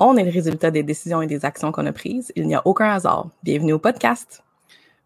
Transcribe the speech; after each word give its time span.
On 0.00 0.16
est 0.16 0.22
le 0.24 0.30
résultat 0.30 0.70
des 0.70 0.84
décisions 0.84 1.22
et 1.22 1.26
des 1.26 1.44
actions 1.44 1.72
qu'on 1.72 1.84
a 1.86 1.92
prises. 1.92 2.32
Il 2.36 2.46
n'y 2.46 2.54
a 2.54 2.62
aucun 2.64 2.90
hasard. 2.90 3.28
Bienvenue 3.42 3.72
au 3.72 3.78
podcast. 3.80 4.44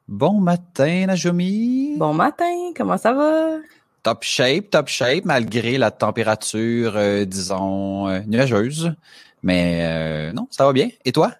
Bon 0.06 0.34
matin, 0.34 1.06
Najomi. 1.06 1.96
Bon 1.96 2.12
matin, 2.12 2.72
comment 2.76 2.98
ça 2.98 3.14
va? 3.14 3.56
Top 4.02 4.22
shape, 4.22 4.68
top 4.68 4.88
shape, 4.88 5.24
malgré 5.24 5.78
la 5.78 5.90
température, 5.90 6.92
euh, 6.96 7.24
disons, 7.24 8.08
euh, 8.08 8.20
nuageuse. 8.26 8.92
Mais 9.42 9.80
euh, 9.82 10.32
non, 10.32 10.46
ça 10.50 10.66
va 10.66 10.72
bien. 10.74 10.90
Et 11.06 11.12
toi? 11.12 11.32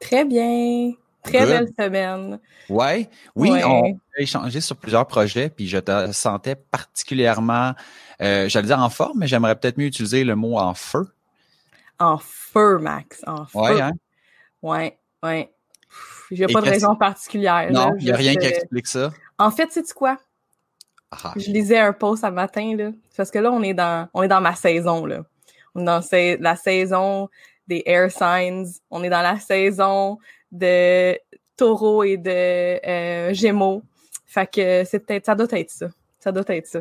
Très 0.00 0.24
bien. 0.24 0.92
Très 1.22 1.40
Good. 1.40 1.48
belle 1.48 1.68
semaine. 1.78 2.40
Ouais, 2.68 3.08
oui, 3.36 3.50
Ouais. 3.50 3.64
on 3.64 3.84
a 4.18 4.20
échangé 4.20 4.60
sur 4.60 4.76
plusieurs 4.76 5.06
projets, 5.06 5.50
puis 5.50 5.68
je 5.68 5.78
te 5.78 6.10
sentais 6.12 6.56
particulièrement, 6.56 7.74
j'allais 8.20 8.62
dire 8.66 8.80
en 8.80 8.90
forme, 8.90 9.18
mais 9.20 9.26
j'aimerais 9.28 9.54
peut-être 9.54 9.78
mieux 9.78 9.86
utiliser 9.86 10.24
le 10.24 10.34
mot 10.34 10.58
en 10.58 10.74
feu. 10.74 11.06
En 11.98 12.18
feu, 12.18 12.78
Max. 12.78 13.22
En 13.26 13.46
feu. 13.46 13.58
Ouais, 13.58 13.80
hein? 13.80 13.92
Ouais, 14.62 14.98
ouais. 15.22 15.52
J'ai 16.30 16.46
pas 16.46 16.60
de 16.60 16.68
raison 16.68 16.94
particulière. 16.96 17.70
Non, 17.72 17.94
il 17.98 18.04
n'y 18.06 18.12
a 18.12 18.16
rien 18.16 18.34
qui 18.36 18.46
explique 18.46 18.86
ça. 18.86 19.10
En 19.38 19.50
fait, 19.50 19.72
sais-tu 19.72 19.94
quoi? 19.94 20.18
Ah, 21.10 21.32
Je 21.36 21.50
lisais 21.50 21.78
un 21.78 21.92
post 21.92 22.22
ce 22.22 22.30
matin, 22.30 22.74
là. 22.76 22.90
Parce 23.16 23.30
que 23.30 23.38
là, 23.38 23.50
on 23.50 23.62
est 23.62 23.72
dans, 23.74 24.08
on 24.12 24.22
est 24.22 24.28
dans 24.28 24.40
ma 24.40 24.54
saison, 24.54 25.06
là. 25.06 25.24
On 25.74 25.80
est 25.80 25.84
dans 25.84 26.02
la 26.40 26.56
saison 26.56 27.28
des 27.66 27.82
air 27.86 28.10
signs. 28.10 28.66
On 28.90 29.02
est 29.02 29.08
dans 29.08 29.22
la 29.22 29.38
saison 29.38 30.18
de 30.52 31.18
taureau 31.56 32.04
et 32.04 32.16
de 32.16 32.30
euh, 32.86 33.32
gémeaux. 33.32 33.82
Fait 34.26 34.50
que 34.50 34.84
c'est 34.84 35.00
peut-être, 35.00 35.26
ça 35.26 35.34
doit 35.34 35.46
être 35.52 35.70
ça. 35.70 35.88
Ça 36.20 36.30
doit 36.32 36.44
être 36.48 36.66
ça. 36.66 36.80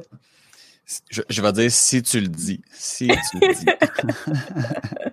je, 1.09 1.21
je 1.29 1.41
vais 1.41 1.51
dire 1.53 1.71
si 1.71 2.01
tu 2.01 2.19
le 2.19 2.27
dis. 2.27 2.61
Si 2.73 3.07
tu 3.07 3.39
le 3.39 3.53
dis. 3.53 3.65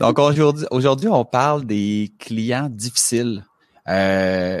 Donc 0.00 0.18
aujourd'hui, 0.18 0.66
aujourd'hui, 0.70 1.08
on 1.08 1.24
parle 1.24 1.64
des 1.64 2.12
clients 2.18 2.68
difficiles. 2.70 3.44
Euh, 3.88 4.60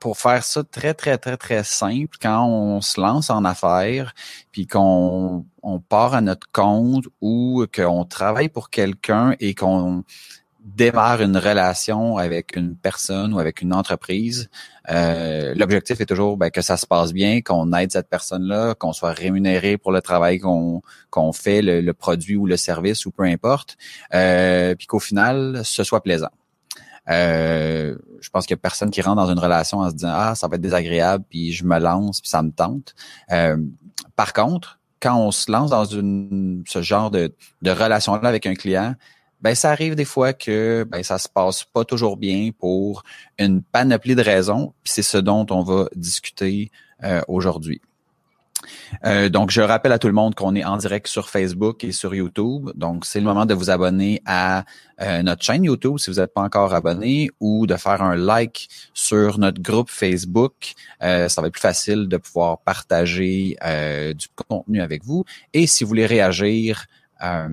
pour 0.00 0.18
faire 0.18 0.42
ça 0.42 0.64
très, 0.64 0.94
très, 0.94 1.18
très, 1.18 1.36
très 1.36 1.62
simple, 1.64 2.16
quand 2.20 2.44
on 2.44 2.80
se 2.80 3.00
lance 3.00 3.30
en 3.30 3.44
affaires, 3.44 4.14
puis 4.50 4.66
qu'on 4.66 5.44
on 5.62 5.78
part 5.78 6.14
à 6.14 6.20
notre 6.20 6.50
compte 6.50 7.04
ou 7.20 7.64
qu'on 7.74 8.04
travaille 8.04 8.48
pour 8.48 8.70
quelqu'un 8.70 9.34
et 9.40 9.54
qu'on 9.54 10.04
démarre 10.66 11.22
une 11.22 11.36
relation 11.36 12.18
avec 12.18 12.56
une 12.56 12.74
personne 12.76 13.32
ou 13.32 13.38
avec 13.38 13.62
une 13.62 13.72
entreprise, 13.72 14.50
euh, 14.90 15.54
l'objectif 15.54 16.00
est 16.00 16.06
toujours 16.06 16.36
ben, 16.36 16.50
que 16.50 16.60
ça 16.60 16.76
se 16.76 16.86
passe 16.86 17.12
bien, 17.12 17.40
qu'on 17.40 17.72
aide 17.72 17.92
cette 17.92 18.08
personne-là, 18.08 18.74
qu'on 18.74 18.92
soit 18.92 19.12
rémunéré 19.12 19.78
pour 19.78 19.92
le 19.92 20.02
travail 20.02 20.40
qu'on 20.40 20.82
qu'on 21.10 21.32
fait, 21.32 21.62
le, 21.62 21.80
le 21.80 21.92
produit 21.94 22.36
ou 22.36 22.46
le 22.46 22.56
service 22.56 23.06
ou 23.06 23.12
peu 23.12 23.22
importe, 23.22 23.76
euh, 24.12 24.74
puis 24.74 24.86
qu'au 24.86 24.98
final, 24.98 25.60
ce 25.64 25.84
soit 25.84 26.02
plaisant. 26.02 26.30
Euh, 27.08 27.96
je 28.20 28.30
pense 28.30 28.46
qu'il 28.46 28.54
y 28.54 28.58
a 28.58 28.60
personne 28.60 28.90
qui 28.90 29.00
rentre 29.00 29.16
dans 29.16 29.30
une 29.30 29.38
relation 29.38 29.78
en 29.78 29.90
se 29.90 29.94
disant 29.94 30.12
ah 30.12 30.34
ça 30.34 30.48
va 30.48 30.56
être 30.56 30.60
désagréable 30.60 31.24
puis 31.30 31.52
je 31.52 31.64
me 31.64 31.78
lance 31.78 32.20
puis 32.20 32.28
ça 32.28 32.42
me 32.42 32.50
tente. 32.50 32.94
Euh, 33.30 33.56
par 34.16 34.32
contre, 34.32 34.80
quand 35.00 35.16
on 35.16 35.30
se 35.30 35.50
lance 35.52 35.70
dans 35.70 35.84
une 35.84 36.64
ce 36.66 36.82
genre 36.82 37.12
de, 37.12 37.32
de 37.62 37.70
relation 37.70 38.16
là 38.16 38.28
avec 38.28 38.46
un 38.46 38.54
client, 38.54 38.96
ben 39.40 39.54
ça 39.54 39.70
arrive 39.70 39.94
des 39.94 40.04
fois 40.04 40.32
que 40.32 40.84
ben 40.88 41.02
ça 41.02 41.18
se 41.18 41.28
passe 41.28 41.64
pas 41.64 41.84
toujours 41.84 42.16
bien 42.16 42.50
pour 42.58 43.02
une 43.38 43.62
panoplie 43.62 44.14
de 44.14 44.22
raisons, 44.22 44.74
puis 44.82 44.92
c'est 44.92 45.02
ce 45.02 45.18
dont 45.18 45.46
on 45.50 45.62
va 45.62 45.88
discuter 45.94 46.70
euh, 47.04 47.20
aujourd'hui. 47.28 47.80
Euh, 49.04 49.28
donc, 49.28 49.50
je 49.50 49.60
rappelle 49.60 49.92
à 49.92 49.98
tout 49.98 50.06
le 50.06 50.12
monde 50.12 50.34
qu'on 50.34 50.54
est 50.54 50.64
en 50.64 50.76
direct 50.76 51.06
sur 51.06 51.28
Facebook 51.28 51.84
et 51.84 51.92
sur 51.92 52.14
YouTube. 52.14 52.70
Donc, 52.74 53.04
c'est 53.04 53.18
le 53.18 53.24
moment 53.24 53.46
de 53.46 53.54
vous 53.54 53.70
abonner 53.70 54.22
à 54.26 54.64
euh, 55.00 55.22
notre 55.22 55.42
chaîne 55.42 55.64
YouTube 55.64 55.98
si 55.98 56.10
vous 56.10 56.16
n'êtes 56.16 56.32
pas 56.32 56.42
encore 56.42 56.74
abonné 56.74 57.30
ou 57.40 57.66
de 57.66 57.76
faire 57.76 58.02
un 58.02 58.16
like 58.16 58.68
sur 58.94 59.38
notre 59.38 59.60
groupe 59.60 59.90
Facebook. 59.90 60.74
Euh, 61.02 61.28
ça 61.28 61.40
va 61.40 61.48
être 61.48 61.54
plus 61.54 61.60
facile 61.60 62.08
de 62.08 62.16
pouvoir 62.16 62.58
partager 62.58 63.56
euh, 63.64 64.12
du 64.14 64.26
contenu 64.48 64.80
avec 64.80 65.04
vous. 65.04 65.24
Et 65.52 65.66
si 65.66 65.84
vous 65.84 65.88
voulez 65.88 66.06
réagir 66.06 66.86
euh, 67.22 67.48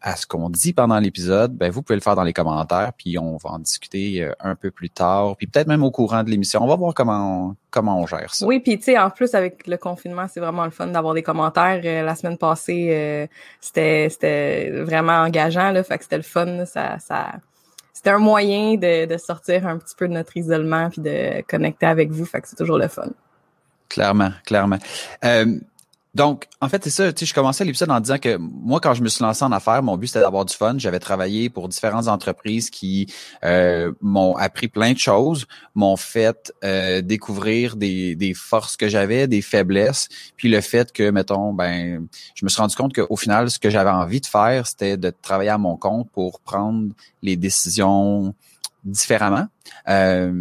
à 0.00 0.16
ce 0.16 0.26
qu'on 0.26 0.48
dit 0.48 0.72
pendant 0.72 0.98
l'épisode, 0.98 1.52
ben 1.52 1.70
vous 1.70 1.82
pouvez 1.82 1.96
le 1.96 2.02
faire 2.02 2.14
dans 2.14 2.22
les 2.22 2.32
commentaires, 2.32 2.92
puis 2.96 3.18
on 3.18 3.36
va 3.36 3.50
en 3.50 3.58
discuter 3.58 4.22
euh, 4.22 4.32
un 4.40 4.54
peu 4.54 4.70
plus 4.70 4.90
tard, 4.90 5.36
puis 5.36 5.46
peut-être 5.46 5.66
même 5.66 5.82
au 5.82 5.90
courant 5.90 6.22
de 6.22 6.30
l'émission. 6.30 6.62
On 6.62 6.68
va 6.68 6.76
voir 6.76 6.94
comment 6.94 7.48
on, 7.48 7.56
comment 7.70 8.00
on 8.00 8.06
gère 8.06 8.32
ça. 8.32 8.46
Oui, 8.46 8.60
puis 8.60 8.78
tu 8.78 8.84
sais, 8.84 8.98
en 8.98 9.10
plus, 9.10 9.34
avec 9.34 9.66
le 9.66 9.76
confinement, 9.76 10.26
c'est 10.28 10.40
vraiment 10.40 10.64
le 10.64 10.70
fun 10.70 10.86
d'avoir 10.86 11.14
des 11.14 11.22
commentaires. 11.22 11.80
Euh, 11.84 12.02
la 12.02 12.14
semaine 12.14 12.38
passée, 12.38 12.88
euh, 12.92 13.26
c'était 13.60 14.08
c'était 14.10 14.70
vraiment 14.82 15.20
engageant, 15.22 15.70
là. 15.72 15.82
Fait 15.82 15.98
que 15.98 16.04
c'était 16.04 16.16
le 16.16 16.22
fun. 16.22 16.44
là. 16.46 16.66
Ça, 16.66 16.98
ça, 17.00 17.32
c'était 17.92 18.10
un 18.10 18.18
moyen 18.18 18.76
de, 18.76 19.06
de 19.06 19.16
sortir 19.16 19.66
un 19.66 19.78
petit 19.78 19.96
peu 19.96 20.06
de 20.06 20.12
notre 20.12 20.36
isolement 20.36 20.90
puis 20.90 21.02
de 21.02 21.42
connecter 21.48 21.86
avec 21.86 22.10
vous. 22.10 22.24
Fait 22.24 22.40
que 22.40 22.48
c'est 22.48 22.56
toujours 22.56 22.78
le 22.78 22.86
fun. 22.88 23.08
Clairement, 23.88 24.30
clairement. 24.44 24.78
Euh, 25.24 25.58
donc, 26.14 26.46
en 26.60 26.68
fait, 26.68 26.82
c'est 26.82 26.90
ça. 26.90 27.12
Tu 27.12 27.20
sais, 27.20 27.26
je 27.26 27.34
commençais 27.34 27.64
l'épisode 27.64 27.90
en 27.90 28.00
disant 28.00 28.18
que 28.18 28.36
moi, 28.38 28.80
quand 28.80 28.94
je 28.94 29.02
me 29.02 29.08
suis 29.08 29.22
lancé 29.22 29.44
en 29.44 29.52
affaires, 29.52 29.82
mon 29.82 29.96
but 29.98 30.06
c'était 30.06 30.20
d'avoir 30.20 30.46
du 30.46 30.54
fun. 30.54 30.74
J'avais 30.78 31.00
travaillé 31.00 31.50
pour 31.50 31.68
différentes 31.68 32.08
entreprises 32.08 32.70
qui 32.70 33.12
euh, 33.44 33.92
m'ont 34.00 34.34
appris 34.34 34.68
plein 34.68 34.94
de 34.94 34.98
choses, 34.98 35.46
m'ont 35.74 35.96
fait 35.96 36.52
euh, 36.64 37.02
découvrir 37.02 37.76
des, 37.76 38.32
forces 38.34 38.76
que 38.76 38.88
j'avais, 38.88 39.26
des 39.26 39.42
faiblesses, 39.42 40.08
puis 40.36 40.48
le 40.48 40.60
fait 40.60 40.92
que, 40.92 41.10
mettons, 41.10 41.52
ben, 41.52 42.08
je 42.34 42.44
me 42.44 42.50
suis 42.50 42.60
rendu 42.60 42.74
compte 42.74 42.94
qu'au 42.94 43.16
final, 43.16 43.50
ce 43.50 43.58
que 43.58 43.70
j'avais 43.70 43.90
envie 43.90 44.20
de 44.20 44.26
faire, 44.26 44.66
c'était 44.66 44.96
de 44.96 45.12
travailler 45.22 45.50
à 45.50 45.58
mon 45.58 45.76
compte 45.76 46.10
pour 46.10 46.40
prendre 46.40 46.88
les 47.22 47.36
décisions 47.36 48.34
différemment, 48.84 49.46
euh, 49.88 50.32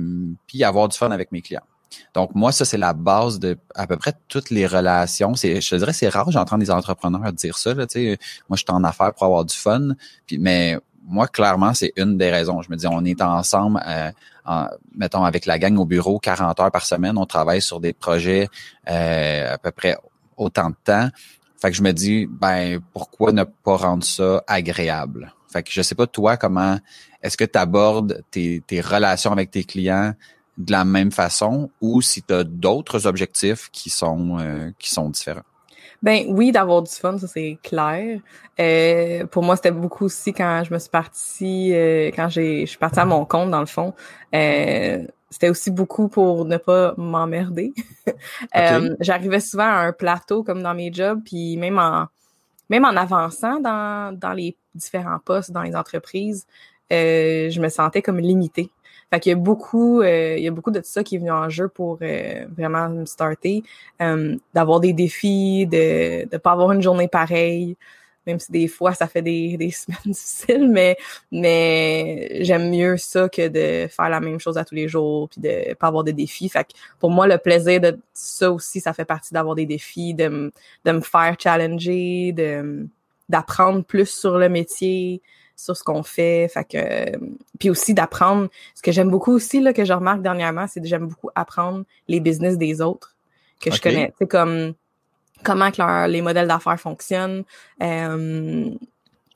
puis 0.47 0.63
avoir 0.63 0.88
du 0.88 0.97
fun 0.97 1.11
avec 1.11 1.31
mes 1.31 1.41
clients. 1.41 1.66
Donc, 2.13 2.35
moi, 2.35 2.51
ça, 2.51 2.65
c'est 2.65 2.77
la 2.77 2.93
base 2.93 3.39
de 3.39 3.57
à 3.75 3.87
peu 3.87 3.97
près 3.97 4.13
toutes 4.27 4.49
les 4.49 4.65
relations. 4.67 5.35
C'est, 5.35 5.61
je 5.61 5.69
te 5.69 5.75
dirais, 5.75 5.93
c'est 5.93 6.09
rare, 6.09 6.29
j'entends 6.31 6.57
des 6.57 6.71
entrepreneurs 6.71 7.31
dire 7.33 7.57
ça. 7.57 7.73
Là, 7.73 7.85
moi, 8.49 8.55
je 8.55 8.57
suis 8.57 8.65
en 8.69 8.83
affaires 8.83 9.13
pour 9.13 9.23
avoir 9.23 9.45
du 9.45 9.55
fun. 9.55 9.89
Puis, 10.25 10.37
mais 10.37 10.77
moi, 11.07 11.27
clairement, 11.27 11.73
c'est 11.73 11.93
une 11.95 12.17
des 12.17 12.29
raisons. 12.31 12.61
Je 12.61 12.69
me 12.69 12.75
dis, 12.75 12.85
on 12.87 13.03
est 13.05 13.21
ensemble, 13.21 13.81
euh, 13.87 14.11
en- 14.45 14.67
mettons, 14.95 15.23
avec 15.23 15.45
la 15.45 15.57
gang 15.57 15.77
au 15.77 15.85
bureau, 15.85 16.19
40 16.19 16.59
heures 16.59 16.71
par 16.71 16.85
semaine. 16.85 17.17
On 17.17 17.25
travaille 17.25 17.62
sur 17.62 17.79
des 17.79 17.94
projets 17.94 18.50
euh, 18.89 19.53
à 19.53 19.57
peu 19.57 19.71
près 19.71 19.97
autant 20.35 20.69
de 20.69 20.75
temps. 20.83 21.09
Fait 21.59 21.71
que 21.71 21.77
je 21.77 21.81
me 21.81 21.91
dis, 21.91 22.27
ben, 22.29 22.79
pourquoi 22.94 23.31
ne 23.31 23.44
pas 23.44 23.77
rendre 23.77 24.03
ça 24.03 24.44
agréable? 24.47 25.33
Fait 25.51 25.63
que 25.63 25.71
je 25.71 25.81
sais 25.81 25.95
pas, 25.95 26.06
toi, 26.07 26.38
comment 26.38 26.77
est-ce 27.21 27.38
que 27.38 27.45
tu 27.45 27.57
abordes 27.57 28.21
tes, 28.29 28.62
tes 28.67 28.81
relations 28.81 29.31
avec 29.31 29.50
tes 29.50 29.63
clients? 29.63 30.13
De 30.57 30.71
la 30.71 30.86
même 30.86 31.12
façon 31.12 31.69
ou 31.81 32.01
si 32.01 32.24
tu 32.24 32.33
as 32.33 32.44
d'autres 32.44 33.07
objectifs 33.07 33.69
qui 33.71 33.89
sont 33.89 34.39
euh, 34.39 34.71
qui 34.80 34.89
sont 34.89 35.09
différents? 35.09 35.44
Ben 36.04 36.25
oui, 36.30 36.51
d'avoir 36.51 36.83
du 36.83 36.92
fun, 36.92 37.18
ça 37.18 37.27
c'est 37.27 37.57
clair. 37.63 38.19
Euh, 38.59 39.25
pour 39.25 39.44
moi, 39.44 39.56
c'était 39.56 39.71
beaucoup 39.71 40.06
aussi 40.06 40.31
quand 40.31 40.63
je 40.63 40.74
me 40.74 40.80
suis 40.80 40.89
partie, 40.92 41.74
euh, 41.74 42.12
quand 42.15 42.30
j'ai, 42.30 42.62
je 42.62 42.65
suis 42.69 42.77
partie 42.77 43.00
à 43.00 43.06
mon 43.06 43.25
compte 43.25 43.50
dans 43.50 43.59
le 43.59 43.65
fond. 43.65 43.94
Euh, 44.36 45.04
c'était 45.30 45.50
aussi 45.50 45.71
beaucoup 45.71 46.07
pour 46.07 46.45
ne 46.45 46.57
pas 46.57 46.94
m'emmerder. 46.98 47.74
Euh, 48.56 48.95
J'arrivais 49.01 49.42
souvent 49.42 49.65
à 49.65 49.80
un 49.80 49.92
plateau 49.92 50.42
comme 50.42 50.63
dans 50.63 50.74
mes 50.74 50.94
jobs, 50.94 51.19
puis 51.25 51.57
même 51.57 51.77
en 51.77 52.07
même 52.69 52.86
en 52.86 52.95
avançant 52.95 53.60
dans, 53.60 54.18
dans 54.18 54.31
les 54.31 54.56
différents 54.74 55.19
postes 55.19 55.51
dans 55.51 55.62
les 55.62 55.75
entreprises, 55.75 56.48
euh, 56.92 57.50
je 57.50 57.60
me 57.60 57.69
sentais 57.69 58.01
comme 58.01 58.19
limitée. 58.19 58.71
Fait 59.12 59.19
qu'il 59.19 59.30
y 59.31 59.33
a 59.33 59.38
beaucoup, 59.38 60.01
euh, 60.01 60.36
il 60.38 60.44
y 60.44 60.48
a 60.48 60.51
beaucoup 60.51 60.71
de 60.71 60.81
ça 60.83 61.04
qui 61.04 61.15
est 61.15 61.19
venu 61.19 61.31
en 61.31 61.50
jeu 61.50 61.69
pour 61.69 62.00
euh, 62.01 62.45
vraiment 62.57 62.89
me 62.89 63.06
starter, 63.06 63.63
d'avoir 64.54 64.80
des 64.80 64.94
défis, 64.94 65.65
de 65.68 66.27
ne 66.31 66.38
pas 66.38 66.51
avoir 66.51 66.71
une 66.74 66.81
journée 66.81 67.07
pareille, 67.07 67.77
même 68.27 68.39
si 68.39 68.51
des 68.51 68.68
fois 68.68 68.94
ça 68.94 69.07
fait 69.07 69.21
des, 69.21 69.57
des 69.57 69.71
semaines 69.71 70.00
difficiles, 70.06 70.69
mais 70.69 70.98
mais 71.31 72.44
j'aime 72.44 72.69
mieux 72.69 72.98
ça 72.98 73.30
que 73.30 73.48
de 73.48 73.88
faire 73.89 74.09
la 74.09 74.19
même 74.19 74.39
chose 74.39 74.57
à 74.57 74.65
tous 74.65 74.75
les 74.75 74.88
jours 74.88 75.30
puis 75.30 75.42
de 75.42 75.74
pas 75.75 75.88
avoir 75.88 76.03
de 76.03 76.12
défis. 76.12 76.50
Fait 76.50 76.65
que 76.65 76.74
pour 77.00 77.10
moi 77.10 77.27
le 77.27 77.38
plaisir 77.38 77.80
de 77.81 77.98
ça 78.13 78.51
aussi, 78.51 78.81
ça 78.81 78.94
fait 78.94 79.06
partie 79.06 79.33
d'avoir 79.33 79.56
des 79.56 79.65
défis, 79.65 80.13
de, 80.13 80.51
de 80.86 80.92
me 80.92 81.01
faire 81.01 81.36
challenger, 81.39 82.33
de 82.33 82.88
d'apprendre 83.30 83.83
plus 83.83 84.10
sur 84.10 84.38
le 84.38 84.48
métier, 84.48 85.21
sur 85.57 85.75
ce 85.75 85.83
qu'on 85.83 86.04
fait. 86.04 86.48
Fait 86.48 86.63
que 86.63 87.18
puis 87.59 87.69
aussi 87.69 87.94
d'apprendre. 87.94 88.48
Ce 88.75 88.81
que 88.81 88.94
j'aime 88.94 89.09
beaucoup 89.09 89.33
aussi 89.33 89.59
là 89.59 89.74
que 89.74 89.83
je 89.83 89.92
remarque 89.92 90.21
dernièrement, 90.21 90.68
c'est 90.68 90.80
que 90.80 90.88
j'aime 90.88 91.07
beaucoup 91.07 91.30
apprendre 91.36 91.83
les 92.07 92.21
business 92.21 92.57
des 92.57 92.80
autres 92.80 93.15
que 93.59 93.71
je 93.74 93.81
connais. 93.81 94.13
C'est 94.19 94.27
comme 94.27 94.74
comment 95.44 95.71
que 95.71 96.07
les 96.07 96.21
modèles 96.21 96.48
d'affaires 96.48 96.80
fonctionnent, 96.80 97.44
euh, 97.81 98.69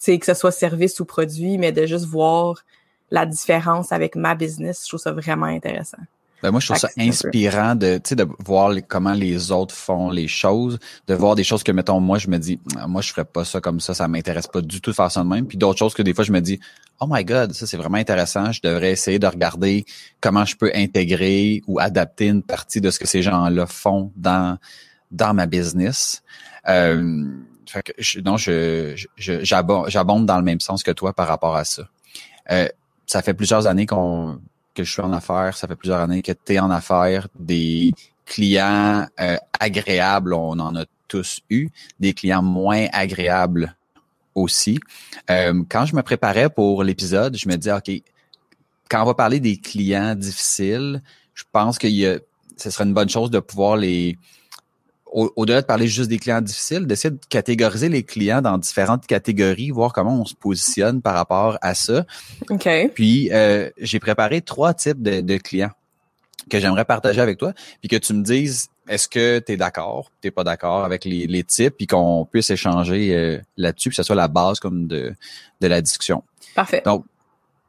que 0.05 0.25
ce 0.25 0.33
soit 0.33 0.51
service 0.51 0.99
ou 0.99 1.05
produit, 1.05 1.57
mais 1.57 1.71
de 1.71 1.85
juste 1.85 2.05
voir 2.05 2.63
la 3.09 3.25
différence 3.25 3.91
avec 3.91 4.15
ma 4.15 4.35
business, 4.35 4.83
je 4.83 4.87
trouve 4.87 4.99
ça 4.99 5.11
vraiment 5.11 5.47
intéressant. 5.47 5.97
Ben 6.41 6.51
moi, 6.51 6.59
je 6.59 6.67
trouve 6.67 6.77
ça 6.77 6.89
inspirant 6.97 7.75
de, 7.75 7.99
de 7.99 8.27
voir 8.39 8.73
comment 8.87 9.13
les 9.13 9.51
autres 9.51 9.75
font 9.75 10.09
les 10.09 10.27
choses, 10.27 10.79
de 11.07 11.13
voir 11.13 11.35
des 11.35 11.43
choses 11.43 11.63
que, 11.63 11.71
mettons, 11.71 11.99
moi, 11.99 12.17
je 12.17 12.27
me 12.29 12.37
dis, 12.37 12.59
ah, 12.77 12.87
moi, 12.87 13.01
je 13.01 13.11
ferais 13.11 13.25
pas 13.25 13.45
ça 13.45 13.61
comme 13.61 13.79
ça, 13.79 13.93
ça 13.93 14.07
m'intéresse 14.07 14.47
pas 14.47 14.61
du 14.61 14.81
tout 14.81 14.91
de 14.91 14.95
faire 14.95 15.11
ça 15.11 15.23
de 15.23 15.27
même. 15.27 15.45
Puis 15.45 15.57
d'autres 15.57 15.79
choses 15.79 15.93
que 15.93 16.01
des 16.01 16.13
fois, 16.13 16.23
je 16.23 16.31
me 16.31 16.41
dis, 16.41 16.59
oh 16.99 17.05
my 17.09 17.23
God, 17.23 17.53
ça, 17.53 17.67
c'est 17.67 17.77
vraiment 17.77 17.97
intéressant. 17.97 18.51
Je 18.51 18.61
devrais 18.61 18.91
essayer 18.91 19.19
de 19.19 19.27
regarder 19.27 19.85
comment 20.19 20.45
je 20.45 20.55
peux 20.55 20.71
intégrer 20.73 21.61
ou 21.67 21.79
adapter 21.79 22.27
une 22.27 22.43
partie 22.43 22.81
de 22.81 22.89
ce 22.89 22.99
que 22.99 23.07
ces 23.07 23.21
gens-là 23.21 23.67
font 23.67 24.11
dans, 24.15 24.57
dans 25.11 25.33
ma 25.33 25.45
business. 25.45 26.23
Euh, 26.67 27.25
fait 27.65 27.83
que 27.83 27.91
je, 27.97 28.19
non, 28.19 28.37
je, 28.37 28.95
j'abonde 29.17 30.25
dans 30.25 30.37
le 30.37 30.43
même 30.43 30.59
sens 30.59 30.83
que 30.83 30.91
toi 30.91 31.13
par 31.13 31.27
rapport 31.27 31.55
à 31.55 31.65
ça. 31.65 31.87
Euh, 32.51 32.67
ça 33.05 33.21
fait 33.21 33.33
plusieurs 33.33 33.67
années 33.67 33.85
qu'on 33.85 34.39
que 34.73 34.83
je 34.83 34.91
suis 34.91 35.01
en 35.01 35.13
affaires, 35.13 35.55
ça 35.55 35.67
fait 35.67 35.75
plusieurs 35.75 35.99
années 35.99 36.21
que 36.21 36.31
tu 36.31 36.53
es 36.53 36.59
en 36.59 36.71
affaires, 36.71 37.27
des 37.37 37.91
clients 38.25 39.05
euh, 39.19 39.37
agréables, 39.59 40.33
on 40.33 40.59
en 40.59 40.75
a 40.75 40.85
tous 41.07 41.41
eu, 41.49 41.69
des 41.99 42.13
clients 42.13 42.41
moins 42.41 42.87
agréables 42.93 43.75
aussi. 44.33 44.79
Euh, 45.29 45.63
quand 45.69 45.85
je 45.85 45.95
me 45.95 46.01
préparais 46.01 46.49
pour 46.49 46.83
l'épisode, 46.83 47.37
je 47.37 47.49
me 47.49 47.55
disais, 47.57 47.73
OK, 47.73 47.91
quand 48.89 49.01
on 49.01 49.05
va 49.05 49.13
parler 49.13 49.39
des 49.39 49.57
clients 49.57 50.15
difficiles, 50.15 51.01
je 51.33 51.43
pense 51.51 51.77
que 51.77 51.87
ce 52.57 52.69
serait 52.69 52.85
une 52.85 52.93
bonne 52.93 53.09
chose 53.09 53.29
de 53.31 53.39
pouvoir 53.39 53.77
les 53.77 54.17
au-delà 55.11 55.61
de 55.61 55.65
parler 55.65 55.87
juste 55.87 56.09
des 56.09 56.17
clients 56.17 56.41
difficiles, 56.41 56.87
d'essayer 56.87 57.11
de 57.11 57.19
catégoriser 57.29 57.89
les 57.89 58.03
clients 58.03 58.41
dans 58.41 58.57
différentes 58.57 59.05
catégories, 59.05 59.69
voir 59.69 59.91
comment 59.91 60.21
on 60.21 60.25
se 60.25 60.35
positionne 60.35 61.01
par 61.01 61.15
rapport 61.15 61.57
à 61.61 61.75
ça. 61.75 62.05
OK. 62.49 62.69
Puis, 62.95 63.29
euh, 63.31 63.69
j'ai 63.77 63.99
préparé 63.99 64.41
trois 64.41 64.73
types 64.73 65.01
de, 65.01 65.37
clients 65.37 65.71
que 66.49 66.59
j'aimerais 66.59 66.85
partager 66.85 67.19
avec 67.21 67.37
toi, 67.37 67.53
puis 67.81 67.89
que 67.89 67.97
tu 67.97 68.13
me 68.13 68.23
dises 68.23 68.69
est-ce 68.87 69.07
que 69.07 69.39
tu 69.39 69.53
es 69.53 69.57
d'accord, 69.57 70.11
tu 70.21 70.31
pas 70.31 70.43
d'accord 70.43 70.83
avec 70.85 71.05
les, 71.05 71.43
types, 71.43 71.75
puis 71.77 71.87
qu'on 71.87 72.25
puisse 72.29 72.49
échanger 72.49 73.15
euh, 73.15 73.39
là-dessus, 73.57 73.89
puis 73.89 73.95
que 73.95 74.03
ce 74.03 74.03
soit 74.03 74.15
la 74.15 74.27
base 74.27 74.59
comme 74.59 74.87
de, 74.87 75.13
de 75.59 75.67
la 75.67 75.81
discussion. 75.81 76.23
Parfait. 76.55 76.81
Donc, 76.85 77.05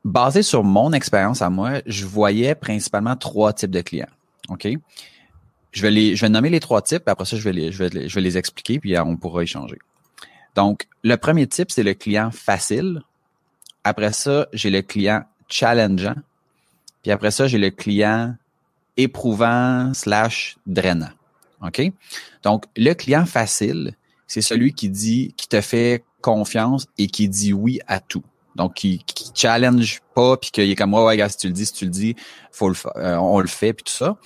basé 0.04 0.42
sur 0.42 0.64
mon 0.64 0.92
expérience 0.92 1.42
à 1.42 1.50
moi, 1.50 1.80
je 1.86 2.06
voyais 2.06 2.54
principalement 2.54 3.16
trois 3.16 3.52
types 3.52 3.70
de 3.70 3.80
clients. 3.82 4.08
OK? 4.48 4.68
Je 5.72 5.82
vais 5.82 5.90
les, 5.90 6.14
je 6.16 6.20
vais 6.20 6.28
nommer 6.28 6.50
les 6.50 6.60
trois 6.60 6.82
types, 6.82 7.08
après 7.08 7.24
ça, 7.24 7.36
je 7.36 7.42
vais 7.42 7.52
les, 7.52 7.72
je 7.72 7.82
vais 7.82 8.08
je 8.08 8.14
vais 8.14 8.20
les 8.20 8.38
expliquer, 8.38 8.78
puis 8.78 8.96
on 8.98 9.16
pourra 9.16 9.42
échanger. 9.42 9.78
Donc, 10.54 10.86
le 11.02 11.16
premier 11.16 11.46
type, 11.46 11.70
c'est 11.70 11.82
le 11.82 11.94
client 11.94 12.30
facile. 12.30 13.02
Après 13.84 14.12
ça, 14.12 14.46
j'ai 14.52 14.70
le 14.70 14.82
client 14.82 15.24
challengeant. 15.48 16.16
Puis 17.02 17.10
après 17.10 17.30
ça, 17.30 17.46
j'ai 17.46 17.58
le 17.58 17.70
client 17.70 18.36
éprouvant 18.98 19.94
slash 19.94 20.56
drainant. 20.66 21.10
OK? 21.62 21.80
Donc, 22.42 22.66
le 22.76 22.92
client 22.92 23.24
facile, 23.24 23.96
c'est 24.26 24.42
celui 24.42 24.74
qui 24.74 24.90
dit, 24.90 25.32
qui 25.36 25.48
te 25.48 25.60
fait 25.62 26.04
confiance 26.20 26.86
et 26.98 27.06
qui 27.06 27.28
dit 27.28 27.54
oui 27.54 27.80
à 27.86 27.98
tout. 27.98 28.22
Donc, 28.56 28.74
qui, 28.74 29.02
qui 29.06 29.30
challenge 29.34 30.02
pas, 30.14 30.36
puis 30.36 30.50
qu'il 30.50 30.70
est 30.70 30.76
comme, 30.76 30.92
ouais, 30.92 31.02
ouais, 31.02 31.16
gars, 31.16 31.30
si 31.30 31.38
tu 31.38 31.46
le 31.46 31.54
dis, 31.54 31.64
si 31.64 31.72
tu 31.72 31.86
le 31.86 31.90
dis, 31.90 32.14
faut 32.50 32.68
le, 32.68 32.76
euh, 32.96 33.16
on 33.16 33.40
le 33.40 33.48
fait, 33.48 33.72
puis 33.72 33.84
tout 33.84 33.92
ça 33.92 34.18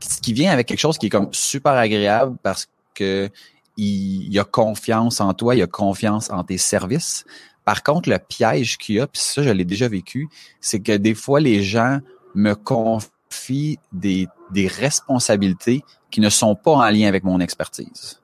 qui 0.00 0.32
vient 0.32 0.50
avec 0.50 0.66
quelque 0.66 0.80
chose 0.80 0.98
qui 0.98 1.06
est 1.06 1.10
comme 1.10 1.28
super 1.32 1.72
agréable 1.72 2.36
parce 2.42 2.68
que 2.94 3.30
il, 3.76 4.38
a 4.38 4.44
confiance 4.44 5.20
en 5.20 5.32
toi, 5.32 5.54
il 5.54 5.62
a 5.62 5.66
confiance 5.66 6.30
en 6.30 6.44
tes 6.44 6.58
services. 6.58 7.24
Par 7.64 7.82
contre, 7.82 8.10
le 8.10 8.18
piège 8.18 8.78
qu'il 8.78 8.96
y 8.96 9.00
a, 9.00 9.06
puis 9.06 9.20
ça, 9.20 9.42
je 9.42 9.50
l'ai 9.50 9.64
déjà 9.64 9.88
vécu, 9.88 10.28
c'est 10.60 10.80
que 10.80 10.96
des 10.96 11.14
fois, 11.14 11.40
les 11.40 11.62
gens 11.62 12.00
me 12.34 12.54
confient 12.54 13.78
des, 13.92 14.28
des 14.50 14.66
responsabilités 14.66 15.82
qui 16.10 16.20
ne 16.20 16.28
sont 16.28 16.54
pas 16.54 16.72
en 16.72 16.90
lien 16.90 17.08
avec 17.08 17.24
mon 17.24 17.40
expertise. 17.40 18.19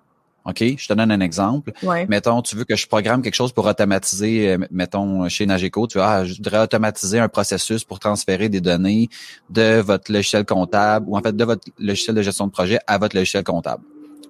OK? 0.46 0.62
Je 0.78 0.87
te 0.87 0.93
donne 0.93 1.10
un 1.10 1.20
exemple. 1.20 1.72
Mettons, 2.08 2.40
tu 2.40 2.56
veux 2.56 2.64
que 2.64 2.76
je 2.76 2.87
programme 2.87 3.20
quelque 3.20 3.34
chose 3.34 3.52
pour 3.52 3.66
automatiser, 3.66 4.52
euh, 4.52 4.58
mettons, 4.70 5.28
chez 5.28 5.44
Nageco, 5.44 5.87
tu 5.88 5.98
vois, 5.98 6.08
ah, 6.08 6.25
je 6.25 6.37
voudrais 6.37 6.60
automatiser 6.60 7.19
un 7.19 7.28
processus 7.28 7.82
pour 7.82 7.98
transférer 7.98 8.48
des 8.48 8.60
données 8.60 9.08
de 9.50 9.81
votre 9.81 10.12
logiciel 10.12 10.44
comptable 10.44 11.06
ou 11.08 11.16
en 11.16 11.20
fait 11.20 11.34
de 11.34 11.44
votre 11.44 11.69
logiciel 11.78 12.14
de 12.14 12.22
gestion 12.22 12.46
de 12.46 12.52
projet 12.52 12.78
à 12.87 12.98
votre 12.98 13.16
logiciel 13.16 13.43
comptable. 13.43 13.82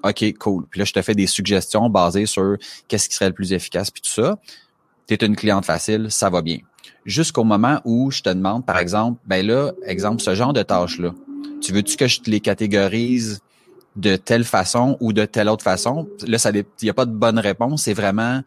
OK, 0.03 0.39
cool. 0.39 0.67
Puis 0.71 0.79
là, 0.79 0.85
je 0.85 0.93
te 0.93 1.03
fais 1.03 1.15
des 1.15 1.27
suggestions 1.27 1.91
basées 1.91 2.27
sur 2.27 2.57
qu'est-ce 2.89 3.09
qui 3.09 3.15
serait 3.15 3.29
le 3.29 3.35
plus 3.35 3.53
efficace, 3.53 3.91
puis 3.91 4.01
tout 4.01 4.11
ça. 4.11 4.39
Tu 5.07 5.15
es 5.15 5.27
une 5.27 5.37
cliente 5.37 5.65
facile, 5.65 6.11
ça 6.11 6.31
va 6.31 6.43
bien. 6.43 6.59
Jusqu'au 7.05 7.45
moment 7.45 7.81
où 7.85 8.11
je 8.11 8.23
te 8.23 8.31
demande, 8.31 8.65
par 8.65 8.79
exemple, 8.79 9.21
ben 9.27 9.47
là, 9.47 9.73
exemple, 9.85 10.23
ce 10.23 10.35
genre 10.35 10.53
de 10.53 10.62
tâches-là, 10.62 11.12
tu 11.61 11.73
veux-tu 11.73 11.97
que 11.97 12.07
je 12.07 12.21
te 12.21 12.31
les 12.31 12.41
catégorise 12.41 13.41
de 13.97 14.17
telle 14.17 14.45
façon 14.45 14.97
ou 15.01 15.13
de 15.13 15.25
telle 15.25 15.49
autre 15.49 15.65
façon. 15.65 16.09
Là, 16.27 16.39
il 16.53 16.65
n'y 16.83 16.91
a 16.91 16.95
pas 16.95 17.07
de 17.07 17.13
bonne 17.13 17.39
réponse. 17.39 17.83
C'est 17.83 17.95
vraiment 17.95 18.43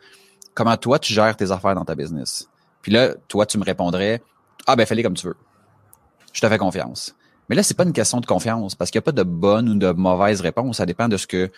comment 0.54 0.78
toi, 0.78 1.00
tu 1.00 1.14
gères 1.14 1.36
tes 1.36 1.52
affaires 1.52 1.76
dans 1.76 1.86
ta 1.86 1.96
business? 1.96 2.50
Puis 2.82 2.92
là, 2.92 3.16
toi, 3.28 3.46
tu 3.46 3.58
me 3.58 3.64
répondrais, 3.64 4.22
ah 4.68 4.76
ben, 4.76 4.86
fais-les 4.86 5.04
comme 5.04 5.16
tu 5.16 5.28
veux. 5.28 5.36
Je 6.34 6.42
te 6.42 6.48
fais 6.48 6.58
confiance. 6.58 7.16
Mais 7.50 7.56
là, 7.56 7.64
c'est 7.64 7.76
pas 7.76 7.84
une 7.84 7.94
question 7.94 8.20
de 8.20 8.26
confiance 8.26 8.76
parce 8.76 8.92
qu'il 8.92 9.00
n'y 9.00 9.04
a 9.04 9.06
pas 9.06 9.12
de 9.12 9.24
bonne 9.24 9.70
ou 9.70 9.76
de 9.76 9.92
mauvaise 9.92 10.42
réponse. 10.42 10.78
Ça 10.78 10.86
dépend 10.86 11.08
de 11.08 11.18
ce 11.18 11.26
que 11.26 11.52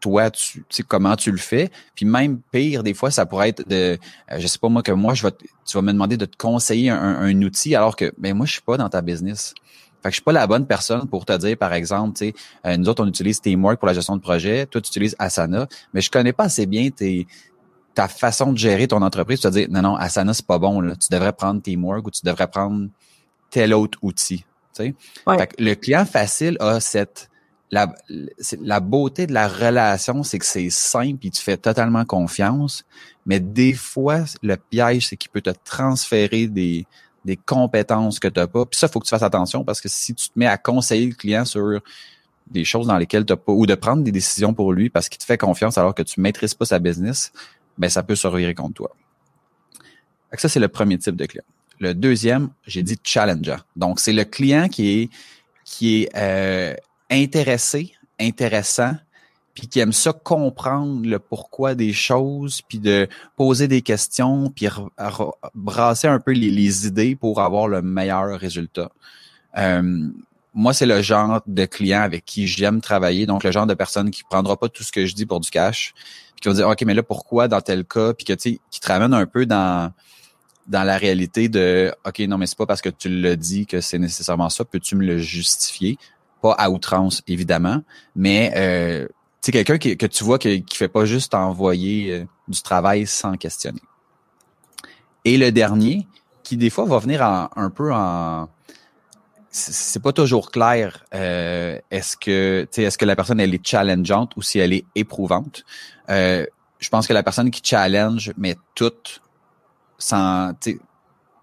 toi, 0.00 0.30
tu 0.30 0.64
sais 0.68 0.82
comment 0.84 1.16
tu 1.16 1.30
le 1.30 1.38
fais. 1.38 1.70
Puis 1.94 2.04
même 2.04 2.40
pire, 2.52 2.82
des 2.82 2.94
fois, 2.94 3.10
ça 3.10 3.26
pourrait 3.26 3.50
être 3.50 3.68
de, 3.68 3.98
euh, 4.30 4.38
je 4.38 4.46
sais 4.46 4.58
pas 4.58 4.68
moi 4.68 4.82
que 4.82 4.92
moi, 4.92 5.14
je 5.14 5.24
vais, 5.24 5.32
tu 5.32 5.76
vas 5.76 5.82
me 5.82 5.92
demander 5.92 6.16
de 6.16 6.26
te 6.26 6.36
conseiller 6.36 6.90
un, 6.90 6.98
un 6.98 7.42
outil 7.42 7.74
alors 7.74 7.96
que, 7.96 8.12
ben 8.18 8.34
moi, 8.34 8.46
je 8.46 8.52
suis 8.52 8.62
pas 8.62 8.76
dans 8.76 8.88
ta 8.88 9.02
business. 9.02 9.54
Fait 10.02 10.08
que 10.08 10.10
je 10.10 10.16
suis 10.16 10.22
pas 10.22 10.32
la 10.32 10.46
bonne 10.46 10.66
personne 10.66 11.06
pour 11.06 11.24
te 11.24 11.36
dire, 11.36 11.56
par 11.56 11.72
exemple, 11.72 12.18
tu 12.18 12.26
sais, 12.26 12.34
euh, 12.66 12.76
nous 12.76 12.88
autres, 12.88 13.04
on 13.04 13.06
utilise 13.06 13.40
Teamwork 13.40 13.78
pour 13.78 13.86
la 13.86 13.94
gestion 13.94 14.16
de 14.16 14.20
projet, 14.20 14.66
toi, 14.66 14.80
tu 14.80 14.88
utilises 14.88 15.14
Asana, 15.18 15.68
mais 15.94 16.00
je 16.00 16.10
connais 16.10 16.32
pas 16.32 16.44
assez 16.44 16.66
bien 16.66 16.90
tes, 16.90 17.26
ta 17.94 18.08
façon 18.08 18.52
de 18.52 18.58
gérer 18.58 18.88
ton 18.88 19.00
entreprise. 19.02 19.40
Tu 19.40 19.46
vas 19.46 19.52
dire, 19.52 19.68
non, 19.70 19.82
non, 19.82 19.96
Asana, 19.96 20.34
c'est 20.34 20.46
pas 20.46 20.58
bon, 20.58 20.80
là. 20.80 20.96
tu 20.96 21.08
devrais 21.10 21.32
prendre 21.32 21.62
Teamwork 21.62 22.06
ou 22.06 22.10
tu 22.10 22.22
devrais 22.24 22.48
prendre 22.48 22.88
tel 23.50 23.74
autre 23.74 23.98
outil. 24.02 24.38
Tu 24.74 24.84
sais? 24.84 24.94
Fait 25.38 25.46
que 25.46 25.62
le 25.62 25.74
client 25.74 26.04
facile 26.04 26.56
a 26.58 26.80
cette 26.80 27.28
la, 27.70 27.90
la 28.60 28.80
beauté 28.80 29.26
de 29.26 29.32
la 29.32 29.48
relation, 29.48 30.22
c'est 30.22 30.38
que 30.38 30.44
c'est 30.44 30.68
simple 30.68 31.26
et 31.26 31.30
tu 31.30 31.42
fais 31.42 31.56
totalement 31.56 32.04
confiance. 32.04 32.84
Mais 33.24 33.40
des 33.40 33.72
fois, 33.72 34.24
le 34.42 34.56
piège, 34.56 35.08
c'est 35.08 35.16
qu'il 35.16 35.30
peut 35.30 35.40
te 35.40 35.54
transférer 35.64 36.48
des, 36.48 36.86
des 37.24 37.36
compétences 37.36 38.18
que 38.18 38.28
tu 38.28 38.40
n'as 38.40 38.46
pas. 38.46 38.66
Puis 38.66 38.78
ça, 38.78 38.86
il 38.86 38.90
faut 38.90 39.00
que 39.00 39.06
tu 39.06 39.10
fasses 39.10 39.22
attention 39.22 39.64
parce 39.64 39.80
que 39.80 39.88
si 39.88 40.14
tu 40.14 40.28
te 40.28 40.38
mets 40.38 40.46
à 40.46 40.58
conseiller 40.58 41.06
le 41.06 41.14
client 41.14 41.44
sur 41.44 41.80
des 42.50 42.64
choses 42.64 42.86
dans 42.86 42.98
lesquelles 42.98 43.24
tu 43.24 43.36
pas, 43.36 43.52
ou 43.52 43.66
de 43.66 43.74
prendre 43.74 44.02
des 44.02 44.12
décisions 44.12 44.54
pour 44.54 44.72
lui 44.72 44.90
parce 44.90 45.08
qu'il 45.08 45.18
te 45.18 45.24
fait 45.24 45.38
confiance 45.38 45.78
alors 45.78 45.94
que 45.94 46.02
tu 46.02 46.20
maîtrises 46.20 46.54
pas 46.54 46.64
sa 46.64 46.78
business, 46.78 47.32
ben 47.78 47.88
ça 47.88 48.02
peut 48.02 48.16
se 48.16 48.26
revirer 48.26 48.54
contre 48.54 48.74
toi. 48.74 48.96
ça, 50.34 50.48
c'est 50.48 50.60
le 50.60 50.68
premier 50.68 50.98
type 50.98 51.16
de 51.16 51.26
client. 51.26 51.44
Le 51.78 51.94
deuxième, 51.94 52.50
j'ai 52.66 52.82
dit 52.82 52.98
challenger. 53.02 53.56
Donc, 53.76 53.98
c'est 53.98 54.12
le 54.12 54.24
client 54.24 54.68
qui 54.68 55.00
est, 55.00 55.10
qui 55.64 56.02
est 56.02 56.16
euh, 56.16 56.74
intéressé, 57.10 57.92
intéressant, 58.20 58.94
puis 59.54 59.68
qui 59.68 59.80
aime 59.80 59.92
ça 59.92 60.12
comprendre 60.12 61.06
le 61.06 61.18
pourquoi 61.18 61.74
des 61.74 61.92
choses, 61.92 62.62
puis 62.62 62.78
de 62.78 63.08
poser 63.36 63.68
des 63.68 63.82
questions, 63.82 64.50
puis 64.50 64.68
brasser 65.54 66.08
un 66.08 66.20
peu 66.20 66.32
les, 66.32 66.86
idées 66.86 67.16
pour 67.16 67.40
avoir 67.40 67.68
le 67.68 67.82
meilleur 67.82 68.38
résultat. 68.38 68.90
Euh, 69.58 70.08
moi, 70.54 70.72
c'est 70.72 70.86
le 70.86 71.02
genre 71.02 71.40
de 71.46 71.64
client 71.64 72.00
avec 72.00 72.24
qui 72.24 72.46
j'aime 72.46 72.80
travailler, 72.80 73.26
donc 73.26 73.44
le 73.44 73.52
genre 73.52 73.66
de 73.66 73.74
personne 73.74 74.10
qui 74.10 74.22
prendra 74.24 74.56
pas 74.56 74.68
tout 74.68 74.82
ce 74.82 74.92
que 74.92 75.06
je 75.06 75.14
dis 75.14 75.26
pour 75.26 75.40
du 75.40 75.50
cash, 75.50 75.92
puis 76.34 76.42
qui 76.42 76.48
va 76.48 76.54
dire 76.54 76.68
OK, 76.68 76.82
mais 76.82 76.94
là 76.94 77.02
pourquoi 77.02 77.48
dans 77.48 77.60
tel 77.60 77.84
cas, 77.84 78.14
puis 78.14 78.24
que 78.24 78.32
tu 78.32 78.52
sais, 78.52 78.60
qui 78.70 78.80
te 78.80 78.88
ramène 78.88 79.14
un 79.14 79.26
peu 79.26 79.46
dans 79.46 79.92
dans 80.68 80.84
la 80.84 80.96
réalité 80.96 81.48
de 81.48 81.92
OK, 82.06 82.20
non, 82.20 82.38
mais 82.38 82.46
c'est 82.46 82.56
pas 82.56 82.66
parce 82.66 82.82
que 82.82 82.88
tu 82.88 83.08
le 83.08 83.36
dis 83.36 83.66
que 83.66 83.80
c'est 83.80 83.98
nécessairement 83.98 84.48
ça. 84.48 84.64
Peux-tu 84.64 84.94
me 84.96 85.04
le 85.04 85.18
justifier? 85.18 85.98
Pas 86.40 86.52
à 86.52 86.70
outrance, 86.70 87.22
évidemment, 87.26 87.82
mais 88.14 88.52
euh, 88.56 89.08
sais, 89.42 89.52
quelqu'un 89.52 89.78
que 89.78 90.06
tu 90.06 90.24
vois 90.24 90.38
qui, 90.38 90.62
qui 90.62 90.76
fait 90.76 90.88
pas 90.88 91.04
juste 91.04 91.34
envoyer 91.34 92.12
euh, 92.12 92.24
du 92.48 92.62
travail 92.62 93.06
sans 93.06 93.36
questionner. 93.36 93.82
Et 95.24 95.36
le 95.38 95.52
dernier, 95.52 96.06
qui 96.42 96.56
des 96.56 96.70
fois 96.70 96.84
va 96.84 96.98
venir 96.98 97.22
un 97.22 97.70
peu 97.70 97.92
en 97.92 98.48
c'est 99.52 100.02
pas 100.02 100.12
toujours 100.12 100.50
clair 100.50 101.04
euh, 101.14 101.78
est-ce 101.90 102.16
que 102.16 102.66
est-ce 102.74 102.96
que 102.96 103.04
la 103.04 103.14
personne 103.14 103.38
elle 103.38 103.54
est 103.54 103.66
challengeante 103.66 104.34
ou 104.36 104.42
si 104.42 104.58
elle 104.58 104.72
est 104.72 104.86
éprouvante 104.94 105.64
euh, 106.08 106.46
je 106.78 106.88
pense 106.88 107.06
que 107.06 107.12
la 107.12 107.22
personne 107.22 107.50
qui 107.50 107.60
challenge 107.62 108.32
met 108.38 108.56
toutes 108.74 109.20
sans 109.98 110.54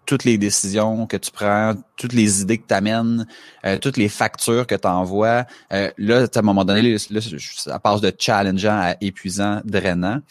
toutes 0.09 0.23
les 0.23 0.39
décisions 0.39 1.05
que 1.05 1.17
tu 1.17 1.29
prends, 1.29 1.75
toutes 1.95 2.13
les 2.13 2.41
idées 2.41 2.57
que 2.57 2.65
tu 2.67 2.73
amènes, 2.73 3.27
euh, 3.63 3.77
toutes 3.77 3.95
les 3.95 4.09
factures 4.09 4.65
que 4.65 4.73
tu 4.73 4.87
envoies, 4.87 5.45
euh, 5.71 5.91
là, 5.99 6.23
à 6.23 6.39
un 6.39 6.41
moment 6.41 6.65
donné, 6.65 6.97
là, 7.11 7.19
ça 7.55 7.77
passe 7.77 8.01
de 8.01 8.11
challengeant 8.17 8.75
à 8.75 8.95
épuisant, 9.01 9.61
drainant. 9.65 10.21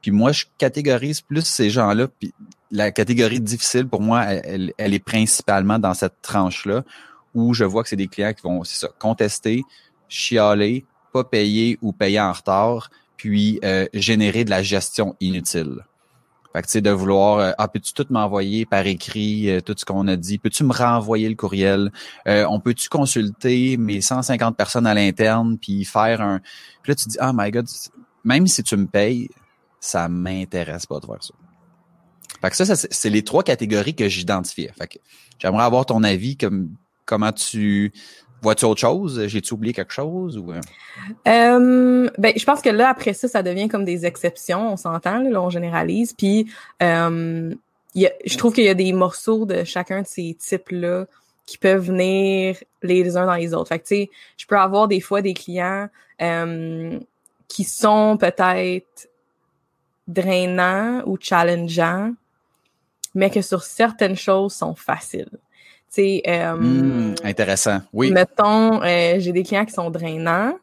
Puis 0.00 0.12
moi, 0.12 0.30
je 0.30 0.44
catégorise 0.56 1.20
plus 1.20 1.44
ces 1.44 1.68
gens-là. 1.68 2.06
Puis 2.06 2.32
la 2.70 2.92
catégorie 2.92 3.40
difficile, 3.40 3.88
pour 3.88 4.00
moi, 4.00 4.22
elle, 4.22 4.72
elle 4.78 4.94
est 4.94 5.04
principalement 5.04 5.80
dans 5.80 5.94
cette 5.94 6.22
tranche-là, 6.22 6.84
où 7.34 7.54
je 7.54 7.64
vois 7.64 7.82
que 7.82 7.88
c'est 7.88 7.96
des 7.96 8.06
clients 8.06 8.34
qui 8.34 8.42
vont, 8.42 8.62
c'est 8.62 8.78
ça, 8.78 8.88
contester, 9.00 9.62
chialer, 10.08 10.84
pas 11.12 11.24
payer 11.24 11.76
ou 11.82 11.90
payer 11.90 12.20
en 12.20 12.32
retard, 12.32 12.88
puis 13.16 13.58
euh, 13.64 13.86
générer 13.94 14.44
de 14.44 14.50
la 14.50 14.62
gestion 14.62 15.16
inutile. 15.18 15.84
Fait 16.54 16.62
que 16.62 16.66
tu 16.66 16.72
sais, 16.72 16.80
de 16.80 16.90
vouloir 16.90 17.38
euh, 17.38 17.52
Ah, 17.58 17.68
peux-tu 17.68 17.92
tout 17.92 18.06
m'envoyer 18.10 18.64
par 18.64 18.86
écrit 18.86 19.50
euh, 19.50 19.60
tout 19.60 19.74
ce 19.76 19.84
qu'on 19.84 20.06
a 20.08 20.16
dit? 20.16 20.38
Peux-tu 20.38 20.64
me 20.64 20.72
renvoyer 20.72 21.28
le 21.28 21.34
courriel? 21.34 21.90
on 22.26 22.60
peut-tu 22.60 22.88
consulter 22.88 23.76
mes 23.76 24.00
150 24.00 24.56
personnes 24.56 24.86
à 24.86 24.94
l'interne 24.94 25.58
puis 25.58 25.84
faire 25.84 26.20
un. 26.20 26.40
Puis 26.82 26.92
là, 26.92 26.94
tu 26.94 27.08
dis, 27.08 27.18
oh 27.20 27.30
my 27.34 27.50
God, 27.50 27.66
même 28.24 28.46
si 28.46 28.62
tu 28.62 28.76
me 28.76 28.86
payes, 28.86 29.28
ça 29.80 30.08
m'intéresse 30.08 30.86
pas 30.86 31.00
de 31.00 31.06
faire 31.06 31.22
ça. 31.22 31.34
Fait 32.40 32.50
que 32.50 32.56
ça, 32.56 32.64
ça 32.64 32.88
c'est 32.90 33.10
les 33.10 33.22
trois 33.22 33.42
catégories 33.42 33.94
que 33.94 34.08
j'identifiais. 34.08 34.72
Fait 34.78 34.86
que 34.86 34.98
j'aimerais 35.38 35.64
avoir 35.64 35.86
ton 35.86 36.02
avis 36.02 36.36
comme 36.36 36.70
comment 37.04 37.32
tu 37.32 37.92
vois-tu 38.44 38.64
autre 38.66 38.80
chose? 38.80 39.26
J'ai-tu 39.26 39.54
oublié 39.54 39.72
quelque 39.72 39.92
chose? 39.92 40.38
Ou? 40.38 40.52
Euh? 40.52 40.60
Euh, 41.26 42.08
ben, 42.18 42.32
je 42.36 42.44
pense 42.44 42.60
que 42.60 42.68
là, 42.68 42.90
après 42.90 43.14
ça, 43.14 43.26
ça 43.26 43.42
devient 43.42 43.68
comme 43.68 43.84
des 43.84 44.06
exceptions, 44.06 44.72
on 44.72 44.76
s'entend, 44.76 45.18
là, 45.18 45.42
on 45.42 45.50
généralise. 45.50 46.12
Puis, 46.12 46.46
euh, 46.82 47.52
je 47.96 48.38
trouve 48.38 48.52
qu'il 48.54 48.64
y 48.64 48.68
a 48.68 48.74
des 48.74 48.92
morceaux 48.92 49.46
de 49.46 49.64
chacun 49.64 50.02
de 50.02 50.06
ces 50.06 50.36
types-là 50.38 51.06
qui 51.46 51.58
peuvent 51.58 51.86
venir 51.86 52.56
les 52.82 53.16
uns 53.16 53.26
dans 53.26 53.34
les 53.34 53.52
autres. 53.54 53.68
Fait 53.68 53.78
que, 53.78 53.86
tu 53.86 53.96
sais, 53.96 54.10
je 54.36 54.46
peux 54.46 54.58
avoir 54.58 54.88
des 54.88 55.00
fois 55.00 55.20
des 55.20 55.34
clients 55.34 55.88
qui 57.48 57.64
sont 57.64 58.16
peut-être 58.18 59.08
drainants 60.06 61.02
ou 61.06 61.16
challengeants, 61.20 62.12
mais 63.14 63.30
que 63.30 63.42
sur 63.42 63.62
certaines 63.62 64.16
choses 64.16 64.54
sont 64.54 64.74
faciles. 64.74 65.30
Euh, 65.98 66.54
hmm, 66.54 67.14
intéressant. 67.24 67.80
Oui. 67.92 68.10
Mettons, 68.10 68.82
euh, 68.82 69.16
j'ai 69.18 69.32
des 69.32 69.42
clients 69.42 69.64
qui 69.64 69.72
sont 69.72 69.90
drainants, 69.90 70.56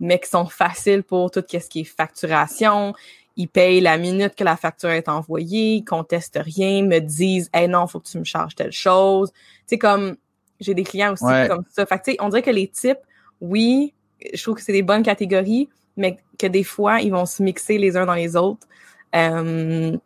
mais 0.00 0.18
qui 0.18 0.28
sont 0.28 0.46
faciles 0.46 1.02
pour 1.02 1.30
tout 1.30 1.42
ce 1.48 1.56
qui 1.68 1.80
est 1.80 1.84
facturation. 1.84 2.94
Ils 3.36 3.48
payent 3.48 3.80
la 3.80 3.98
minute 3.98 4.34
que 4.34 4.44
la 4.44 4.56
facture 4.56 4.90
est 4.90 5.08
envoyée, 5.08 5.74
ils 5.74 5.84
contestent 5.84 6.40
rien, 6.42 6.82
me 6.82 7.00
disent 7.00 7.50
Hey 7.52 7.68
non, 7.68 7.86
faut 7.86 8.00
que 8.00 8.08
tu 8.08 8.18
me 8.18 8.24
charges 8.24 8.54
telle 8.54 8.72
chose. 8.72 9.30
Tu 9.32 9.40
sais, 9.66 9.78
comme 9.78 10.16
j'ai 10.60 10.74
des 10.74 10.84
clients 10.84 11.12
aussi 11.12 11.24
comme 11.48 11.64
ça. 11.70 11.86
Fait 11.86 11.98
que, 11.98 12.22
on 12.22 12.28
dirait 12.28 12.42
que 12.42 12.50
les 12.50 12.68
types, 12.68 12.98
oui, 13.40 13.92
je 14.32 14.42
trouve 14.42 14.56
que 14.56 14.62
c'est 14.62 14.72
des 14.72 14.82
bonnes 14.82 15.02
catégories, 15.02 15.68
mais 15.96 16.16
que 16.38 16.46
des 16.46 16.64
fois, 16.64 17.00
ils 17.00 17.12
vont 17.12 17.26
se 17.26 17.42
mixer 17.42 17.78
les 17.78 17.96
uns 17.96 18.06
dans 18.06 18.14
les 18.14 18.36
autres. 18.36 18.66
Euh, 19.14 19.96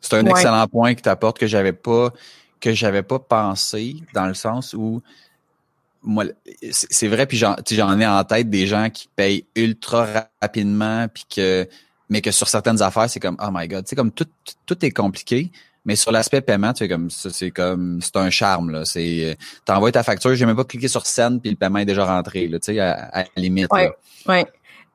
c'est 0.00 0.16
un 0.16 0.26
excellent 0.26 0.66
point 0.66 0.94
que 0.94 1.00
tu 1.00 1.08
apportes 1.08 1.38
que 1.38 1.46
j'avais 1.46 1.72
pas 1.72 2.12
que 2.60 2.72
j'avais 2.72 3.02
pas 3.02 3.18
pensé 3.18 3.96
dans 4.14 4.26
le 4.26 4.34
sens 4.34 4.74
où 4.74 5.02
moi 6.02 6.24
c'est 6.70 7.08
vrai 7.08 7.26
puis 7.26 7.36
j'en 7.36 7.98
ai 7.98 8.06
en 8.06 8.24
tête 8.24 8.50
des 8.50 8.66
gens 8.66 8.90
qui 8.90 9.08
payent 9.16 9.46
ultra 9.56 10.28
rapidement 10.40 11.08
puis 11.08 11.24
que 11.34 11.68
mais 12.10 12.20
que 12.20 12.30
sur 12.30 12.48
certaines 12.48 12.82
affaires 12.82 13.08
c'est 13.08 13.20
comme 13.20 13.36
oh 13.40 13.48
my 13.52 13.66
god. 13.68 13.84
C'est 13.86 13.96
comme 13.96 14.12
tout 14.12 14.26
tout 14.66 14.84
est 14.84 14.90
compliqué 14.90 15.50
mais 15.86 15.96
sur 15.96 16.12
l'aspect 16.12 16.40
paiement 16.40 16.72
tu 16.72 16.84
sais 16.84 16.88
comme 16.88 17.10
c'est 17.10 17.50
comme 17.50 18.00
c'est 18.02 18.16
un 18.16 18.30
charme 18.30 18.70
là. 18.70 18.84
C'est 18.84 19.36
t'envoies 19.64 19.92
ta 19.92 20.02
facture 20.02 20.34
j'ai 20.34 20.46
même 20.46 20.56
pas 20.56 20.64
cliqué 20.64 20.88
sur 20.88 21.06
scène 21.06 21.40
puis 21.40 21.50
le 21.50 21.56
paiement 21.56 21.78
est 21.78 21.86
déjà 21.86 22.04
rentré 22.04 22.48
là 22.48 22.58
tu 22.58 22.72
sais 22.72 22.80
à, 22.80 23.08
à, 23.12 23.22
la 23.22 23.28
limite 23.36 23.72
ouais, 23.72 23.90
ouais. 24.26 24.46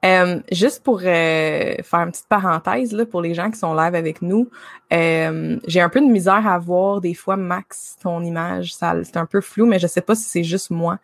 Euh, 0.06 0.39
juste 0.50 0.82
pour 0.82 1.01
euh, 1.03 1.75
faire 1.84 2.00
une 2.00 2.12
petite 2.12 2.27
parenthèse 2.29 2.94
là, 2.94 3.06
pour 3.06 3.22
les 3.22 3.34
gens 3.34 3.51
qui 3.51 3.60
sont 3.60 3.74
live 3.74 3.96
avec 3.96 4.22
nous, 4.22 4.50
euh, 4.94 5.60
j'ai 5.68 5.82
un 5.82 5.89
peu 5.89 6.00
de 6.00 6.06
misère 6.06 6.48
à 6.48 6.58
voir 6.58 7.01
des 7.01 7.13
fois 7.13 7.36
Max 7.36 7.98
ton 8.01 8.24
image, 8.24 8.74
ça 8.74 8.96
c'est 9.03 9.18
un 9.18 9.25
peu 9.25 9.41
flou, 9.41 9.65
mais 9.65 9.77
je 9.77 9.88
sais 9.88 10.00
pas 10.00 10.15
si 10.15 10.24
c'est 10.24 10.44
juste 10.46 10.70
moi. 10.70 11.00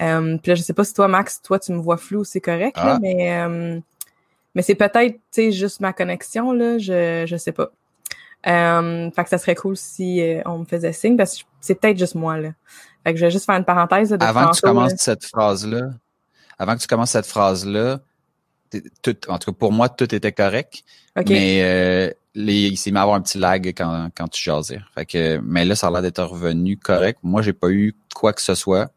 Euh, 0.00 0.38
puis 0.38 0.50
là, 0.50 0.54
je 0.54 0.62
sais 0.62 0.72
pas 0.72 0.84
si 0.84 0.94
toi 0.94 1.08
Max, 1.08 1.42
toi 1.42 1.58
tu 1.58 1.72
me 1.72 1.78
vois 1.78 1.98
flou, 1.98 2.24
c'est 2.24 2.40
correct, 2.40 2.78
là, 2.78 2.94
ah. 2.94 2.98
mais 3.02 3.82
mais 4.54 4.62
c'est 4.62 4.74
peut-être 4.74 5.16
tu 5.16 5.20
sais 5.30 5.52
juste 5.52 5.80
ma 5.80 5.92
connexion 5.92 6.52
là, 6.52 6.78
je 6.78 7.26
je 7.28 7.36
sais 7.36 7.52
pas. 7.52 7.70
Fait 8.44 9.24
que 9.24 9.28
ça 9.28 9.36
serait 9.36 9.56
cool 9.56 9.76
si 9.76 10.22
on 10.46 10.60
me 10.60 10.64
faisait 10.64 10.94
signe 10.94 11.18
parce 11.18 11.36
que 11.36 11.44
c'est 11.60 11.74
peut-être 11.74 11.98
juste 11.98 12.14
moi 12.14 12.38
là. 12.38 12.52
Fait 13.04 13.12
que 13.12 13.20
je 13.20 13.26
vais 13.26 13.30
juste 13.30 13.44
faire 13.44 13.56
une 13.56 13.66
parenthèse. 13.66 14.08
de 14.08 14.24
avant 14.24 14.48
que 14.48 14.56
tu 14.56 14.62
commences 14.62 14.94
cette 14.96 15.26
phrase 15.26 15.66
là, 15.66 15.90
avant 16.58 16.76
que 16.76 16.80
tu 16.80 16.86
commences 16.86 17.10
cette 17.10 17.26
phrase 17.26 17.66
là 17.66 18.00
tout, 19.02 19.16
en 19.28 19.38
tout 19.38 19.52
cas 19.52 19.56
pour 19.58 19.72
moi, 19.72 19.88
tout 19.88 20.14
était 20.14 20.32
correct. 20.32 20.84
Mais 21.26 21.62
euh, 21.62 22.12
les, 22.34 22.68
il 22.68 22.76
s'est 22.76 22.90
mis 22.90 22.98
à 22.98 23.02
avoir 23.02 23.16
un 23.16 23.20
petit 23.20 23.38
lag 23.38 23.66
quand, 23.76 24.08
quand 24.16 24.28
tu 24.28 24.42
jasais. 24.42 24.80
Fait 24.94 25.04
que, 25.04 25.40
mais 25.42 25.64
là, 25.64 25.74
ça 25.74 25.88
a 25.88 25.90
l'air 25.90 26.02
d'être 26.02 26.22
revenu 26.22 26.76
correct. 26.76 27.18
Moi, 27.22 27.42
j'ai 27.42 27.52
pas 27.52 27.70
eu 27.70 27.94
quoi 28.14 28.32
que 28.32 28.42
ce 28.42 28.54
soit. 28.54 28.90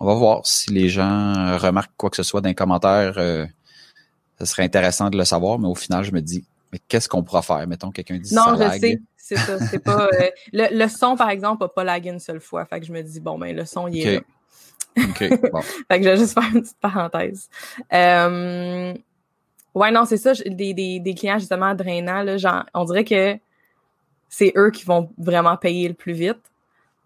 On 0.00 0.06
va 0.06 0.14
voir 0.14 0.46
si 0.46 0.70
les 0.70 0.88
gens 0.88 1.58
remarquent 1.58 1.96
quoi 1.96 2.10
que 2.10 2.16
ce 2.16 2.22
soit 2.22 2.40
dans 2.40 2.48
les 2.48 2.54
commentaires. 2.54 3.14
Euh, 3.18 3.46
ce 4.38 4.46
serait 4.46 4.64
intéressant 4.64 5.10
de 5.10 5.18
le 5.18 5.24
savoir, 5.24 5.58
mais 5.58 5.68
au 5.68 5.74
final, 5.74 6.02
je 6.02 6.12
me 6.12 6.20
dis, 6.20 6.44
mais 6.72 6.80
qu'est-ce 6.88 7.08
qu'on 7.08 7.22
pourra 7.22 7.42
faire? 7.42 7.66
Mettons, 7.68 7.90
quelqu'un 7.90 8.18
dit 8.18 8.34
Non, 8.34 8.56
je 8.58 8.78
sais. 8.80 9.00
C'est 9.16 9.36
ça. 9.36 9.58
C'est 9.70 9.78
pas. 9.78 10.08
Euh, 10.12 10.28
le, 10.52 10.76
le, 10.76 10.88
son, 10.88 11.16
par 11.16 11.30
exemple, 11.30 11.62
n'a 11.62 11.68
pas 11.68 11.84
lagué 11.84 12.10
une 12.10 12.18
seule 12.18 12.40
fois. 12.40 12.64
Fait 12.66 12.80
que 12.80 12.86
je 12.86 12.92
me 12.92 13.00
dis, 13.00 13.20
bon, 13.20 13.38
ben, 13.38 13.56
le 13.56 13.64
son, 13.64 13.88
il 13.88 14.00
est 14.00 14.14
là. 14.16 14.20
OK, 14.96 15.50
bon. 15.52 15.60
fait 15.60 15.98
que 15.98 16.04
je 16.04 16.08
vais 16.08 16.16
juste 16.16 16.34
faire 16.34 16.50
une 16.54 16.62
petite 16.62 16.80
parenthèse. 16.80 17.48
Euh, 17.92 18.94
ouais, 19.74 19.90
non, 19.90 20.04
c'est 20.04 20.16
ça, 20.16 20.32
des, 20.46 20.74
des, 20.74 21.00
des 21.00 21.14
clients 21.14 21.38
justement 21.38 21.74
drainants, 21.74 22.22
là, 22.22 22.36
genre, 22.36 22.64
on 22.74 22.84
dirait 22.84 23.04
que 23.04 23.36
c'est 24.28 24.52
eux 24.56 24.70
qui 24.70 24.84
vont 24.84 25.10
vraiment 25.18 25.56
payer 25.56 25.88
le 25.88 25.94
plus 25.94 26.12
vite. 26.12 26.40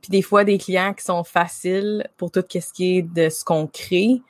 Puis 0.01 0.11
des 0.11 0.23
fois, 0.23 0.45
des 0.45 0.59
clients 0.59 0.95
qui 0.95 1.05
sont 1.05 1.25
faciles 1.25 2.09
pour 2.17 2.31
tout 2.31 2.45
ce 2.49 2.73
qui 2.73 2.99
est 2.99 3.03
de 3.03 3.29
ce 3.29 3.45
qu'on 3.45 3.67
crée, 3.67 4.23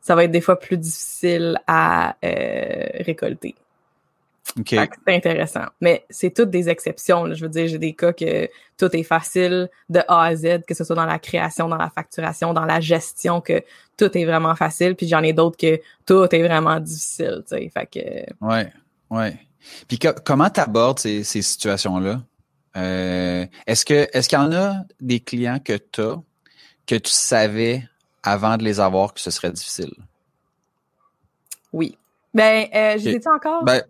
ça 0.00 0.14
va 0.14 0.24
être 0.24 0.30
des 0.30 0.40
fois 0.40 0.58
plus 0.58 0.76
difficile 0.76 1.58
à 1.66 2.16
euh, 2.24 2.86
récolter. 3.00 3.54
C'est 4.66 4.90
intéressant. 5.06 5.66
Mais 5.80 6.04
c'est 6.10 6.34
toutes 6.34 6.50
des 6.50 6.68
exceptions. 6.68 7.32
Je 7.32 7.42
veux 7.42 7.48
dire, 7.48 7.68
j'ai 7.68 7.78
des 7.78 7.94
cas 7.94 8.12
que 8.12 8.48
tout 8.76 8.94
est 8.94 9.02
facile 9.02 9.70
de 9.88 10.00
A 10.08 10.24
à 10.24 10.36
Z, 10.36 10.62
que 10.66 10.74
ce 10.74 10.84
soit 10.84 10.96
dans 10.96 11.06
la 11.06 11.18
création, 11.18 11.68
dans 11.68 11.76
la 11.76 11.90
facturation, 11.90 12.52
dans 12.52 12.64
la 12.64 12.80
gestion, 12.80 13.40
que 13.40 13.62
tout 13.96 14.16
est 14.16 14.24
vraiment 14.24 14.54
facile. 14.54 14.94
Puis 14.94 15.08
j'en 15.08 15.22
ai 15.22 15.32
d'autres 15.32 15.56
que 15.56 15.80
tout 16.06 16.26
est 16.34 16.42
vraiment 16.42 16.80
difficile. 16.80 17.42
Tu 17.48 17.56
sais. 17.56 17.70
Fait 17.72 17.86
que... 17.86 18.44
Ouais, 18.44 18.72
ouais. 19.10 19.38
Puis 19.88 19.98
comment 20.24 20.50
tu 20.50 20.60
abordes 20.60 20.98
ces, 20.98 21.24
ces 21.24 21.40
situations-là? 21.40 22.20
Euh, 22.76 23.46
est-ce 23.66 23.84
que 23.84 24.08
est-ce 24.12 24.28
qu'il 24.28 24.38
y 24.38 24.42
en 24.42 24.52
a 24.52 24.76
des 25.00 25.20
clients 25.20 25.58
que 25.58 25.74
tu 25.74 26.00
as 26.00 26.16
que 26.86 26.94
tu 26.94 27.10
savais 27.12 27.86
avant 28.22 28.56
de 28.56 28.64
les 28.64 28.80
avoir 28.80 29.12
que 29.14 29.20
ce 29.20 29.30
serait 29.30 29.52
difficile? 29.52 29.92
Oui. 31.72 31.96
Ben, 32.34 32.66
euh, 32.74 32.98
je 32.98 33.10
sais 33.10 33.28
encore? 33.28 33.62
Ben, 33.64 33.82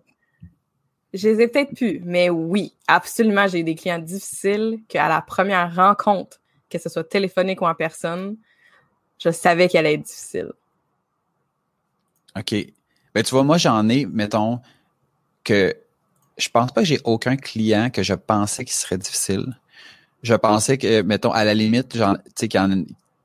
je 1.15 1.29
les 1.29 1.43
ai 1.43 1.49
peut-être 1.49 1.75
plus, 1.75 2.01
mais 2.05 2.31
oui, 2.31 2.73
absolument, 2.87 3.47
j'ai 3.47 3.63
des 3.63 3.75
clients 3.75 3.99
difficiles 3.99 4.81
qu'à 4.89 5.09
la 5.09 5.21
première 5.21 5.75
rencontre, 5.75 6.41
que 6.71 6.79
ce 6.79 6.89
soit 6.89 7.05
téléphonique 7.05 7.61
ou 7.61 7.67
en 7.67 7.75
personne, 7.75 8.37
je 9.19 9.31
savais 9.31 9.69
qu'elle 9.69 9.87
allait 9.87 9.97
être 9.97 10.07
difficile. 10.07 10.53
OK. 12.37 12.55
Ben, 13.15 13.23
tu 13.23 13.31
vois, 13.31 13.45
moi, 13.45 13.59
j'en 13.59 13.89
ai, 13.91 14.07
mettons, 14.07 14.61
que 15.45 15.77
je 16.39 16.49
pense 16.49 16.73
pas 16.73 16.81
que 16.81 16.87
j'ai 16.87 17.01
aucun 17.05 17.37
client 17.37 17.91
que 17.91 18.03
je 18.03 18.15
pensais 18.15 18.65
qui 18.65 18.73
serait 18.73 18.97
difficile. 18.97 19.59
Je 20.23 20.35
pensais 20.35 20.79
que, 20.79 21.03
mettons, 21.03 21.33
à 21.33 21.45
la 21.45 21.53
limite, 21.53 21.99
sais, 22.35 22.49
qu'il 22.49 22.61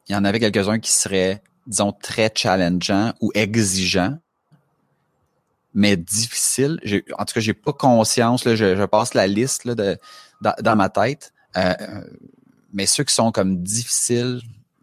y, 0.10 0.12
y 0.12 0.16
en 0.16 0.26
avait 0.26 0.40
quelques-uns 0.42 0.80
qui 0.80 0.92
seraient, 0.92 1.42
disons, 1.68 1.94
très 1.94 2.30
challengeants 2.36 3.14
ou 3.22 3.32
exigeants 3.34 4.18
mais 5.74 5.98
difficile. 5.98 6.80
En 7.18 7.26
tout 7.26 7.34
cas, 7.34 7.40
j'ai 7.40 7.54
pas 7.54 7.74
conscience. 7.74 8.46
Là, 8.46 8.56
je, 8.56 8.86
passe 8.86 9.14
la 9.14 9.28
liste 9.28 9.66
là, 9.66 9.76
de, 9.76 9.98
dans, 10.42 10.76
ma 10.76 10.90
tête. 10.90 11.34
Euh, 11.56 11.74
mais 12.74 12.86
ceux 12.86 13.04
qui 13.04 13.14
sont 13.14 13.32
comme 13.32 13.62
difficiles, 13.62 14.42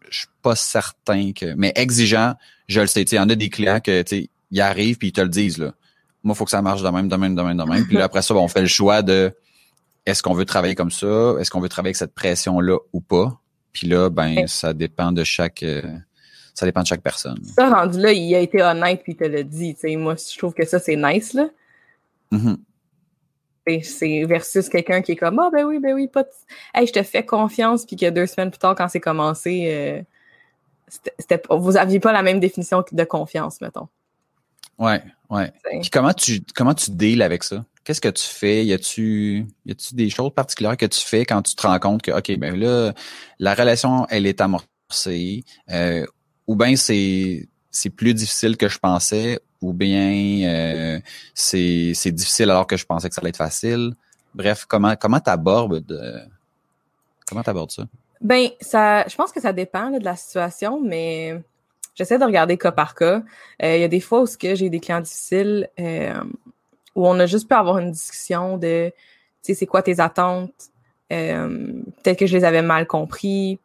je 0.09 0.19
suis 0.19 0.27
pas 0.41 0.55
certain 0.55 1.31
que. 1.33 1.53
Mais 1.55 1.71
exigeants, 1.75 2.35
je 2.67 2.81
le 2.81 2.87
sais. 2.87 3.01
Il 3.01 3.15
y 3.15 3.19
en 3.19 3.29
a 3.29 3.35
des 3.35 3.49
clients 3.49 3.79
que 3.79 4.01
tu 4.01 4.29
ils 4.51 4.61
arrivent 4.61 4.97
puis 4.97 5.09
ils 5.09 5.11
te 5.11 5.21
le 5.21 5.29
disent 5.29 5.57
là. 5.57 5.73
Moi, 6.23 6.33
il 6.33 6.37
faut 6.37 6.45
que 6.45 6.51
ça 6.51 6.61
marche 6.61 6.81
de 6.81 6.89
même, 6.89 7.07
de 7.07 7.15
même, 7.15 7.35
de 7.35 7.41
même, 7.41 7.57
de 7.57 7.63
même. 7.63 7.85
Puis 7.85 7.97
là, 7.97 8.05
après 8.05 8.21
ça, 8.21 8.33
on 8.35 8.47
fait 8.47 8.61
le 8.61 8.67
choix 8.67 9.01
de 9.01 9.35
est-ce 10.05 10.23
qu'on 10.23 10.33
veut 10.33 10.45
travailler 10.45 10.75
comme 10.75 10.91
ça, 10.91 11.35
est-ce 11.39 11.51
qu'on 11.51 11.59
veut 11.59 11.69
travailler 11.69 11.89
avec 11.89 11.97
cette 11.97 12.13
pression-là 12.13 12.77
ou 12.93 13.01
pas? 13.01 13.39
Puis 13.73 13.87
là, 13.87 14.09
ben, 14.09 14.47
ça 14.47 14.73
dépend 14.73 15.11
de 15.11 15.23
chaque. 15.23 15.61
Euh, 15.63 15.83
ça 16.55 16.65
dépend 16.65 16.81
de 16.81 16.87
chaque 16.87 17.01
personne. 17.01 17.37
Ça, 17.43 17.69
rendu 17.69 17.99
là, 17.99 18.11
il 18.11 18.33
a 18.33 18.39
été 18.39 18.63
honnête 18.63 19.03
puis 19.03 19.11
il 19.11 19.17
te 19.17 19.25
l'a 19.25 19.43
dit. 19.43 19.75
Moi, 19.97 20.15
je 20.15 20.37
trouve 20.37 20.53
que 20.53 20.65
ça, 20.65 20.79
c'est 20.79 20.95
nice, 20.95 21.33
là. 21.33 21.49
Mm-hmm. 22.31 22.57
C'est 23.83 24.23
versus 24.25 24.69
quelqu'un 24.69 25.01
qui 25.01 25.13
est 25.13 25.15
comme 25.15 25.37
Ah, 25.39 25.49
ben 25.51 25.65
oui, 25.65 25.79
ben 25.79 25.93
oui, 25.93 26.07
pas 26.07 26.23
de... 26.23 26.29
Hey, 26.73 26.87
je 26.87 26.93
te 26.93 27.03
fais 27.03 27.25
confiance, 27.25 27.85
puis 27.85 27.95
que 27.95 28.09
deux 28.09 28.25
semaines 28.25 28.51
plus 28.51 28.59
tard, 28.59 28.75
quand 28.75 28.87
c'est 28.87 28.99
commencé, 28.99 29.65
euh, 29.69 30.01
vous 31.49 31.77
aviez 31.77 31.99
pas 31.99 32.13
la 32.13 32.21
même 32.21 32.39
définition 32.39 32.83
de 32.89 33.03
confiance, 33.03 33.59
mettons. 33.61 33.87
Ouais, 34.77 35.01
ouais. 35.29 35.51
Puis 35.81 35.89
comment 35.89 36.13
tu 36.13 36.41
comment 36.53 36.73
tu 36.73 36.91
deals 36.91 37.21
avec 37.21 37.43
ça? 37.43 37.65
Qu'est-ce 37.83 38.01
que 38.01 38.09
tu 38.09 38.23
fais? 38.23 38.65
Y 38.65 38.73
a-tu 38.73 39.47
y 39.65 39.71
a-tu 39.71 39.95
des 39.95 40.09
choses 40.09 40.33
particulières 40.33 40.77
que 40.77 40.85
tu 40.85 40.99
fais 40.99 41.25
quand 41.25 41.41
tu 41.41 41.55
te 41.55 41.65
rends 41.65 41.79
compte 41.79 42.01
que 42.01 42.11
OK, 42.11 42.37
ben 42.37 42.59
là, 42.59 42.93
la 43.39 43.53
relation, 43.53 44.05
elle 44.09 44.25
est 44.25 44.41
amorcée, 44.41 45.43
euh, 45.71 46.05
ou 46.47 46.55
bien 46.55 46.75
c'est 46.75 47.47
c'est 47.71 47.89
plus 47.89 48.13
difficile 48.13 48.55
que 48.57 48.69
je 48.69 48.79
pensais, 48.79 49.39
ou 49.61 49.73
bien 49.73 50.47
euh, 50.47 50.99
c'est 51.33 51.93
c'est 51.93 52.11
difficile 52.11 52.49
alors 52.49 52.67
que 52.67 52.77
je 52.77 52.85
pensais 52.85 53.09
que 53.09 53.15
ça 53.15 53.21
allait 53.21 53.29
être 53.29 53.37
facile. 53.37 53.93
Bref, 54.33 54.65
comment 54.67 54.95
comment 54.95 55.19
t'abordes 55.19 55.85
de 55.85 56.19
comment 57.27 57.43
t'abordes 57.43 57.71
ça? 57.71 57.83
Ben 58.21 58.49
ça, 58.61 59.07
je 59.07 59.15
pense 59.15 59.31
que 59.31 59.41
ça 59.41 59.53
dépend 59.53 59.91
de 59.91 60.03
la 60.03 60.15
situation, 60.15 60.81
mais 60.81 61.41
j'essaie 61.95 62.17
de 62.17 62.23
regarder 62.23 62.57
cas 62.57 62.71
par 62.71 62.95
cas. 62.95 63.23
Euh, 63.61 63.75
il 63.75 63.81
y 63.81 63.83
a 63.83 63.87
des 63.87 63.99
fois 63.99 64.21
où 64.23 64.27
j'ai 64.41 64.69
des 64.69 64.79
clients 64.79 65.01
difficiles 65.01 65.69
euh, 65.79 66.23
où 66.95 67.07
on 67.07 67.19
a 67.19 67.25
juste 67.25 67.47
pu 67.47 67.55
avoir 67.55 67.77
une 67.77 67.91
discussion 67.91 68.57
de, 68.57 68.89
tu 68.89 68.95
sais, 69.41 69.53
c'est 69.53 69.65
quoi 69.65 69.81
tes 69.81 69.99
attentes? 69.99 70.69
Euh, 71.11 71.67
peut-être 72.03 72.19
que 72.19 72.25
je 72.25 72.35
les 72.35 72.43
avais 72.45 72.61
mal 72.61 72.87
compris. 72.87 73.59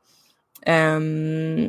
Euh, 0.68 1.68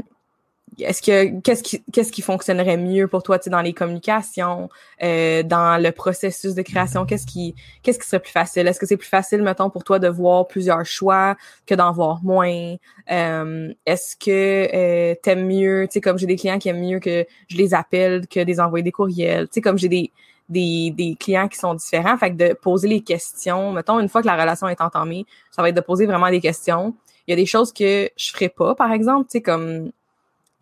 est-ce 0.79 1.01
que 1.01 1.39
qu'est-ce 1.41 1.63
qui 1.63 1.83
qu'est-ce 1.91 2.11
qui 2.11 2.21
fonctionnerait 2.21 2.77
mieux 2.77 3.07
pour 3.07 3.23
toi, 3.23 3.37
dans 3.47 3.61
les 3.61 3.73
communications, 3.73 4.69
euh, 5.03 5.43
dans 5.43 5.81
le 5.81 5.91
processus 5.91 6.55
de 6.55 6.61
création, 6.61 7.05
qu'est-ce 7.05 7.25
qui 7.25 7.55
qu'est-ce 7.83 7.99
qui 7.99 8.07
serait 8.07 8.21
plus 8.21 8.31
facile? 8.31 8.67
Est-ce 8.67 8.79
que 8.79 8.85
c'est 8.85 8.97
plus 8.97 9.09
facile, 9.09 9.43
mettons, 9.43 9.69
pour 9.69 9.83
toi 9.83 9.99
de 9.99 10.07
voir 10.07 10.47
plusieurs 10.47 10.85
choix 10.85 11.35
que 11.65 11.75
d'en 11.75 11.91
voir 11.91 12.23
moins? 12.23 12.75
Euh, 13.11 13.73
Est-ce 13.85 14.15
que 14.15 14.67
euh, 14.73 15.15
t'aimes 15.21 15.45
mieux, 15.45 15.87
tu 15.87 15.93
sais, 15.93 16.01
comme 16.01 16.17
j'ai 16.17 16.27
des 16.27 16.37
clients 16.37 16.59
qui 16.59 16.69
aiment 16.69 16.81
mieux 16.81 16.99
que 16.99 17.25
je 17.47 17.57
les 17.57 17.73
appelle 17.73 18.27
que 18.27 18.41
des 18.43 18.59
envoyer 18.59 18.83
des 18.83 18.91
courriels, 18.91 19.47
tu 19.47 19.55
sais, 19.55 19.61
comme 19.61 19.77
j'ai 19.77 19.89
des 19.89 20.11
des, 20.49 20.91
des 20.91 21.15
clients 21.17 21.47
qui 21.47 21.57
sont 21.57 21.73
différents, 21.73 22.17
fait 22.17 22.31
que 22.31 22.49
de 22.49 22.53
poser 22.53 22.89
les 22.89 23.01
questions, 23.01 23.71
mettons 23.71 23.99
une 23.99 24.09
fois 24.09 24.21
que 24.21 24.27
la 24.27 24.35
relation 24.35 24.67
est 24.67 24.81
entamée, 24.81 25.25
ça 25.49 25.61
va 25.61 25.69
être 25.69 25.75
de 25.75 25.81
poser 25.81 26.05
vraiment 26.05 26.29
des 26.29 26.41
questions. 26.41 26.93
Il 27.25 27.31
y 27.31 27.33
a 27.33 27.37
des 27.37 27.45
choses 27.45 27.71
que 27.71 28.09
je 28.17 28.31
ferais 28.31 28.49
pas, 28.49 28.75
par 28.75 28.91
exemple, 28.91 29.27
tu 29.29 29.37
sais, 29.37 29.41
comme 29.41 29.91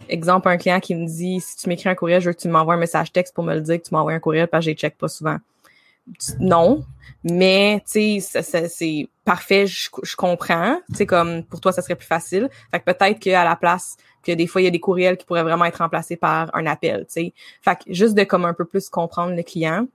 exemple, 0.08 0.48
un 0.48 0.58
client 0.58 0.80
qui 0.80 0.96
me 0.96 1.06
dit 1.06 1.42
si 1.42 1.58
tu 1.58 1.70
m'écris 1.70 1.90
un 1.90 1.96
courriel, 1.96 2.22
je 2.22 2.28
veux 2.30 2.34
que 2.34 2.42
tu 2.42 2.48
m'envoies 2.48 2.76
un 2.76 2.78
message 2.78 3.12
texte 3.12 3.34
pour 3.34 3.44
me 3.44 3.54
le 3.54 3.62
dire 3.62 3.78
que 3.78 3.88
tu 3.88 3.94
m'envoies 3.94 4.14
un 4.14 4.20
courriel 4.20 4.48
parce 4.48 4.62
que 4.62 4.66
je 4.66 4.70
les 4.72 4.78
check 4.78 4.98
pas 4.98 5.08
souvent. 5.08 5.38
Non, 6.40 6.84
mais 7.24 7.84
tu 7.86 8.22
sais, 8.22 8.42
c'est 8.42 9.10
parfait, 9.26 9.68
je, 9.68 9.90
comprends. 10.16 10.80
Tu 10.90 10.96
sais, 10.96 11.06
comme 11.06 11.44
pour 11.44 11.60
toi, 11.62 11.72
ça 11.72 11.82
serait 11.82 11.96
plus 11.96 12.08
facile. 12.08 12.50
Fait 12.72 12.80
que 12.80 12.86
peut-être 12.86 13.20
qu'à 13.20 13.44
la 13.44 13.56
place 13.56 13.98
que 14.24 14.32
des 14.32 14.48
fois, 14.48 14.62
il 14.62 14.66
y 14.66 14.68
a 14.68 14.72
des 14.72 14.80
courriels 14.80 15.18
qui 15.18 15.26
pourraient 15.26 15.44
vraiment 15.44 15.66
être 15.66 15.78
remplacés 15.78 16.16
par 16.16 16.54
un 16.56 16.66
appel, 16.66 17.06
tu 17.06 17.14
sais. 17.14 17.34
Fait 17.62 17.76
que 17.76 17.94
juste 17.94 18.16
de 18.16 18.24
comme 18.24 18.46
un 18.46 18.54
peu 18.54 18.66
plus 18.66 18.90
comprendre 18.90 19.36
le 19.36 19.44
client, 19.44 19.88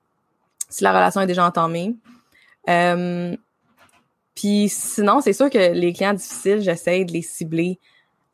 si 0.69 0.85
la 0.85 0.93
relation 0.93 1.21
est 1.21 1.27
déjà 1.27 1.45
entamée. 1.45 1.95
Euh, 2.69 3.37
puis 4.35 4.69
sinon, 4.69 5.21
c'est 5.21 5.33
sûr 5.33 5.51
que 5.51 5.73
les 5.73 5.93
clients 5.93 6.14
difficiles, 6.14 6.61
j'essaie 6.61 7.05
de 7.05 7.12
les 7.12 7.23
cibler 7.23 7.79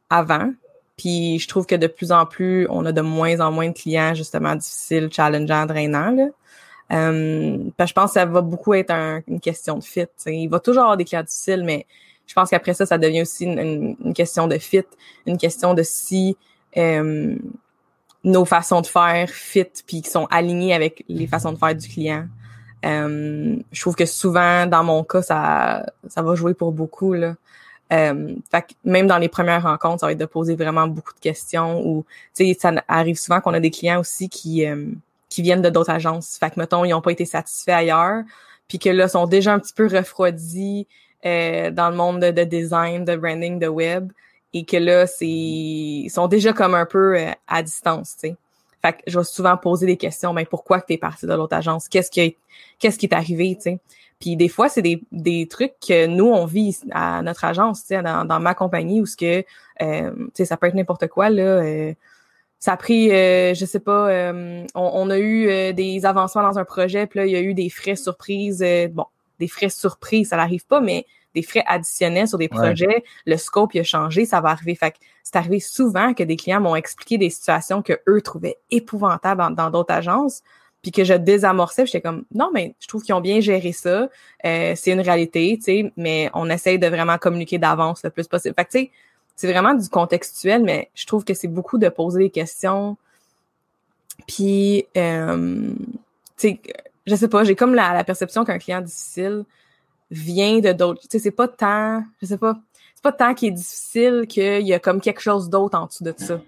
avant. 0.09 0.53
Puis 1.01 1.39
je 1.39 1.49
trouve 1.49 1.65
que 1.65 1.75
de 1.75 1.87
plus 1.87 2.13
en 2.13 2.27
plus, 2.27 2.67
on 2.69 2.85
a 2.85 2.93
de 2.93 3.01
moins 3.01 3.41
en 3.41 3.51
moins 3.51 3.69
de 3.69 3.73
clients 3.73 4.13
justement 4.13 4.55
difficiles, 4.55 5.09
challengeants, 5.11 5.65
drainants. 5.65 6.11
Là. 6.11 6.27
Euh, 6.93 7.57
je 7.79 7.93
pense 7.95 8.11
que 8.11 8.15
ça 8.21 8.27
va 8.27 8.43
beaucoup 8.43 8.75
être 8.75 8.93
une 9.27 9.41
question 9.41 9.79
de 9.79 9.83
fit. 9.83 10.05
Il 10.27 10.49
va 10.49 10.61
toujours 10.61 10.83
avoir 10.83 10.99
des 10.99 11.07
clients 11.07 11.23
difficiles, 11.23 11.65
mais 11.65 11.87
je 12.27 12.35
pense 12.35 12.51
qu'après 12.51 12.75
ça, 12.75 12.85
ça 12.85 12.99
devient 12.99 13.23
aussi 13.23 13.47
une, 13.47 14.13
question 14.13 14.47
de 14.47 14.59
fit, 14.59 14.85
une 15.27 15.39
question 15.39 15.73
de 15.73 15.83
si 15.83 16.37
euh, 16.77 17.35
nos 18.23 18.45
façons 18.45 18.83
de 18.83 18.87
faire 18.87 19.31
fit 19.31 19.65
puis 19.87 20.03
qui 20.03 20.11
sont 20.11 20.27
alignées 20.27 20.75
avec 20.75 21.03
les 21.09 21.27
façons 21.27 21.53
de 21.53 21.59
faire 21.59 21.75
du 21.75 21.89
client. 21.89 22.27
Euh, 22.85 23.57
je 23.73 23.81
trouve 23.81 23.95
que 23.95 24.05
souvent, 24.05 24.67
dans 24.67 24.85
mon 24.85 25.03
cas, 25.03 25.23
ça, 25.23 25.87
ça 26.09 26.21
va 26.21 26.35
jouer 26.35 26.53
pour 26.53 26.73
beaucoup. 26.73 27.15
Là. 27.15 27.37
Euh, 27.93 28.35
fait 28.51 28.63
que 28.63 28.73
même 28.85 29.07
dans 29.09 29.19
les 29.19 29.29
premières 29.29 29.65
rencontres, 29.65 30.01
ça 30.01 30.07
va 30.07 30.13
être 30.13 30.19
de 30.19 30.27
poser 30.27 30.55
vraiment 30.55 30.87
beaucoup 30.87 31.13
de 31.13 31.19
questions 31.19 31.85
ou 31.85 32.05
tu 32.37 32.47
sais, 32.47 32.57
ça 32.59 32.73
arrive 32.87 33.19
souvent 33.19 33.41
qu'on 33.41 33.55
a 33.55 33.61
des 33.61 33.71
clients 33.71 33.99
aussi 33.99 34.29
qui 34.29 34.65
euh, 34.65 34.87
qui 35.29 35.43
viennent 35.43 35.63
de 35.63 35.71
d'autres 35.71 35.91
agences. 35.91 36.37
Fait 36.39 36.51
que 36.51 36.59
mettons, 36.59 36.85
ils 36.85 36.91
n'ont 36.91 37.01
pas 37.01 37.13
été 37.13 37.25
satisfaits 37.25 37.71
ailleurs, 37.71 38.23
puis 38.69 38.79
que 38.79 38.91
là 38.91 39.09
sont 39.09 39.27
déjà 39.27 39.55
un 39.55 39.59
petit 39.59 39.73
peu 39.73 39.87
refroidis 39.87 40.87
euh, 41.25 41.71
dans 41.71 41.91
le 41.91 41.97
monde 41.97 42.21
de, 42.21 42.45
design, 42.45 43.05
de 43.05 43.17
branding, 43.17 43.59
de 43.59 43.69
web, 43.69 44.13
et 44.53 44.65
que 44.65 44.77
là 44.77 45.07
c'est 45.07 45.27
ils 45.27 46.11
sont 46.11 46.29
déjà 46.29 46.53
comme 46.53 46.75
un 46.75 46.87
peu 46.87 47.19
euh, 47.19 47.31
à 47.49 47.63
distance, 47.63 48.17
tu 48.21 48.29
sais. 48.29 48.37
Fait 48.83 48.95
que 48.95 48.99
je 49.07 49.19
vais 49.19 49.25
souvent 49.25 49.57
poser 49.59 49.87
des 49.87 49.97
questions, 49.97 50.33
mais 50.33 50.45
ben, 50.45 50.49
pourquoi 50.49 50.81
que 50.81 50.87
tu 50.87 50.95
es 50.95 50.99
parti 50.99 51.27
de 51.27 51.35
l'autre 51.35 51.55
agence? 51.55 51.89
Qu'est-ce 51.89 52.11
qui 52.11 52.21
est 52.21 52.37
qu'est-ce 52.79 52.99
qui 52.99 53.07
est 53.07 53.15
arrivé, 53.15 53.55
tu 53.57 53.63
sais? 53.63 53.79
Puis 54.21 54.37
des 54.37 54.49
fois, 54.49 54.69
c'est 54.69 54.83
des, 54.83 55.03
des 55.13 55.49
trucs 55.49 55.73
que 55.81 56.07
nous, 56.07 56.27
on 56.27 56.45
vit 56.45 56.79
à 56.93 57.23
notre 57.23 57.47
agence, 57.47 57.89
dans, 57.89 58.27
dans 58.27 58.39
ma 58.39 58.55
compagnie, 58.55 59.01
où 59.01 59.07
ce 59.07 59.17
que 59.17 59.45
euh, 59.81 60.13
ça 60.35 60.57
peut 60.59 60.67
être 60.67 60.75
n'importe 60.75 61.09
quoi. 61.09 61.31
Là, 61.31 61.43
euh, 61.43 61.95
ça 62.59 62.75
a 62.75 62.77
pris, 62.77 63.11
euh, 63.11 63.55
je 63.55 63.65
sais 63.65 63.81
pas, 63.81 64.11
euh, 64.11 64.67
on, 64.75 65.09
a 65.09 65.19
eu 65.19 65.73
des 65.73 66.05
avancements 66.05 66.43
dans 66.43 66.59
un 66.59 66.67
projet, 66.67 67.07
puis 67.07 67.21
là, 67.21 67.27
il 67.27 67.33
y 67.33 67.37
a 67.37 67.41
eu 67.41 67.55
des 67.55 67.71
frais 67.71 67.97
surprises. 67.97 68.63
bon, 68.91 69.07
des 69.39 69.49
frais 69.49 69.71
surprises, 69.71 70.29
ça 70.29 70.37
n'arrive 70.37 70.67
pas, 70.67 70.83
mais 70.83 71.07
des 71.35 71.43
frais 71.43 71.65
additionnels 71.67 72.29
sur 72.29 72.37
des 72.37 72.49
projets, 72.49 73.05
le 73.25 73.37
scope 73.39 73.73
il 73.75 73.81
a 73.81 73.85
changé, 73.85 74.27
ça 74.27 74.43
va 74.43 74.51
arriver. 74.51 74.75
Fait 74.75 74.91
que 74.91 74.97
c'est 75.23 75.37
arrivé 75.37 75.61
souvent 75.61 76.13
que 76.13 76.25
des 76.25 76.37
clients 76.37 76.61
m'ont 76.61 76.77
expliqué 76.77 77.17
des 77.17 77.31
situations 77.31 77.81
que 77.81 77.99
eux 78.09 78.21
trouvaient 78.21 78.59
épouvantables 78.71 79.55
dans 79.55 79.71
d'autres 79.71 79.95
agences 79.95 80.43
puis 80.83 80.93
que 80.93 81.05
je 81.05 81.15
désamorçais, 81.15 81.87
j'étais 81.87 82.01
comme 82.01 82.25
non 82.35 82.51
mais 82.53 82.75
je 82.81 82.87
trouve 82.89 83.03
qu'ils 83.03 83.15
ont 83.15 83.21
bien 83.21 83.41
géré 83.41 83.73
ça, 83.73 84.09
euh, 84.45 84.73
c'est 84.77 84.93
une 84.93 85.01
réalité, 85.01 85.57
tu 85.59 85.65
sais, 85.65 85.93
mais 85.97 86.31
on 86.35 86.49
essaye 86.49 86.79
de 86.79 86.87
vraiment 86.87 87.19
communiquer 87.19 87.59
d'avance 87.59 88.03
le 88.03 88.11
plus 88.11 88.27
possible. 88.29 88.55
Fait 88.55 88.65
que 88.65 88.71
tu 88.71 88.79
sais, 88.79 88.91
c'est 89.37 89.51
vraiment 89.51 89.75
du 89.75 89.89
contextuel, 89.89 90.63
mais 90.63 90.91
je 90.95 91.07
trouve 91.07 91.25
que 91.25 91.35
c'est 91.35 91.49
beaucoup 91.49 91.79
de 91.79 91.89
poser 91.89 92.19
des 92.21 92.31
questions. 92.31 92.97
Puis 94.27 94.87
euh, 94.97 95.73
tu 96.37 96.49
sais, 96.49 96.61
je 97.07 97.15
sais 97.15 97.29
pas, 97.29 97.45
j'ai 97.45 97.57
comme 97.57 97.75
la, 97.75 97.93
la 97.93 98.05
perception 98.05 98.45
qu'un 98.45 98.59
client 98.59 98.81
difficile 98.81 99.45
vient 100.11 100.59
de 100.59 100.73
d'autres, 100.73 101.03
tu 101.03 101.09
sais, 101.11 101.19
c'est 101.19 101.31
pas 101.31 101.49
tant, 101.49 102.03
je 102.21 102.27
sais 102.27 102.39
pas, 102.39 102.59
c'est 102.95 103.03
pas 103.03 103.13
tant 103.13 103.35
qu'il 103.35 103.49
est 103.49 103.53
difficile 103.53 104.27
qu'il 104.29 104.67
y 104.67 104.75
a 104.75 104.79
comme 104.79 105.01
quelque 105.01 105.21
chose 105.21 105.49
d'autre 105.49 105.79
en 105.79 105.87
dessous 105.87 106.05
de 106.05 106.15
ça. 106.17 106.41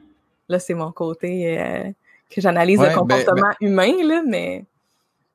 Là, 0.49 0.59
c'est 0.59 0.75
mon 0.75 0.92
côté 0.92 1.59
euh, 1.59 1.90
que 2.35 2.40
j'analyse 2.40 2.79
le 2.79 2.87
ben, 2.87 2.95
comportement 2.95 3.53
humain, 3.61 3.92
là, 4.05 4.23
mais. 4.27 4.64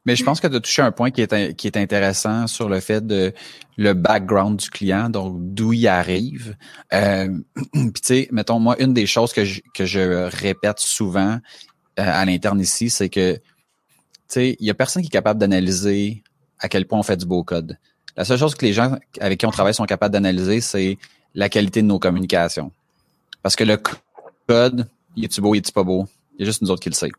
Mais 0.05 0.15
je 0.15 0.23
pense 0.23 0.39
que 0.39 0.47
tu 0.47 0.55
as 0.55 0.59
touché 0.61 0.81
un 0.81 0.93
point 0.93 1.11
qui 1.11 1.21
est, 1.21 1.53
qui 1.55 1.67
est 1.67 1.75
intéressant 1.75 2.47
sur 2.47 2.69
le 2.69 2.79
fait 2.79 3.05
de 3.05 3.33
le 3.75 3.93
background 3.93 4.57
du 4.57 4.69
client, 4.69 5.09
donc 5.09 5.35
d'où 5.37 5.73
il 5.73 5.85
arrive. 5.85 6.55
Euh, 6.93 7.27
Puis 7.73 7.91
tu 7.91 8.01
sais, 8.03 8.27
mettons, 8.31 8.57
moi, 8.57 8.81
une 8.81 8.93
des 8.93 9.05
choses 9.05 9.33
que 9.33 9.43
je, 9.43 9.59
que 9.73 9.85
je 9.85 10.29
répète 10.29 10.79
souvent 10.79 11.39
euh, 11.99 12.03
à 12.05 12.23
l'interne 12.23 12.61
ici, 12.61 12.89
c'est 12.89 13.09
que 13.09 13.33
tu 13.33 13.41
sais, 14.29 14.57
il 14.61 14.65
y 14.65 14.69
a 14.69 14.73
personne 14.73 15.01
qui 15.01 15.07
est 15.07 15.11
capable 15.11 15.41
d'analyser 15.41 16.23
à 16.59 16.69
quel 16.69 16.85
point 16.85 16.99
on 16.99 17.03
fait 17.03 17.17
du 17.17 17.25
beau 17.25 17.43
code. 17.43 17.77
La 18.15 18.23
seule 18.23 18.39
chose 18.39 18.55
que 18.55 18.65
les 18.65 18.73
gens 18.73 18.97
avec 19.19 19.39
qui 19.39 19.45
on 19.45 19.51
travaille 19.51 19.73
sont 19.73 19.85
capables 19.85 20.13
d'analyser, 20.13 20.61
c'est 20.61 20.97
la 21.35 21.49
qualité 21.49 21.81
de 21.81 21.87
nos 21.87 21.99
communications. 21.99 22.71
Parce 23.43 23.55
que 23.55 23.63
le 23.63 23.77
code, 24.47 24.87
il 25.15 25.25
est-tu 25.25 25.41
beau, 25.41 25.53
il 25.53 25.59
est-tu 25.59 25.71
pas 25.71 25.83
beau? 25.83 26.07
Il 26.37 26.41
y 26.41 26.43
a 26.43 26.45
juste 26.45 26.61
nous 26.61 26.71
autres 26.71 26.81
qui 26.81 26.89
le 26.89 26.95
sait. 26.95 27.11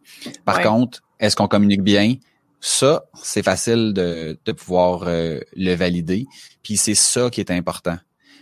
Par 0.44 0.62
contre, 0.62 1.02
est-ce 1.18 1.36
qu'on 1.36 1.48
communique 1.48 1.82
bien? 1.82 2.14
Ça, 2.60 3.04
c'est 3.22 3.42
facile 3.42 3.92
de, 3.92 4.38
de 4.44 4.52
pouvoir 4.52 5.04
euh, 5.06 5.40
le 5.56 5.74
valider. 5.74 6.26
Puis 6.62 6.76
c'est 6.76 6.94
ça 6.94 7.30
qui 7.30 7.40
est 7.40 7.50
important. 7.50 7.98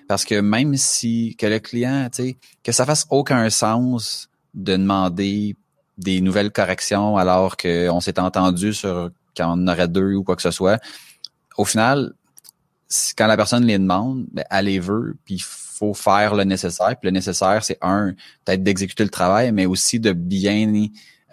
Parce 0.09 0.25
que 0.25 0.41
même 0.41 0.77
si 0.77 1.37
que 1.37 1.47
le 1.47 1.59
client, 1.59 2.09
tu 2.13 2.23
sais, 2.23 2.37
que 2.63 2.73
ça 2.73 2.87
fasse 2.87 3.07
aucun 3.11 3.51
sens 3.51 4.29
de 4.55 4.77
demander 4.77 5.57
des 5.99 6.21
nouvelles 6.21 6.53
corrections 6.53 7.17
alors 7.17 7.57
qu'on 7.57 8.01
s'est 8.01 8.21
entendu 8.21 8.73
sur 8.73 9.11
quand 9.37 9.55
on 9.59 9.67
aurait 9.69 9.89
deux 9.89 10.15
ou 10.15 10.25
quoi 10.25 10.37
que 10.37 10.43
ce 10.43 10.51
soit, 10.51 10.81
au 11.57 11.65
final, 11.65 12.15
quand 13.17 13.27
la 13.27 13.37
personne 13.37 13.65
les 13.65 13.79
demande, 13.79 14.27
ben, 14.33 14.45
elle 14.51 14.67
les 14.67 14.79
veut, 14.79 15.17
puis 15.25 15.43
faut 15.77 15.95
faire 15.95 16.35
le 16.35 16.45
nécessaire. 16.45 16.97
Puis 16.99 17.07
le 17.07 17.11
nécessaire, 17.11 17.63
c'est 17.65 17.79
un, 17.83 18.15
peut-être 18.45 18.63
d'exécuter 18.63 19.05
le 19.05 19.11
travail, 19.11 19.53
mais 19.53 19.67
aussi 19.67 20.01
de 20.01 20.13
bien 20.13 20.73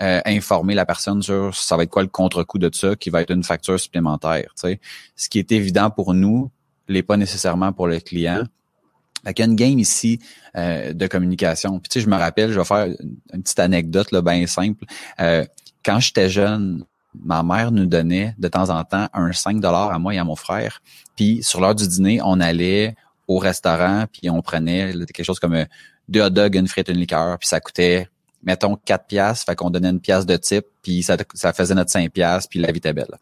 euh, 0.01 0.21
informer 0.25 0.73
la 0.73 0.85
personne 0.85 1.21
sur 1.21 1.55
ça 1.55 1.77
va 1.77 1.83
être 1.83 1.89
quoi 1.89 2.01
le 2.01 2.09
contre-coup 2.09 2.57
de 2.57 2.69
ça, 2.73 2.95
qui 2.95 3.09
va 3.09 3.21
être 3.21 3.31
une 3.31 3.43
facture 3.43 3.79
supplémentaire. 3.79 4.51
sais. 4.55 4.79
Ce 5.15 5.29
qui 5.29 5.39
est 5.39 5.51
évident 5.51 5.89
pour 5.89 6.13
nous, 6.13 6.51
l'est 6.87 7.03
pas 7.03 7.17
nécessairement 7.17 7.71
pour 7.71 7.87
le 7.87 7.99
client. 7.99 8.43
Fait 9.23 9.33
qu'il 9.33 9.45
y 9.45 9.47
a 9.47 9.51
une 9.51 9.55
game 9.55 9.79
ici 9.79 10.19
euh, 10.57 10.91
de 10.91 11.07
communication. 11.07 11.79
Puis 11.79 11.89
tu 11.89 11.99
sais, 11.99 12.05
je 12.05 12.09
me 12.09 12.17
rappelle, 12.17 12.51
je 12.51 12.59
vais 12.59 12.65
faire 12.65 12.87
une 13.33 13.43
petite 13.43 13.59
anecdote 13.59 14.11
là, 14.11 14.21
bien 14.21 14.45
simple. 14.47 14.83
Euh, 15.21 15.45
quand 15.85 15.99
j'étais 15.99 16.29
jeune, 16.29 16.83
ma 17.15 17.43
mère 17.43 17.71
nous 17.71 17.85
donnait 17.85 18.35
de 18.37 18.47
temps 18.47 18.69
en 18.69 18.83
temps 18.83 19.07
un 19.13 19.31
5 19.31 19.59
dollars 19.59 19.91
à 19.91 19.99
moi 19.99 20.13
et 20.13 20.17
à 20.17 20.23
mon 20.23 20.35
frère. 20.35 20.81
Puis 21.15 21.43
sur 21.43 21.61
l'heure 21.61 21.75
du 21.75 21.87
dîner, 21.87 22.19
on 22.23 22.39
allait 22.39 22.95
au 23.27 23.37
restaurant, 23.37 24.05
puis 24.11 24.29
on 24.29 24.41
prenait 24.41 24.93
quelque 25.13 25.23
chose 25.23 25.39
comme 25.39 25.53
euh, 25.53 25.65
deux 26.09 26.21
hot 26.21 26.29
dogs, 26.29 26.55
une 26.55 26.67
frite, 26.67 26.89
une 26.89 26.97
liqueur, 26.97 27.37
puis 27.39 27.47
ça 27.47 27.59
coûtait, 27.59 28.09
mettons, 28.43 28.75
4 28.75 29.05
piastres, 29.07 29.45
fait 29.45 29.55
qu'on 29.55 29.69
donnait 29.69 29.89
une 29.89 30.01
pièce 30.01 30.25
de 30.25 30.35
type, 30.35 30.65
puis 30.81 31.03
ça, 31.03 31.17
ça 31.33 31.53
faisait 31.53 31.75
notre 31.75 31.91
5 31.91 32.11
piastres, 32.11 32.49
puis 32.49 32.59
la 32.59 32.71
vie 32.71 32.77
était 32.77 32.93
belle. 32.93 33.15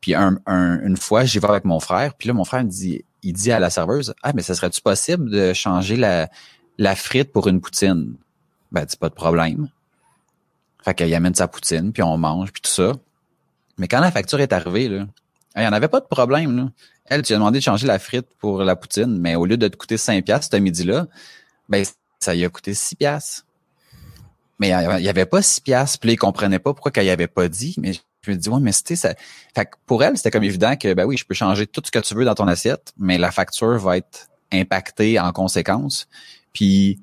Puis 0.00 0.14
un, 0.14 0.38
une 0.46 0.96
fois, 0.96 1.24
j'y 1.24 1.38
vais 1.38 1.48
avec 1.48 1.64
mon 1.64 1.80
frère, 1.80 2.14
puis 2.14 2.28
là, 2.28 2.34
mon 2.34 2.44
frère 2.44 2.64
me 2.64 2.70
dit, 2.70 3.04
il 3.22 3.32
dit 3.32 3.50
à 3.50 3.58
la 3.58 3.70
serveuse, 3.70 4.14
ah, 4.22 4.32
mais 4.34 4.42
ça 4.42 4.54
serait-tu 4.54 4.80
possible 4.80 5.30
de 5.30 5.52
changer 5.52 5.96
la, 5.96 6.28
la 6.76 6.94
frite 6.94 7.32
pour 7.32 7.48
une 7.48 7.60
poutine? 7.60 8.14
Ben, 8.70 8.84
c'est 8.86 9.00
pas 9.00 9.08
de 9.08 9.14
problème. 9.14 9.68
Fait 10.84 10.94
qu'il 10.94 11.12
amène 11.14 11.34
sa 11.34 11.48
poutine, 11.48 11.92
puis 11.92 12.02
on 12.02 12.16
mange, 12.16 12.52
puis 12.52 12.62
tout 12.62 12.70
ça. 12.70 12.92
Mais 13.78 13.88
quand 13.88 14.00
la 14.00 14.12
facture 14.12 14.40
est 14.40 14.52
arrivée, 14.52 14.88
là, 14.88 15.06
il 15.58 15.62
n'y 15.62 15.66
en 15.68 15.72
avait 15.72 15.88
pas 15.88 16.00
de 16.00 16.06
problème. 16.06 16.56
Là. 16.56 16.68
Elle, 17.06 17.22
tu 17.22 17.32
as 17.32 17.36
demandé 17.36 17.58
de 17.58 17.64
changer 17.64 17.86
la 17.86 17.98
frite 17.98 18.26
pour 18.38 18.62
la 18.62 18.76
poutine, 18.76 19.18
mais 19.18 19.34
au 19.34 19.46
lieu 19.46 19.56
de 19.56 19.68
te 19.68 19.76
coûter 19.76 19.96
5 19.96 20.24
piastres 20.24 20.54
ce 20.56 20.60
midi-là, 20.60 21.06
ben, 21.68 21.84
ça 22.20 22.34
lui 22.34 22.44
a 22.44 22.48
coûté 22.48 22.74
6 22.74 22.96
piastres. 22.96 23.44
Mais 24.58 24.70
il 24.70 25.02
n'y 25.02 25.08
avait 25.08 25.26
pas 25.26 25.42
6 25.42 25.60
piastres, 25.60 25.98
puis 26.00 26.08
là, 26.08 26.12
il 26.14 26.16
comprenait 26.16 26.58
pas 26.58 26.72
pourquoi 26.74 26.90
qu'elle 26.90 27.04
n'y 27.04 27.10
avait 27.10 27.28
pas 27.28 27.48
dit. 27.48 27.74
Mais 27.78 27.92
je 27.92 28.30
me 28.30 28.36
dis, 28.36 28.48
ouais, 28.48 28.60
mais 28.60 28.72
c'était 28.72 28.96
ça. 28.96 29.14
Fait 29.54 29.68
pour 29.86 30.02
elle, 30.02 30.16
c'était 30.16 30.30
comme 30.30 30.44
évident 30.44 30.76
que, 30.76 30.92
ben 30.94 31.04
oui, 31.04 31.16
je 31.16 31.24
peux 31.24 31.34
changer 31.34 31.66
tout 31.66 31.82
ce 31.84 31.90
que 31.90 31.98
tu 32.00 32.14
veux 32.14 32.24
dans 32.24 32.34
ton 32.34 32.48
assiette, 32.48 32.92
mais 32.98 33.18
la 33.18 33.30
facture 33.30 33.78
va 33.78 33.96
être 33.96 34.28
impactée 34.52 35.18
en 35.20 35.32
conséquence. 35.32 36.08
Puis, 36.52 37.00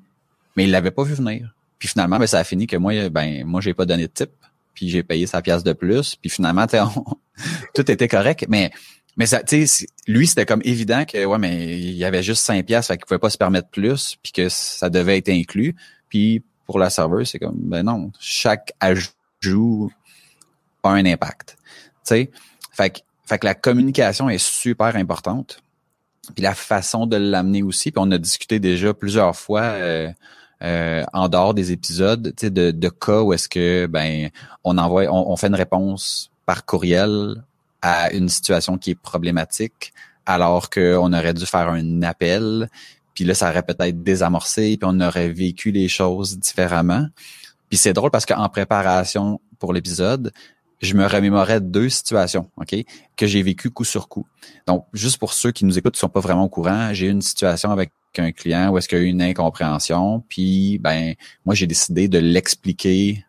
mais 0.56 0.64
il 0.64 0.70
l'avait 0.70 0.90
pas 0.90 1.02
vu 1.02 1.14
venir. 1.14 1.54
Puis 1.78 1.88
finalement, 1.88 2.18
ben, 2.18 2.26
ça 2.26 2.38
a 2.38 2.44
fini 2.44 2.66
que 2.66 2.76
moi, 2.76 3.08
ben, 3.08 3.44
moi, 3.44 3.60
j'ai 3.60 3.74
pas 3.74 3.86
donné 3.86 4.06
de 4.06 4.12
type 4.12 4.30
puis 4.76 4.88
j'ai 4.88 5.02
payé 5.02 5.26
sa 5.26 5.42
pièce 5.42 5.64
de 5.64 5.72
plus, 5.72 6.14
puis 6.14 6.30
finalement, 6.30 6.66
tout 7.74 7.90
était 7.90 8.08
correct, 8.08 8.46
mais 8.48 8.70
mais 9.16 9.24
ça, 9.24 9.42
tu 9.42 9.66
sais, 9.66 9.86
lui, 10.06 10.26
c'était 10.26 10.44
comme 10.44 10.60
évident 10.62 11.06
que 11.06 11.24
ouais, 11.24 11.38
mais 11.38 11.78
il 11.78 11.94
y 11.94 12.04
avait 12.04 12.22
juste 12.22 12.44
5 12.44 12.66
pièces, 12.66 12.86
fait 12.86 12.98
qu'il 12.98 13.06
pouvait 13.06 13.18
pas 13.18 13.30
se 13.30 13.38
permettre 13.38 13.68
plus, 13.70 14.16
puis 14.22 14.30
que 14.30 14.48
ça 14.50 14.90
devait 14.90 15.16
être 15.16 15.30
inclus. 15.30 15.74
Puis 16.10 16.42
pour 16.66 16.78
la 16.78 16.90
serveuse, 16.90 17.30
c'est 17.30 17.38
comme 17.38 17.56
ben 17.56 17.82
non, 17.82 18.12
chaque 18.20 18.74
ajout 18.78 19.90
a 20.82 20.90
un 20.90 21.06
impact. 21.06 21.56
Tu 21.58 21.64
sais, 22.04 22.30
fait 22.72 22.90
que, 22.90 22.98
fait 23.24 23.38
que 23.38 23.46
la 23.46 23.54
communication 23.54 24.28
est 24.28 24.38
super 24.38 24.96
importante. 24.96 25.62
Puis 26.34 26.42
la 26.42 26.54
façon 26.54 27.06
de 27.06 27.16
l'amener 27.16 27.62
aussi, 27.62 27.92
puis 27.92 28.02
on 28.04 28.10
a 28.10 28.18
discuté 28.18 28.58
déjà 28.58 28.92
plusieurs 28.92 29.34
fois 29.36 29.62
euh, 29.62 30.10
euh, 30.62 31.04
en 31.12 31.28
dehors 31.28 31.54
des 31.54 31.72
épisodes, 31.72 32.32
de, 32.42 32.70
de 32.70 32.88
cas 32.88 33.20
où 33.20 33.32
est-ce 33.32 33.48
que 33.48 33.86
ben 33.86 34.30
on 34.64 34.78
envoie, 34.78 35.04
on, 35.12 35.36
fait 35.36 35.48
une 35.48 35.54
réponse 35.54 36.30
par 36.46 36.64
courriel 36.64 37.42
à 37.82 38.10
une 38.12 38.28
situation 38.28 38.78
qui 38.78 38.92
est 38.92 39.00
problématique, 39.00 39.92
alors 40.24 40.70
qu'on 40.70 41.12
aurait 41.12 41.34
dû 41.34 41.44
faire 41.44 41.68
un 41.68 42.02
appel, 42.02 42.70
puis 43.12 43.24
là 43.24 43.34
ça 43.34 43.50
aurait 43.50 43.64
peut-être 43.64 44.02
désamorcé, 44.02 44.78
puis 44.78 44.88
on 44.90 45.00
aurait 45.00 45.28
vécu 45.28 45.72
les 45.72 45.88
choses 45.88 46.38
différemment. 46.38 47.06
Puis 47.68 47.78
c'est 47.78 47.92
drôle 47.92 48.10
parce 48.10 48.24
qu'en 48.24 48.48
préparation 48.48 49.40
pour 49.58 49.72
l'épisode, 49.72 50.32
je 50.80 50.94
me 50.94 51.06
remémorais 51.06 51.60
deux 51.60 51.88
situations, 51.88 52.50
OK, 52.56 52.74
que 53.16 53.26
j'ai 53.26 53.42
vécu 53.42 53.70
coup 53.70 53.84
sur 53.84 54.08
coup. 54.08 54.26
Donc, 54.66 54.84
juste 54.92 55.18
pour 55.18 55.32
ceux 55.32 55.52
qui 55.52 55.64
nous 55.64 55.78
écoutent, 55.78 55.94
qui 55.94 56.00
sont 56.00 56.08
pas 56.08 56.20
vraiment 56.20 56.44
au 56.44 56.48
courant, 56.48 56.92
j'ai 56.92 57.06
eu 57.06 57.10
une 57.10 57.22
situation 57.22 57.70
avec 57.70 57.92
un 58.18 58.32
client 58.32 58.70
où 58.70 58.78
est-ce 58.78 58.88
qu'il 58.88 58.98
y 58.98 59.00
a 59.00 59.04
eu 59.04 59.08
une 59.08 59.22
incompréhension, 59.22 60.24
puis 60.28 60.78
ben 60.78 61.14
moi 61.44 61.54
j'ai 61.54 61.66
décidé 61.66 62.08
de 62.08 62.18
l'expliquer 62.18 63.24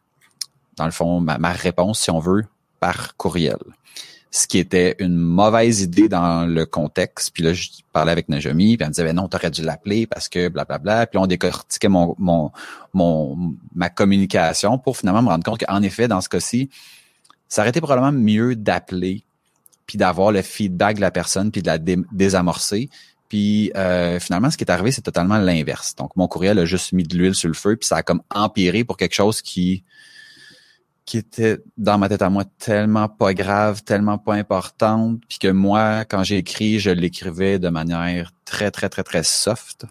dans 0.77 0.85
le 0.85 0.91
fond 0.91 1.19
ma, 1.19 1.51
réponse 1.51 1.99
si 1.99 2.11
on 2.11 2.19
veut 2.19 2.45
par 2.79 3.15
courriel. 3.17 3.57
Ce 4.29 4.45
qui 4.45 4.59
était 4.59 4.95
une 4.99 5.15
mauvaise 5.15 5.81
idée 5.81 6.09
dans 6.09 6.45
le 6.45 6.65
contexte. 6.65 7.31
Puis 7.33 7.43
là, 7.43 7.53
je 7.53 7.69
parlais 7.93 8.11
avec 8.11 8.27
Najami, 8.27 8.75
puis 8.75 8.83
elle 8.83 8.89
me 8.89 8.93
disait 8.93 9.05
ben 9.05 9.15
non, 9.15 9.29
t'aurais 9.29 9.49
dû 9.49 9.63
l'appeler 9.63 10.05
parce 10.05 10.27
que 10.29 10.49
blablabla. 10.49 10.77
Bla, 10.77 10.95
bla. 10.95 11.07
Puis 11.07 11.17
on 11.17 11.27
décortiquait 11.27 11.87
mon, 11.87 12.13
mon, 12.19 12.51
mon 12.93 13.55
ma 13.73 13.89
communication 13.89 14.77
pour 14.77 14.97
finalement 14.97 15.23
me 15.23 15.29
rendre 15.29 15.43
compte 15.43 15.63
qu'en 15.65 15.81
effet, 15.81 16.07
dans 16.07 16.21
ce 16.21 16.29
cas-ci, 16.29 16.69
ça 17.49 17.61
aurait 17.61 17.69
été 17.69 17.81
probablement 17.81 18.11
mieux 18.11 18.55
d'appeler 18.55 19.23
puis 19.85 19.97
d'avoir 19.97 20.31
le 20.31 20.41
feedback 20.41 20.97
de 20.97 21.01
la 21.01 21.11
personne 21.11 21.51
puis 21.51 21.61
de 21.61 21.67
la 21.67 21.77
désamorcer 21.77 22.89
puis 23.29 23.71
euh, 23.75 24.19
finalement, 24.19 24.49
ce 24.49 24.57
qui 24.57 24.63
est 24.63 24.71
arrivé, 24.71 24.91
c'est 24.91 25.01
totalement 25.01 25.37
l'inverse. 25.37 25.95
Donc, 25.95 26.15
mon 26.15 26.27
courriel 26.27 26.59
a 26.59 26.65
juste 26.65 26.93
mis 26.93 27.03
de 27.03 27.17
l'huile 27.17 27.35
sur 27.35 27.49
le 27.49 27.53
feu, 27.53 27.75
puis 27.75 27.85
ça 27.87 27.97
a 27.97 28.03
comme 28.03 28.21
empiré 28.33 28.83
pour 28.83 28.97
quelque 28.97 29.15
chose 29.15 29.41
qui 29.41 29.83
qui 31.05 31.17
était 31.17 31.59
dans 31.77 31.97
ma 31.97 32.09
tête 32.09 32.21
à 32.21 32.29
moi 32.29 32.43
tellement 32.59 33.07
pas 33.07 33.33
grave, 33.33 33.81
tellement 33.83 34.17
pas 34.17 34.33
importante, 34.33 35.21
puis 35.29 35.39
que 35.39 35.47
moi, 35.47 36.03
quand 36.03 36.21
j'ai 36.23 36.35
écrit, 36.35 36.79
je 36.79 36.89
l'écrivais 36.89 37.59
de 37.59 37.69
manière 37.69 38.33
très, 38.43 38.71
très, 38.71 38.89
très, 38.89 39.03
très 39.03 39.23
soft. 39.23 39.85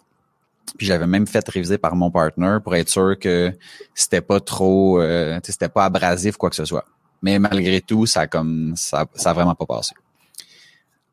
Puis 0.76 0.86
j'avais 0.86 1.06
même 1.06 1.26
fait 1.26 1.48
réviser 1.48 1.78
par 1.78 1.96
mon 1.96 2.10
partner 2.10 2.58
pour 2.62 2.76
être 2.76 2.90
sûr 2.90 3.18
que 3.18 3.50
c'était 3.94 4.20
pas 4.20 4.40
trop, 4.40 5.00
euh, 5.00 5.40
c'était 5.42 5.70
pas 5.70 5.86
abrasif 5.86 6.36
quoi 6.36 6.50
que 6.50 6.56
ce 6.56 6.66
soit. 6.66 6.84
Mais 7.22 7.38
malgré 7.38 7.80
tout, 7.80 8.06
ça 8.06 8.26
comme 8.26 8.74
ça, 8.76 9.06
ça 9.14 9.30
a 9.30 9.32
vraiment 9.32 9.54
pas 9.54 9.66
passé. 9.66 9.94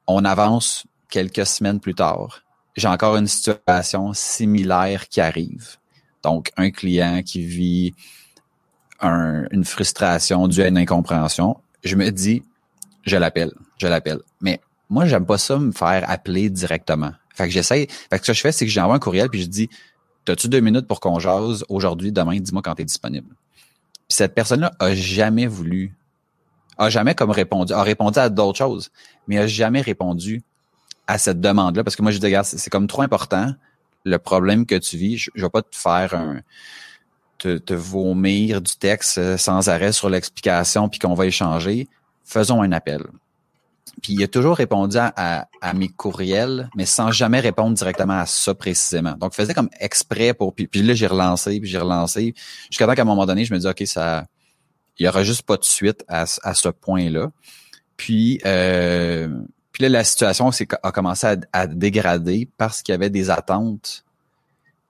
On 0.07 0.25
avance 0.25 0.85
quelques 1.09 1.45
semaines 1.45 1.79
plus 1.79 1.95
tard, 1.95 2.43
j'ai 2.75 2.87
encore 2.87 3.15
une 3.17 3.27
situation 3.27 4.13
similaire 4.13 5.07
qui 5.07 5.21
arrive. 5.21 5.77
Donc, 6.23 6.51
un 6.57 6.71
client 6.71 7.21
qui 7.23 7.45
vit 7.45 7.93
une 9.01 9.65
frustration 9.65 10.47
due 10.47 10.61
à 10.61 10.69
une 10.69 10.77
incompréhension. 10.77 11.57
Je 11.83 11.95
me 11.95 12.09
dis, 12.09 12.43
je 13.05 13.17
l'appelle, 13.17 13.51
je 13.77 13.87
l'appelle. 13.87 14.19
Mais 14.39 14.61
moi, 14.89 15.05
j'aime 15.05 15.25
pas 15.25 15.37
ça 15.37 15.59
me 15.59 15.71
faire 15.71 16.09
appeler 16.09 16.49
directement. 16.49 17.11
Fait 17.35 17.45
que 17.45 17.51
j'essaie. 17.51 17.87
Fait 18.09 18.19
que 18.19 18.25
ce 18.25 18.31
que 18.31 18.33
je 18.33 18.41
fais, 18.41 18.51
c'est 18.51 18.65
que 18.65 18.71
j'envoie 18.71 18.95
un 18.95 18.99
courriel 18.99 19.29
puis 19.29 19.41
je 19.41 19.47
dis, 19.47 19.69
t'as-tu 20.23 20.47
deux 20.47 20.61
minutes 20.61 20.87
pour 20.87 20.99
qu'on 20.99 21.19
jase 21.19 21.65
aujourd'hui, 21.67 22.11
demain, 22.11 22.39
dis-moi 22.39 22.61
quand 22.61 22.75
t'es 22.75 22.85
disponible. 22.85 23.35
Cette 24.13 24.35
personne-là 24.35 24.73
a 24.79 24.93
jamais 24.93 25.47
voulu, 25.47 25.95
a 26.77 26.91
jamais 26.91 27.15
comme 27.15 27.31
répondu, 27.31 27.73
a 27.73 27.81
répondu 27.81 28.19
à 28.19 28.29
d'autres 28.29 28.59
choses, 28.59 28.91
mais 29.27 29.39
a 29.39 29.47
jamais 29.47 29.81
répondu 29.81 30.43
à 31.07 31.17
cette 31.17 31.41
demande-là, 31.41 31.83
parce 31.83 31.95
que 31.95 32.03
moi, 32.03 32.11
je 32.11 32.19
dis, 32.19 32.25
regarde, 32.27 32.45
c'est 32.45 32.69
comme 32.69 32.85
trop 32.85 33.01
important, 33.01 33.55
le 34.03 34.17
problème 34.19 34.67
que 34.67 34.75
tu 34.75 34.97
vis, 34.97 35.17
je, 35.17 35.31
je 35.33 35.41
vais 35.41 35.49
pas 35.49 35.63
te 35.63 35.75
faire 35.75 36.13
un, 36.13 36.41
te, 37.39 37.57
te 37.57 37.73
vomir 37.73 38.61
du 38.61 38.75
texte 38.75 39.17
euh, 39.17 39.35
sans 39.35 39.67
arrêt 39.67 39.93
sur 39.93 40.11
l'explication, 40.11 40.89
puis 40.89 40.99
qu'on 40.99 41.15
va 41.15 41.25
échanger. 41.25 41.89
Faisons 42.23 42.61
un 42.61 42.71
appel. 42.71 43.01
Puis 44.01 44.13
il 44.13 44.23
a 44.23 44.27
toujours 44.27 44.57
répondu 44.57 44.97
à, 44.97 45.47
à, 45.61 45.73
mes 45.73 45.89
courriels, 45.89 46.69
mais 46.75 46.85
sans 46.85 47.11
jamais 47.11 47.39
répondre 47.39 47.75
directement 47.75 48.19
à 48.19 48.25
ça 48.25 48.53
précisément. 48.53 49.13
Donc, 49.13 49.33
faisait 49.33 49.53
comme 49.53 49.69
exprès 49.79 50.33
pour. 50.33 50.53
Puis, 50.53 50.67
là, 50.81 50.93
j'ai 50.93 51.07
relancé, 51.07 51.59
puis 51.59 51.69
j'ai 51.69 51.77
relancé. 51.77 52.33
Jusqu'à 52.69 52.85
temps 52.85 52.95
qu'à 52.95 53.03
un 53.03 53.05
moment 53.05 53.25
donné, 53.25 53.45
je 53.45 53.53
me 53.53 53.59
dis, 53.59 53.67
OK, 53.67 53.83
ça. 53.85 54.25
Il 54.99 55.05
y 55.05 55.09
aura 55.09 55.23
juste 55.23 55.41
pas 55.41 55.57
de 55.57 55.63
suite 55.63 56.03
à, 56.07 56.25
à 56.43 56.53
ce 56.53 56.69
point-là. 56.69 57.31
Puis 57.97 58.39
euh, 58.45 59.27
puis 59.73 59.81
là, 59.81 59.89
la 59.89 60.03
situation 60.03 60.51
a 60.83 60.91
commencé 60.91 61.35
à, 61.51 61.67
dégrader 61.67 62.47
parce 62.57 62.83
qu'il 62.83 62.93
y 62.93 62.95
avait 62.95 63.09
des 63.09 63.31
attentes 63.31 64.05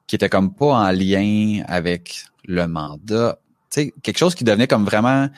qui 0.08 0.16
étaient 0.16 0.30
comme 0.30 0.54
pas 0.54 0.74
en 0.74 0.92
lien 0.92 1.64
avec 1.68 2.26
le 2.44 2.68
mandat. 2.68 3.40
Tu 3.72 3.82
sais, 3.82 3.94
quelque 4.04 4.18
chose 4.18 4.36
qui 4.36 4.44
devenait 4.44 4.68
comme 4.68 4.84
vraiment 4.84 5.30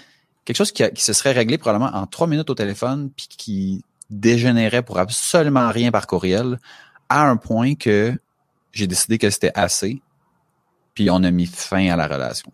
quelque 0.46 0.58
chose 0.58 0.72
qui, 0.72 0.84
se 0.96 1.14
serait 1.14 1.32
réglé 1.32 1.58
probablement 1.58 1.92
en 1.96 2.06
trois 2.08 2.28
minutes 2.28 2.50
au 2.50 2.56
téléphone 2.56 3.10
puis 3.16 3.28
qui 3.28 3.84
dégénérait 4.10 4.84
pour 4.84 5.00
absolument 5.00 5.70
rien 5.70 5.92
par 5.92 6.08
courriel 6.08 6.60
à 7.10 7.28
un 7.28 7.38
point 7.38 7.76
que 7.76 8.18
j'ai 8.72 8.88
décidé 8.88 9.18
que 9.18 9.30
c'était 9.30 9.52
assez 9.56 10.02
puis 10.94 11.10
on 11.10 11.24
a 11.24 11.32
mis 11.32 11.46
fin 11.48 11.90
à 11.90 11.98
la 11.98 12.08
relation. 12.08 12.52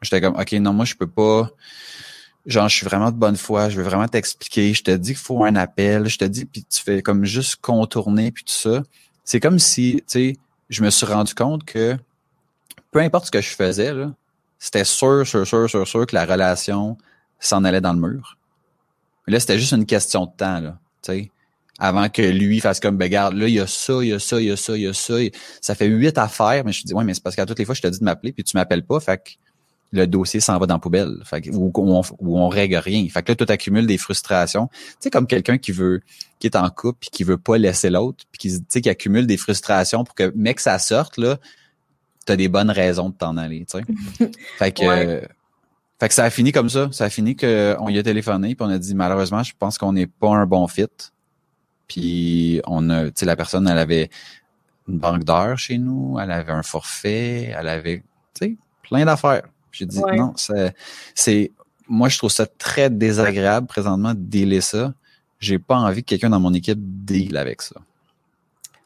J'étais 0.00 0.20
comme 0.20 0.36
OK, 0.36 0.52
non, 0.52 0.72
moi 0.72 0.84
je 0.84 0.94
peux 0.94 1.06
pas 1.06 1.50
genre, 2.46 2.68
je 2.68 2.76
suis 2.76 2.86
vraiment 2.86 3.10
de 3.10 3.16
bonne 3.16 3.36
foi, 3.36 3.68
je 3.68 3.76
veux 3.76 3.82
vraiment 3.82 4.08
t'expliquer, 4.08 4.72
je 4.72 4.82
te 4.82 4.90
dis 4.92 5.10
qu'il 5.10 5.20
faut 5.22 5.44
un 5.44 5.56
appel, 5.56 6.08
je 6.08 6.18
te 6.18 6.24
dis, 6.24 6.44
puis 6.44 6.64
tu 6.64 6.80
fais 6.80 7.02
comme 7.02 7.24
juste 7.24 7.56
contourner, 7.56 8.30
puis 8.30 8.44
tout 8.44 8.52
ça. 8.52 8.82
C'est 9.24 9.40
comme 9.40 9.58
si, 9.58 9.96
tu 9.96 10.02
sais, 10.06 10.36
je 10.70 10.82
me 10.82 10.90
suis 10.90 11.06
rendu 11.06 11.34
compte 11.34 11.64
que 11.64 11.96
peu 12.92 13.00
importe 13.00 13.26
ce 13.26 13.30
que 13.32 13.40
je 13.40 13.48
faisais, 13.48 13.92
là, 13.92 14.12
c'était 14.58 14.84
sûr, 14.84 15.26
sûr, 15.26 15.46
sûr, 15.46 15.68
sûr, 15.68 15.86
sûr 15.86 16.06
que 16.06 16.14
la 16.14 16.24
relation 16.24 16.96
s'en 17.40 17.64
allait 17.64 17.80
dans 17.80 17.92
le 17.92 18.00
mur. 18.00 18.38
Mais 19.26 19.32
là, 19.32 19.40
c'était 19.40 19.58
juste 19.58 19.72
une 19.72 19.86
question 19.86 20.26
de 20.26 20.30
temps, 20.36 20.60
là, 20.60 20.78
tu 21.02 21.12
sais. 21.12 21.30
avant 21.78 22.08
que 22.08 22.22
lui 22.22 22.60
fasse 22.60 22.80
comme, 22.80 22.96
ben 22.96 23.06
regarde, 23.06 23.34
là, 23.34 23.48
il 23.48 23.54
y 23.54 23.60
a 23.60 23.66
ça, 23.66 23.94
il 24.02 24.08
y 24.08 24.12
a 24.12 24.18
ça, 24.18 24.40
il 24.40 24.46
y 24.46 24.50
a 24.50 24.56
ça, 24.56 24.76
il 24.76 24.82
y 24.82 24.86
a 24.86 24.92
ça. 24.92 25.14
Ça 25.60 25.74
fait 25.74 25.86
huit 25.86 26.16
affaires, 26.18 26.64
mais 26.64 26.72
je 26.72 26.82
te 26.82 26.86
dis, 26.86 26.94
ouais, 26.94 27.04
mais 27.04 27.14
c'est 27.14 27.22
parce 27.22 27.36
qu'à 27.36 27.46
toutes 27.46 27.58
les 27.58 27.64
fois, 27.64 27.74
je 27.74 27.82
te 27.82 27.88
dis 27.88 27.98
de 27.98 28.04
m'appeler, 28.04 28.32
puis 28.32 28.44
tu 28.44 28.56
m'appelles 28.56 28.84
pas, 28.84 29.00
fait 29.00 29.18
que 29.18 29.30
le 29.92 30.06
dossier 30.06 30.40
s'en 30.40 30.58
va 30.58 30.66
dans 30.66 30.74
la 30.74 30.80
poubelle, 30.80 31.18
fait 31.24 31.42
que, 31.42 31.50
ou, 31.50 31.72
on, 31.74 32.02
ou 32.18 32.38
on 32.38 32.48
règle 32.48 32.76
rien. 32.76 33.06
Fait 33.08 33.22
que 33.22 33.32
là, 33.32 33.36
tout 33.36 33.46
accumule 33.48 33.86
des 33.86 33.98
frustrations. 33.98 34.68
Tu 34.68 34.96
sais, 35.00 35.10
comme 35.10 35.26
quelqu'un 35.26 35.58
qui 35.58 35.72
veut, 35.72 36.02
qui 36.38 36.46
est 36.46 36.56
en 36.56 36.68
couple, 36.70 36.98
puis 37.00 37.10
qui 37.10 37.24
veut 37.24 37.38
pas 37.38 37.56
laisser 37.56 37.90
l'autre, 37.90 38.24
puis 38.30 38.38
qui, 38.38 38.58
tu 38.58 38.64
sais, 38.68 38.80
qui 38.80 38.88
accumule 38.88 39.26
des 39.26 39.36
frustrations 39.36 40.04
pour 40.04 40.14
que, 40.14 40.32
mec, 40.34 40.60
ça 40.60 40.78
sorte, 40.78 41.16
là, 41.18 41.38
t'as 42.24 42.36
des 42.36 42.48
bonnes 42.48 42.70
raisons 42.70 43.10
de 43.10 43.14
t'en 43.14 43.36
aller, 43.36 43.64
tu 43.70 43.78
sais. 43.78 44.30
fait 44.58 44.72
que, 44.72 45.22
fait 45.98 46.08
que 46.08 46.14
ça 46.14 46.24
a 46.24 46.30
fini 46.30 46.52
comme 46.52 46.68
ça. 46.68 46.88
Ça 46.92 47.04
a 47.04 47.10
fini 47.10 47.36
qu'on 47.36 47.88
y 47.88 47.98
a 47.98 48.02
téléphoné, 48.02 48.54
puis 48.54 48.66
on 48.66 48.70
a 48.70 48.78
dit, 48.78 48.94
malheureusement, 48.94 49.42
je 49.42 49.54
pense 49.58 49.78
qu'on 49.78 49.92
n'est 49.92 50.06
pas 50.06 50.28
un 50.28 50.46
bon 50.46 50.66
fit. 50.66 50.86
Puis 51.88 52.60
on 52.66 52.90
a, 52.90 53.06
tu 53.06 53.12
sais, 53.16 53.26
la 53.26 53.36
personne, 53.36 53.66
elle 53.68 53.78
avait 53.78 54.10
une 54.88 54.98
banque 54.98 55.24
d'heures 55.24 55.58
chez 55.58 55.78
nous, 55.78 56.18
elle 56.20 56.30
avait 56.30 56.52
un 56.52 56.62
forfait, 56.62 57.54
elle 57.56 57.68
avait, 57.68 58.02
tu 58.34 58.46
sais, 58.46 58.56
plein 58.82 59.04
d'affaires. 59.04 59.42
J'ai 59.72 59.86
dit 59.86 60.00
non, 60.16 60.32
c'est, 61.14 61.52
moi 61.88 62.08
je 62.08 62.16
trouve 62.18 62.30
ça 62.30 62.46
très 62.46 62.88
désagréable 62.88 63.66
présentement 63.66 64.14
de 64.14 64.20
dealer 64.20 64.62
ça. 64.62 64.94
J'ai 65.38 65.58
pas 65.58 65.76
envie 65.76 66.02
que 66.02 66.08
quelqu'un 66.08 66.30
dans 66.30 66.40
mon 66.40 66.54
équipe 66.54 66.78
deal 66.80 67.36
avec 67.36 67.60
ça. 67.60 67.76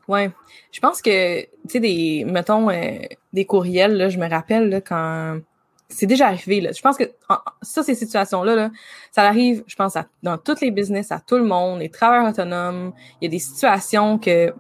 Ouais, 0.09 0.33
je 0.73 0.81
pense 0.81 1.01
que 1.01 1.43
tu 1.43 1.49
sais 1.69 1.81
des, 1.81 2.25
mettons 2.27 2.71
euh, 2.71 2.99
des 3.33 3.45
courriels 3.45 3.97
là, 3.97 4.09
je 4.09 4.19
me 4.19 4.29
rappelle 4.29 4.69
là, 4.69 4.81
quand 4.81 5.39
c'est 5.91 6.07
déjà 6.07 6.29
arrivé. 6.29 6.61
Là. 6.61 6.73
Je 6.73 6.81
pense 6.81 6.97
que 6.97 7.05
ça, 7.63 7.83
ces 7.83 7.95
situations-là, 7.95 8.55
là, 8.55 8.71
ça 9.11 9.25
arrive, 9.25 9.63
je 9.67 9.77
pense, 9.77 9.95
dans 10.23 10.39
tous 10.39 10.61
les 10.61 10.71
business, 10.71 11.13
à 11.13 11.21
tout 11.21 11.37
le 11.37 11.45
monde, 11.45 11.81
les 11.81 11.91
travailleurs 11.91 12.31
autonomes. 12.31 12.93
Il 13.21 13.25
y 13.25 13.29
a 13.29 13.31
des 13.31 13.39
situations 13.39 14.19
que 14.19 14.53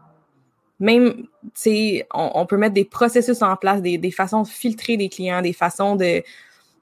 même, 0.78 1.12
tu 1.14 1.26
sais, 1.54 2.06
on, 2.12 2.30
on, 2.34 2.46
peut 2.46 2.56
mettre 2.56 2.74
des 2.74 2.84
processus 2.84 3.42
en 3.42 3.56
place, 3.56 3.82
des, 3.82 3.98
des 3.98 4.10
façons 4.10 4.42
de 4.42 4.48
filtrer 4.48 4.96
des 4.96 5.08
clients, 5.08 5.42
des 5.42 5.52
façons 5.52 5.94
de, 5.94 6.22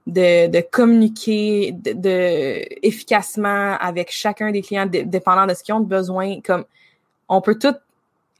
de, 0.06 0.46
de 0.48 0.60
communiquer 0.60 1.72
de, 1.72 1.92
de, 1.92 2.86
efficacement 2.86 3.76
avec 3.78 4.10
chacun 4.10 4.52
des 4.52 4.62
clients, 4.62 4.86
dépendant 4.86 5.46
de 5.46 5.54
ce 5.54 5.62
qu'ils 5.62 5.74
ont 5.74 5.80
besoin. 5.80 6.40
Comme, 6.40 6.64
on 7.28 7.40
peut 7.40 7.58
tout 7.58 7.74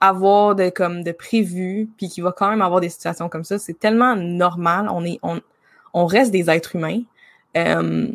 avoir 0.01 0.55
de 0.55 0.71
comme 0.71 1.03
de 1.03 1.11
prévu 1.11 1.89
puis 1.97 2.09
qu'il 2.09 2.23
va 2.23 2.33
quand 2.33 2.51
même 2.51 2.63
avoir 2.63 2.81
des 2.81 2.89
situations 2.89 3.29
comme 3.29 3.43
ça 3.43 3.59
c'est 3.59 3.77
tellement 3.77 4.15
normal 4.15 4.89
on 4.93 5.05
est 5.05 5.19
on, 5.25 5.41
on 5.95 6.07
reste 6.07 6.31
des 6.31 6.51
êtres 6.51 6.77
humains. 6.77 7.03
Euh, 7.57 8.09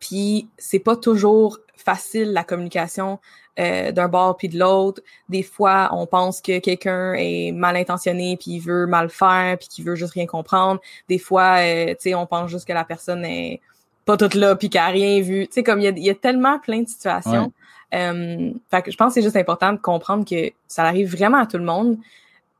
puis 0.00 0.48
c'est 0.58 0.80
pas 0.80 0.96
toujours 0.96 1.58
facile 1.76 2.32
la 2.32 2.44
communication 2.44 3.18
euh, 3.58 3.92
d'un 3.92 4.08
bord 4.08 4.36
puis 4.36 4.48
de 4.48 4.58
l'autre. 4.58 5.02
Des 5.28 5.42
fois, 5.42 5.90
on 5.92 6.06
pense 6.06 6.40
que 6.40 6.58
quelqu'un 6.58 7.12
est 7.14 7.52
mal 7.52 7.76
intentionné 7.76 8.36
puis 8.36 8.52
il 8.52 8.60
veut 8.60 8.86
mal 8.86 9.10
faire 9.10 9.58
puis 9.58 9.68
qu'il 9.68 9.84
veut 9.84 9.94
juste 9.94 10.14
rien 10.14 10.26
comprendre. 10.26 10.80
Des 11.08 11.18
fois, 11.18 11.58
euh, 11.58 11.88
tu 11.88 11.96
sais, 11.98 12.14
on 12.14 12.26
pense 12.26 12.50
juste 12.50 12.66
que 12.66 12.72
la 12.72 12.84
personne 12.84 13.24
est 13.24 13.60
pas 14.06 14.16
toute 14.16 14.34
là 14.34 14.56
puis 14.56 14.70
qu'elle 14.70 14.80
a 14.80 14.86
rien 14.86 15.20
vu. 15.20 15.46
Tu 15.46 15.52
sais, 15.52 15.62
comme 15.62 15.80
il 15.80 15.98
y 15.98 16.10
a, 16.10 16.14
tellement 16.14 16.58
plein 16.58 16.80
de 16.80 16.88
situations. 16.88 17.52
Euh, 17.94 18.52
fait 18.70 18.82
que 18.82 18.90
je 18.90 18.96
pense 18.96 19.08
que 19.08 19.14
c'est 19.14 19.22
juste 19.22 19.36
important 19.36 19.74
de 19.74 19.78
comprendre 19.78 20.24
que 20.24 20.50
ça 20.66 20.84
arrive 20.84 21.14
vraiment 21.14 21.38
à 21.38 21.46
tout 21.46 21.58
le 21.58 21.64
monde. 21.64 21.98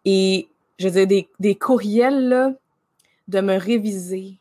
Et 0.04 0.46
je 0.78 0.88
veux 0.88 0.92
dire, 0.92 1.06
des, 1.06 1.28
des 1.40 1.54
courriels, 1.54 2.28
là, 2.28 2.52
de 3.32 3.40
me 3.40 3.56
réviser, 3.56 4.36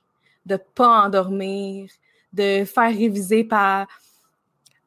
de 0.45 0.58
pas 0.58 1.06
endormir, 1.06 1.89
de 2.34 2.65
faire 2.65 2.89
réviser 2.89 3.43
par 3.43 3.88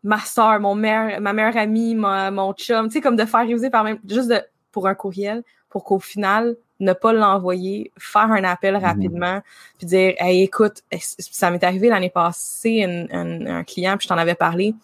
ma 0.03 0.21
soeur, 0.21 0.61
mon 0.61 0.75
mère, 0.75 1.21
ma 1.21 1.33
meilleure 1.33 1.57
amie, 1.57 1.95
mon 1.95 2.53
chum, 2.53 2.88
tu 2.88 2.95
sais, 2.95 3.01
comme 3.01 3.17
de 3.17 3.25
faire 3.25 3.40
réviser 3.40 3.71
par 3.71 3.83
même, 3.83 3.99
juste 4.09 4.29
de, 4.29 4.40
pour 4.71 4.87
un 4.87 4.95
courriel, 4.95 5.43
pour 5.71 5.85
qu'au 5.85 5.99
final, 5.99 6.57
ne 6.81 6.93
pas 6.93 7.12
l'envoyer, 7.12 7.90
faire 7.99 8.31
un 8.31 8.45
appel 8.45 8.75
mhm. 8.75 8.83
rapidement, 8.83 9.40
puis 9.79 9.87
dire, 9.87 10.14
hey, 10.19 10.43
écoute, 10.43 10.83
ça 10.99 11.51
m'est 11.51 11.64
arrivé 11.64 11.88
l'année 11.88 12.11
passée, 12.11 12.85
un, 12.85 13.64
client, 13.64 13.97
puis 13.97 14.05
je 14.05 14.09
t'en 14.09 14.19
avais 14.19 14.35
parlé, 14.35 14.75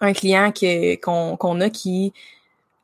un 0.00 0.12
client 0.12 0.52
qu'on 1.02 1.60
a 1.60 1.70
qui 1.70 2.12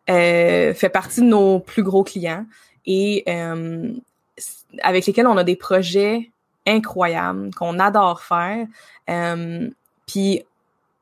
euh, 0.08 0.72
fait 0.72 0.88
partie 0.88 1.20
de 1.20 1.26
nos 1.26 1.60
plus 1.60 1.82
gros 1.82 2.02
clients 2.02 2.46
et 2.86 3.22
euh, 3.28 3.92
avec 4.82 5.06
lesquels 5.06 5.26
on 5.26 5.36
a 5.36 5.44
des 5.44 5.56
projets 5.56 6.30
incroyables 6.66 7.52
qu'on 7.54 7.78
adore 7.78 8.22
faire, 8.22 8.66
euh, 9.10 9.68
puis 10.06 10.42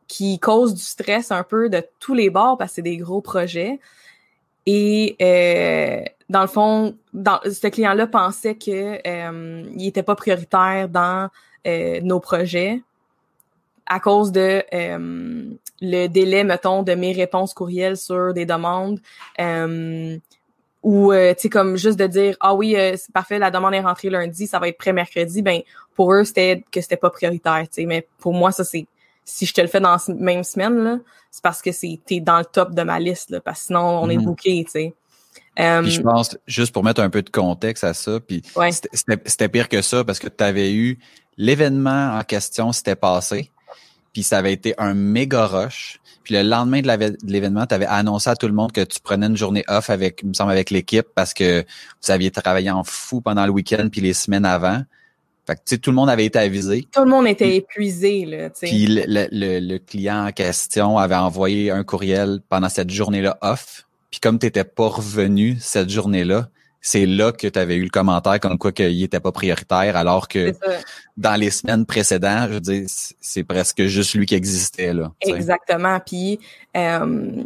qui 0.08 0.38
causent 0.38 0.74
du 0.74 0.82
stress 0.82 1.30
un 1.30 1.44
peu 1.44 1.68
de 1.68 1.84
tous 2.00 2.14
les 2.14 2.30
bords 2.30 2.58
parce 2.58 2.72
que 2.72 2.74
c'est 2.76 2.82
des 2.82 2.96
gros 2.96 3.20
projets. 3.20 3.78
Et 4.66 5.16
euh, 5.22 6.02
dans 6.28 6.42
le 6.42 6.46
fond, 6.48 6.96
dans, 7.12 7.40
ce 7.44 7.66
client-là 7.66 8.06
pensait 8.06 8.54
que 8.54 8.98
euh, 9.06 9.64
il 9.76 9.86
était 9.86 10.02
pas 10.02 10.14
prioritaire 10.14 10.88
dans 10.88 11.28
euh, 11.66 12.00
nos 12.02 12.20
projets 12.20 12.82
à 13.86 13.98
cause 13.98 14.30
de 14.30 14.62
euh, 14.72 15.44
le 15.80 16.06
délai, 16.06 16.44
mettons, 16.44 16.84
de 16.84 16.94
mes 16.94 17.12
réponses 17.12 17.52
courriels 17.52 17.96
sur 17.96 18.32
des 18.32 18.46
demandes. 18.46 19.00
Euh, 20.84 20.88
ou 20.88 21.12
euh, 21.12 21.34
tu 21.34 21.42
sais 21.42 21.48
comme 21.48 21.76
juste 21.76 21.98
de 21.98 22.06
dire 22.06 22.36
ah 22.40 22.54
oui 22.54 22.74
euh, 22.76 22.94
c'est 22.96 23.12
parfait 23.12 23.38
la 23.38 23.50
demande 23.50 23.74
est 23.74 23.80
rentrée 23.80 24.10
lundi 24.10 24.46
ça 24.46 24.58
va 24.58 24.68
être 24.68 24.78
prêt 24.78 24.92
mercredi 24.92 25.42
ben 25.42 25.60
pour 25.94 26.12
eux 26.12 26.24
c'était 26.24 26.64
que 26.70 26.80
c'était 26.80 26.96
pas 26.96 27.10
prioritaire 27.10 27.62
tu 27.64 27.82
sais. 27.82 27.86
Mais 27.86 28.06
pour 28.18 28.32
moi 28.32 28.52
ça 28.52 28.64
c'est 28.64 28.86
si 29.24 29.46
je 29.46 29.52
te 29.52 29.60
le 29.60 29.68
fais 29.68 29.80
dans 29.80 29.92
la 29.92 30.14
même 30.14 30.44
semaine 30.44 30.82
là 30.82 30.98
c'est 31.30 31.42
parce 31.42 31.62
que 31.62 31.72
c'est 31.72 32.00
t'es 32.06 32.20
dans 32.20 32.38
le 32.38 32.44
top 32.44 32.74
de 32.74 32.82
ma 32.82 32.98
liste 32.98 33.30
là 33.30 33.40
parce 33.40 33.60
que 33.60 33.66
sinon 33.66 34.02
on 34.02 34.08
est 34.08 34.16
mhm. 34.16 34.24
booké 34.24 34.64
tu 34.64 34.70
sais. 34.70 34.94
Euh, 35.58 35.82
puis 35.82 35.90
je 35.90 36.00
pense 36.00 36.38
juste 36.46 36.72
pour 36.72 36.84
mettre 36.84 37.00
un 37.02 37.10
peu 37.10 37.22
de 37.22 37.30
contexte 37.30 37.84
à 37.84 37.92
ça 37.92 38.18
puis 38.20 38.42
c'était 39.26 39.48
pire 39.48 39.68
que 39.68 39.82
ça 39.82 40.04
parce 40.04 40.18
que 40.18 40.28
tu 40.28 40.42
avais 40.42 40.72
eu 40.72 40.98
l'événement 41.36 42.16
en 42.18 42.22
question 42.22 42.72
s'était 42.72 42.96
passé 42.96 43.50
puis 44.12 44.22
ça 44.22 44.38
avait 44.38 44.52
été 44.52 44.74
un 44.78 44.94
méga 44.94 45.46
rush 45.46 46.00
puis 46.22 46.34
le 46.34 46.42
lendemain 46.42 46.80
de 46.80 47.16
l'événement, 47.26 47.66
tu 47.66 47.74
avais 47.74 47.86
annoncé 47.86 48.30
à 48.30 48.36
tout 48.36 48.46
le 48.46 48.52
monde 48.52 48.72
que 48.72 48.82
tu 48.82 49.00
prenais 49.00 49.26
une 49.26 49.36
journée 49.36 49.64
off 49.68 49.90
avec, 49.90 50.20
il 50.22 50.28
me 50.28 50.34
semble, 50.34 50.52
avec 50.52 50.70
l'équipe 50.70 51.06
parce 51.14 51.34
que 51.34 51.64
vous 52.02 52.10
aviez 52.10 52.30
travaillé 52.30 52.70
en 52.70 52.84
fou 52.84 53.20
pendant 53.20 53.44
le 53.46 53.52
week-end 53.52 53.88
puis 53.90 54.00
les 54.00 54.12
semaines 54.12 54.44
avant. 54.44 54.82
Fait 55.46 55.54
que, 55.54 55.60
tu 55.60 55.74
sais, 55.74 55.78
tout 55.78 55.90
le 55.90 55.96
monde 55.96 56.10
avait 56.10 56.26
été 56.26 56.38
avisé. 56.38 56.86
Tout 56.92 57.02
le 57.02 57.10
monde 57.10 57.26
était 57.26 57.56
épuisé, 57.56 58.26
là, 58.26 58.50
tu 58.50 58.60
sais. 58.60 58.66
Puis 58.66 58.86
le, 58.86 59.04
le, 59.08 59.58
le, 59.58 59.78
client 59.78 60.26
en 60.26 60.32
question 60.32 60.98
avait 60.98 61.16
envoyé 61.16 61.70
un 61.70 61.82
courriel 61.82 62.40
pendant 62.48 62.68
cette 62.68 62.90
journée-là 62.90 63.38
off. 63.40 63.86
Puis 64.10 64.20
comme 64.20 64.38
tu 64.38 64.46
n'étais 64.46 64.64
pas 64.64 64.86
revenu 64.86 65.56
cette 65.58 65.88
journée-là, 65.88 66.48
c'est 66.80 67.06
là 67.06 67.32
que 67.32 67.46
tu 67.46 67.58
avais 67.58 67.76
eu 67.76 67.84
le 67.84 67.90
commentaire 67.90 68.40
comme 68.40 68.56
quoi 68.58 68.72
qu'il 68.72 69.02
était 69.02 69.20
pas 69.20 69.32
prioritaire, 69.32 69.96
alors 69.96 70.28
que 70.28 70.52
dans 71.16 71.38
les 71.38 71.50
semaines 71.50 71.84
précédentes, 71.84 72.48
je 72.48 72.54
veux 72.54 72.60
dire, 72.60 72.86
c'est 73.20 73.44
presque 73.44 73.84
juste 73.84 74.14
lui 74.14 74.26
qui 74.26 74.34
existait 74.34 74.94
là. 74.94 75.12
Exactement. 75.20 76.00
Puis, 76.00 76.40
euh, 76.76 77.44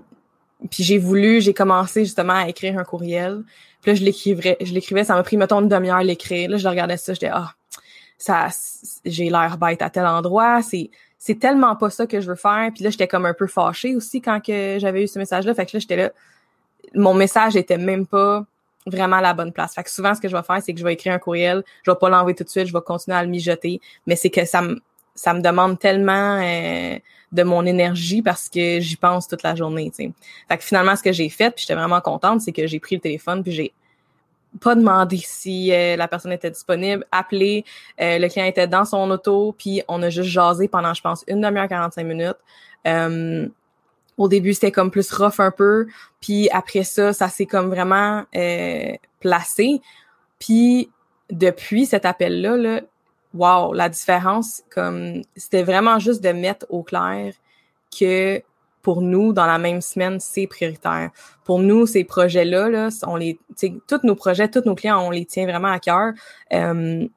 puis 0.71 0.85
j'ai 0.85 0.99
voulu, 0.99 1.41
j'ai 1.41 1.55
commencé 1.55 2.05
justement 2.05 2.35
à 2.35 2.49
écrire 2.49 2.79
un 2.79 2.85
courriel. 2.85 3.43
Puis 3.83 3.91
là, 3.91 3.95
je 3.97 4.05
l'écrivais, 4.05 4.57
je 4.61 4.73
l'écrivais, 4.73 5.05
ça 5.05 5.15
m'a 5.15 5.23
pris 5.23 5.37
mettons 5.37 5.61
une 5.61 5.69
demi-heure 5.69 6.03
l'écrire. 6.03 6.49
Là, 6.49 6.57
je 6.57 6.69
regardais 6.69 6.97
ça, 6.97 7.13
j'étais 7.13 7.31
ah, 7.33 7.53
ça, 8.19 8.49
j'ai 9.05 9.31
l'air 9.31 9.59
bête 9.59 9.83
à 9.83 9.91
tel 9.91 10.07
endroit. 10.07 10.63
C'est 10.63 10.91
c'est 11.19 11.39
tellement 11.39 11.75
pas 11.75 11.89
ça 11.89 12.07
que 12.07 12.21
je 12.21 12.29
veux 12.29 12.37
faire. 12.37 12.71
Puis 12.75 12.85
là, 12.85 12.91
j'étais 12.91 13.09
comme 13.09 13.25
un 13.25 13.33
peu 13.33 13.47
fâchée 13.47 13.97
aussi 13.97 14.21
quand 14.21 14.41
que 14.41 14.77
j'avais 14.79 15.05
eu 15.05 15.09
ce 15.09 15.19
message-là. 15.19 15.55
Fait 15.55 15.65
que 15.65 15.75
là, 15.75 15.81
j'étais 15.81 15.97
là, 15.97 16.11
mon 16.95 17.15
message 17.15 17.57
était 17.57 17.79
même 17.79 18.07
pas 18.07 18.45
vraiment 18.87 19.21
la 19.21 19.35
bonne 19.35 19.53
place. 19.53 19.75
Fait 19.75 19.83
que 19.83 19.91
souvent, 19.91 20.15
ce 20.15 20.21
que 20.21 20.29
je 20.29 20.37
vais 20.37 20.43
faire, 20.43 20.61
c'est 20.63 20.73
que 20.73 20.79
je 20.79 20.85
vais 20.85 20.93
écrire 20.93 21.15
un 21.15 21.19
courriel, 21.19 21.63
je 21.83 21.91
vais 21.91 21.97
pas 21.97 22.09
l'envoyer 22.09 22.35
tout 22.35 22.45
de 22.45 22.49
suite, 22.49 22.67
je 22.67 22.73
vais 22.73 22.83
continuer 22.83 23.17
à 23.17 23.23
le 23.23 23.29
mijoter, 23.31 23.81
mais 24.07 24.17
c'est 24.17 24.31
que 24.31 24.45
ça 24.45 24.63
me 24.63 24.81
ça 25.15 25.33
me 25.33 25.41
demande 25.41 25.79
tellement 25.79 26.41
euh, 26.43 26.99
de 27.31 27.43
mon 27.45 27.65
énergie 27.65 28.21
parce 28.21 28.49
que 28.49 28.81
j'y 28.81 28.97
pense 28.97 29.29
toute 29.29 29.43
la 29.45 29.55
journée. 29.55 29.93
Fait 29.97 30.13
que 30.59 30.65
finalement, 30.65 30.97
ce 30.97 31.03
que 31.03 31.13
j'ai 31.13 31.29
fait, 31.29 31.53
puis 31.53 31.63
j'étais 31.63 31.77
vraiment 31.77 32.01
contente, 32.01 32.41
c'est 32.41 32.51
que 32.51 32.67
j'ai 32.67 32.81
pris 32.81 32.97
le 32.97 33.01
téléphone, 33.01 33.43
puis 33.43 33.53
j'ai 33.53 33.73
pas 34.61 34.75
demandé 34.75 35.19
si 35.19 35.73
euh, 35.73 35.97
la 35.97 36.09
personne 36.09 36.33
était 36.33 36.51
disponible, 36.51 37.05
appelé, 37.11 37.65
euh, 38.01 38.19
le 38.19 38.29
client 38.29 38.47
était 38.47 38.67
dans 38.67 38.85
son 38.85 39.09
auto, 39.11 39.55
puis 39.57 39.83
on 39.89 40.03
a 40.03 40.11
juste 40.11 40.31
jasé 40.31 40.69
pendant, 40.69 40.95
je 40.95 41.03
pense, 41.03 41.25
une 41.27 41.41
demi-heure, 41.41 41.69
45 41.69 42.05
minutes 42.05 42.37
au 44.17 44.29
début, 44.29 44.55
c'était 44.55 44.73
comme 44.73 44.91
plus 44.91 45.11
rough 45.13 45.39
un 45.41 45.51
peu. 45.51 45.87
Puis 46.21 46.49
après 46.51 46.85
ça, 46.85 47.13
ça 47.13 47.29
s'est 47.29 47.47
comme 47.47 47.69
vraiment 47.69 48.25
euh, 48.37 48.93
placé. 49.21 49.81
Puis 50.39 50.91
depuis 51.31 51.87
cet 51.87 52.05
appel-là, 52.05 52.57
là, 52.57 52.81
wow, 53.35 53.73
la 53.73 53.89
différence, 53.89 54.63
comme 54.71 55.23
c'était 55.37 55.63
vraiment 55.63 55.99
juste 55.99 56.23
de 56.23 56.31
mettre 56.31 56.67
au 56.69 56.83
clair 56.83 57.33
que 57.99 58.43
pour 58.83 59.01
nous, 59.01 59.33
dans 59.33 59.47
la 59.47 59.59
même 59.59 59.81
semaine, 59.81 60.21
c'est 60.21 60.47
prioritaire. 60.47 61.11
Pour 61.45 61.59
nous, 61.59 61.87
ces 61.87 62.05
projets-là, 62.05 62.69
là, 62.69 62.89
on 63.07 63.17
les, 63.17 63.39
tous 63.89 64.01
nos 64.05 64.15
projets, 64.15 64.49
tous 64.49 64.65
nos 64.67 64.75
clients, 64.75 65.01
on 65.01 65.11
les 65.11 65.25
tient 65.25 65.47
vraiment 65.47 65.69
à 65.69 65.79
cœur. 65.81 66.13
Euh, 66.53 67.09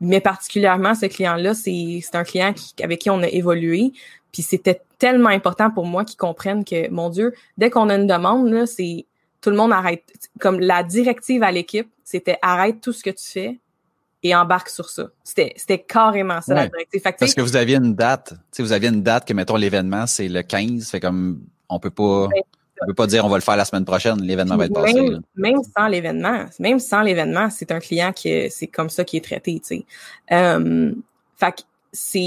mais 0.00 0.20
particulièrement 0.20 0.94
ce 0.94 1.06
client-là, 1.06 1.54
c'est 1.54 2.14
un 2.14 2.22
client 2.22 2.52
qui, 2.52 2.72
avec 2.82 3.00
qui 3.00 3.10
on 3.10 3.20
a 3.22 3.26
évolué. 3.26 3.92
Puis 4.32 4.42
c'était 4.42 4.82
tellement 4.98 5.30
important 5.30 5.70
pour 5.70 5.86
moi 5.86 6.04
qu'ils 6.04 6.16
comprennent 6.16 6.64
que, 6.64 6.90
mon 6.90 7.08
Dieu, 7.08 7.32
dès 7.56 7.70
qu'on 7.70 7.88
a 7.88 7.96
une 7.96 8.06
demande, 8.06 8.48
là, 8.50 8.66
c'est 8.66 9.06
tout 9.40 9.50
le 9.50 9.56
monde 9.56 9.72
arrête. 9.72 10.04
Comme 10.40 10.60
la 10.60 10.82
directive 10.82 11.42
à 11.42 11.52
l'équipe, 11.52 11.88
c'était 12.04 12.38
arrête 12.42 12.80
tout 12.80 12.92
ce 12.92 13.02
que 13.02 13.10
tu 13.10 13.24
fais 13.24 13.58
et 14.22 14.34
embarque 14.34 14.68
sur 14.68 14.90
ça. 14.90 15.08
C'était, 15.22 15.52
c'était 15.56 15.78
carrément 15.78 16.40
ça 16.40 16.54
la 16.54 16.68
directive. 16.68 17.00
Parce 17.02 17.34
que 17.34 17.40
vous 17.40 17.56
aviez 17.56 17.76
une 17.76 17.94
date, 17.94 18.34
tu 18.52 18.62
vous 18.62 18.72
aviez 18.72 18.88
une 18.88 19.02
date 19.02 19.26
que, 19.26 19.32
mettons, 19.32 19.56
l'événement, 19.56 20.06
c'est 20.06 20.28
le 20.28 20.42
15, 20.42 20.90
fait 20.90 21.00
comme, 21.00 21.40
on 21.68 21.78
peut 21.78 21.90
pas... 21.90 22.28
On 22.80 22.86
peut 22.86 22.94
pas 22.94 23.08
dire 23.08 23.24
on 23.24 23.28
va 23.28 23.36
le 23.36 23.42
faire 23.42 23.56
la 23.56 23.64
semaine 23.64 23.84
prochaine, 23.84 24.22
l'événement 24.22 24.56
va 24.56 24.66
être 24.66 24.72
passé. 24.72 24.94
Même, 25.34 25.56
sans 25.76 25.88
l'événement, 25.88 26.46
même 26.60 26.78
sans 26.78 27.02
l'événement, 27.02 27.50
c'est 27.50 27.72
un 27.72 27.80
client 27.80 28.12
qui 28.12 28.48
c'est 28.52 28.68
comme 28.68 28.88
ça 28.88 29.04
qui 29.04 29.16
est 29.16 29.24
traité, 29.24 29.58
tu 29.58 29.66
sais. 29.66 29.84
Euh, 30.30 30.92
fait 31.38 31.52
que 31.52 31.62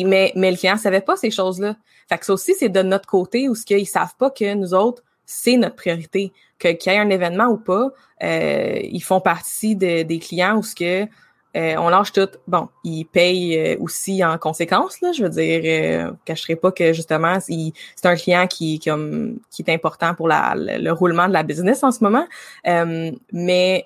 mais 0.06 0.34
mais 0.36 0.52
le 0.52 0.58
client 0.58 0.78
savait 0.78 1.02
pas 1.02 1.15
ces 1.15 1.32
choses-là. 1.32 1.76
Fait 2.10 2.17
que 2.17 2.26
ça 2.26 2.34
aussi 2.34 2.54
c'est 2.58 2.69
de 2.69 2.82
notre 2.82 3.08
côté 3.08 3.50
où 3.50 3.56
ce 3.56 3.65
qu'ils 3.65 3.88
savent 3.88 4.15
pas 4.17 4.30
que 4.30 4.54
nous 4.54 4.74
autres 4.74 5.04
c'est 5.26 5.58
notre 5.58 5.76
priorité 5.76 6.34
que 6.60 6.67
qu'il 6.69 6.91
y 6.91 6.95
ait 6.95 7.00
un 7.00 7.10
événement 7.10 7.47
ou 7.47 7.58
pas, 7.58 7.89
euh, 8.24 8.80
ils 8.84 9.02
font 9.02 9.21
partie 9.21 9.76
de, 9.76 10.04
des 10.04 10.19
clients 10.19 10.58
où 10.58 10.63
ce 10.63 10.76
que 10.76 11.08
euh, 11.55 11.75
on 11.77 11.89
lâche 11.89 12.13
tout. 12.13 12.29
Bon, 12.47 12.69
ils 12.83 13.03
payent 13.03 13.57
euh, 13.57 13.77
aussi 13.79 14.23
en 14.23 14.37
conséquence, 14.37 15.01
là. 15.01 15.11
Je 15.11 15.23
veux 15.23 15.29
dire, 15.29 15.61
euh, 15.65 16.11
cacherai 16.23 16.55
pas 16.55 16.71
que 16.71 16.93
justement, 16.93 17.39
c'est 17.41 18.05
un 18.05 18.15
client 18.15 18.47
qui, 18.47 18.79
qui 18.79 18.89
est 18.89 19.69
important 19.69 20.15
pour 20.15 20.29
la, 20.29 20.53
le, 20.55 20.91
roulement 20.91 21.27
de 21.27 21.33
la 21.33 21.43
business 21.43 21.83
en 21.83 21.91
ce 21.91 22.03
moment. 22.03 22.25
Euh, 22.67 23.11
mais 23.33 23.83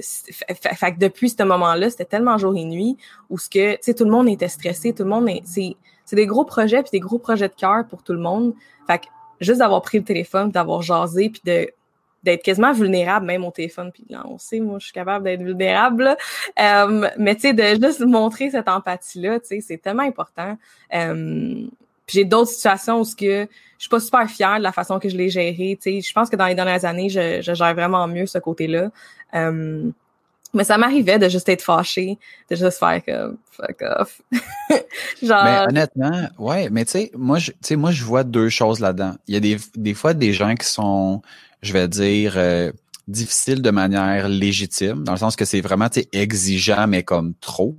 fait, 0.00 0.92
que 0.94 0.98
depuis 0.98 1.30
ce 1.30 1.42
moment-là, 1.44 1.90
c'était 1.90 2.04
tellement 2.04 2.38
jour 2.38 2.56
et 2.56 2.64
nuit 2.64 2.96
où 3.30 3.38
ce 3.38 3.48
que, 3.48 3.74
tu 3.74 3.78
sais, 3.82 3.94
tout 3.94 4.04
le 4.04 4.10
monde 4.10 4.28
était 4.28 4.48
stressé, 4.48 4.92
tout 4.92 5.04
le 5.04 5.10
monde 5.10 5.28
est, 5.28 5.42
c'est, 5.44 5.76
c'est 6.04 6.16
des 6.16 6.26
gros 6.26 6.44
projets 6.44 6.82
puis 6.82 6.90
des 6.92 7.00
gros 7.00 7.18
projets 7.18 7.48
de 7.48 7.54
cœur 7.54 7.86
pour 7.88 8.02
tout 8.02 8.14
le 8.14 8.20
monde. 8.20 8.54
Fait 8.88 8.98
que 8.98 9.06
juste 9.40 9.60
d'avoir 9.60 9.82
pris 9.82 9.98
le 9.98 10.04
téléphone, 10.04 10.50
d'avoir 10.50 10.82
jasé 10.82 11.30
puis 11.30 11.42
de 11.44 11.68
d'être 12.26 12.42
quasiment 12.42 12.72
vulnérable 12.72 13.24
même 13.24 13.44
au 13.44 13.50
téléphone 13.50 13.90
puis 13.92 14.04
là 14.10 14.24
on 14.28 14.36
sait 14.36 14.60
moi 14.60 14.78
je 14.78 14.86
suis 14.86 14.92
capable 14.92 15.24
d'être 15.24 15.42
vulnérable 15.42 16.16
euh, 16.60 17.08
mais 17.16 17.36
tu 17.36 17.42
sais 17.42 17.52
de 17.52 17.80
juste 17.82 18.00
montrer 18.00 18.50
cette 18.50 18.68
empathie 18.68 19.20
là 19.20 19.40
tu 19.40 19.46
sais 19.46 19.60
c'est 19.60 19.78
tellement 19.78 20.02
important 20.02 20.58
euh, 20.92 21.66
j'ai 22.08 22.24
d'autres 22.24 22.50
situations 22.50 23.00
où 23.00 23.04
ce 23.04 23.14
que 23.16 23.46
je 23.78 23.82
suis 23.82 23.88
pas 23.88 24.00
super 24.00 24.28
fière 24.28 24.58
de 24.58 24.62
la 24.62 24.72
façon 24.72 24.98
que 24.98 25.08
je 25.08 25.16
l'ai 25.16 25.30
géré 25.30 25.78
tu 25.80 25.92
sais 25.92 26.00
je 26.00 26.12
pense 26.12 26.28
que 26.28 26.36
dans 26.36 26.46
les 26.46 26.56
dernières 26.56 26.84
années 26.84 27.08
je, 27.08 27.40
je 27.40 27.54
gère 27.54 27.74
vraiment 27.74 28.06
mieux 28.08 28.26
ce 28.26 28.38
côté 28.38 28.66
là 28.66 28.90
euh, 29.34 29.90
mais 30.56 30.64
ça 30.64 30.78
m'arrivait 30.78 31.18
de 31.18 31.28
juste 31.28 31.48
être 31.50 31.62
fâchée, 31.62 32.18
de 32.50 32.56
juste 32.56 32.78
faire 32.78 33.02
comme 33.04 33.36
fuck 33.50 33.82
off. 33.82 34.22
Genre. 35.22 35.44
Mais 35.44 35.60
honnêtement, 35.68 36.28
ouais, 36.38 36.70
mais 36.70 36.84
tu 36.86 36.92
sais, 36.92 37.10
moi, 37.14 37.38
je, 37.38 37.74
moi, 37.74 37.90
je 37.90 38.02
vois 38.02 38.24
deux 38.24 38.48
choses 38.48 38.80
là-dedans. 38.80 39.14
Il 39.28 39.34
y 39.34 39.36
a 39.36 39.40
des, 39.40 39.58
des 39.74 39.92
fois 39.92 40.14
des 40.14 40.32
gens 40.32 40.54
qui 40.54 40.66
sont 40.66 41.20
je 41.62 41.72
vais 41.72 41.88
dire, 41.88 42.34
euh, 42.36 42.72
difficile 43.08 43.62
de 43.62 43.70
manière 43.70 44.28
légitime, 44.28 45.04
dans 45.04 45.12
le 45.12 45.18
sens 45.18 45.36
que 45.36 45.44
c'est 45.44 45.60
vraiment 45.60 45.88
exigeant, 46.12 46.86
mais 46.86 47.02
comme 47.02 47.34
trop. 47.34 47.76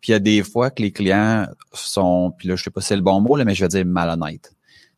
Puis 0.00 0.10
il 0.10 0.12
y 0.12 0.14
a 0.14 0.18
des 0.18 0.42
fois 0.42 0.70
que 0.70 0.82
les 0.82 0.92
clients 0.92 1.46
sont, 1.72 2.32
puis 2.36 2.48
là, 2.48 2.56
je 2.56 2.64
sais 2.64 2.70
pas 2.70 2.80
si 2.80 2.88
c'est 2.88 2.96
le 2.96 3.02
bon 3.02 3.20
mot, 3.20 3.36
là, 3.36 3.44
mais 3.44 3.54
je 3.54 3.64
vais 3.64 3.68
dire 3.68 3.84
malhonnête. 3.86 4.52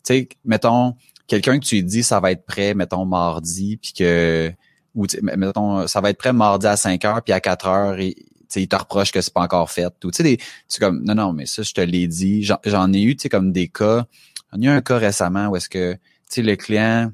Tu 0.05 0.15
sais, 0.15 0.29
mettons, 0.45 0.95
quelqu'un 1.27 1.59
que 1.59 1.65
tu 1.65 1.83
dis 1.83 2.03
ça 2.03 2.21
va 2.21 2.33
être 2.33 2.47
prêt, 2.47 2.75
mettons, 2.75 3.05
mardi, 3.05 3.77
puis 3.77 3.93
que 3.93 4.53
ou 4.95 5.07
mettons, 5.23 5.87
ça 5.89 6.01
va 6.01 6.11
être 6.11 6.19
prêt 6.19 6.33
mardi 6.33 6.67
à 6.67 6.77
5 6.77 7.05
heures, 7.05 7.23
puis 7.23 7.33
à 7.33 7.41
4 7.41 7.67
heures, 7.67 7.99
et, 7.99 8.15
il 8.57 8.69
te 8.69 8.77
reproche 8.77 9.11
que 9.11 9.21
c'est 9.21 9.35
pas 9.35 9.41
encore 9.41 9.69
fait. 9.69 9.93
Tu 10.01 10.09
sais, 10.13 10.39
c'est 10.69 10.79
comme, 10.79 11.03
non, 11.03 11.17
non, 11.17 11.33
mais 11.33 11.45
ça, 11.45 11.63
je 11.63 11.73
te 11.73 11.81
l'ai 11.81 12.07
dit. 12.07 12.45
J'en 12.45 12.93
ai 12.93 13.03
eu, 13.03 13.17
tu 13.17 13.23
sais, 13.23 13.29
comme 13.29 13.51
des 13.51 13.67
cas. 13.67 14.07
On 14.53 14.63
a 14.63 14.65
eu 14.65 14.69
un 14.69 14.81
cas 14.81 14.97
récemment 14.99 15.49
où 15.49 15.57
est-ce 15.57 15.69
que, 15.69 15.95
tu 15.95 16.01
sais, 16.29 16.43
le 16.43 16.55
client, 16.55 17.11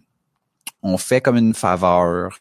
on 0.83 0.99
fait 0.99 1.21
comme 1.21 1.37
une 1.37 1.55
faveur. 1.55 2.39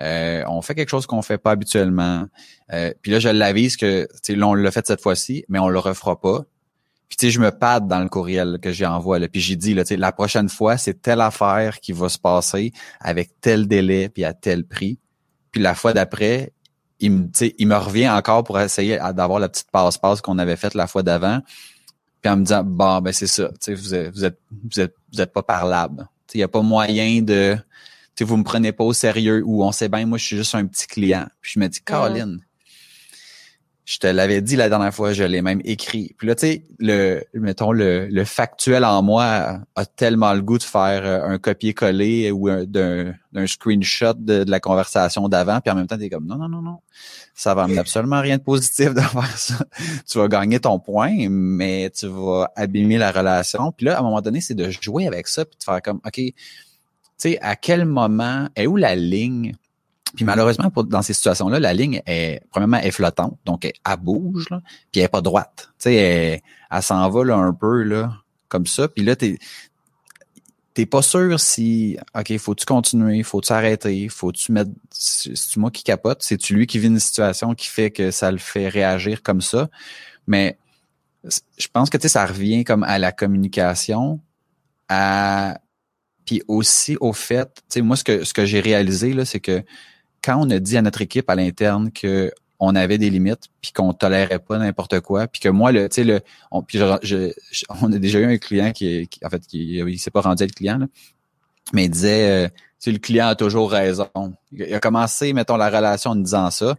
Euh, 0.00 0.42
on 0.48 0.60
fait 0.62 0.74
quelque 0.74 0.88
chose 0.88 1.06
qu'on 1.06 1.22
fait 1.22 1.38
pas 1.38 1.52
habituellement. 1.52 2.26
Euh, 2.72 2.92
puis 3.02 3.12
là, 3.12 3.18
je 3.18 3.28
l'avise 3.28 3.76
que 3.76 4.08
là, 4.28 4.48
on 4.48 4.54
l'a 4.54 4.70
fait 4.70 4.86
cette 4.86 5.00
fois-ci, 5.00 5.44
mais 5.48 5.58
on 5.58 5.68
le 5.68 5.78
refera 5.78 6.20
pas. 6.20 6.44
Puis 7.08 7.16
tu 7.16 7.26
sais, 7.26 7.30
je 7.30 7.40
me 7.40 7.50
pade 7.50 7.86
dans 7.86 8.00
le 8.00 8.08
courriel 8.08 8.58
que 8.60 8.72
j'ai 8.72 8.86
envoyé. 8.86 9.28
Puis 9.28 9.40
j'ai 9.40 9.56
dit, 9.56 9.74
là, 9.74 9.84
la 9.90 10.12
prochaine 10.12 10.48
fois, 10.48 10.78
c'est 10.78 11.00
telle 11.00 11.20
affaire 11.20 11.80
qui 11.80 11.92
va 11.92 12.08
se 12.08 12.18
passer 12.18 12.72
avec 13.00 13.40
tel 13.40 13.68
délai 13.68 14.08
puis 14.08 14.24
à 14.24 14.32
tel 14.32 14.64
prix. 14.64 14.98
Puis 15.52 15.62
la 15.62 15.74
fois 15.74 15.92
d'après, 15.92 16.52
il 16.98 17.12
me, 17.12 17.28
il 17.58 17.66
me 17.68 17.76
revient 17.76 18.08
encore 18.08 18.42
pour 18.42 18.58
essayer 18.58 18.98
d'avoir 19.14 19.38
la 19.38 19.48
petite 19.48 19.70
passe-passe 19.70 20.20
qu'on 20.20 20.38
avait 20.38 20.56
faite 20.56 20.74
la 20.74 20.86
fois 20.86 21.02
d'avant. 21.02 21.40
Puis 22.20 22.32
en 22.32 22.38
me 22.38 22.42
disant, 22.42 22.64
bon, 22.64 23.00
ben 23.00 23.12
c'est 23.12 23.26
ça, 23.26 23.50
vous 23.68 23.94
êtes, 23.94 24.10
vous 24.14 24.24
êtes, 24.24 24.38
vous 24.50 24.80
êtes, 24.80 24.94
vous 25.12 25.20
êtes 25.20 25.32
pas 25.32 25.42
parlable. 25.42 26.08
Il 26.32 26.38
n'y 26.38 26.42
a 26.42 26.48
pas 26.48 26.62
moyen 26.62 27.22
de 27.22 27.56
vous 28.22 28.36
me 28.36 28.44
prenez 28.44 28.72
pas 28.72 28.84
au 28.84 28.92
sérieux 28.92 29.42
ou 29.44 29.64
on 29.64 29.72
sait 29.72 29.88
bien, 29.88 30.06
moi, 30.06 30.18
je 30.18 30.24
suis 30.24 30.36
juste 30.36 30.54
un 30.54 30.66
petit 30.66 30.86
client. 30.86 31.26
Puis 31.40 31.52
je 31.54 31.60
me 31.60 31.68
dis, 31.68 31.80
Caroline, 31.80 32.40
je 33.86 33.98
te 33.98 34.06
l'avais 34.06 34.40
dit 34.40 34.56
la 34.56 34.70
dernière 34.70 34.94
fois, 34.94 35.12
je 35.12 35.24
l'ai 35.24 35.42
même 35.42 35.60
écrit. 35.64 36.14
Puis 36.16 36.26
là, 36.26 36.34
tu 36.34 36.46
sais, 36.46 36.62
le, 36.78 37.22
mettons, 37.34 37.70
le, 37.70 38.06
le 38.06 38.24
factuel 38.24 38.82
en 38.84 39.02
moi 39.02 39.60
a 39.76 39.84
tellement 39.84 40.32
le 40.32 40.40
goût 40.40 40.56
de 40.56 40.62
faire 40.62 41.04
euh, 41.04 41.28
un 41.28 41.38
copier-coller 41.38 42.30
ou 42.30 42.48
d'un, 42.64 43.14
screenshot 43.46 44.14
de, 44.14 44.44
la 44.48 44.58
conversation 44.58 45.28
d'avant. 45.28 45.60
Puis 45.60 45.70
en 45.70 45.74
même 45.74 45.86
temps, 45.86 45.98
t'es 45.98 46.08
comme, 46.08 46.26
non, 46.26 46.36
non, 46.36 46.48
non, 46.48 46.62
non. 46.62 46.78
Ça 47.34 47.54
va 47.54 47.64
amener 47.64 47.78
absolument 47.78 48.22
rien 48.22 48.38
de 48.38 48.42
positif 48.42 48.94
de 48.94 49.00
faire 49.02 49.38
ça. 49.38 49.66
tu 50.10 50.16
vas 50.16 50.28
gagner 50.28 50.60
ton 50.60 50.78
point, 50.78 51.28
mais 51.28 51.90
tu 51.90 52.06
vas 52.06 52.50
abîmer 52.56 52.96
la 52.96 53.12
relation. 53.12 53.70
Puis 53.72 53.84
là, 53.84 53.98
à 53.98 54.00
un 54.00 54.02
moment 54.02 54.22
donné, 54.22 54.40
c'est 54.40 54.54
de 54.54 54.70
jouer 54.70 55.06
avec 55.06 55.28
ça 55.28 55.44
puis 55.44 55.58
de 55.58 55.64
faire 55.64 55.82
comme, 55.82 56.00
OK, 56.06 56.20
sais, 57.16 57.38
à 57.40 57.56
quel 57.56 57.84
moment 57.84 58.48
est 58.56 58.66
où 58.66 58.76
la 58.76 58.94
ligne? 58.94 59.54
Puis 60.14 60.24
malheureusement, 60.24 60.70
dans 60.86 61.02
ces 61.02 61.12
situations-là, 61.12 61.58
la 61.58 61.74
ligne 61.74 62.00
est, 62.06 62.42
premièrement, 62.50 62.76
est 62.76 62.92
flottante, 62.92 63.38
donc 63.44 63.64
elle, 63.64 63.96
bouge, 63.98 64.48
là, 64.50 64.60
puis 64.92 65.00
elle 65.00 65.06
est 65.06 65.08
pas 65.08 65.20
droite. 65.20 65.70
Tu 65.78 65.84
sais, 65.84 65.94
elle, 65.94 66.40
elle 66.70 66.82
s'en 66.82 67.08
va 67.10 67.24
là, 67.24 67.36
un 67.36 67.52
peu 67.52 67.82
là, 67.82 68.12
comme 68.48 68.66
ça. 68.66 68.86
Puis 68.88 69.04
là, 69.04 69.16
t'es 69.16 69.38
t'es 70.74 70.86
pas 70.86 71.02
sûr 71.02 71.38
si 71.38 71.96
OK, 72.16 72.36
faut-tu 72.38 72.66
continuer, 72.66 73.22
faut-tu 73.22 73.52
arrêter, 73.52 74.08
faut-tu 74.08 74.50
mettre 74.52 74.72
c'est 74.90 75.56
moi 75.56 75.70
qui 75.70 75.84
capote, 75.84 76.22
c'est 76.22 76.36
tu 76.36 76.54
lui 76.54 76.66
qui 76.66 76.80
vit 76.80 76.88
une 76.88 76.98
situation 76.98 77.54
qui 77.54 77.68
fait 77.68 77.92
que 77.92 78.10
ça 78.10 78.30
le 78.30 78.38
fait 78.38 78.68
réagir 78.68 79.22
comme 79.22 79.40
ça? 79.40 79.70
Mais 80.26 80.58
je 81.56 81.68
pense 81.72 81.90
que 81.90 81.96
tu 81.96 82.02
sais 82.02 82.08
ça 82.08 82.26
revient 82.26 82.64
comme 82.64 82.82
à 82.82 82.98
la 82.98 83.12
communication, 83.12 84.20
à 84.88 85.58
puis 86.24 86.42
aussi 86.48 86.96
au 87.00 87.12
fait, 87.12 87.46
tu 87.54 87.62
sais, 87.68 87.80
moi, 87.82 87.96
ce 87.96 88.04
que, 88.04 88.24
ce 88.24 88.32
que 88.34 88.44
j'ai 88.44 88.60
réalisé, 88.60 89.12
là, 89.12 89.24
c'est 89.24 89.40
que 89.40 89.62
quand 90.22 90.36
on 90.38 90.50
a 90.50 90.58
dit 90.58 90.76
à 90.76 90.82
notre 90.82 91.02
équipe 91.02 91.28
à 91.28 91.34
l'interne 91.34 91.90
que 91.92 92.32
on 92.60 92.74
avait 92.76 92.98
des 92.98 93.10
limites, 93.10 93.48
puis 93.60 93.72
qu'on 93.72 93.92
tolérait 93.92 94.38
pas 94.38 94.58
n'importe 94.58 95.00
quoi, 95.00 95.26
puis 95.26 95.40
que 95.40 95.48
moi, 95.48 95.72
le, 95.72 95.88
tu 95.88 95.96
sais, 95.96 96.04
le, 96.04 96.20
on, 96.50 96.62
puis 96.62 96.78
je, 96.78 97.32
on 97.82 97.92
a 97.92 97.98
déjà 97.98 98.20
eu 98.20 98.24
un 98.24 98.38
client 98.38 98.72
qui, 98.72 99.06
qui 99.08 99.20
en 99.24 99.28
fait, 99.28 99.46
qui, 99.46 99.76
il 99.76 99.98
s'est 99.98 100.10
pas 100.10 100.20
rendu 100.20 100.44
être 100.44 100.54
client, 100.54 100.78
là, 100.78 100.86
mais 101.72 101.86
il 101.86 101.90
disait, 101.90 102.46
euh, 102.46 102.48
tu 102.80 102.92
le 102.92 102.98
client 102.98 103.28
a 103.28 103.34
toujours 103.34 103.70
raison. 103.70 104.08
Il 104.52 104.74
a 104.74 104.80
commencé, 104.80 105.32
mettons, 105.32 105.56
la 105.56 105.70
relation 105.70 106.10
en 106.10 106.16
disant 106.16 106.50
ça. 106.50 106.76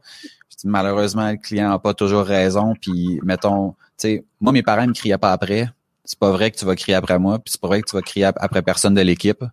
malheureusement, 0.63 1.31
le 1.31 1.37
client 1.37 1.71
a 1.71 1.79
pas 1.79 1.93
toujours 1.93 2.25
raison, 2.25 2.73
puis 2.79 3.19
mettons, 3.23 3.71
tu 3.71 3.75
sais, 3.97 4.25
moi, 4.39 4.53
mes 4.53 4.63
parents 4.63 4.87
me 4.87 4.93
criaient 4.93 5.17
pas 5.17 5.31
après, 5.31 5.69
c'est 6.05 6.19
pas 6.19 6.31
vrai 6.31 6.51
que 6.51 6.57
tu 6.57 6.65
vas 6.65 6.75
crier 6.75 6.95
après 6.95 7.19
moi, 7.19 7.39
puis 7.39 7.51
c'est 7.51 7.61
pas 7.61 7.67
vrai 7.67 7.81
que 7.81 7.89
tu 7.89 7.95
vas 7.95 8.01
crier 8.01 8.25
après 8.25 8.61
personne 8.61 8.93
de 8.93 9.01
l'équipe. 9.01 9.43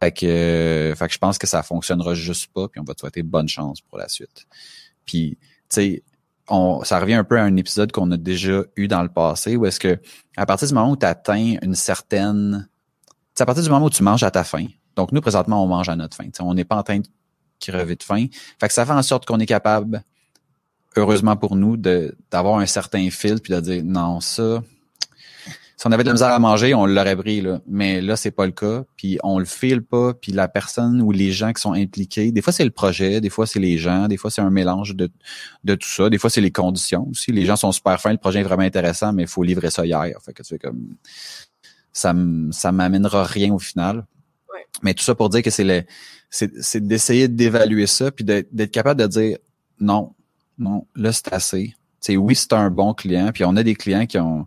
Fait 0.00 0.12
que, 0.12 0.94
fait 0.96 1.08
que 1.08 1.12
je 1.12 1.18
pense 1.18 1.38
que 1.38 1.46
ça 1.46 1.62
fonctionnera 1.62 2.14
juste 2.14 2.52
pas, 2.52 2.68
puis 2.68 2.80
on 2.80 2.84
va 2.84 2.94
te 2.94 3.00
souhaiter 3.00 3.22
bonne 3.22 3.48
chance 3.48 3.80
pour 3.80 3.98
la 3.98 4.08
suite. 4.08 4.46
Puis, 5.04 5.38
tu 5.40 5.48
sais, 5.70 6.02
on, 6.48 6.84
ça 6.84 7.00
revient 7.00 7.14
un 7.14 7.24
peu 7.24 7.38
à 7.38 7.42
un 7.42 7.56
épisode 7.56 7.90
qu'on 7.92 8.10
a 8.10 8.16
déjà 8.16 8.62
eu 8.76 8.86
dans 8.86 9.02
le 9.02 9.08
passé, 9.08 9.56
où 9.56 9.66
est-ce 9.66 9.80
que 9.80 9.98
à 10.36 10.46
partir 10.46 10.68
du 10.68 10.74
moment 10.74 10.90
où 10.90 10.96
tu 10.96 11.06
atteins 11.06 11.56
une 11.62 11.74
certaine, 11.74 12.68
à 13.38 13.46
partir 13.46 13.64
du 13.64 13.70
moment 13.70 13.86
où 13.86 13.90
tu 13.90 14.02
manges 14.02 14.22
à 14.22 14.30
ta 14.30 14.44
faim. 14.44 14.66
Donc 14.96 15.10
nous 15.10 15.20
présentement 15.20 15.64
on 15.64 15.66
mange 15.66 15.88
à 15.88 15.96
notre 15.96 16.16
faim. 16.16 16.28
on 16.40 16.54
n'est 16.54 16.64
pas 16.64 16.76
en 16.76 16.82
train 16.82 16.98
de 16.98 17.06
crever 17.60 17.96
de 17.96 18.02
faim. 18.02 18.26
Fait 18.60 18.68
que 18.68 18.74
ça 18.74 18.84
fait 18.84 18.92
en 18.92 19.02
sorte 19.02 19.26
qu'on 19.26 19.40
est 19.40 19.46
capable, 19.46 20.02
heureusement 20.96 21.36
pour 21.36 21.56
nous, 21.56 21.76
d'avoir 21.76 22.58
un 22.58 22.66
certain 22.66 23.08
fil 23.10 23.40
puis 23.40 23.54
de 23.54 23.60
dire 23.60 23.82
non 23.84 24.20
ça, 24.20 24.62
si 25.76 25.88
on 25.88 25.92
avait 25.92 26.04
de 26.04 26.08
la 26.08 26.12
misère 26.14 26.28
à 26.28 26.38
manger, 26.38 26.72
on 26.72 26.86
l'aurait 26.86 27.16
pris, 27.16 27.40
là. 27.40 27.60
Mais 27.66 28.00
là, 28.00 28.16
c'est 28.16 28.30
pas 28.30 28.46
le 28.46 28.52
cas. 28.52 28.84
Puis 28.96 29.18
on 29.24 29.40
le 29.40 29.44
file 29.44 29.82
pas. 29.82 30.14
Puis 30.14 30.30
la 30.30 30.46
personne 30.46 31.02
ou 31.02 31.10
les 31.10 31.32
gens 31.32 31.52
qui 31.52 31.60
sont 31.60 31.72
impliqués, 31.72 32.30
des 32.30 32.42
fois 32.42 32.52
c'est 32.52 32.64
le 32.64 32.70
projet, 32.70 33.20
des 33.20 33.30
fois 33.30 33.46
c'est 33.46 33.58
les 33.58 33.76
gens, 33.76 34.06
des 34.06 34.16
fois 34.16 34.30
c'est 34.30 34.40
un 34.40 34.50
mélange 34.50 34.94
de, 34.94 35.10
de 35.64 35.74
tout 35.74 35.88
ça. 35.88 36.08
Des 36.10 36.18
fois 36.18 36.30
c'est 36.30 36.40
les 36.40 36.52
conditions 36.52 37.08
aussi. 37.10 37.32
Les 37.32 37.44
gens 37.44 37.56
sont 37.56 37.72
super 37.72 38.00
fins, 38.00 38.12
le 38.12 38.18
projet 38.18 38.40
est 38.40 38.44
vraiment 38.44 38.62
intéressant, 38.62 39.12
mais 39.12 39.22
il 39.22 39.28
faut 39.28 39.42
livrer 39.42 39.70
ça 39.70 39.84
hier. 39.84 40.16
Fait 40.24 40.32
que 40.32 40.42
tu 40.42 40.50
fais 40.50 40.58
comme 40.58 40.94
ça 41.92 42.14
ça 42.50 42.72
m'amènera 42.72 43.24
rien 43.24 43.52
au 43.52 43.58
final. 43.58 44.06
Mais 44.82 44.94
tout 44.94 45.04
ça 45.04 45.14
pour 45.14 45.28
dire 45.28 45.42
que 45.42 45.50
c'est 45.50 45.64
le 45.64 45.82
c'est 46.30 46.86
d'essayer 46.86 47.28
d'évaluer 47.28 47.86
ça 47.86 48.10
puis 48.10 48.24
d'être 48.24 48.70
capable 48.70 49.00
de 49.00 49.06
dire 49.06 49.38
non, 49.80 50.14
non, 50.58 50.86
là 50.94 51.12
c'est 51.12 51.32
assez. 51.32 51.74
c'est 52.00 52.16
oui, 52.16 52.34
c'est 52.36 52.52
un 52.52 52.70
bon 52.70 52.94
client, 52.94 53.30
puis 53.32 53.44
on 53.44 53.56
a 53.56 53.62
des 53.62 53.74
clients 53.74 54.06
qui 54.06 54.18
ont 54.18 54.46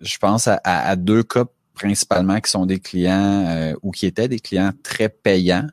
je 0.00 0.18
pense 0.18 0.48
à, 0.48 0.60
à, 0.64 0.96
deux 0.96 1.22
cas 1.22 1.44
principalement 1.74 2.40
qui 2.40 2.50
sont 2.50 2.66
des 2.66 2.80
clients 2.80 3.46
euh, 3.48 3.74
ou 3.82 3.90
qui 3.90 4.06
étaient 4.06 4.28
des 4.28 4.40
clients 4.40 4.72
très 4.82 5.08
payants, 5.08 5.66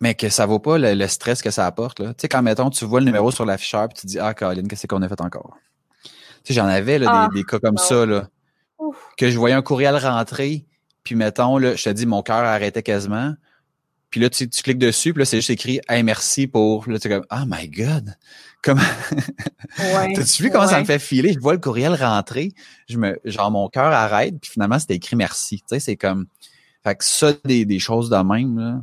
mais 0.00 0.14
que 0.14 0.28
ça 0.28 0.46
vaut 0.46 0.58
pas 0.58 0.78
le, 0.78 1.06
stress 1.06 1.42
que 1.42 1.50
ça 1.50 1.66
apporte. 1.66 1.98
Tu 1.98 2.12
sais, 2.18 2.28
quand 2.28 2.42
mettons, 2.42 2.70
tu 2.70 2.84
vois 2.84 3.00
le 3.00 3.06
numéro 3.06 3.30
sur 3.30 3.44
l'afficheur 3.44 3.88
puis 3.88 4.00
tu 4.00 4.06
dis 4.06 4.18
Ah 4.18 4.34
Caroline, 4.34 4.68
qu'est-ce 4.68 4.86
qu'on 4.86 5.02
a 5.02 5.08
fait 5.08 5.20
encore? 5.20 5.56
Tu 6.02 6.10
sais, 6.44 6.54
j'en 6.54 6.66
avais 6.66 6.98
là, 6.98 7.28
des, 7.32 7.40
ah, 7.40 7.44
cas 7.48 7.58
comme 7.58 7.78
ça, 7.78 8.06
là. 8.06 8.28
Que 9.16 9.30
je 9.30 9.36
voyais 9.36 9.56
un 9.56 9.62
courriel 9.62 9.96
rentrer, 9.96 10.64
puis 11.02 11.16
mettons, 11.16 11.58
là, 11.58 11.74
je 11.74 11.84
te 11.84 11.90
dis, 11.90 12.06
mon 12.06 12.22
cœur 12.22 12.36
arrêtait 12.36 12.82
quasiment. 12.82 13.34
Puis 14.10 14.20
là, 14.20 14.30
tu, 14.30 14.48
tu 14.48 14.62
cliques 14.62 14.78
dessus, 14.78 15.12
puis 15.12 15.20
là, 15.20 15.24
c'est 15.24 15.38
juste 15.38 15.50
écrit 15.50 15.80
Hey, 15.88 16.02
merci 16.02 16.46
pour. 16.46 16.88
Là, 16.88 16.98
tu 16.98 17.08
es 17.08 17.10
comme 17.10 17.26
Oh 17.30 17.44
my 17.46 17.68
God! 17.68 18.14
Comment 18.62 18.82
ouais, 19.78 20.12
T'as-tu 20.14 20.42
vu 20.42 20.50
comment 20.50 20.66
ça 20.66 20.80
me 20.80 20.84
fait 20.84 20.98
filer? 20.98 21.32
Je 21.32 21.38
vois 21.38 21.52
le 21.52 21.60
courriel 21.60 21.94
rentrer, 21.94 22.52
je 22.88 22.98
me 22.98 23.18
genre 23.24 23.50
mon 23.50 23.68
cœur 23.68 23.92
arrête, 23.92 24.38
puis 24.40 24.50
finalement, 24.52 24.78
c'était 24.78 24.96
écrit 24.96 25.16
merci. 25.16 25.58
Tu 25.58 25.64
sais, 25.68 25.80
c'est 25.80 25.96
comme. 25.96 26.26
Fait 26.84 26.94
que 26.94 27.04
ça, 27.04 27.32
des, 27.44 27.64
des 27.64 27.78
choses 27.78 28.10
de 28.10 28.16
même, 28.16 28.58
là. 28.58 28.80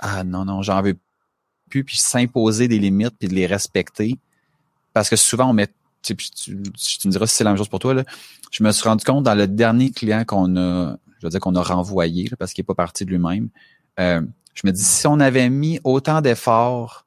Ah 0.00 0.24
non, 0.24 0.44
non, 0.44 0.62
j'en 0.62 0.82
veux 0.82 0.96
plus, 1.70 1.84
puis 1.84 1.96
s'imposer 1.98 2.68
des 2.68 2.78
limites, 2.78 3.14
puis 3.18 3.28
de 3.28 3.34
les 3.34 3.46
respecter. 3.46 4.18
Parce 4.92 5.08
que 5.08 5.16
souvent, 5.16 5.50
on 5.50 5.52
met. 5.52 5.68
Tu, 6.02 6.16
tu, 6.16 6.62
tu 6.62 7.08
me 7.08 7.12
diras 7.12 7.26
si 7.26 7.36
c'est 7.36 7.44
la 7.44 7.50
même 7.50 7.58
chose 7.58 7.68
pour 7.68 7.78
toi, 7.78 7.94
là. 7.94 8.04
Je 8.50 8.62
me 8.64 8.72
suis 8.72 8.88
rendu 8.88 9.04
compte 9.04 9.24
dans 9.24 9.34
le 9.34 9.46
dernier 9.46 9.90
client 9.90 10.24
qu'on 10.24 10.56
a, 10.56 10.96
je 11.20 11.26
veux 11.26 11.30
dire 11.30 11.40
qu'on 11.40 11.54
a 11.54 11.62
renvoyé, 11.62 12.28
parce 12.38 12.52
qu'il 12.52 12.62
n'est 12.62 12.66
pas 12.66 12.74
parti 12.74 13.04
de 13.04 13.10
lui-même 13.10 13.48
euh, 14.00 14.22
je 14.54 14.62
me 14.66 14.72
dis, 14.72 14.84
si 14.84 15.06
on 15.06 15.20
avait 15.20 15.48
mis 15.48 15.80
autant 15.84 16.20
d'efforts, 16.20 17.06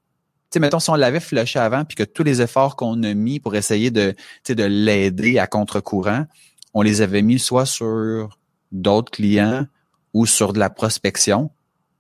sais, 0.56 0.60
mettons, 0.60 0.80
si 0.80 0.90
on 0.90 0.96
l'avait 0.96 1.20
flushé 1.20 1.60
avant, 1.60 1.86
puis 1.86 1.96
que 1.96 2.04
tous 2.04 2.24
les 2.24 2.42
efforts 2.42 2.76
qu'on 2.76 3.04
a 3.04 3.14
mis 3.14 3.40
pour 3.40 3.56
essayer 3.56 3.92
de, 3.92 4.16
de 4.48 4.64
l'aider 4.64 5.38
à 5.38 5.48
contre-courant, 5.48 6.26
on 6.74 6.82
les 6.82 7.02
avait 7.02 7.22
mis 7.22 7.40
soit 7.40 7.66
sur 7.66 8.38
d'autres 8.72 9.12
clients 9.12 9.66
ou 10.14 10.26
sur 10.26 10.54
de 10.54 10.60
la 10.60 10.70
prospection, 10.70 11.52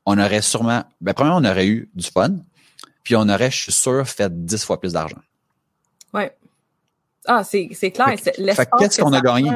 on 0.05 0.17
aurait 0.17 0.41
sûrement, 0.41 0.83
ben, 1.01 1.13
premièrement, 1.13 1.39
on 1.39 1.49
aurait 1.49 1.67
eu 1.67 1.89
du 1.95 2.07
fun, 2.07 2.37
puis 3.03 3.15
on 3.15 3.27
aurait, 3.27 3.51
je 3.51 3.63
suis 3.63 3.71
sûr, 3.71 4.07
fait 4.07 4.45
dix 4.45 4.63
fois 4.63 4.79
plus 4.79 4.93
d'argent. 4.93 5.21
Ouais. 6.13 6.33
Ah, 7.27 7.43
c'est, 7.43 7.67
clair. 7.91 8.15
Qu'est-ce 8.79 9.01
qu'on 9.01 9.13
a 9.13 9.21
gagné, 9.21 9.51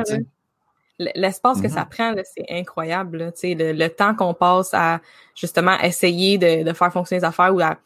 L'espace 1.16 1.62
que 1.62 1.70
ça 1.70 1.84
mm-hmm. 1.84 1.90
prend, 1.90 2.16
c'est 2.36 2.46
incroyable. 2.50 3.32
le, 3.42 3.72
le 3.72 3.88
temps 3.88 4.14
qu'on 4.14 4.34
passe 4.34 4.74
à 4.74 5.00
justement 5.34 5.80
essayer 5.80 6.38
de, 6.38 6.64
de, 6.64 6.74
faire 6.74 6.92
fonctionner 6.92 7.22
les 7.22 7.26
affaires 7.26 7.56
ou 7.56 7.62
à, 7.62 7.78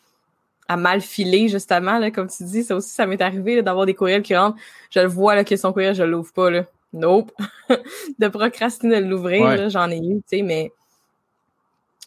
à 0.68 0.78
mal 0.78 1.02
filer, 1.02 1.50
justement, 1.50 2.00
là, 2.00 2.12
comme 2.12 2.28
tu 2.28 2.44
dis, 2.44 2.64
ça 2.64 2.76
aussi, 2.76 2.90
ça 2.90 3.06
m'est 3.06 3.22
arrivé 3.22 3.62
d'avoir 3.62 3.86
des 3.86 3.94
courriels 3.94 4.22
qui 4.22 4.36
rentrent. 4.36 4.58
Je 4.90 5.00
le 5.00 5.08
vois 5.08 5.36
là, 5.36 5.44
que 5.44 5.56
son 5.56 5.74
courriel, 5.74 5.96
je 5.96 6.04
l'ouvre 6.04 6.32
pas. 6.34 6.50
Là. 6.50 6.66
Nope. 6.94 7.32
de 8.20 8.28
procrastiner 8.28 9.02
de 9.02 9.08
l'ouvrir, 9.08 9.70
j'en 9.70 9.90
ai 9.90 9.98
eu, 9.98 10.22
tu 10.22 10.38
sais, 10.38 10.42
mais 10.42 10.72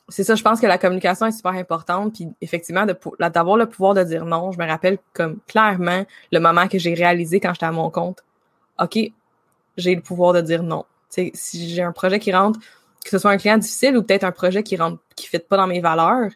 c'est 0.08 0.22
ça, 0.22 0.36
je 0.36 0.42
pense 0.42 0.60
que 0.60 0.66
la 0.66 0.78
communication 0.78 1.26
est 1.26 1.32
super 1.32 1.52
importante. 1.52 2.14
Puis 2.14 2.28
effectivement, 2.40 2.86
d'avoir 3.18 3.56
le 3.56 3.66
pouvoir 3.66 3.94
de 3.94 4.04
dire 4.04 4.24
non, 4.24 4.52
je 4.52 4.58
me 4.58 4.66
rappelle 4.66 4.98
comme 5.12 5.40
clairement 5.48 6.04
le 6.30 6.38
moment 6.38 6.68
que 6.68 6.78
j'ai 6.78 6.94
réalisé 6.94 7.40
quand 7.40 7.52
j'étais 7.52 7.66
à 7.66 7.72
mon 7.72 7.90
compte. 7.90 8.22
OK, 8.80 8.98
j'ai 9.76 9.94
le 9.94 10.00
pouvoir 10.00 10.32
de 10.32 10.40
dire 10.40 10.62
non 10.62 10.84
si 11.34 11.68
j'ai 11.68 11.82
un 11.82 11.92
projet 11.92 12.18
qui 12.18 12.32
rentre, 12.32 12.60
que 13.04 13.10
ce 13.10 13.18
soit 13.18 13.30
un 13.30 13.36
client 13.36 13.58
difficile 13.58 13.96
ou 13.96 14.02
peut-être 14.02 14.24
un 14.24 14.32
projet 14.32 14.62
qui 14.62 14.76
rentre, 14.76 14.98
qui 15.14 15.26
ne 15.26 15.38
fit 15.38 15.44
pas 15.46 15.56
dans 15.56 15.66
mes 15.66 15.80
valeurs, 15.80 16.30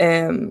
euh, 0.00 0.50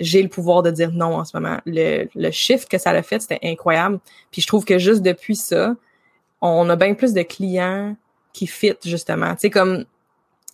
j'ai 0.00 0.22
le 0.22 0.28
pouvoir 0.28 0.62
de 0.62 0.70
dire 0.70 0.92
non 0.92 1.16
en 1.16 1.24
ce 1.24 1.36
moment. 1.36 1.58
Le, 1.66 2.08
le 2.14 2.30
chiffre 2.30 2.68
que 2.68 2.78
ça 2.78 2.90
a 2.90 3.02
fait, 3.02 3.20
c'était 3.20 3.40
incroyable. 3.42 4.00
Puis 4.30 4.42
je 4.42 4.46
trouve 4.46 4.64
que 4.64 4.78
juste 4.78 5.02
depuis 5.02 5.36
ça, 5.36 5.76
on 6.40 6.68
a 6.68 6.76
bien 6.76 6.94
plus 6.94 7.12
de 7.12 7.22
clients 7.22 7.96
qui 8.32 8.46
fit 8.46 8.74
justement. 8.84 9.32
Tu 9.34 9.40
sais, 9.40 9.50
comme 9.50 9.84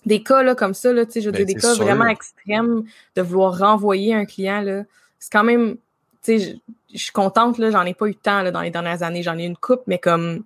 des 0.07 0.23
cas 0.23 0.43
là, 0.43 0.55
comme 0.55 0.75
ça, 0.75 0.93
là, 0.93 1.05
tu 1.07 1.13
sais, 1.13 1.21
je 1.21 1.27
veux 1.27 1.33
ben, 1.33 1.45
dire, 1.45 1.55
des 1.57 1.61
cas 1.61 1.75
vraiment 1.75 2.07
extrêmes 2.07 2.85
de 3.17 3.23
vouloir 3.23 3.59
renvoyer 3.59 4.15
un 4.15 4.25
client, 4.25 4.61
là, 4.61 4.85
c'est 5.19 5.33
quand 5.33 5.45
même, 5.45 5.77
tu 6.23 6.39
sais, 6.39 6.61
je 6.93 6.99
suis 6.99 7.13
contente, 7.13 7.59
là, 7.59 7.71
j'en 7.71 7.85
ai 7.85 7.95
pas 7.95 8.07
eu 8.07 8.15
tant 8.15 8.43
là, 8.43 8.51
dans 8.51 8.63
les 8.63 8.71
dernières 8.71 9.03
années, 9.03 9.23
j'en 9.23 9.39
ai 9.39 9.45
une 9.45 9.57
coupe, 9.57 9.83
mais 9.87 9.99
comme 9.99 10.45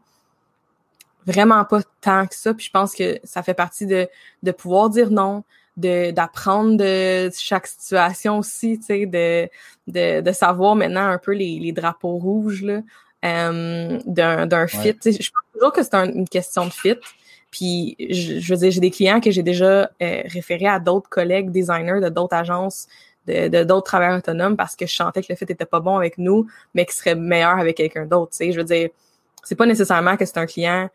vraiment 1.27 1.65
pas 1.65 1.81
tant 2.01 2.27
que 2.27 2.35
ça. 2.35 2.55
Puis 2.55 2.67
je 2.67 2.71
pense 2.71 2.95
que 2.95 3.19
ça 3.25 3.43
fait 3.43 3.55
partie 3.55 3.87
de, 3.87 4.09
de 4.43 4.53
pouvoir 4.53 4.91
dire 4.91 5.11
non, 5.11 5.45
de 5.77 6.11
d'apprendre 6.13 6.77
de 6.77 7.31
chaque 7.37 7.67
situation 7.67 8.39
aussi, 8.39 8.79
tu 8.79 8.87
sais, 8.87 9.07
de, 9.07 9.49
de, 9.87 10.21
de 10.21 10.33
savoir 10.33 10.77
maintenant 10.77 11.07
un 11.07 11.19
peu 11.19 11.33
les, 11.33 11.59
les 11.59 11.73
drapeaux 11.73 12.17
rouges 12.17 12.63
là, 12.63 12.81
euh, 13.25 13.99
d'un, 14.07 14.47
d'un 14.47 14.67
fit. 14.67 14.97
Je 15.05 15.11
pense 15.11 15.53
toujours 15.53 15.73
que 15.73 15.83
c'est 15.83 15.95
une 15.95 16.29
question 16.29 16.67
de 16.67 16.73
fit. 16.73 16.97
Puis 17.51 17.97
je, 17.99 18.53
veux 18.53 18.59
dire, 18.59 18.71
j'ai 18.71 18.81
des 18.81 18.91
clients 18.91 19.21
que 19.21 19.31
j'ai 19.31 19.43
déjà 19.43 19.91
euh, 20.03 20.23
référés 20.27 20.67
à 20.67 20.81
d'autres 20.81 21.09
collègues 21.09 21.51
designers 21.51 22.01
de 22.01 22.09
d'autres 22.09 22.35
agences 22.35 22.89
de 23.27 23.65
d'autres 23.65 23.87
travailleurs 23.87 24.19
autonomes 24.19 24.57
parce 24.57 24.77
que 24.77 24.87
je 24.87 24.95
sentais 24.95 25.23
que 25.23 25.29
le 25.31 25.37
fit 25.37 25.47
était 25.49 25.65
pas 25.65 25.81
bon 25.81 25.97
avec 25.97 26.19
nous, 26.19 26.47
mais 26.75 26.85
qu'il 26.85 26.95
serait 26.95 27.15
meilleur 27.15 27.59
avec 27.59 27.77
quelqu'un 27.79 28.05
d'autre. 28.05 28.33
Tu 28.33 28.37
sais, 28.39 28.53
je 28.53 28.59
veux 28.59 28.65
dire, 28.65 28.91
c'est 29.43 29.55
pas 29.55 29.67
nécessairement 29.67 30.17
que 30.17 30.27
c'est 30.27 30.37
un 30.39 30.47
client 30.47 30.91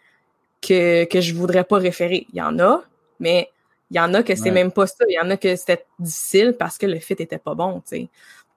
que, 0.62 1.06
que 1.06 1.22
je 1.22 1.34
voudrais 1.34 1.64
pas 1.64 1.78
référer. 1.78 2.28
Il 2.32 2.38
y 2.38 2.42
en 2.42 2.60
a, 2.60 2.84
mais 3.20 3.50
il 3.92 3.98
y 3.98 4.00
en 4.00 4.14
a 4.14 4.24
que 4.24 4.36
c'est 4.36 4.52
même 4.52 4.72
pas 4.72 4.88
ça. 4.88 5.04
Il 5.08 5.14
y 5.14 5.20
en 5.20 5.30
a 5.30 5.38
que 5.38 5.56
c'était 5.56 5.86
difficile 6.00 6.56
parce 6.58 6.78
que 6.78 6.86
le 6.86 7.00
fit 7.00 7.14
était 7.14 7.38
pas 7.38 7.56
bon, 7.56 7.82
tu 7.82 7.98
sais. 7.98 8.10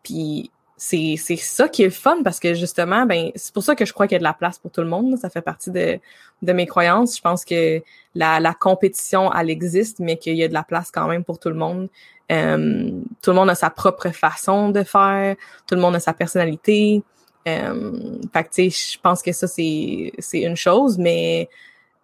Puis 0.03 0.51
c'est, 0.77 1.15
c'est 1.17 1.37
ça 1.37 1.69
qui 1.69 1.83
est 1.83 1.87
le 1.87 1.93
fun 1.93 2.23
parce 2.25 2.41
que 2.41 2.55
justement, 2.55 3.07
ben, 3.07 3.31
c'est 3.37 3.55
pour 3.55 3.63
ça 3.63 3.75
que 3.75 3.85
je 3.85 3.93
crois 3.93 4.07
qu'il 4.09 4.17
y 4.17 4.17
a 4.17 4.19
de 4.19 4.25
la 4.25 4.35
place 4.35 4.59
pour 4.59 4.71
tout 4.71 4.81
le 4.81 4.89
monde. 4.89 5.17
Ça 5.17 5.31
fait 5.31 5.41
partie 5.41 5.71
de, 5.71 5.99
de 6.43 6.53
mes 6.53 6.67
croyances. 6.67 7.17
Je 7.17 7.23
pense 7.23 7.45
que 7.45 7.81
la, 8.15 8.41
la 8.41 8.53
compétition, 8.53 9.33
elle 9.33 9.49
existe, 9.49 10.01
mais 10.01 10.17
qu'il 10.17 10.35
y 10.35 10.43
a 10.43 10.49
de 10.49 10.55
la 10.55 10.65
place 10.65 10.91
quand 10.91 11.07
même 11.07 11.25
pour 11.25 11.39
tout 11.39 11.51
le 11.51 11.55
monde. 11.55 11.89
Euh, 12.31 12.91
tout 13.23 13.31
le 13.31 13.37
monde 13.37 13.51
a 13.51 13.55
sa 13.55 13.71
propre 13.71 14.11
façon 14.11 14.71
de 14.71 14.83
faire. 14.83 15.37
Tout 15.67 15.77
le 15.77 15.81
monde 15.81 15.95
a 15.95 16.01
sa 16.01 16.13
personnalité. 16.15 17.03
Euh, 17.47 17.93
fait 18.33 18.45
que, 18.45 18.49
tu 18.49 18.71
sais, 18.71 18.93
je 18.95 19.01
pense 19.01 19.23
que 19.23 19.33
ça, 19.33 19.47
c'est, 19.47 20.13
c'est 20.19 20.43
une 20.43 20.57
chose, 20.57 20.99
mais 20.99 21.49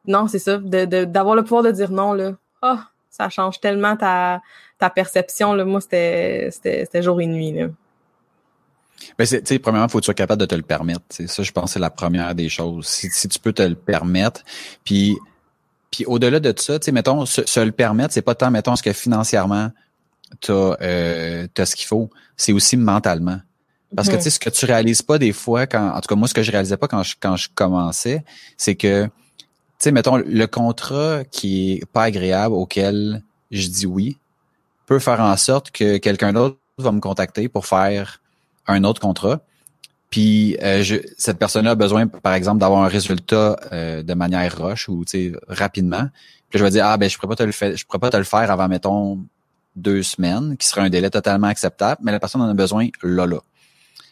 non, 0.06 0.28
c'est 0.28 0.38
ça, 0.38 0.58
d'avoir 0.58 1.34
le 1.34 1.42
pouvoir 1.42 1.62
de 1.62 1.70
dire 1.70 1.90
non, 1.90 2.12
là. 2.12 2.32
Oh, 2.62 2.76
ça 3.10 3.28
change 3.28 3.60
tellement 3.60 3.96
ta, 3.96 4.40
ta 4.78 4.90
perception, 4.90 5.52
là. 5.54 5.64
Moi, 5.64 5.80
c'était 5.80 6.50
jour 7.02 7.20
et 7.20 7.26
nuit, 7.26 7.52
là. 7.52 7.68
Ben, 9.16 9.26
tu 9.26 9.40
sais, 9.44 9.58
premièrement, 9.58 9.86
il 9.86 9.90
faut 9.90 9.98
que 9.98 10.04
tu 10.04 10.06
sois 10.06 10.14
capable 10.14 10.40
de 10.40 10.46
te 10.46 10.54
le 10.54 10.62
permettre. 10.62 11.02
Ça, 11.08 11.42
je 11.42 11.52
pense, 11.52 11.72
c'est 11.72 11.78
la 11.78 11.90
première 11.90 12.34
des 12.34 12.48
choses. 12.48 12.86
Si, 12.86 13.08
si 13.10 13.28
tu 13.28 13.38
peux 13.38 13.52
te 13.52 13.62
le 13.62 13.74
permettre, 13.74 14.42
puis, 14.84 15.16
puis 15.90 16.04
au-delà 16.06 16.40
de 16.40 16.52
ça, 16.56 16.78
tu 16.78 16.86
sais, 16.86 16.92
mettons, 16.92 17.24
se, 17.26 17.60
le 17.60 17.72
permettre, 17.72 18.12
c'est 18.12 18.22
pas 18.22 18.34
tant, 18.34 18.50
mettons, 18.50 18.76
ce 18.76 18.82
que 18.82 18.92
financièrement, 18.92 19.70
tu 20.40 20.52
as, 20.52 20.76
euh, 20.82 21.46
ce 21.56 21.76
qu'il 21.76 21.86
faut, 21.86 22.10
c'est 22.36 22.52
aussi 22.52 22.76
mentalement. 22.76 23.40
Parce 23.96 24.08
que, 24.08 24.16
tu 24.16 24.22
sais, 24.22 24.30
ce 24.30 24.38
que 24.38 24.50
tu 24.50 24.66
réalises 24.66 25.00
pas 25.00 25.16
des 25.16 25.32
fois, 25.32 25.66
quand, 25.66 25.90
en 25.94 26.00
tout 26.00 26.08
cas, 26.08 26.14
moi, 26.14 26.28
ce 26.28 26.34
que 26.34 26.42
je 26.42 26.52
réalisais 26.52 26.76
pas 26.76 26.88
quand 26.88 27.02
je, 27.02 27.16
quand 27.18 27.36
je 27.36 27.48
commençais, 27.54 28.22
c'est 28.58 28.74
que, 28.74 29.08
sais, 29.78 29.92
mettons, 29.92 30.16
le 30.16 30.46
contrat 30.46 31.24
qui 31.24 31.72
est 31.72 31.86
pas 31.86 32.04
agréable 32.04 32.54
auquel 32.54 33.22
je 33.50 33.68
dis 33.68 33.86
oui 33.86 34.18
peut 34.86 34.98
faire 34.98 35.20
en 35.20 35.36
sorte 35.36 35.70
que 35.70 35.98
quelqu'un 35.98 36.32
d'autre 36.32 36.56
va 36.78 36.92
me 36.92 37.00
contacter 37.00 37.48
pour 37.48 37.66
faire 37.66 38.20
un 38.66 38.84
autre 38.84 39.00
contrat. 39.00 39.40
Puis 40.10 40.56
euh, 40.62 40.82
cette 41.18 41.38
personne-là 41.38 41.72
a 41.72 41.74
besoin, 41.74 42.06
par 42.06 42.32
exemple, 42.32 42.60
d'avoir 42.60 42.82
un 42.82 42.88
résultat 42.88 43.58
euh, 43.72 44.02
de 44.02 44.14
manière 44.14 44.56
rush 44.56 44.88
ou 44.88 45.04
rapidement. 45.48 46.08
Puis 46.48 46.58
je 46.58 46.64
vais 46.64 46.70
dire 46.70 46.86
ah 46.86 46.96
ben 46.96 47.10
je 47.10 47.16
pourrais 47.16 47.28
pas 47.28 47.36
te 47.36 47.42
le 47.42 47.52
faire, 47.52 47.76
je 47.76 47.84
pourrais 47.84 47.98
pas 47.98 48.10
te 48.10 48.16
le 48.16 48.24
faire 48.24 48.50
avant 48.50 48.68
mettons 48.68 49.18
deux 49.76 50.02
semaines, 50.02 50.56
qui 50.56 50.66
serait 50.66 50.80
un 50.80 50.88
délai 50.88 51.10
totalement 51.10 51.46
acceptable, 51.46 52.00
mais 52.02 52.10
la 52.10 52.18
personne 52.18 52.40
en 52.40 52.48
a 52.48 52.54
besoin 52.54 52.88
là 53.02 53.26
là. 53.26 53.40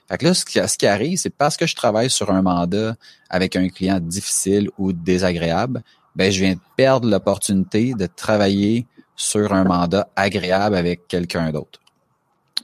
Fait 0.09 0.18
que 0.18 0.24
là, 0.24 0.34
ce 0.34 0.44
qui, 0.44 0.61
ce 0.66 0.78
qui 0.78 0.86
arrive, 0.86 1.18
c'est 1.18 1.30
parce 1.30 1.57
que 1.57 1.66
je 1.66 1.74
travaille 1.74 2.11
sur 2.11 2.30
un 2.30 2.42
mandat 2.42 2.96
avec 3.28 3.57
un 3.57 3.68
client 3.68 3.98
difficile 4.00 4.70
ou 4.78 4.92
désagréable, 4.92 5.82
ben 6.14 6.30
je 6.30 6.40
viens 6.40 6.54
de 6.54 6.61
perdre 6.76 7.09
l'opportunité 7.09 7.92
de 7.92 8.07
travailler 8.07 8.86
sur 9.16 9.52
un 9.52 9.64
mandat 9.64 10.09
agréable 10.14 10.76
avec 10.76 11.09
quelqu'un 11.09 11.50
d'autre. 11.50 11.80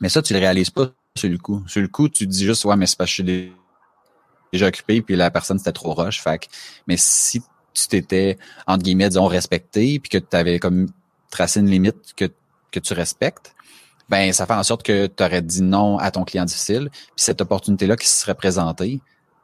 Mais 0.00 0.08
ça, 0.08 0.22
tu 0.22 0.32
le 0.32 0.38
réalises 0.38 0.70
pas 0.70 0.90
sur 1.16 1.28
le 1.28 1.38
coup. 1.38 1.62
Sur 1.66 1.82
le 1.82 1.88
coup, 1.88 2.08
tu 2.08 2.26
dis 2.26 2.44
juste 2.44 2.64
ouais, 2.64 2.76
mais 2.76 2.86
c'est 2.86 2.96
parce 2.96 3.10
que 3.10 3.24
je 3.24 3.30
suis 3.30 3.52
déjà 4.52 4.66
occupé 4.66 5.02
puis 5.02 5.16
la 5.16 5.30
personne 5.30 5.58
c'était 5.58 5.72
trop 5.72 5.94
rush. 5.94 6.20
Fait 6.20 6.38
que, 6.38 6.46
mais 6.86 6.96
si 6.96 7.42
tu 7.74 7.88
t'étais 7.88 8.38
entre 8.66 8.82
guillemets 8.82 9.08
disons 9.08 9.26
respecté 9.26 9.98
puis 9.98 10.10
que 10.10 10.18
tu 10.18 10.36
avais 10.36 10.58
comme 10.58 10.88
tracé 11.30 11.60
une 11.60 11.70
limite 11.70 12.14
que 12.16 12.26
que 12.70 12.80
tu 12.80 12.94
respectes, 12.94 13.54
ben 14.08 14.32
ça 14.32 14.46
fait 14.46 14.54
en 14.54 14.62
sorte 14.62 14.82
que 14.82 15.06
tu 15.06 15.22
aurais 15.22 15.42
dit 15.42 15.62
non 15.62 15.98
à 15.98 16.10
ton 16.10 16.24
client 16.24 16.44
difficile, 16.44 16.88
puis 16.90 17.12
cette 17.16 17.40
opportunité-là 17.40 17.96
qui 17.96 18.06
se 18.06 18.22
serait 18.22 18.34
présentée, 18.34 19.00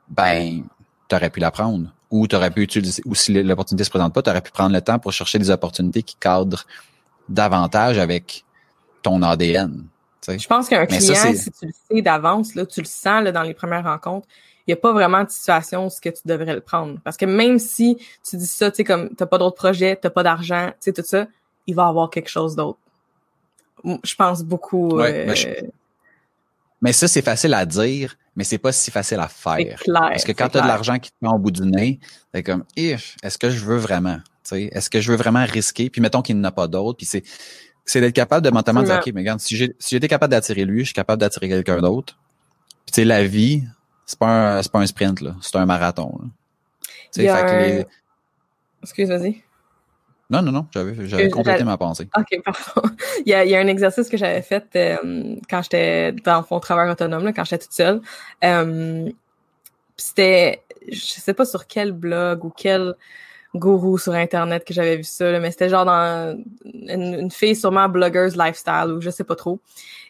ben 0.08 0.62
tu 1.08 1.14
aurais 1.16 1.30
pu 1.30 1.40
la 1.40 1.50
prendre. 1.50 1.92
Ou 2.10 2.26
tu 2.26 2.36
aurais 2.36 2.50
pu 2.50 2.62
utiliser, 2.62 3.02
ou 3.04 3.14
si 3.14 3.42
l'opportunité 3.42 3.84
se 3.84 3.90
présente 3.90 4.14
pas, 4.14 4.22
tu 4.22 4.30
aurais 4.30 4.40
pu 4.40 4.50
prendre 4.50 4.72
le 4.72 4.80
temps 4.80 4.98
pour 4.98 5.12
chercher 5.12 5.38
des 5.38 5.50
opportunités 5.50 6.02
qui 6.02 6.16
cadrent 6.16 6.64
davantage 7.28 7.98
avec 7.98 8.44
ton 9.02 9.20
ADN. 9.22 9.84
Je 10.26 10.46
pense 10.46 10.68
qu'un 10.68 10.86
client, 10.86 11.34
si 11.34 11.50
tu 11.50 11.66
le 11.66 11.72
sais 11.90 12.02
d'avance, 12.02 12.54
là, 12.54 12.66
tu 12.66 12.80
le 12.80 12.86
sens 12.86 13.22
là, 13.22 13.32
dans 13.32 13.42
les 13.42 13.54
premières 13.54 13.84
rencontres, 13.84 14.26
il 14.66 14.72
n'y 14.72 14.74
a 14.74 14.76
pas 14.76 14.92
vraiment 14.92 15.24
de 15.24 15.30
situation 15.30 15.86
où 15.86 15.90
ce 15.90 16.00
que 16.00 16.10
tu 16.10 16.20
devrais 16.26 16.54
le 16.54 16.60
prendre. 16.60 16.98
Parce 17.02 17.16
que 17.16 17.24
même 17.24 17.58
si 17.58 17.96
tu 18.28 18.36
dis 18.36 18.46
ça, 18.46 18.70
tu 18.70 18.76
sais, 18.76 18.84
comme 18.84 19.14
t'as 19.14 19.24
pas 19.24 19.38
d'autres 19.38 19.56
projets, 19.56 19.96
t'as 19.96 20.10
pas 20.10 20.22
d'argent, 20.22 20.68
tu 20.72 20.76
sais, 20.80 20.92
tout 20.92 21.02
ça, 21.04 21.26
il 21.66 21.74
va 21.74 21.86
avoir 21.86 22.10
quelque 22.10 22.28
chose 22.28 22.54
d'autre. 22.54 22.78
Je 23.84 24.14
pense 24.14 24.42
beaucoup. 24.42 25.00
Euh, 25.00 25.34
mais, 26.80 26.92
ça, 26.92 27.08
c'est 27.08 27.22
facile 27.22 27.54
à 27.54 27.66
dire, 27.66 28.16
mais 28.36 28.44
c'est 28.44 28.58
pas 28.58 28.72
si 28.72 28.90
facile 28.90 29.20
à 29.20 29.28
faire. 29.28 29.80
Parce 29.92 30.24
que 30.24 30.32
quand 30.32 30.48
tu 30.48 30.58
as 30.58 30.62
de 30.62 30.66
l'argent 30.66 30.98
qui 30.98 31.10
te 31.10 31.16
met 31.22 31.28
au 31.28 31.38
bout 31.38 31.50
du 31.50 31.62
nez, 31.62 31.98
c'est 32.34 32.42
comme, 32.42 32.64
est-ce 32.76 33.38
que 33.38 33.50
je 33.50 33.64
veux 33.64 33.78
vraiment? 33.78 34.18
Est-ce 34.52 34.88
que 34.88 35.00
je 35.00 35.10
veux 35.10 35.18
vraiment 35.18 35.44
risquer? 35.44 35.90
Puis 35.90 36.00
mettons 36.00 36.22
qu'il 36.22 36.36
n'y 36.36 36.40
en 36.40 36.44
a 36.44 36.52
pas 36.52 36.68
d'autres. 36.68 36.96
Puis 36.96 37.06
c'est, 37.06 37.22
c'est 37.84 38.00
d'être 38.00 38.14
capable 38.14 38.44
de 38.44 38.50
mentalement 38.50 38.82
dire, 38.82 38.96
OK, 38.96 39.12
mais 39.14 39.20
regarde, 39.20 39.40
si 39.40 39.56
j'ai, 39.56 39.74
si 39.78 39.94
j'étais 39.94 40.08
capable 40.08 40.30
d'attirer 40.30 40.64
lui, 40.64 40.80
je 40.80 40.86
suis 40.86 40.94
capable 40.94 41.20
d'attirer 41.20 41.48
quelqu'un 41.48 41.80
d'autre. 41.80 42.18
Puis 42.86 42.92
tu 42.92 42.94
sais, 42.94 43.04
la 43.04 43.24
vie, 43.24 43.64
c'est 44.06 44.18
pas 44.18 44.58
un, 44.58 44.62
c'est 44.62 44.72
pas 44.72 44.80
un 44.80 44.86
sprint, 44.86 45.20
là. 45.20 45.36
C'est 45.42 45.56
un 45.56 45.66
marathon, 45.66 46.18
sais, 47.10 47.26
fait 47.26 47.84
que 47.84 47.88
Excuse, 48.82 49.08
vas-y. 49.08 49.42
Non, 50.30 50.42
non, 50.42 50.52
non, 50.52 50.66
j'avais, 50.72 51.08
j'avais 51.08 51.30
complété 51.30 51.64
ma 51.64 51.78
pensée. 51.78 52.08
OK, 52.16 52.42
parfait. 52.44 52.80
il, 53.24 53.30
y 53.30 53.34
a, 53.34 53.44
il 53.44 53.50
y 53.50 53.56
a 53.56 53.60
un 53.60 53.66
exercice 53.66 54.08
que 54.08 54.18
j'avais 54.18 54.42
fait 54.42 54.64
euh, 54.76 55.36
quand 55.48 55.62
j'étais 55.62 56.12
dans 56.12 56.44
mon 56.50 56.60
travail 56.60 56.90
autonome, 56.90 57.24
là, 57.24 57.32
quand 57.32 57.44
j'étais 57.44 57.64
toute 57.64 57.72
seule. 57.72 58.02
Euh, 58.44 59.10
c'était, 59.96 60.62
je 60.86 60.98
sais 60.98 61.32
pas 61.32 61.46
sur 61.46 61.66
quel 61.66 61.92
blog 61.92 62.44
ou 62.44 62.50
quel 62.50 62.94
gourou 63.54 63.96
sur 63.96 64.12
internet 64.12 64.64
que 64.64 64.74
j'avais 64.74 64.98
vu 64.98 65.04
ça, 65.04 65.40
mais 65.40 65.50
c'était 65.50 65.70
genre 65.70 65.86
dans 65.86 66.38
une, 66.64 67.30
fille 67.30 67.56
sûrement 67.56 67.88
bloggers 67.88 68.36
lifestyle 68.36 68.92
ou 68.94 69.00
je 69.00 69.08
sais 69.08 69.24
pas 69.24 69.34
trop. 69.34 69.58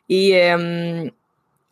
Et 0.08 0.42
euh, 0.50 1.08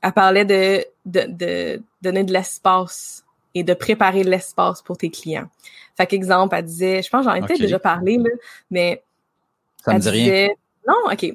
elle 0.02 0.12
parlait 0.12 0.44
de, 0.44 0.84
de, 1.04 1.26
de 1.28 1.82
donner 2.00 2.22
de 2.22 2.32
l'espace 2.32 3.25
et 3.56 3.64
de 3.64 3.72
préparer 3.72 4.22
l'espace 4.22 4.82
pour 4.82 4.98
tes 4.98 5.08
clients. 5.08 5.48
Fait 5.96 6.06
qu'exemple, 6.06 6.54
elle 6.54 6.64
disait, 6.64 7.02
je 7.02 7.08
pense 7.08 7.24
j'en 7.24 7.32
ai 7.32 7.40
peut-être 7.40 7.58
déjà 7.58 7.78
parlé, 7.78 8.18
là, 8.18 8.28
mais 8.70 9.02
ça 9.82 9.94
me 9.94 9.98
dit 9.98 10.10
rien. 10.10 10.48
Non, 10.86 11.10
OK. 11.10 11.34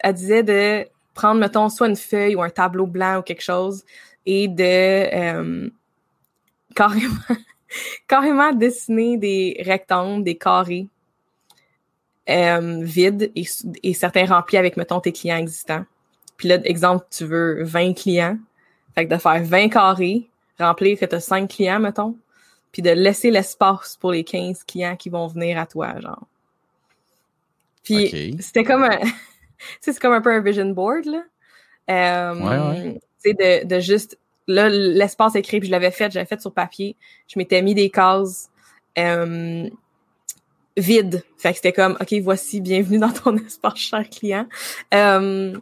Elle 0.00 0.14
disait 0.14 0.42
de 0.42 0.86
prendre, 1.14 1.40
mettons, 1.40 1.70
soit 1.70 1.88
une 1.88 1.96
feuille 1.96 2.36
ou 2.36 2.42
un 2.42 2.50
tableau 2.50 2.86
blanc 2.86 3.20
ou 3.20 3.22
quelque 3.22 3.42
chose 3.42 3.84
et 4.26 4.48
de 4.48 4.62
euh, 4.62 5.70
carrément 6.74 7.14
carrément 8.06 8.52
dessiner 8.52 9.16
des 9.16 9.62
rectangles, 9.64 10.22
des 10.22 10.36
carrés 10.36 10.88
euh, 12.28 12.80
vides 12.82 13.32
et, 13.34 13.46
et, 13.82 13.94
certains 13.94 14.26
remplis 14.26 14.58
avec, 14.58 14.76
mettons, 14.76 15.00
tes 15.00 15.12
clients 15.12 15.38
existants. 15.38 15.86
Puis 16.36 16.48
là, 16.48 16.58
exemple, 16.64 17.06
tu 17.10 17.24
veux 17.24 17.64
20 17.64 17.94
clients. 17.94 18.36
Fait 18.94 19.06
que 19.06 19.14
de 19.14 19.18
faire 19.18 19.42
20 19.42 19.70
carrés, 19.70 20.29
remplir 20.60 20.98
que 20.98 21.04
tu 21.04 21.14
as 21.14 21.20
5 21.20 21.48
clients, 21.48 21.80
mettons, 21.80 22.16
puis 22.72 22.82
de 22.82 22.90
laisser 22.90 23.30
l'espace 23.30 23.96
pour 23.96 24.12
les 24.12 24.24
15 24.24 24.64
clients 24.64 24.96
qui 24.96 25.08
vont 25.08 25.26
venir 25.26 25.58
à 25.58 25.66
toi, 25.66 25.98
genre. 26.00 26.26
Puis 27.82 28.36
c'était 28.40 28.64
comme 28.64 28.84
un... 28.84 28.98
c'est 29.80 29.98
comme 29.98 30.12
un 30.12 30.20
peu 30.20 30.32
un 30.32 30.40
vision 30.40 30.66
board, 30.70 31.06
là. 31.06 31.22
Euh, 31.90 32.34
ouais, 32.34 33.00
ouais. 33.24 33.62
De, 33.62 33.66
de 33.66 33.80
juste 33.80 34.16
Là, 34.50 34.68
l'espace 34.68 35.36
écrit, 35.36 35.60
puis 35.60 35.68
je 35.68 35.72
l'avais 35.72 35.92
fait, 35.92 36.10
j'avais 36.10 36.26
fait 36.26 36.40
sur 36.40 36.52
papier. 36.52 36.96
Je 37.28 37.38
m'étais 37.38 37.62
mis 37.62 37.72
des 37.72 37.88
cases 37.88 38.50
euh, 38.98 39.68
vides. 40.76 41.22
Fait 41.38 41.50
que 41.50 41.56
c'était 41.56 41.72
comme, 41.72 41.96
OK, 42.00 42.12
voici, 42.20 42.60
bienvenue 42.60 42.98
dans 42.98 43.12
ton 43.12 43.36
espace, 43.46 43.78
cher 43.78 44.10
client. 44.10 44.48
Euh, 44.92 45.56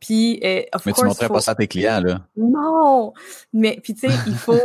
puis, 0.00 0.40
euh, 0.44 0.62
mais 0.86 0.92
tu 0.92 1.04
montrais 1.04 1.28
pas 1.28 1.40
ça 1.40 1.52
à 1.52 1.54
tes 1.54 1.66
clients, 1.66 2.00
là. 2.00 2.26
Non! 2.36 3.12
Mais, 3.52 3.78
puis 3.82 3.94
tu 3.94 4.08
sais, 4.08 4.14
il 4.26 4.34
faut, 4.34 4.60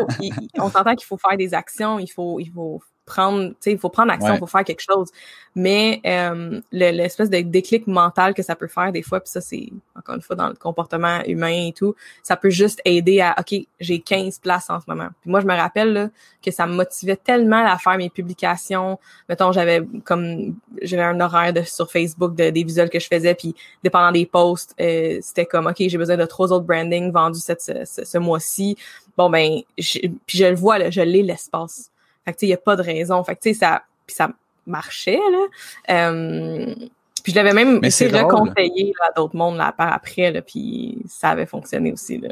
on 0.60 0.70
s'entend 0.70 0.96
qu'il 0.96 1.06
faut 1.06 1.18
faire 1.18 1.38
des 1.38 1.54
actions, 1.54 2.00
il 2.00 2.08
faut, 2.08 2.40
il 2.40 2.52
faut 2.52 2.82
prendre, 3.06 3.50
tu 3.50 3.56
sais, 3.60 3.72
il 3.74 3.78
faut 3.78 3.90
prendre 3.90 4.12
action, 4.12 4.34
il 4.34 4.40
faut 4.40 4.48
faire 4.48 4.64
quelque 4.64 4.82
chose. 4.82 5.10
Mais 5.56 6.02
euh, 6.06 6.62
l'espèce 6.72 7.30
de 7.30 7.40
déclic 7.42 7.86
mental 7.86 8.34
que 8.34 8.42
ça 8.42 8.56
peut 8.56 8.68
faire 8.68 8.92
des 8.92 9.04
fois, 9.04 9.20
puis 9.20 9.30
ça 9.30 9.40
c'est 9.40 9.70
encore 9.96 10.16
une 10.16 10.22
fois 10.22 10.36
dans 10.36 10.48
le 10.48 10.56
comportement 10.56 11.20
humain 11.28 11.68
et 11.68 11.74
tout, 11.74 11.96
ça 12.24 12.36
peut 12.36 12.50
juste 12.50 12.82
aider 12.86 13.22
à 13.22 13.36
OK, 13.40 13.54
j'ai 13.80 14.00
15 14.00 14.40
places 14.40 14.70
en 14.72 14.80
ce 14.80 14.86
moment. 14.88 15.10
Puis 15.22 15.30
moi 15.30 15.42
je 15.42 15.46
me 15.46 15.54
rappelle 15.54 15.94
là, 15.94 16.10
que 16.44 16.50
ça 16.50 16.66
me 16.66 16.74
motivait 16.74 17.18
tellement 17.18 17.64
à 17.66 17.78
faire 17.78 17.98
mes 17.98 18.10
publications. 18.10 19.00
Mettons 19.30 19.52
j'avais 19.52 19.86
comme 20.06 20.56
j'avais 20.82 21.04
un 21.04 21.20
horaire 21.20 21.54
de, 21.54 21.62
sur 21.62 21.92
Facebook 21.92 22.34
de, 22.34 22.50
des 22.50 22.64
visuels 22.64 22.90
que 22.90 23.00
je 23.00 23.08
faisais 23.08 23.36
puis 23.36 23.54
dépendant 23.84 24.12
des 24.12 24.26
posts, 24.26 24.74
euh, 24.82 25.20
c'était 25.22 25.46
comme 25.46 25.68
OK, 25.68 25.76
j'ai 25.78 25.98
besoin 26.00 26.18
de 26.18 26.26
trois 26.26 26.52
autres 26.52 26.66
branding 26.66 27.12
vendus 27.12 27.42
cette, 27.42 27.62
ce, 27.62 27.84
ce, 27.86 28.18
mois-ci. 28.18 28.76
Bon 29.18 29.30
ben 29.30 29.60
puis 29.78 30.38
je 30.38 30.46
le 30.46 30.56
vois 30.56 30.80
là, 30.80 30.90
je 30.90 31.02
l'ai 31.02 31.22
l'espace 31.22 31.92
fait 32.26 32.34
que, 32.34 32.38
tu 32.40 32.46
il 32.46 32.50
n'y 32.50 32.54
a 32.54 32.58
pas 32.58 32.76
de 32.76 32.82
raison. 32.82 33.24
Fait 33.24 33.36
que, 33.36 33.42
tu 33.42 33.54
sais, 33.54 33.60
ça, 33.60 33.84
puis 34.06 34.16
ça 34.16 34.30
marchait, 34.66 35.20
là. 35.32 35.46
Euh, 35.90 36.76
puis 37.24 37.32
je 37.32 37.38
l'avais 37.38 37.54
même 37.54 37.80
de 37.80 38.24
reconseiller 38.24 38.94
à 39.02 39.12
d'autres 39.14 39.36
mondes 39.36 39.58
là, 39.58 39.72
par 39.72 39.94
après, 39.94 40.32
là, 40.32 40.42
puis 40.42 40.98
ça 41.08 41.30
avait 41.30 41.46
fonctionné 41.46 41.94
aussi, 41.94 42.18
là. 42.18 42.30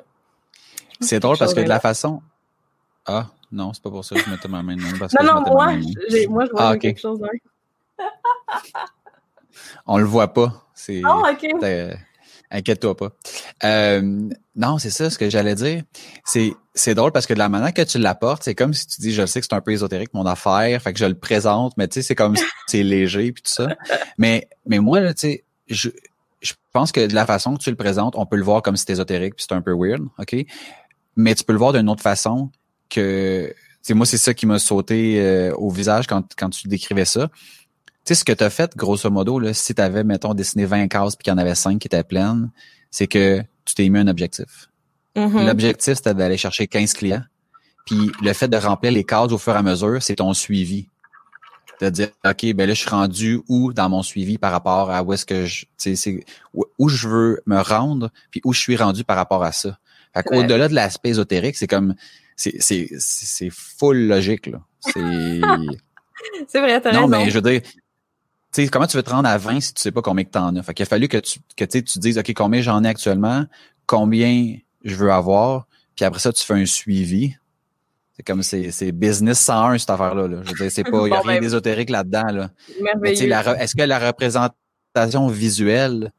C'est 1.00 1.20
drôle 1.20 1.38
parce 1.38 1.54
que 1.54 1.62
de 1.62 1.70
la 1.70 1.80
façon... 1.80 2.22
Ah, 3.06 3.28
non, 3.52 3.74
c'est 3.74 3.82
pas 3.82 3.90
pour 3.90 4.06
ça 4.06 4.16
que 4.16 4.22
je 4.22 4.30
mettais 4.30 4.48
ma 4.48 4.62
main 4.62 4.76
Parce 5.00 5.14
non, 5.14 5.24
non, 5.24 5.42
moi, 5.42 5.74
moi, 6.30 6.46
je 6.46 6.52
vois 6.52 6.70
ah, 6.70 6.78
quelque 6.78 7.00
chose, 7.00 7.20
là. 7.20 7.30
On 9.86 9.98
le 9.98 10.06
voit 10.06 10.32
pas. 10.34 10.68
C'est... 10.74 11.02
Oh, 11.06 11.24
OK. 11.30 11.56
Inquiète-toi 12.52 12.98
pas. 12.98 13.12
Euh, 13.64 14.30
non, 14.56 14.78
c'est 14.78 14.90
ça 14.90 15.10
ce 15.10 15.18
que 15.18 15.30
j'allais 15.30 15.56
dire. 15.56 15.84
C'est 16.26 16.54
c'est 16.74 16.96
drôle 16.96 17.12
parce 17.12 17.26
que 17.26 17.34
de 17.34 17.40
la 17.40 17.50
manière 17.50 17.74
que 17.74 17.82
tu 17.82 17.98
l'apportes, 17.98 18.44
c'est 18.44 18.56
comme 18.56 18.74
si 18.74 18.88
tu 18.88 19.02
dis, 19.02 19.14
je 19.14 19.26
sais 19.26 19.40
que 19.40 19.48
c'est 19.50 19.56
un 19.56 19.62
peu 19.62 19.72
ésotérique 19.72 20.14
mon 20.14 20.26
affaire, 20.26 20.82
fait 20.82 20.94
que 20.94 21.00
je 21.00 21.06
le 21.06 21.16
présente, 21.16 21.74
mais 21.78 21.88
tu 21.88 21.96
sais, 21.96 22.02
c'est 22.02 22.16
comme 22.16 22.36
si 22.36 22.44
c'est 22.68 22.84
léger 22.84 23.32
puis 23.32 23.42
tout 23.42 23.52
ça. 23.52 23.70
Mais 24.18 24.50
mais 24.66 24.80
moi 24.80 25.00
là, 25.00 25.14
tu 25.14 25.22
sais, 25.22 25.44
je 25.68 25.90
je 26.42 26.54
pense 26.74 26.92
que 26.92 27.06
de 27.08 27.14
la 27.14 27.26
façon 27.26 27.56
que 27.56 27.64
tu 27.64 27.70
le 27.70 27.76
présentes, 27.76 28.16
on 28.18 28.26
peut 28.26 28.36
le 28.36 28.44
voir 28.44 28.62
comme 28.62 28.76
si 28.76 28.84
c'est 28.86 28.94
ésotérique 28.94 29.36
puis 29.36 29.46
c'est 29.48 29.56
un 29.56 29.62
peu 29.62 29.74
weird, 29.74 30.04
ok? 30.20 30.36
Mais 31.16 31.36
tu 31.36 31.44
peux 31.44 31.54
le 31.54 31.60
voir 31.60 31.72
d'une 31.72 31.90
autre 31.90 32.02
façon 32.02 32.50
que, 32.90 33.54
tu 33.86 33.94
moi 33.94 34.06
c'est 34.06 34.18
ça 34.18 34.34
qui 34.34 34.46
m'a 34.46 34.60
sauté 34.60 35.22
euh, 35.22 35.54
au 35.56 35.70
visage 35.70 36.06
quand 36.08 36.24
quand 36.38 36.50
tu 36.50 36.68
décrivais 36.68 37.06
ça 37.06 37.30
sais, 38.06 38.16
ce 38.16 38.24
que 38.24 38.34
tu 38.34 38.44
as 38.44 38.50
fait, 38.50 38.76
grosso 38.76 39.10
modo, 39.10 39.40
là, 39.40 39.54
si 39.54 39.74
tu 39.74 39.82
avais, 39.82 40.04
mettons, 40.04 40.34
dessiné 40.34 40.66
20 40.66 40.88
cases 40.88 41.16
puis 41.16 41.24
qu'il 41.24 41.32
y 41.32 41.34
en 41.34 41.38
avait 41.38 41.56
5 41.56 41.80
qui 41.80 41.88
étaient 41.88 42.04
pleines, 42.04 42.50
c'est 42.90 43.08
que 43.08 43.42
tu 43.66 43.76
t'es 43.76 43.88
mis 43.90 44.00
un 44.00 44.08
objectif. 44.08 44.70
Mm-hmm. 45.16 45.46
L'objectif, 45.46 45.94
c'était 45.96 46.14
d'aller 46.14 46.38
chercher 46.38 46.68
15 46.68 46.94
clients. 46.94 47.24
Puis 47.86 48.12
le 48.22 48.34
fait 48.34 48.48
de 48.48 48.58
remplir 48.58 48.92
les 48.92 49.04
cases 49.04 49.32
au 49.32 49.38
fur 49.38 49.54
et 49.54 49.58
à 49.58 49.64
mesure, 49.64 50.02
c'est 50.02 50.16
ton 50.16 50.34
suivi. 50.34 50.88
De 51.80 51.90
dire, 51.90 52.10
OK, 52.24 52.54
ben 52.54 52.68
là, 52.68 52.76
je 52.76 52.82
suis 52.82 52.90
rendu 52.90 53.42
où 53.48 53.74
dans 53.74 53.90
mon 53.90 54.04
suivi 54.04 54.38
par 54.38 54.52
rapport 54.52 54.92
à 54.92 55.02
où 55.02 55.14
est-ce 55.14 55.26
que 55.26 55.46
je, 55.46 55.66
tu 55.80 55.96
sais, 55.96 56.24
où, 56.54 56.90
je 56.90 57.08
veux 57.08 57.42
me 57.48 57.60
rendre, 57.60 58.12
puis 58.30 58.40
où 58.46 58.54
je 58.54 58.60
suis 58.60 58.76
rendu 58.76 59.04
par 59.04 59.16
rapport 59.16 59.44
à 59.44 59.52
ça. 59.52 59.80
Fait 60.14 60.22
qu'au-delà 60.22 60.68
de 60.68 60.76
l'aspect 60.76 61.10
ésotérique, 61.10 61.56
c'est 61.56 61.66
comme, 61.66 61.96
c'est, 62.36 62.56
c'est, 62.60 62.88
c'est 63.00 63.50
full 63.50 64.08
logique, 64.08 64.46
là. 64.46 64.62
C'est... 64.82 65.42
c'est 66.48 66.60
vrai, 66.60 66.80
t'as 66.82 66.92
Non, 66.92 67.08
mais 67.08 67.32
je 67.32 67.40
veux 67.40 67.50
dire, 67.50 67.62
sais, 68.52 68.68
comment 68.68 68.88
tu 68.88 68.98
veux 68.98 69.04
te 69.04 69.10
rendre 69.10 69.30
à 69.30 69.38
20 69.38 69.62
si 69.62 69.74
tu 69.74 69.82
sais 69.82 69.92
pas 69.92 70.02
combien 70.02 70.24
que 70.24 70.30
t'en 70.30 70.56
as? 70.56 70.64
Fait 70.64 70.74
qu'il 70.74 70.84
a 70.84 70.86
fallu 70.86 71.08
que 71.08 71.18
tu, 71.18 71.40
que 71.56 71.66
tu 71.66 71.84
te 71.84 72.00
dises, 72.00 72.18
OK, 72.18 72.34
combien 72.34 72.62
j'en 72.62 72.84
ai 72.84 72.88
actuellement, 72.88 73.46
combien 73.86 74.58
je 74.84 74.96
veux 74.96 75.12
avoir, 75.12 75.68
puis 75.96 76.06
après 76.06 76.20
ça, 76.20 76.34
tu 76.34 76.44
fais 76.44 76.54
un 76.54 76.66
suivi. 76.66 77.36
C'est 78.16 78.24
comme 78.24 78.44
c'est, 78.44 78.72
c'est 78.72 78.92
business 78.92 79.40
101, 79.40 79.78
cette 79.78 79.90
affaire-là. 79.90 80.28
Là. 80.28 80.38
Je 80.44 80.50
veux 80.50 80.56
dire, 80.56 80.72
c'est 80.72 80.84
pas, 80.84 81.08
il 81.08 81.12
y 81.12 81.14
a 81.14 81.22
rien 81.22 81.36
ben, 81.36 81.42
d'ésotérique 81.42 81.90
là-dedans. 81.90 82.32
Là. 82.32 82.50
est-ce 83.04 83.76
que 83.76 83.84
la 83.84 84.00
représentation 84.00 85.28
visuelle 85.28 86.12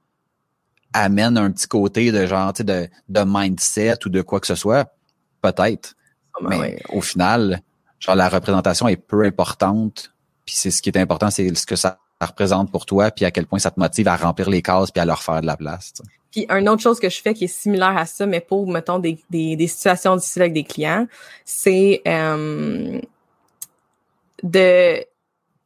amène 0.93 1.39
un 1.39 1.51
petit 1.51 1.69
côté 1.69 2.13
de 2.13 2.27
genre, 2.27 2.53
de, 2.53 2.89
de 3.09 3.25
mindset 3.27 4.07
ou 4.07 4.09
de 4.09 4.23
quoi 4.23 4.41
que 4.41 4.47
ce 4.47 4.55
soit? 4.55 4.93
Peut-être. 5.41 5.95
Oh, 6.41 6.47
ben 6.49 6.61
mais 6.61 6.83
au 6.89 7.01
final, 7.01 7.61
genre, 7.99 8.15
la 8.15 8.29
représentation 8.29 8.89
est 8.89 8.97
peu 8.97 9.25
importante. 9.25 10.15
Puis 10.47 10.55
c'est 10.57 10.71
ce 10.71 10.83
qui 10.83 10.89
est 10.89 10.99
important, 10.99 11.31
c'est 11.31 11.55
ce 11.55 11.67
que 11.67 11.77
ça 11.77 11.99
représente 12.27 12.71
pour 12.71 12.87
toi, 12.87 13.11
puis 13.11 13.25
à 13.25 13.31
quel 13.31 13.47
point 13.47 13.59
ça 13.59 13.71
te 13.71 13.81
motive 13.81 14.09
à 14.09 14.17
remplir 14.17 14.51
les 14.51 14.63
cases 14.63 14.91
puis 14.91 15.01
à 15.01 15.05
leur 15.05 15.23
faire 15.23 15.41
de 15.41 15.47
la 15.47 15.57
place. 15.57 15.93
Puis 16.33 16.47
une 16.49 16.69
autre 16.69 16.83
chose 16.83 16.99
que 16.99 17.11
je 17.11 17.21
fais 17.21 17.35
qui 17.35 17.45
est 17.45 17.47
similaire 17.47 17.97
à 17.97 18.07
ça, 18.07 18.27
mais 18.27 18.41
pour 18.41 18.67
mettons 18.67 18.99
des, 18.99 19.19
des, 19.31 19.67
situations 19.67 20.17
difficiles 20.17 20.43
avec 20.43 20.55
des 20.55 20.65
clients, 20.65 21.07
c'est 21.45 22.01
euh, 22.09 22.99
de 24.43 25.05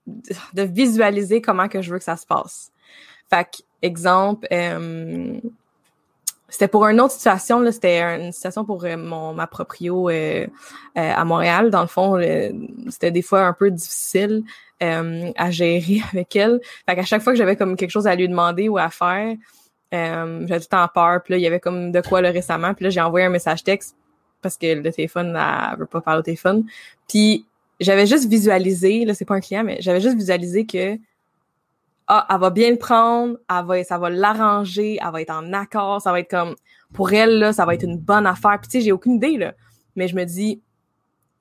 de 0.07 0.62
visualiser 0.62 1.40
comment 1.40 1.68
que 1.68 1.82
je 1.82 1.90
veux 1.90 1.98
que 1.98 2.04
ça 2.04 2.16
se 2.16 2.26
passe. 2.26 2.70
Fait 3.28 3.44
que, 3.44 3.62
exemple, 3.82 4.46
euh, 4.52 5.40
c'était 6.48 6.68
pour 6.68 6.86
une 6.86 7.00
autre 7.00 7.14
situation, 7.14 7.59
là, 7.59 7.72
c'était 7.72 8.00
une 8.00 8.30
situation 8.30 8.64
pour 8.64 8.84
euh, 8.84 8.96
mon 8.96 9.34
ma 9.34 9.48
proprio 9.48 10.09
à 10.94 11.24
Montréal. 11.24 11.70
Dans 11.70 11.80
le 11.82 11.88
fond, 11.88 12.20
c'était 12.88 13.11
des 13.11 13.22
fois 13.22 13.42
un 13.42 13.52
peu 13.52 13.70
difficile 13.70 14.44
euh, 14.83 15.31
à 15.37 15.51
gérer 15.51 16.01
avec 16.12 16.35
elle. 16.37 16.61
Fait 16.89 16.97
qu'à 16.97 17.05
chaque 17.05 17.22
fois 17.22 17.33
que 17.33 17.39
j'avais 17.39 17.57
comme 17.57 17.77
quelque 17.77 17.91
chose 17.91 18.07
à 18.07 18.14
lui 18.14 18.29
demander 18.29 18.68
ou 18.68 18.79
à 18.79 18.91
faire, 18.91 19.37
Euh, 19.95 20.45
j'avais 20.49 20.61
tout 20.61 20.66
temps 20.66 20.89
peur. 20.93 21.22
Puis 21.22 21.33
là, 21.33 21.39
il 21.39 21.43
y 21.43 21.47
avait 21.47 21.61
comme 21.61 21.93
de 21.93 22.01
quoi 22.01 22.20
là 22.20 22.33
récemment. 22.33 22.74
Puis 22.74 22.85
là, 22.85 22.91
j'ai 22.91 23.01
envoyé 23.01 23.24
un 23.27 23.31
message 23.31 23.62
texte 23.62 23.97
parce 24.43 24.57
que 24.59 24.74
le 24.74 24.91
téléphone, 24.91 25.37
elle 25.37 25.79
veut 25.79 25.87
pas 25.87 26.01
parler 26.01 26.20
au 26.20 26.22
téléphone. 26.22 26.64
Puis 27.09 27.47
j'avais 27.79 28.07
juste 28.07 28.29
visualisé, 28.29 29.05
là, 29.05 29.14
c'est 29.14 29.24
pas 29.24 29.37
un 29.37 29.41
client, 29.41 29.62
mais 29.64 29.77
j'avais 29.81 30.01
juste 30.01 30.16
visualisé 30.16 30.66
que 30.66 30.99
ah, 32.09 32.27
elle 32.31 32.41
va 32.41 32.51
bien 32.51 32.70
le 32.70 32.79
prendre, 32.79 33.37
elle 33.49 33.64
va, 33.64 33.85
ça 33.85 33.99
va 33.99 34.11
l'arranger, 34.11 34.99
elle 35.01 35.12
va 35.12 35.20
être 35.22 35.31
en 35.31 35.53
accord, 35.53 36.01
ça 36.01 36.11
va 36.12 36.20
être 36.20 36.31
comme 36.31 36.55
pour 36.93 37.12
elle, 37.12 37.39
là, 37.39 37.53
ça 37.53 37.64
va 37.64 37.74
être 37.74 37.85
une 37.85 37.99
bonne 37.99 38.27
affaire. 38.27 38.59
Puis 38.61 38.68
tu 38.68 38.79
sais, 38.79 38.85
j'ai 38.85 38.93
aucune 38.93 39.14
idée, 39.14 39.37
là. 39.39 39.55
Mais 39.95 40.09
je 40.09 40.16
me 40.16 40.24
dis, 40.24 40.61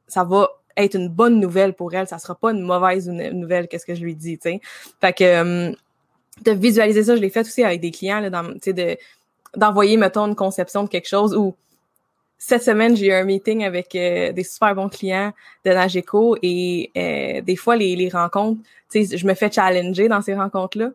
ça 0.08 0.24
va 0.24 0.50
être 0.78 0.96
une 0.96 1.10
bonne 1.10 1.40
nouvelle 1.40 1.74
pour 1.74 1.94
elle, 1.94 2.08
ça 2.08 2.20
sera 2.20 2.36
pas 2.36 2.52
une 2.52 2.62
mauvaise 2.62 3.08
nouvelle, 3.10 3.68
qu'est-ce 3.68 3.86
que 3.86 3.96
je 3.96 4.04
lui 4.04 4.16
dis, 4.16 4.38
tu 4.38 4.50
sais. 4.50 4.62
Fait 5.02 5.14
que 5.14 5.24
euh, 5.24 5.72
de 6.44 6.52
visualiser 6.52 7.04
ça, 7.04 7.16
je 7.16 7.22
l'ai 7.22 7.30
fait 7.30 7.42
aussi 7.42 7.64
avec 7.64 7.82
des 7.82 7.92
clients, 7.92 8.20
là, 8.20 8.30
dans, 8.30 8.44
de 8.44 8.98
d'envoyer, 9.56 9.96
mettons, 9.96 10.28
une 10.28 10.36
conception 10.36 10.84
de 10.84 10.90
quelque 10.90 11.08
chose 11.08 11.34
ou 11.34 11.56
cette 12.38 12.64
semaine, 12.64 12.96
j'ai 12.96 13.08
eu 13.08 13.14
un 13.14 13.24
meeting 13.24 13.64
avec 13.64 13.96
euh, 13.96 14.34
des 14.34 14.44
super 14.44 14.76
bons 14.76 14.90
clients 14.90 15.32
de 15.64 15.72
Nageco 15.72 16.38
et 16.42 16.92
euh, 16.98 17.42
des 17.42 17.56
fois, 17.56 17.78
les, 17.78 17.96
les 17.96 18.10
rencontres, 18.10 18.62
tu 18.92 19.06
sais, 19.06 19.18
je 19.18 19.26
me 19.26 19.34
fais 19.34 19.50
challenger 19.50 20.10
dans 20.10 20.22
ces 20.22 20.36
rencontres-là. 20.36 20.90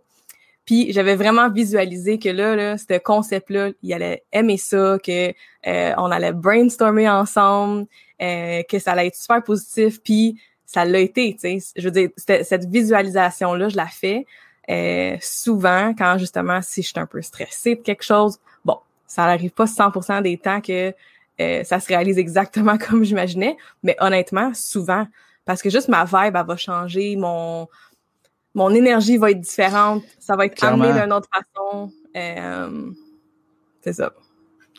Puis 0.70 0.92
j'avais 0.92 1.16
vraiment 1.16 1.50
visualisé 1.50 2.20
que 2.20 2.28
là, 2.28 2.54
là, 2.54 2.78
ce 2.78 2.96
concept-là, 2.96 3.70
il 3.82 3.92
allait 3.92 4.22
aimer 4.30 4.56
ça, 4.56 4.98
que 5.04 5.32
on 5.66 6.10
allait 6.12 6.32
brainstormer 6.32 7.10
ensemble, 7.10 7.88
euh, 8.22 8.62
que 8.68 8.78
ça 8.78 8.92
allait 8.92 9.08
être 9.08 9.16
super 9.16 9.42
positif, 9.42 10.00
puis 10.00 10.40
ça 10.66 10.84
l'a 10.84 11.00
été, 11.00 11.32
tu 11.32 11.58
sais. 11.58 11.72
Je 11.74 11.82
veux 11.82 11.90
dire, 11.90 12.10
cette 12.16 12.66
visualisation-là, 12.66 13.68
je 13.68 13.76
la 13.76 13.88
fais 13.88 14.26
euh, 14.70 15.16
souvent 15.20 15.92
quand, 15.98 16.18
justement, 16.18 16.62
si 16.62 16.82
je 16.82 16.88
suis 16.90 17.00
un 17.00 17.06
peu 17.06 17.20
stressée 17.20 17.74
de 17.74 17.80
quelque 17.80 18.04
chose, 18.04 18.38
bon, 18.64 18.78
ça 19.08 19.26
n'arrive 19.26 19.50
pas 19.50 19.64
100% 19.64 20.22
des 20.22 20.38
temps 20.38 20.60
que 20.60 20.94
euh, 21.40 21.64
ça 21.64 21.80
se 21.80 21.88
réalise 21.88 22.16
exactement 22.16 22.78
comme 22.88 23.02
j'imaginais, 23.02 23.56
mais 23.82 23.96
honnêtement, 23.98 24.52
souvent, 24.54 25.08
parce 25.46 25.62
que 25.62 25.70
juste 25.70 25.88
ma 25.88 26.04
vibe, 26.04 26.36
elle 26.36 26.46
va 26.46 26.56
changer, 26.56 27.16
mon 27.16 27.66
mon 28.54 28.70
énergie 28.74 29.16
va 29.16 29.30
être 29.30 29.40
différente, 29.40 30.02
ça 30.18 30.36
va 30.36 30.46
être 30.46 30.62
amené 30.64 30.92
d'une 31.00 31.12
autre 31.12 31.28
façon. 31.32 31.92
Euh, 32.16 32.90
c'est 33.82 33.92
ça. 33.92 34.12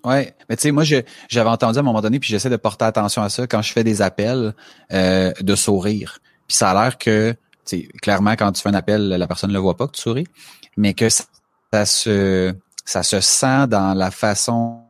Ouais, 0.03 0.34
mais 0.49 0.55
tu 0.55 0.63
sais, 0.63 0.72
moi, 0.72 0.84
j'avais 0.84 1.49
entendu 1.49 1.78
à 1.78 1.82
un 1.82 1.84
moment 1.84 2.01
donné, 2.01 2.19
puis 2.19 2.30
j'essaie 2.30 2.49
de 2.49 2.57
porter 2.57 2.86
attention 2.86 3.22
à 3.22 3.30
ça 3.30 3.45
quand 3.45 3.61
je 3.61 3.72
fais 3.72 3.84
des 3.84 4.01
appels, 4.01 4.55
euh, 4.91 5.32
de 5.39 5.55
sourire. 5.55 6.19
Puis 6.47 6.57
ça 6.57 6.72
a 6.72 6.84
l'air 6.84 6.97
que, 6.97 7.32
tu 7.32 7.38
sais, 7.65 7.88
clairement, 8.01 8.32
quand 8.32 8.51
tu 8.51 8.61
fais 8.61 8.69
un 8.69 8.74
appel, 8.74 9.09
la 9.09 9.28
personne 9.28 9.51
ne 9.51 9.53
le 9.53 9.59
voit 9.59 9.78
pas 9.78 9.88
que 9.88 9.93
tu 9.93 10.01
souris, 10.01 10.28
mais 10.76 10.93
que 10.93 11.07
ça, 11.09 11.86
se, 11.86 12.53
ça 12.84 13.03
se 13.03 13.19
sent 13.19 13.67
dans 13.67 13.93
la 13.95 14.09
façon 14.09 14.82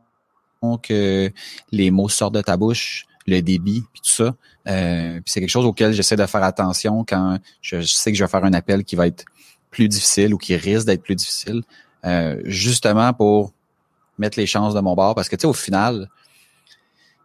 que 0.82 1.30
les 1.72 1.90
mots 1.90 2.08
sortent 2.08 2.34
de 2.34 2.40
ta 2.40 2.56
bouche, 2.56 3.04
le 3.26 3.40
débit, 3.40 3.84
puis 3.92 4.00
tout 4.00 4.10
ça. 4.10 4.34
Euh, 4.68 5.14
puis 5.14 5.24
c'est 5.26 5.40
quelque 5.40 5.50
chose 5.50 5.66
auquel 5.66 5.92
j'essaie 5.92 6.16
de 6.16 6.26
faire 6.26 6.42
attention 6.42 7.04
quand 7.04 7.38
je, 7.60 7.80
sais 7.82 8.12
que 8.12 8.18
je 8.18 8.24
vais 8.24 8.30
faire 8.30 8.44
un 8.44 8.52
appel 8.52 8.84
qui 8.84 8.96
va 8.96 9.06
être 9.06 9.24
plus 9.70 9.88
difficile 9.88 10.34
ou 10.34 10.38
qui 10.38 10.56
risque 10.56 10.86
d'être 10.86 11.02
plus 11.02 11.16
difficile, 11.16 11.62
euh, 12.04 12.40
justement 12.44 13.12
pour 13.12 13.52
mettre 14.18 14.38
les 14.38 14.46
chances 14.46 14.74
de 14.74 14.80
mon 14.80 14.94
bord 14.94 15.14
parce 15.14 15.28
que 15.28 15.36
tu 15.36 15.42
sais 15.42 15.46
au 15.46 15.52
final 15.52 16.08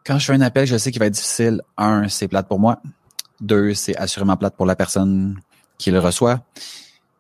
quand 0.08 0.18
je 0.18 0.26
fais 0.26 0.34
un 0.34 0.42
appel, 0.42 0.66
je 0.66 0.78
sais 0.78 0.90
qu'il 0.90 1.00
va 1.00 1.08
être 1.08 1.14
difficile. 1.14 1.62
Un, 1.76 2.08
c'est 2.08 2.30
plate 2.30 2.48
pour 2.48 2.60
moi. 2.60 2.82
Deux, 3.42 3.74
c'est 3.74 3.96
assurément 3.98 4.38
plate 4.38 4.56
pour 4.56 4.66
la 4.66 4.78
personne 4.78 5.38
qui 5.78 5.92
le 5.92 6.00
reçoit. 6.00 6.42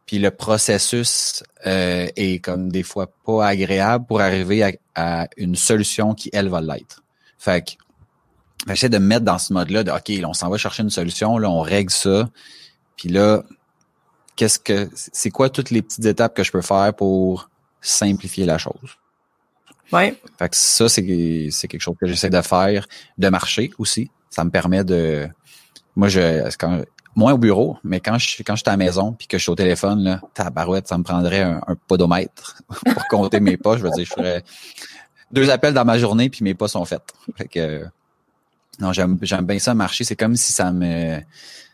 Puis 0.05 0.19
le 0.19 0.31
processus 0.31 1.43
euh, 1.65 2.07
est 2.15 2.39
comme 2.39 2.71
des 2.71 2.83
fois 2.83 3.11
pas 3.25 3.45
agréable 3.45 4.05
pour 4.05 4.21
arriver 4.21 4.79
à, 4.95 5.27
une 5.35 5.55
solution 5.55 6.13
qui, 6.13 6.29
elle, 6.31 6.47
va 6.47 6.61
l'être. 6.61 7.03
Fait 7.37 7.61
que 7.61 7.71
j'essaie 8.75 8.89
de 8.89 8.97
me 8.97 9.05
mettre 9.05 9.25
dans 9.25 9.37
ce 9.37 9.53
mode-là 9.53 9.83
de 9.83 9.91
OK, 9.91 10.11
on 10.25 10.33
s'en 10.33 10.49
va 10.49 10.57
chercher 10.57 10.83
une 10.83 10.89
solution, 10.89 11.37
là, 11.37 11.49
on 11.49 11.61
règle 11.61 11.91
ça. 11.91 12.29
Puis 12.95 13.09
là, 13.09 13.43
qu'est-ce 14.35 14.59
que 14.59 14.89
c'est 14.93 15.31
quoi 15.31 15.49
toutes 15.49 15.69
les 15.69 15.81
petites 15.81 16.05
étapes 16.05 16.35
que 16.35 16.43
je 16.43 16.51
peux 16.51 16.61
faire 16.61 16.93
pour 16.93 17.49
simplifier 17.81 18.45
la 18.45 18.57
chose? 18.57 18.97
Ouais. 19.91 20.19
Fait 20.37 20.49
que 20.49 20.55
ça, 20.55 20.89
c'est, 20.89 21.47
c'est 21.51 21.67
quelque 21.67 21.81
chose 21.81 21.95
que 21.99 22.07
j'essaie 22.07 22.29
de 22.29 22.41
faire, 22.41 22.87
de 23.17 23.29
marcher 23.29 23.71
aussi. 23.77 24.09
Ça 24.29 24.43
me 24.43 24.49
permet 24.49 24.83
de. 24.83 25.27
Moi, 25.95 26.09
je. 26.09 26.49
Quand, 26.57 26.81
moins 27.17 27.33
au 27.33 27.37
bureau, 27.39 27.77
mais 27.83 27.99
quand 27.99 28.19
je 28.19 28.43
quand 28.43 28.55
je 28.55 28.61
suis 28.61 28.69
à 28.69 28.73
la 28.73 28.77
maison 28.77 29.11
puis 29.11 29.27
que 29.27 29.37
je 29.39 29.43
suis 29.43 29.51
au 29.51 29.55
téléphone, 29.55 30.03
là, 30.03 30.21
tabarouette, 30.35 30.87
ça 30.87 30.97
me 30.97 31.03
prendrait 31.03 31.41
un, 31.41 31.75
podomètre 31.87 32.61
pour 32.93 33.07
compter 33.07 33.39
mes 33.39 33.57
pas. 33.57 33.75
Je 33.75 33.83
veux 33.83 33.89
dire, 33.89 34.05
je 34.05 34.13
ferais 34.13 34.43
deux 35.31 35.49
appels 35.49 35.73
dans 35.73 35.83
ma 35.83 35.97
journée 35.97 36.29
puis 36.29 36.43
mes 36.43 36.53
pas 36.53 36.67
sont 36.67 36.85
faits. 36.85 37.01
Fait 37.35 37.47
que 37.47 37.85
non, 38.79 38.93
j'aime 38.93 39.17
bien 39.17 39.59
ça 39.59 39.73
marcher. 39.73 40.03
C'est 40.03 40.15
comme 40.15 40.35
si 40.35 40.53
ça 40.53 40.71
me 40.71 41.19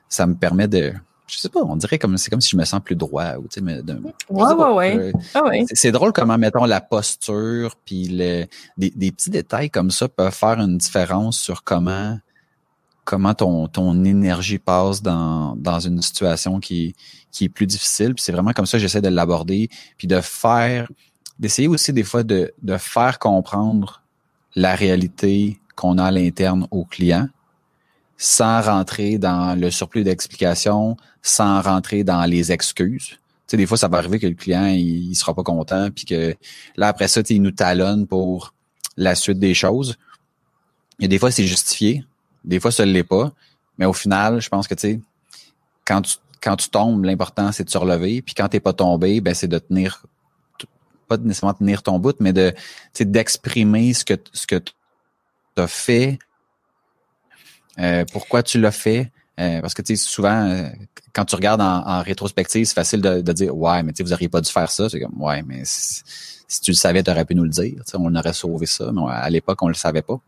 ça 0.10 0.28
me 0.28 0.36
permet 0.36 0.68
de 0.68 0.94
je 1.28 1.38
sais 1.38 1.50
pas, 1.50 1.62
on 1.62 1.76
dirait 1.76 1.98
comme 1.98 2.18
c'est 2.18 2.30
comme 2.30 2.42
si 2.42 2.50
je 2.52 2.58
me 2.58 2.66
sens 2.66 2.82
plus 2.84 2.96
droit 2.96 3.38
ou 3.38 3.44
tu 3.44 3.56
sais 3.56 3.62
mais 3.62 3.82
ouais, 3.82 4.54
ouais, 4.74 4.98
euh, 4.98 5.12
ah 5.34 5.44
ouais. 5.46 5.66
C'est 5.72 5.92
drôle 5.92 6.12
comment 6.12 6.38
mettons 6.38 6.66
la 6.66 6.82
posture 6.82 7.76
puis 7.86 8.08
le, 8.10 8.46
des, 8.78 8.92
des, 8.92 9.12
petits 9.12 9.30
détails 9.30 9.70
comme 9.70 9.90
ça 9.90 10.08
peuvent 10.08 10.34
faire 10.34 10.60
une 10.60 10.78
différence 10.78 11.40
sur 11.40 11.64
comment 11.64 12.20
comment 13.06 13.34
ton 13.34 13.68
ton 13.68 14.04
énergie 14.04 14.60
passe 14.60 15.02
dans 15.02 15.56
dans 15.56 15.80
une 15.80 16.02
situation 16.02 16.60
qui 16.60 16.96
qui 17.32 17.46
est 17.46 17.50
plus 17.50 17.68
difficile 17.68 18.14
puis 18.14 18.24
c'est 18.24 18.32
vraiment 18.32 18.52
comme 18.52 18.66
ça 18.66 18.78
que 18.78 18.82
j'essaie 18.82 19.02
de 19.02 19.10
l'aborder 19.10 19.70
puis 19.98 20.08
de 20.08 20.20
faire 20.22 20.92
d'essayer 21.40 21.68
aussi 21.68 21.94
des 21.94 22.04
fois 22.04 22.24
de 22.24 22.54
de 22.62 22.78
faire 22.78 23.18
comprendre 23.18 24.04
la 24.56 24.76
réalité 24.76 25.60
qu'on 25.76 25.98
a 25.98 26.06
à 26.06 26.12
l'interne 26.12 26.68
au 26.72 26.86
client 26.86 27.28
sans 28.18 28.62
rentrer 28.62 29.18
dans 29.18 29.60
le 29.60 29.70
surplus 29.70 30.04
d'explications, 30.04 30.96
sans 31.22 31.62
rentrer 31.62 32.04
dans 32.04 32.24
les 32.26 32.52
excuses. 32.52 33.10
Tu 33.10 33.18
sais, 33.48 33.58
des 33.58 33.66
fois, 33.66 33.78
ça 33.78 33.88
va 33.88 33.98
arriver 33.98 34.20
que 34.20 34.28
le 34.28 34.34
client, 34.34 34.66
il, 34.68 35.14
sera 35.16 35.34
pas 35.34 35.44
content, 35.44 35.90
puis 35.92 36.06
que 36.06 36.36
là, 36.78 36.88
après 36.88 37.08
ça, 37.10 37.22
il 37.30 37.42
nous 37.42 37.52
talonne 37.52 38.08
pour 38.08 38.54
la 38.96 39.16
suite 39.16 39.40
des 39.40 39.54
choses. 39.54 39.98
Et 41.00 41.08
des 41.08 41.20
fois, 41.20 41.32
c'est 41.32 41.46
justifié. 41.46 42.06
Des 42.46 42.60
fois, 42.60 42.72
ça 42.72 42.86
ne 42.86 42.92
l'est 42.92 43.04
pas. 43.04 43.34
Mais 43.78 43.86
au 43.86 43.94
final, 43.94 44.42
je 44.42 44.48
pense 44.48 44.68
que, 44.68 44.76
tu 44.76 44.82
sais, 44.82 45.00
quand 45.86 46.02
tu, 46.04 46.16
quand 46.42 46.56
tu 46.56 46.70
tombes, 46.70 47.04
l'important, 47.04 47.52
c'est 47.52 47.64
de 47.64 47.70
se 47.70 47.78
relever. 47.78 48.22
Puis 48.22 48.36
quand 48.36 48.48
t'es 48.48 48.60
pas 48.60 48.74
tombé, 48.74 49.20
ben, 49.20 49.34
c'est 49.34 49.48
de 49.48 49.60
tenir, 49.60 50.06
pas 51.08 51.18
nécessairement 51.18 51.56
tenir 51.56 51.84
ton 51.84 52.00
bout, 52.00 52.16
mais 52.20 52.32
de, 52.32 52.54
d'exprimer 53.02 53.94
ce 53.94 54.06
que, 54.06 54.14
ce 54.32 54.48
que 54.48 54.56
tu 54.56 54.74
as 55.62 55.68
fait, 55.68 56.20
euh, 57.80 58.06
pourquoi 58.12 58.44
tu 58.44 58.60
l'as 58.60 58.72
fait? 58.72 59.12
Euh, 59.40 59.62
parce 59.62 59.74
que 59.74 59.82
tu 59.82 59.96
sais, 59.96 60.04
souvent, 60.04 60.48
euh, 60.48 60.68
quand 61.14 61.26
tu 61.26 61.36
regardes 61.36 61.62
en, 61.62 62.02
rétrospective, 62.02 62.66
c'est 62.66 62.74
facile 62.74 63.02
de, 63.02 63.32
dire 63.32 63.56
Ouais, 63.56 63.82
mais 63.82 63.92
tu 63.92 63.98
sais, 63.98 64.04
vous 64.04 64.12
n'auriez 64.12 64.30
pas 64.30 64.42
dû 64.42 64.52
faire 64.52 64.70
ça. 64.70 64.90
C'est 64.90 65.00
comme 65.00 65.20
Ouais, 65.20 65.42
mais 65.42 65.62
si, 65.66 66.04
tu 66.62 66.72
le 66.72 66.76
savais, 66.76 67.02
tu 67.02 67.10
aurais 67.10 67.26
pu 67.26 67.36
nous 67.36 67.44
le 67.44 67.50
dire. 67.50 67.82
on 67.96 68.16
aurait 68.16 68.34
sauvé 68.34 68.66
ça, 68.66 68.92
mais 68.92 69.02
à 69.10 69.30
l'époque, 69.30 69.62
on 69.62 69.68
le 69.68 69.74
savait 69.74 70.04
pas. 70.04 70.20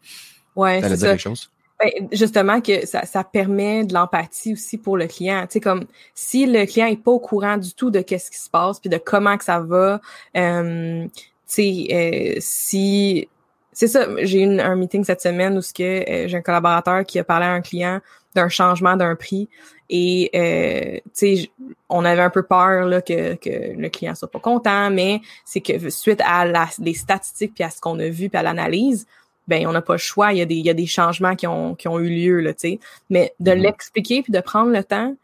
Ouais, 0.55 0.82
c'est 0.82 0.97
ça. 0.97 1.09
quelque 1.09 1.21
chose? 1.21 1.49
Ben, 1.78 2.07
justement 2.13 2.61
que 2.61 2.86
ça, 2.86 3.05
ça 3.05 3.26
permet 3.26 3.84
de 3.84 3.93
l'empathie 3.93 4.53
aussi 4.53 4.78
pour 4.78 4.95
le 4.95 5.07
client. 5.07 5.41
Tu 5.41 5.53
sais, 5.53 5.59
comme 5.59 5.86
si 6.13 6.45
le 6.45 6.65
client 6.65 6.88
est 6.88 7.01
pas 7.01 7.11
au 7.11 7.19
courant 7.19 7.57
du 7.57 7.73
tout 7.73 7.91
de 7.91 7.99
qu'est-ce 7.99 8.32
qui 8.32 8.38
se 8.38 8.49
passe 8.49 8.80
puis 8.80 8.89
de 8.89 8.97
comment 8.97 9.38
que 9.38 9.43
ça 9.43 9.59
va, 9.59 9.99
euh, 10.38 11.05
tu 11.05 11.53
sais, 11.53 12.38
si 12.39 13.28
c'est 13.76 13.89
ça, 13.89 14.07
j'ai 14.23 14.41
eu 14.41 14.59
un 14.59 14.76
meeting 14.76 15.03
cette 15.03 15.21
semaine 15.21 15.57
où 15.57 15.61
ce 15.61 15.73
que 15.73 15.84
euh, 15.84 16.28
j'ai 16.30 16.38
un 16.38 16.41
collaborateur 16.41 17.05
qui 17.05 17.19
a 17.19 17.26
parlé 17.26 17.45
à 17.45 17.51
un 17.51 17.61
client 17.61 17.99
d'un 18.34 18.47
changement 18.47 18.95
d'un 18.95 19.15
prix 19.15 19.49
et 19.89 20.30
euh, 20.34 20.99
tu 21.13 21.38
sais 21.38 21.49
on 21.89 22.05
avait 22.05 22.21
un 22.21 22.30
peu 22.30 22.43
peur 22.43 22.86
là 22.86 23.01
que, 23.01 23.36
que 23.36 23.78
le 23.78 23.89
client 23.89 24.15
soit 24.15 24.32
pas 24.32 24.39
content 24.39 24.89
mais 24.89 25.21
c'est 25.43 25.61
que 25.61 25.89
suite 25.89 26.21
à 26.26 26.45
la, 26.45 26.67
les 26.80 26.93
statistiques 26.93 27.53
puis 27.53 27.63
à 27.63 27.69
ce 27.69 27.80
qu'on 27.82 27.99
a 27.99 28.09
vu 28.09 28.30
puis 28.30 28.38
à 28.38 28.43
l'analyse 28.43 29.05
ben 29.47 29.67
on 29.67 29.73
n'a 29.73 29.82
pas 29.82 29.93
le 29.93 29.99
choix 29.99 30.34
il 30.34 30.39
y 30.39 30.41
a 30.41 30.45
des 30.45 30.55
il 30.55 30.65
y 30.65 30.69
a 30.69 30.73
des 30.73 30.88
changements 30.88 31.36
qui 31.36 31.45
ont 31.45 31.76
qui 31.76 31.88
ont 31.88 31.99
eu 31.99 32.09
lieu 32.09 32.39
là 32.39 32.53
tu 32.53 32.69
sais 32.69 32.80
mais 33.09 33.34
de 33.39 33.51
mm-hmm. 33.51 33.55
l'expliquer 33.55 34.21
puis 34.23 34.34
de 34.34 34.39
prendre 34.39 34.71
le 34.71 34.84
temps 34.84 35.15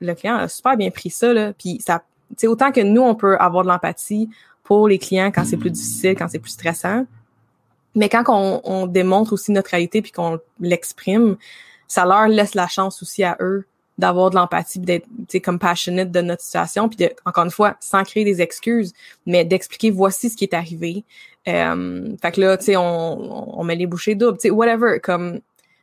le 0.00 0.14
client 0.14 0.36
a 0.36 0.48
super 0.48 0.76
bien 0.76 0.90
pris 0.90 1.10
ça 1.10 1.32
là 1.32 1.52
puis 1.52 1.78
ça 1.80 2.02
tu 2.30 2.34
sais 2.38 2.46
autant 2.48 2.72
que 2.72 2.80
nous 2.80 3.02
on 3.02 3.14
peut 3.14 3.36
avoir 3.38 3.64
de 3.64 3.68
l'empathie 3.68 4.28
pour 4.64 4.88
les 4.88 4.98
clients 4.98 5.30
quand 5.30 5.44
c'est 5.44 5.56
plus 5.56 5.70
difficile 5.70 6.16
quand 6.16 6.28
c'est 6.28 6.40
plus 6.40 6.52
stressant 6.52 7.06
mais 7.98 8.08
quand 8.08 8.24
on, 8.28 8.86
démontre 8.86 9.32
aussi 9.32 9.52
notre 9.52 9.70
réalité 9.70 10.00
puis 10.00 10.12
qu'on 10.12 10.38
l'exprime, 10.60 11.36
ça 11.88 12.04
leur 12.04 12.28
laisse 12.28 12.54
la 12.54 12.68
chance 12.68 13.02
aussi 13.02 13.24
à 13.24 13.36
eux 13.40 13.66
d'avoir 13.98 14.30
de 14.30 14.36
l'empathie, 14.36 14.78
d'être 14.78 15.06
comme 15.42 15.58
passionate 15.58 16.12
de 16.12 16.20
notre 16.20 16.42
situation, 16.42 16.88
puis 16.88 16.96
de, 16.96 17.10
encore 17.26 17.44
une 17.44 17.50
fois, 17.50 17.76
sans 17.80 18.04
créer 18.04 18.24
des 18.24 18.40
excuses, 18.40 18.94
mais 19.26 19.44
d'expliquer 19.44 19.90
voici 19.90 20.30
ce 20.30 20.36
qui 20.36 20.44
est 20.44 20.54
arrivé. 20.54 21.04
Euh, 21.48 22.14
fait 22.22 22.30
que 22.30 22.40
là, 22.40 22.56
tu 22.56 22.66
sais, 22.66 22.76
on, 22.76 23.58
on 23.58 23.64
met 23.64 23.74
les 23.74 23.86
bouchées 23.86 24.14
doubles, 24.14 24.38
tu 24.38 24.42
sais, 24.42 24.50
whatever, 24.50 25.00
comme 25.00 25.40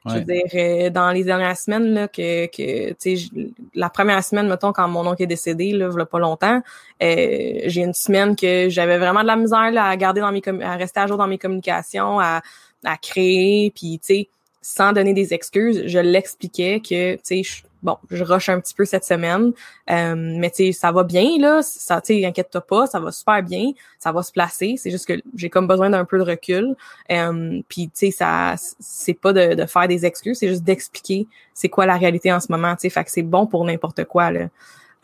Je 0.07 0.13
veux 0.15 0.21
dire, 0.21 0.43
euh, 0.53 0.89
dans 0.89 1.11
les 1.11 1.23
dernières 1.23 1.57
semaines, 1.57 1.93
là, 1.93 2.07
que, 2.07 2.45
que 2.47 2.93
tu 2.93 3.17
sais, 3.17 3.29
la 3.73 3.89
première 3.89 4.23
semaine, 4.23 4.47
mettons, 4.47 4.71
quand 4.71 4.87
mon 4.87 5.05
oncle 5.07 5.23
est 5.23 5.27
décédé, 5.27 5.71
là, 5.71 5.89
il 5.97 6.05
pas 6.05 6.19
longtemps, 6.19 6.61
euh, 7.01 7.59
j'ai 7.65 7.81
une 7.81 7.93
semaine 7.93 8.35
que 8.35 8.69
j'avais 8.69 8.97
vraiment 8.97 9.21
de 9.21 9.27
la 9.27 9.35
misère 9.35 9.71
là, 9.71 9.85
à 9.85 9.95
garder 9.97 10.21
dans 10.21 10.31
mes 10.31 10.43
à 10.63 10.75
rester 10.75 10.99
à 10.99 11.07
jour 11.07 11.17
dans 11.17 11.27
mes 11.27 11.37
communications, 11.37 12.19
à, 12.19 12.41
à 12.83 12.97
créer, 12.97 13.71
puis 13.75 13.99
tu 13.99 14.15
sais, 14.15 14.29
sans 14.67 14.93
donner 14.93 15.13
des 15.13 15.31
excuses, 15.31 15.83
je 15.85 15.99
l'expliquais 15.99 16.79
que, 16.79 17.17
tu 17.17 17.43
sais, 17.43 17.63
bon, 17.83 17.99
je 18.09 18.23
rush 18.23 18.49
un 18.49 18.59
petit 18.59 18.73
peu 18.73 18.83
cette 18.83 19.05
semaine, 19.05 19.51
euh, 19.91 20.15
mais 20.15 20.49
tu 20.49 20.55
sais, 20.55 20.71
ça 20.71 20.91
va 20.91 21.03
bien, 21.03 21.37
là, 21.37 21.61
ça, 21.61 22.01
tu 22.01 22.15
sais, 22.15 22.25
inquiète-toi 22.25 22.61
pas, 22.61 22.87
ça 22.87 22.99
va 22.99 23.11
super 23.11 23.43
bien, 23.43 23.73
ça 23.99 24.11
va 24.11 24.23
se 24.23 24.31
placer, 24.31 24.73
c'est 24.79 24.89
juste 24.89 25.05
que 25.05 25.21
j'ai 25.35 25.51
comme 25.51 25.67
besoin 25.67 25.91
d'un 25.91 26.03
peu 26.03 26.17
de 26.17 26.23
recul, 26.23 26.75
euh, 27.11 27.61
puis 27.69 27.89
tu 27.89 28.07
sais, 28.07 28.11
ça, 28.11 28.55
c'est 28.79 29.13
pas 29.13 29.33
de, 29.33 29.53
de, 29.53 29.67
faire 29.67 29.87
des 29.87 30.03
excuses, 30.03 30.39
c'est 30.39 30.47
juste 30.47 30.63
d'expliquer 30.63 31.27
c'est 31.53 31.69
quoi 31.69 31.85
la 31.85 31.97
réalité 31.97 32.33
en 32.33 32.39
ce 32.39 32.51
moment, 32.51 32.73
tu 32.75 32.81
sais, 32.81 32.89
fait 32.89 33.03
que 33.03 33.11
c'est 33.11 33.21
bon 33.21 33.45
pour 33.45 33.65
n'importe 33.65 34.05
quoi, 34.05 34.31
là. 34.31 34.47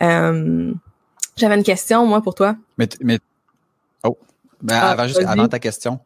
Euh, 0.01 0.74
J'avais 1.38 1.55
une 1.55 1.64
question, 1.64 2.07
moi, 2.07 2.24
pour 2.24 2.34
toi. 2.34 2.55
Mais, 2.80 2.89
mais, 2.99 3.20
oh, 4.03 4.18
ben, 4.59 4.80
ah, 4.82 4.89
avant, 4.89 5.05
juste, 5.05 5.22
avant 5.24 5.47
ta 5.47 5.59
question, 5.59 5.99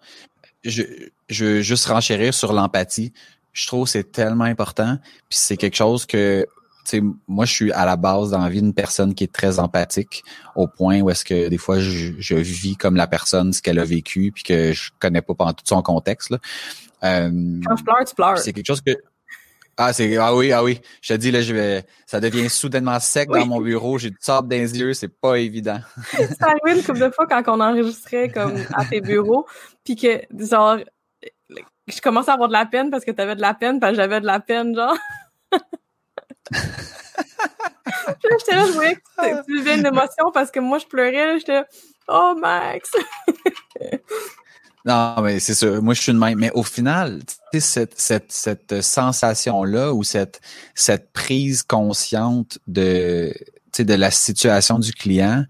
je, 0.65 0.83
je 1.29 1.45
veux 1.45 1.61
juste 1.61 1.85
renchérir 1.85 2.33
sur 2.33 2.51
l'empathie 2.51 3.13
je 3.55 3.67
trouve 3.67 3.85
que 3.85 3.91
c'est 3.91 4.11
tellement 4.11 4.43
important. 4.43 4.97
Puis 5.29 5.39
c'est 5.39 5.57
quelque 5.57 5.77
chose 5.77 6.05
que 6.05 6.45
sais, 6.83 7.01
moi, 7.27 7.45
je 7.45 7.53
suis 7.53 7.71
à 7.71 7.85
la 7.85 7.95
base 7.95 8.31
dans 8.31 8.41
la 8.41 8.49
vie 8.49 8.61
d'une 8.61 8.73
personne 8.73 9.15
qui 9.15 9.23
est 9.23 9.33
très 9.33 9.59
empathique, 9.59 10.23
au 10.55 10.67
point 10.67 11.01
où 11.01 11.09
est-ce 11.09 11.25
que 11.25 11.47
des 11.47 11.57
fois, 11.57 11.79
je, 11.79 12.13
je, 12.19 12.35
vis 12.35 12.75
comme 12.75 12.95
la 12.95 13.07
personne, 13.07 13.53
ce 13.53 13.61
qu'elle 13.61 13.79
a 13.79 13.85
vécu, 13.85 14.31
puis 14.33 14.43
que 14.43 14.73
je 14.73 14.91
connais 14.99 15.21
pas 15.21 15.33
pendant 15.33 15.53
tout 15.53 15.65
son 15.65 15.81
contexte. 15.81 16.29
Là. 16.29 16.37
Euh, 17.03 17.31
Quand 17.65 17.75
je 17.75 17.83
pleure, 17.83 18.05
tu 18.05 18.15
pleures. 18.15 18.37
C'est 18.37 18.53
quelque 18.53 18.67
chose 18.67 18.81
que... 18.81 18.91
Ah, 19.77 19.91
c'est 19.91 20.15
ah 20.15 20.33
oui, 20.33 20.53
ah 20.53 20.63
oui. 20.63 20.79
Je 21.01 21.13
te 21.13 21.17
dis, 21.19 21.31
là, 21.31 21.41
je 21.41 21.53
vais. 21.53 21.83
Ça 22.05 22.21
devient 22.21 22.49
soudainement 22.49 22.97
sec 23.01 23.27
dans 23.27 23.45
mon 23.45 23.59
bureau. 23.59 23.97
J'ai 23.97 24.09
du 24.09 24.17
sable 24.21 24.47
dans 24.47 24.55
les 24.55 24.79
yeux, 24.79 24.93
c'est 24.93 25.09
pas 25.09 25.37
évident. 25.37 25.81
ça 26.13 26.47
arrive 26.47 26.77
une 26.77 26.81
couple 26.81 26.99
de 26.99 27.09
fois 27.09 27.27
quand 27.27 27.43
on 27.47 27.59
enregistrait 27.59 28.29
comme 28.29 28.53
à 28.73 28.85
tes 28.85 29.01
bureaux, 29.01 29.45
puis 29.83 29.97
que 29.97 30.21
genre 30.31 30.77
je 31.87 32.01
commence 32.01 32.29
à 32.29 32.33
avoir 32.33 32.47
de 32.47 32.53
la 32.53 32.65
peine 32.65 32.89
parce 32.89 33.05
que 33.05 33.11
t'avais 33.11 33.35
de 33.35 33.41
la 33.41 33.53
peine, 33.53 33.79
parce 33.79 33.91
que 33.91 33.97
j'avais 33.97 34.21
de 34.21 34.25
la 34.25 34.39
peine, 34.39 34.75
genre. 34.75 34.97
j'étais 36.51 38.55
là, 38.55 38.65
je 38.67 38.71
voyais 38.71 38.95
que 38.95 39.45
tu, 39.45 39.55
vivais 39.55 39.77
une 39.77 39.85
émotion 39.85 40.31
parce 40.33 40.51
que 40.51 40.59
moi, 40.59 40.79
je 40.79 40.85
pleurais, 40.85 41.39
j'étais 41.39 41.63
Oh, 42.07 42.35
Max! 42.39 42.91
non, 44.85 45.21
mais 45.21 45.39
c'est 45.39 45.55
ça. 45.55 45.81
Moi, 45.81 45.93
je 45.93 46.01
suis 46.01 46.11
une 46.11 46.19
même. 46.19 46.37
Mais 46.37 46.51
au 46.51 46.63
final, 46.63 47.19
tu 47.51 47.59
sais, 47.59 47.61
cette, 47.61 47.99
cette, 47.99 48.31
cette 48.31 48.81
sensation-là 48.81 49.93
ou 49.93 50.03
cette, 50.03 50.41
cette 50.75 51.11
prise 51.13 51.63
consciente 51.63 52.59
de, 52.67 53.33
tu 53.35 53.43
sais, 53.71 53.85
de 53.85 53.93
la 53.93 54.11
situation 54.11 54.77
du 54.77 54.93
client 54.93 55.45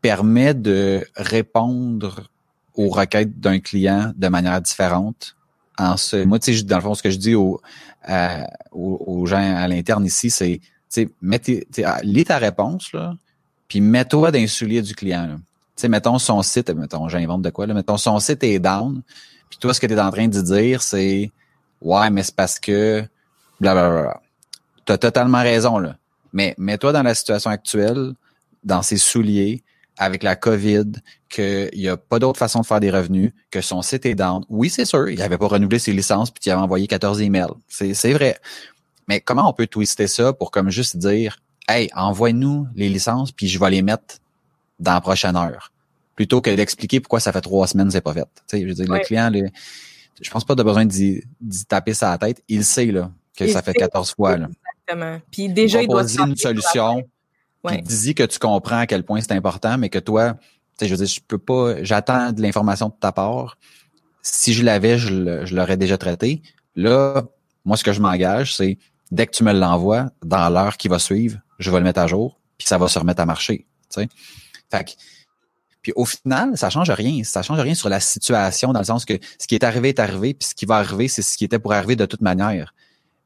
permet 0.00 0.54
de 0.54 1.06
répondre 1.16 2.28
aux 2.74 2.88
requêtes 2.88 3.38
d'un 3.38 3.60
client 3.60 4.12
de 4.16 4.28
manière 4.28 4.60
différente 4.60 5.36
en 5.78 5.96
ce, 5.96 6.24
moi, 6.24 6.38
tu 6.38 6.54
sais, 6.54 6.62
dans 6.64 6.76
le 6.76 6.82
fond, 6.82 6.94
ce 6.94 7.02
que 7.02 7.10
je 7.10 7.18
dis 7.18 7.34
aux, 7.34 7.60
aux, 8.72 9.26
gens 9.26 9.56
à 9.56 9.66
l'interne 9.68 10.04
ici, 10.04 10.30
c'est, 10.30 10.60
tu 10.92 11.08
sais, 11.20 11.84
lis 12.02 12.24
ta 12.24 12.38
réponse, 12.38 12.92
là, 12.92 13.14
puis 13.68 13.80
mets-toi 13.80 14.30
dans 14.30 14.38
les 14.38 14.46
souliers 14.46 14.82
du 14.82 14.94
client. 14.94 15.28
Tu 15.36 15.42
sais, 15.76 15.88
mettons 15.88 16.18
son 16.18 16.42
site, 16.42 16.70
mettons, 16.70 17.08
j'invente 17.08 17.42
de 17.42 17.50
quoi, 17.50 17.66
là, 17.66 17.74
mettons 17.74 17.96
son 17.96 18.18
site 18.18 18.44
est 18.44 18.58
down, 18.58 19.02
puis 19.48 19.58
toi, 19.58 19.72
ce 19.72 19.80
que 19.80 19.86
tu 19.86 19.94
es 19.94 20.00
en 20.00 20.10
train 20.10 20.28
de 20.28 20.40
dire, 20.40 20.82
c'est, 20.82 21.30
ouais, 21.80 22.10
mais 22.10 22.22
c'est 22.22 22.34
parce 22.34 22.58
que, 22.58 23.04
blablabla. 23.60 24.20
Tu 24.84 24.92
as 24.92 24.98
totalement 24.98 25.42
raison, 25.42 25.78
là. 25.78 25.96
Mais 26.32 26.54
mets-toi 26.58 26.92
dans 26.92 27.02
la 27.02 27.14
situation 27.14 27.50
actuelle, 27.50 28.14
dans 28.64 28.82
ses 28.82 28.96
souliers, 28.96 29.62
avec 30.02 30.22
la 30.22 30.36
COVID, 30.36 30.92
qu'il 31.28 31.70
n'y 31.74 31.88
a 31.88 31.96
pas 31.96 32.18
d'autre 32.18 32.38
façon 32.38 32.60
de 32.60 32.66
faire 32.66 32.80
des 32.80 32.90
revenus, 32.90 33.32
que 33.50 33.60
son 33.60 33.82
site 33.82 34.04
est 34.04 34.14
down. 34.14 34.44
Oui, 34.48 34.68
c'est 34.68 34.84
sûr, 34.84 35.08
il 35.08 35.18
n'avait 35.18 35.38
pas 35.38 35.46
renouvelé 35.46 35.78
ses 35.78 35.92
licences, 35.92 36.30
puis 36.30 36.42
il 36.46 36.50
avait 36.50 36.60
envoyé 36.60 36.86
14 36.86 37.22
emails. 37.22 37.52
C'est 37.68 38.12
vrai. 38.12 38.38
Mais 39.08 39.20
comment 39.20 39.48
on 39.48 39.52
peut 39.52 39.66
twister 39.66 40.06
ça 40.06 40.32
pour 40.32 40.50
comme 40.50 40.70
juste 40.70 40.96
dire 40.96 41.38
Hey, 41.68 41.88
envoie-nous 41.94 42.66
les 42.74 42.88
licences, 42.88 43.30
puis 43.30 43.46
je 43.46 43.58
vais 43.58 43.70
les 43.70 43.82
mettre 43.82 44.16
dans 44.80 44.94
la 44.94 45.00
prochaine 45.00 45.36
heure? 45.36 45.72
Plutôt 46.16 46.40
que 46.40 46.50
d'expliquer 46.50 47.00
pourquoi 47.00 47.20
ça 47.20 47.32
fait 47.32 47.40
trois 47.40 47.66
semaines 47.68 47.90
c'est 47.90 48.00
pas 48.00 48.12
fait. 48.12 48.28
Tu 48.48 48.58
sais, 48.58 48.62
je 48.62 48.66
veux 48.66 48.74
dire, 48.74 48.92
le 48.92 48.98
client, 48.98 49.30
je 50.20 50.30
pense 50.30 50.44
pas 50.44 50.54
de 50.54 50.62
besoin 50.62 50.84
d'y 50.84 51.22
taper 51.68 51.94
sa 51.94 52.18
tête. 52.18 52.42
Il 52.48 52.64
sait 52.64 52.86
là, 52.86 53.10
que 53.36 53.46
ça 53.46 53.62
fait 53.62 53.72
14 53.72 54.14
fois. 54.14 54.36
Là. 54.36 54.48
Exactement. 54.88 55.20
Puis 55.30 55.48
déjà, 55.48 55.80
il 55.80 55.88
doit 55.88 56.04
une 56.04 56.36
solution 56.36 57.04
Ouais. 57.64 57.80
dis 57.80 58.14
que 58.14 58.24
tu 58.24 58.38
comprends 58.38 58.78
à 58.78 58.86
quel 58.86 59.04
point 59.04 59.20
c'est 59.20 59.32
important, 59.32 59.78
mais 59.78 59.88
que 59.88 59.98
toi, 59.98 60.34
tu 60.34 60.40
sais, 60.80 60.86
je 60.86 60.94
veux 60.94 61.04
dire, 61.04 61.06
je 61.06 61.20
peux 61.20 61.38
pas, 61.38 61.82
j'attends 61.84 62.32
de 62.32 62.42
l'information 62.42 62.88
de 62.88 62.94
ta 62.98 63.12
part. 63.12 63.56
Si 64.22 64.52
je 64.52 64.64
l'avais, 64.64 64.98
je 64.98 65.54
l'aurais 65.54 65.76
déjà 65.76 65.96
traité. 65.96 66.42
Là, 66.74 67.22
moi, 67.64 67.76
ce 67.76 67.84
que 67.84 67.92
je 67.92 68.00
m'engage, 68.00 68.56
c'est 68.56 68.78
dès 69.10 69.26
que 69.26 69.32
tu 69.32 69.44
me 69.44 69.52
l'envoies, 69.52 70.10
dans 70.24 70.48
l'heure 70.48 70.76
qui 70.76 70.88
va 70.88 70.98
suivre, 70.98 71.38
je 71.58 71.70
vais 71.70 71.78
le 71.78 71.84
mettre 71.84 72.00
à 72.00 72.06
jour, 72.06 72.40
puis 72.58 72.66
ça 72.66 72.78
va 72.78 72.88
se 72.88 72.98
remettre 72.98 73.20
à 73.20 73.26
marcher. 73.26 73.66
Tu 73.90 74.00
sais. 74.00 74.08
Fait 74.70 74.84
que, 74.84 74.90
puis 75.82 75.92
au 75.96 76.04
final, 76.04 76.56
ça 76.56 76.70
change 76.70 76.90
rien. 76.90 77.22
Ça 77.24 77.42
change 77.42 77.58
rien 77.60 77.74
sur 77.74 77.88
la 77.88 78.00
situation, 78.00 78.72
dans 78.72 78.78
le 78.78 78.84
sens 78.84 79.04
que 79.04 79.18
ce 79.38 79.46
qui 79.46 79.54
est 79.54 79.64
arrivé 79.64 79.90
est 79.90 79.98
arrivé, 79.98 80.32
puis 80.32 80.48
ce 80.48 80.54
qui 80.54 80.64
va 80.64 80.76
arriver, 80.76 81.08
c'est 81.08 81.22
ce 81.22 81.36
qui 81.36 81.44
était 81.44 81.58
pour 81.58 81.72
arriver 81.72 81.96
de 81.96 82.06
toute 82.06 82.22
manière. 82.22 82.74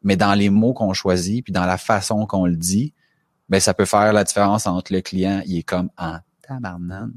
Mais 0.02 0.16
dans 0.16 0.34
les 0.34 0.50
mots 0.50 0.72
qu'on 0.72 0.92
choisit, 0.92 1.44
puis 1.44 1.52
dans 1.52 1.66
la 1.66 1.78
façon 1.78 2.26
qu'on 2.26 2.46
le 2.46 2.56
dit, 2.56 2.94
ben 3.48 3.60
ça 3.60 3.74
peut 3.74 3.84
faire 3.84 4.12
la 4.12 4.24
différence 4.24 4.66
entre 4.66 4.92
le 4.92 5.00
client, 5.00 5.42
il 5.46 5.58
est 5.58 5.62
comme 5.62 5.90
en 5.96 6.18
tabarnane, 6.46 7.12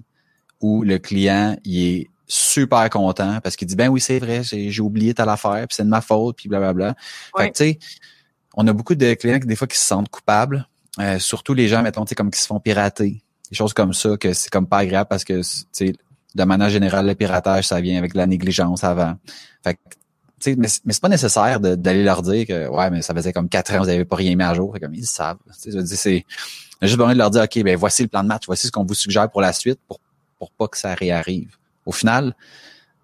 ou 0.62 0.84
le 0.84 0.98
client, 0.98 1.58
il 1.64 1.84
est 1.84 2.10
super 2.28 2.90
content 2.92 3.40
parce 3.42 3.56
qu'il 3.56 3.68
dit 3.68 3.76
ben 3.76 3.90
oui 3.90 4.00
c'est 4.00 4.20
vrai 4.20 4.42
j'ai 4.44 4.82
oublié 4.82 5.16
telle 5.16 5.30
affaire 5.30 5.68
puis 5.68 5.76
c'est 5.76 5.84
de 5.84 5.90
ma 5.90 6.02
faute 6.02 6.38
puis 6.38 6.48
blablabla. 6.48 6.96
Fait 7.36 7.50
que 7.50 7.58
tu 7.58 7.64
sais 7.64 7.80
on 8.54 8.68
a 8.68 8.74
beaucoup 8.74 8.96
de 8.96 9.14
clients 9.16 9.40
qui 9.40 9.48
des 9.48 9.56
fois 9.56 9.68
qui 9.68 9.78
se 9.78 9.86
sentent 9.86 10.10
coupables, 10.10 10.68
euh, 11.00 11.18
surtout 11.18 11.56
les 11.56 11.68
gens 11.68 11.82
mettons 11.82 12.06
tu 12.06 12.10
sais 12.10 12.16
comme 12.16 12.30
qui 12.30 12.40
se 12.40 12.46
font 12.46 12.60
pirater, 12.60 13.24
des 13.50 13.56
choses 13.56 13.74
comme 13.74 13.94
ça 13.94 14.16
que 14.18 14.34
c'est 14.34 14.52
comme 14.52 14.68
pas 14.68 14.80
agréable 14.80 15.08
parce 15.10 15.24
que 15.24 15.42
tu 15.42 15.66
sais 15.72 15.94
de 16.36 16.44
manière 16.44 16.70
générale 16.70 17.08
le 17.08 17.16
piratage 17.16 17.68
ça 17.68 17.82
vient 17.82 17.98
avec 17.98 18.14
la 18.14 18.28
négligence 18.28 18.84
avant. 18.84 19.16
Fait 19.64 19.74
que 19.74 19.80
mais, 20.46 20.68
mais 20.86 20.94
c'est 20.94 21.02
pas 21.02 21.10
nécessaire 21.10 21.60
d'aller 21.60 22.04
leur 22.04 22.22
dire 22.22 22.46
que 22.46 22.68
ouais, 22.68 22.90
mais 22.90 23.02
ça 23.02 23.14
faisait 23.14 23.34
comme 23.34 23.50
quatre 23.50 23.74
ans, 23.74 23.80
vous 23.80 23.90
avez 23.90 24.06
pas 24.06 24.16
rien 24.16 24.36
mis 24.36 24.44
à 24.44 24.54
jour. 24.54 24.76
comme 24.80 24.94
ils 24.94 25.06
savent. 25.06 25.38
Je 25.66 25.72
veux 25.72 25.84
dire, 25.84 25.98
c'est 25.98 26.26
juste 26.82 26.98
besoin 26.98 27.14
de 27.14 27.18
leur 27.20 27.30
dire 27.30 27.44
OK, 27.44 27.64
ben 27.64 27.76
voici 27.78 28.04
le 28.04 28.08
plan 28.08 28.24
de 28.24 28.28
match, 28.28 28.44
voici 28.46 28.68
ce 28.68 28.72
qu'on 28.72 28.86
vous 28.86 28.94
suggère 28.94 29.30
pour 29.30 29.42
la 29.42 29.54
suite 29.54 29.80
pour, 29.88 30.00
pour 30.38 30.52
pas 30.52 30.68
que 30.68 30.78
ça 30.78 30.94
réarrive. 30.94 31.56
Au 31.86 31.92
final, 31.92 32.36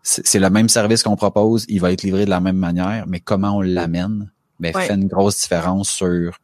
c'est 0.03 0.39
le 0.39 0.49
même 0.49 0.69
service 0.69 1.01
qu'on 1.01 1.15
propose, 1.15 1.65
il 1.67 1.81
va 1.81 1.91
être 1.91 2.03
livré 2.03 2.25
de 2.25 2.29
la 2.29 2.39
même 2.39 2.57
manière, 2.57 3.05
mais 3.07 3.19
comment 3.19 3.57
on 3.57 3.61
l'amène, 3.61 4.29
ben, 4.59 4.71
fait 4.71 4.93
une 4.93 5.07
grosse 5.07 5.41
différence 5.41 5.89
sur 5.89 6.39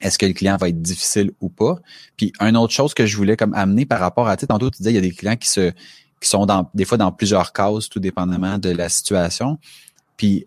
est-ce 0.00 0.16
que 0.18 0.26
le 0.26 0.32
client 0.32 0.56
va 0.56 0.68
être 0.68 0.80
difficile 0.80 1.32
ou 1.40 1.48
pas. 1.48 1.78
Puis 2.16 2.32
une 2.40 2.56
autre 2.56 2.72
chose 2.72 2.94
que 2.94 3.04
je 3.04 3.16
voulais 3.16 3.36
comme 3.36 3.52
amener 3.54 3.84
par 3.84 3.98
rapport 3.98 4.28
à, 4.28 4.36
tu 4.36 4.46
tantôt 4.46 4.70
tu 4.70 4.78
disais, 4.78 4.92
il 4.92 4.94
y 4.94 4.98
a 4.98 5.02
des 5.02 5.10
clients 5.10 5.36
qui 5.36 5.48
se 5.48 5.72
qui 6.20 6.28
sont 6.28 6.46
dans 6.46 6.70
des 6.74 6.84
fois 6.84 6.98
dans 6.98 7.12
plusieurs 7.12 7.52
cases, 7.52 7.88
tout 7.88 8.00
dépendamment 8.00 8.58
de 8.58 8.70
la 8.70 8.88
situation. 8.88 9.58
Puis 10.18 10.46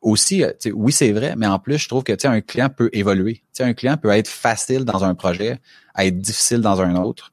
aussi, 0.00 0.42
euh, 0.42 0.50
oui, 0.74 0.90
c'est 0.90 1.12
vrai, 1.12 1.34
mais 1.36 1.46
en 1.46 1.60
plus, 1.60 1.78
je 1.78 1.88
trouve 1.88 2.02
que 2.02 2.26
un 2.26 2.40
client 2.40 2.68
peut 2.68 2.90
évoluer. 2.92 3.44
sais, 3.52 3.62
un 3.62 3.74
client 3.74 3.96
peut 3.96 4.10
être 4.10 4.26
facile 4.26 4.84
dans 4.84 5.04
un 5.04 5.14
projet, 5.14 5.60
être 5.96 6.18
difficile 6.18 6.60
dans 6.60 6.80
un 6.80 6.96
autre. 6.96 7.30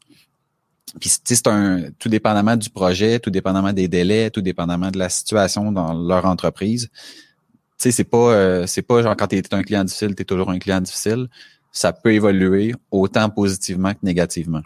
Puis 1.00 1.12
c'est 1.24 1.48
un 1.48 1.84
tout 2.00 2.10
dépendamment 2.10 2.56
du 2.56 2.70
projet, 2.70 3.20
tout 3.20 3.30
dépendamment 3.30 3.74
des 3.74 3.88
délais, 3.88 4.30
tout 4.30 4.42
dépendamment 4.42 4.90
de 4.90 4.98
la 4.98 5.10
situation 5.10 5.72
dans 5.72 5.94
leur 5.94 6.26
entreprise. 6.26 6.90
Tu 6.92 6.98
sais, 7.78 7.92
c'est 7.92 8.04
pas 8.04 8.34
euh, 8.34 8.68
c'est 8.68 8.82
pas 8.82 9.02
genre 9.04 9.16
quand 9.16 9.28
tu 9.28 9.38
es 9.38 9.54
un 9.54 9.64
client 9.64 9.84
difficile, 9.84 10.16
tu 10.16 10.24
es 10.24 10.26
toujours 10.26 10.50
un 10.50 10.58
client 10.58 10.82
difficile. 10.82 11.28
Ça 11.72 11.94
peut 11.94 12.14
évoluer 12.14 12.74
autant 12.90 13.30
positivement 13.30 13.94
que 13.94 14.00
négativement. 14.02 14.62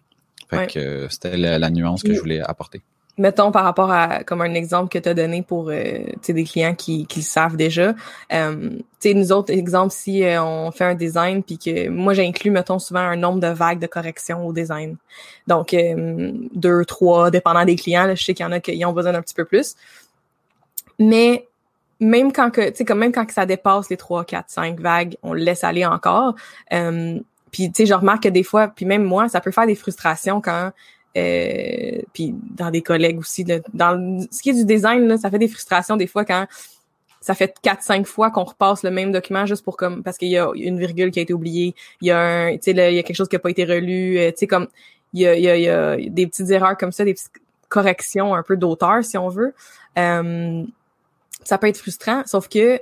Fait 0.49 0.68
que 0.68 0.80
euh, 0.80 1.09
c'était 1.09 1.36
la, 1.36 1.70
nuance 1.70 2.03
que 2.03 2.14
je 2.14 2.20
voulais 2.20 2.39
apporter 2.39 2.82
mettons 3.18 3.51
par 3.51 3.64
rapport 3.64 3.91
à 3.91 4.24
comme 4.24 4.41
un 4.41 4.53
exemple 4.53 4.89
que 4.89 4.97
tu 4.97 5.07
as 5.07 5.14
donné 5.14 5.43
pour 5.43 5.70
euh, 5.70 5.99
des 6.28 6.43
clients 6.43 6.74
qui, 6.74 7.05
qui 7.05 7.20
le 7.20 7.26
savent 7.26 7.55
déjà. 7.55 7.93
Euh, 8.32 8.72
nous 9.05 9.32
autres, 9.32 9.51
exemple, 9.51 9.93
si 9.93 10.24
euh, 10.24 10.41
on 10.41 10.72
fait 10.72 10.86
un 10.86 10.95
design 10.95 11.43
puis 11.43 11.57
que 11.57 11.89
moi 11.89 12.14
j'inclus, 12.14 12.51
mettons, 12.51 12.80
souvent 12.80 13.01
un 13.01 13.16
nombre 13.16 13.39
de 13.39 13.47
vagues 13.47 13.80
de 13.80 13.88
correction 13.88 14.47
au 14.47 14.53
design. 14.53 14.97
Donc 15.47 15.74
euh, 15.74 16.32
deux, 16.53 16.86
trois, 16.86 17.30
dépendant 17.30 17.66
des 17.66 17.76
clients. 17.76 18.05
Là, 18.05 18.16
je 18.16 18.24
sais 18.24 18.34
qu'il 18.34 18.45
y 18.45 18.47
en 18.47 18.51
a 18.51 18.59
qui 18.59 18.84
ont 18.86 18.93
besoin 18.93 19.11
d'un 19.11 19.22
petit 19.22 19.36
peu 19.36 19.45
plus. 19.45 19.76
Mais 20.99 21.47
même 21.99 22.32
quand 22.34 22.49
que, 22.49 22.70
tu 22.70 22.84
sais, 22.86 22.95
même 22.95 23.11
quand 23.11 23.26
que 23.26 23.34
ça 23.34 23.45
dépasse 23.45 23.89
les 23.89 23.97
trois, 23.97 24.26
quatre, 24.26 24.49
cinq 24.49 24.80
vagues, 24.80 25.18
on 25.22 25.34
le 25.34 25.41
laisse 25.41 25.64
aller 25.64 25.86
encore. 25.86 26.36
Euh, 26.72 27.20
puis 27.51 27.72
tu 27.72 27.84
sais, 27.84 27.86
je 27.86 27.93
remarque 27.93 28.24
que 28.24 28.30
des 28.30 28.43
fois, 28.43 28.68
puis 28.70 28.86
même 28.86 29.03
moi, 29.03 29.30
ça 29.30 29.39
peut 29.39 29.51
faire 29.51 29.68
des 29.68 29.76
frustrations 29.76 30.41
quand 30.41 30.72
euh, 31.18 32.01
puis 32.14 32.34
dans 32.55 32.72
des 32.72 32.82
collègues 32.82 33.20
aussi. 33.20 33.45
dans 33.74 34.26
ce 34.32 34.41
qui 34.41 34.49
est 34.49 34.53
du 34.53 34.66
design, 34.66 35.07
là, 35.07 35.18
ça 35.18 35.30
fait 35.30 35.39
des 35.39 35.47
frustrations 35.47 35.97
des 35.97 36.07
fois 36.07 36.26
quand 36.26 36.47
ça 37.22 37.36
fait 37.36 37.55
quatre 37.61 37.84
cinq 37.84 38.05
fois 38.05 38.32
qu'on 38.32 38.43
repasse 38.43 38.84
le 38.84 38.91
même 38.91 39.11
document 39.11 39.45
juste 39.45 39.64
pour 39.64 39.78
comme 39.78 40.03
parce 40.03 40.18
qu'il 40.18 40.30
y 40.30 40.38
a 40.38 40.49
une 40.55 40.78
virgule 40.78 41.11
qui 41.11 41.20
a 41.20 41.22
été 41.22 41.34
oubliée, 41.34 41.74
il 42.01 42.07
y 42.07 42.11
a 42.11 42.20
un, 42.20 42.57
tu 42.57 42.59
sais, 42.64 42.72
il 42.72 42.95
y 42.95 42.99
a 42.99 43.03
quelque 43.03 43.16
chose 43.16 43.30
qui 43.30 43.36
a 43.36 43.39
pas 43.39 43.49
été 43.49 43.64
relu, 43.64 44.18
tu 44.32 44.34
sais 44.38 44.47
comme 44.47 44.68
il 45.14 45.22
y 45.22 45.28
a, 45.28 45.36
il 45.36 45.61
y, 45.61 45.70
a, 45.70 45.95
des 45.95 46.28
petites 46.28 46.49
erreurs 46.49 46.78
comme 46.78 46.91
ça, 46.91 47.05
des 47.05 47.14
petites 47.14 47.32
corrections 47.70 48.34
un 48.34 48.43
peu 48.43 48.57
d'auteur 48.57 49.05
si 49.05 49.18
on 49.18 49.30
veut. 49.30 49.53
ça 49.95 51.57
peut 51.59 51.68
être 51.68 51.78
frustrant, 51.78 52.24
sauf 52.26 52.49
que 52.49 52.80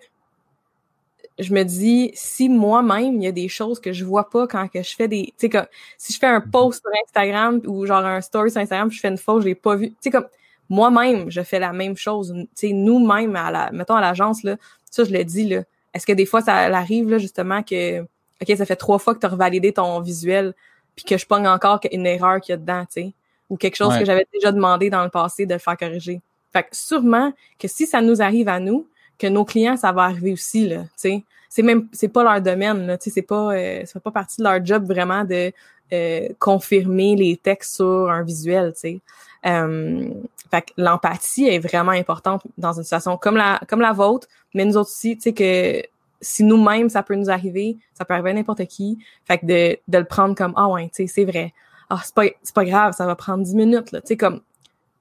je 1.41 1.53
me 1.53 1.63
dis 1.63 2.11
si 2.13 2.49
moi-même 2.49 3.15
il 3.15 3.23
y 3.23 3.27
a 3.27 3.31
des 3.31 3.47
choses 3.47 3.79
que 3.79 3.91
je 3.91 4.05
vois 4.05 4.29
pas 4.29 4.47
quand 4.47 4.67
que 4.67 4.83
je 4.83 4.95
fais 4.95 5.07
des 5.07 5.25
tu 5.25 5.33
sais 5.37 5.49
comme 5.49 5.65
si 5.97 6.13
je 6.13 6.19
fais 6.19 6.27
un 6.27 6.39
mhm. 6.39 6.51
post 6.51 6.81
sur 6.81 6.91
Instagram 7.03 7.61
ou 7.65 7.85
genre 7.85 8.05
un 8.05 8.21
story 8.21 8.51
sur 8.51 8.61
Instagram 8.61 8.91
je 8.91 8.99
fais 8.99 9.07
une 9.07 9.17
faute 9.17 9.41
je 9.41 9.47
l'ai 9.47 9.55
pas 9.55 9.75
vu 9.75 9.89
tu 9.89 9.95
sais 10.01 10.11
comme 10.11 10.27
moi-même 10.69 11.29
je 11.29 11.41
fais 11.41 11.59
la 11.59 11.73
même 11.73 11.97
chose. 11.97 12.33
Tu 12.33 12.67
sais 12.67 12.73
nous-mêmes 12.73 13.35
à 13.35 13.51
la 13.51 13.71
mettons 13.71 13.95
à 13.95 14.01
l'agence 14.01 14.43
là 14.43 14.57
ça 14.89 15.03
je 15.03 15.11
le 15.11 15.23
dis 15.23 15.47
là 15.47 15.63
est-ce 15.93 16.05
que 16.05 16.13
des 16.13 16.25
fois 16.25 16.41
ça 16.41 16.55
arrive 16.55 17.09
là 17.09 17.17
justement 17.17 17.63
que 17.63 18.01
OK 18.01 18.57
ça 18.57 18.65
fait 18.65 18.75
trois 18.75 18.99
fois 18.99 19.15
que 19.15 19.19
tu 19.19 19.25
as 19.25 19.29
revalidé 19.29 19.73
ton 19.73 19.99
visuel 19.99 20.53
puis 20.95 21.05
que 21.05 21.17
je 21.17 21.25
pogne 21.25 21.47
encore 21.47 21.79
une 21.91 22.05
erreur 22.05 22.39
qu'il 22.39 22.53
y 22.53 22.55
a 22.55 22.57
dedans 22.57 22.85
tu 22.85 23.01
sais 23.01 23.13
ou 23.49 23.57
quelque 23.57 23.75
chose 23.75 23.97
que 23.97 24.05
j'avais 24.05 24.25
déjà 24.33 24.53
demandé 24.53 24.89
dans 24.89 25.03
le 25.03 25.09
passé 25.09 25.45
de 25.45 25.53
le 25.53 25.59
faire 25.59 25.75
corriger. 25.75 26.21
Fait 26.53 26.63
que 26.63 26.69
sûrement 26.71 27.33
que 27.59 27.67
si 27.67 27.85
ça 27.85 28.01
nous 28.01 28.21
arrive 28.21 28.47
à 28.47 28.61
nous 28.61 28.87
que 29.21 29.27
nos 29.27 29.45
clients, 29.45 29.77
ça 29.77 29.91
va 29.91 30.03
arriver 30.03 30.33
aussi, 30.33 30.67
là, 30.67 30.81
tu 30.81 30.89
sais. 30.95 31.23
C'est 31.47 31.63
même, 31.63 31.87
c'est 31.91 32.07
pas 32.07 32.23
leur 32.23 32.41
domaine, 32.41 32.87
là, 32.87 32.97
tu 32.97 33.05
sais, 33.05 33.15
c'est 33.15 33.21
pas, 33.21 33.53
euh, 33.53 33.81
ça 33.85 33.93
fait 33.93 33.99
pas 33.99 34.11
partie 34.11 34.37
de 34.37 34.43
leur 34.43 34.65
job 34.65 34.85
vraiment 34.85 35.25
de 35.25 35.51
euh, 35.93 36.29
confirmer 36.39 37.15
les 37.15 37.37
textes 37.37 37.75
sur 37.75 38.09
un 38.09 38.23
visuel, 38.23 38.73
tu 38.73 38.79
sais. 38.79 38.99
Euh, 39.45 40.09
fait 40.49 40.61
que 40.61 40.71
l'empathie 40.77 41.47
est 41.47 41.59
vraiment 41.59 41.91
importante 41.91 42.43
dans 42.57 42.73
une 42.73 42.83
situation 42.83 43.17
comme 43.17 43.37
la, 43.37 43.59
comme 43.67 43.81
la 43.81 43.93
vôtre, 43.93 44.27
mais 44.53 44.65
nous 44.65 44.77
autres 44.77 44.89
aussi, 44.89 45.15
tu 45.17 45.23
sais, 45.23 45.33
que 45.33 45.83
si 46.21 46.43
nous-mêmes, 46.43 46.89
ça 46.89 47.03
peut 47.03 47.15
nous 47.15 47.29
arriver, 47.29 47.77
ça 47.93 48.05
peut 48.05 48.13
arriver 48.13 48.31
à 48.31 48.33
n'importe 48.33 48.65
qui. 48.65 48.99
Fait 49.25 49.37
que 49.37 49.45
de, 49.45 49.77
de 49.87 49.97
le 49.97 50.05
prendre 50.05 50.35
comme, 50.35 50.53
ah 50.55 50.67
ouais, 50.67 50.85
tu 50.85 51.05
sais, 51.05 51.07
c'est 51.07 51.25
vrai. 51.25 51.53
Ah, 51.89 51.99
c'est 52.03 52.15
pas, 52.15 52.23
c'est 52.41 52.55
pas 52.55 52.65
grave, 52.65 52.93
ça 52.93 53.05
va 53.05 53.15
prendre 53.15 53.43
dix 53.43 53.55
minutes, 53.55 53.91
là. 53.91 54.01
Tu 54.01 54.07
sais, 54.07 54.17
comme, 54.17 54.41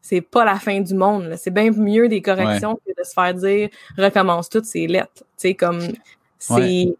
c'est 0.02 0.20
pas 0.20 0.44
la 0.44 0.58
fin 0.58 0.80
du 0.80 0.94
monde. 0.94 1.34
C'est 1.36 1.52
bien 1.52 1.70
mieux 1.70 2.08
des 2.08 2.22
corrections 2.22 2.76
que 2.86 2.90
de 2.90 3.04
se 3.04 3.12
faire 3.12 3.34
dire 3.34 3.68
recommence 3.96 4.48
tout, 4.48 4.62
c'est 4.64 4.86
lettre. 4.86 5.10
Tu 5.14 5.24
sais, 5.36 5.54
comme 5.54 5.80
c'est. 6.38 6.94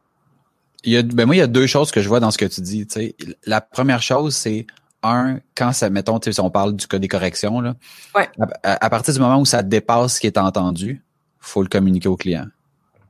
Il 0.83 0.93
y 0.93 0.97
a, 0.97 1.03
ben 1.03 1.27
moi, 1.27 1.35
il 1.35 1.39
y 1.39 1.43
a 1.43 1.47
deux 1.47 1.67
choses 1.67 1.91
que 1.91 2.01
je 2.01 2.09
vois 2.09 2.21
dans 2.21 2.31
ce 2.31 2.39
que 2.39 2.47
tu 2.47 2.63
dis. 2.63 2.87
sais 2.89 3.15
La 3.45 3.61
première 3.61 4.01
chose, 4.01 4.35
c'est 4.35 4.67
un, 5.03 5.41
quand 5.55 5.73
ça, 5.73 5.91
mettons, 5.91 6.19
si 6.23 6.41
on 6.41 6.51
parle 6.51 6.75
du 6.75 6.87
cas 6.87 6.99
des 6.99 7.09
corrections, 7.09 7.61
là, 7.61 7.75
à, 8.63 8.91
partir 8.91 9.13
du 9.13 9.21
moment 9.21 9.39
où 9.39 9.45
ça 9.45 9.63
dépasse 9.63 10.15
ce 10.15 10.21
qui 10.21 10.27
est 10.27 10.39
entendu, 10.39 11.03
faut 11.39 11.63
le 11.63 11.69
communiquer 11.69 12.09
au 12.09 12.17
client. 12.17 12.47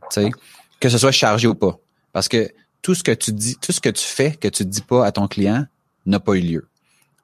sais 0.09 0.31
Que 0.81 0.89
ce 0.89 0.99
soit 0.99 1.13
chargé 1.13 1.47
ou 1.47 1.55
pas. 1.55 1.79
Parce 2.13 2.29
que 2.29 2.51
tout 2.83 2.95
ce 2.95 3.03
que 3.03 3.13
tu 3.13 3.33
dis, 3.33 3.57
tout 3.57 3.73
ce 3.73 3.81
que 3.81 3.91
tu 3.91 4.05
fais 4.05 4.33
que 4.33 4.49
tu 4.49 4.65
dis 4.65 4.83
pas 4.83 5.07
à 5.07 5.13
ton 5.13 5.29
client 5.29 5.67
n'a 6.07 6.19
pas 6.19 6.35
eu 6.35 6.41
lieu. 6.41 6.69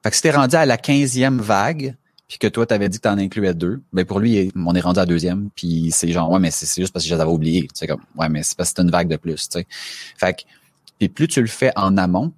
Fait 0.03 0.11
que 0.11 0.15
si 0.15 0.21
t'es 0.21 0.31
rendu 0.31 0.55
à 0.55 0.65
la 0.65 0.77
quinzième 0.77 1.39
vague, 1.39 1.95
puis 2.27 2.37
que 2.37 2.47
toi, 2.47 2.65
tu 2.65 2.73
avais 2.73 2.89
dit 2.89 2.97
que 2.97 3.03
tu 3.03 3.09
en 3.09 3.17
incluais 3.17 3.53
deux, 3.53 3.81
ben 3.93 4.05
pour 4.05 4.19
lui, 4.19 4.51
on 4.55 4.75
est 4.75 4.81
rendu 4.81 4.99
à 4.99 5.05
deuxième, 5.05 5.49
puis 5.55 5.91
c'est 5.91 6.11
genre, 6.11 6.29
ouais, 6.29 6.39
mais 6.39 6.51
c'est 6.51 6.81
juste 6.81 6.91
parce 6.91 7.05
que 7.05 7.09
je 7.09 7.15
les 7.15 7.21
avais 7.21 7.31
oubliés. 7.31 7.67
Tu 7.73 7.87
comme, 7.87 8.01
ouais, 8.17 8.27
mais 8.27 8.43
c'est 8.43 8.57
parce 8.57 8.71
que 8.71 8.75
c'est 8.77 8.83
une 8.83 8.91
vague 8.91 9.07
de 9.07 9.15
plus, 9.15 9.47
tu 9.47 9.59
sais. 9.59 9.67
Fait 10.17 10.33
que, 10.33 10.41
puis 10.99 11.09
plus 11.09 11.27
tu 11.27 11.41
le 11.41 11.47
fais 11.47 11.71
en 11.75 11.95
amont, 11.97 12.33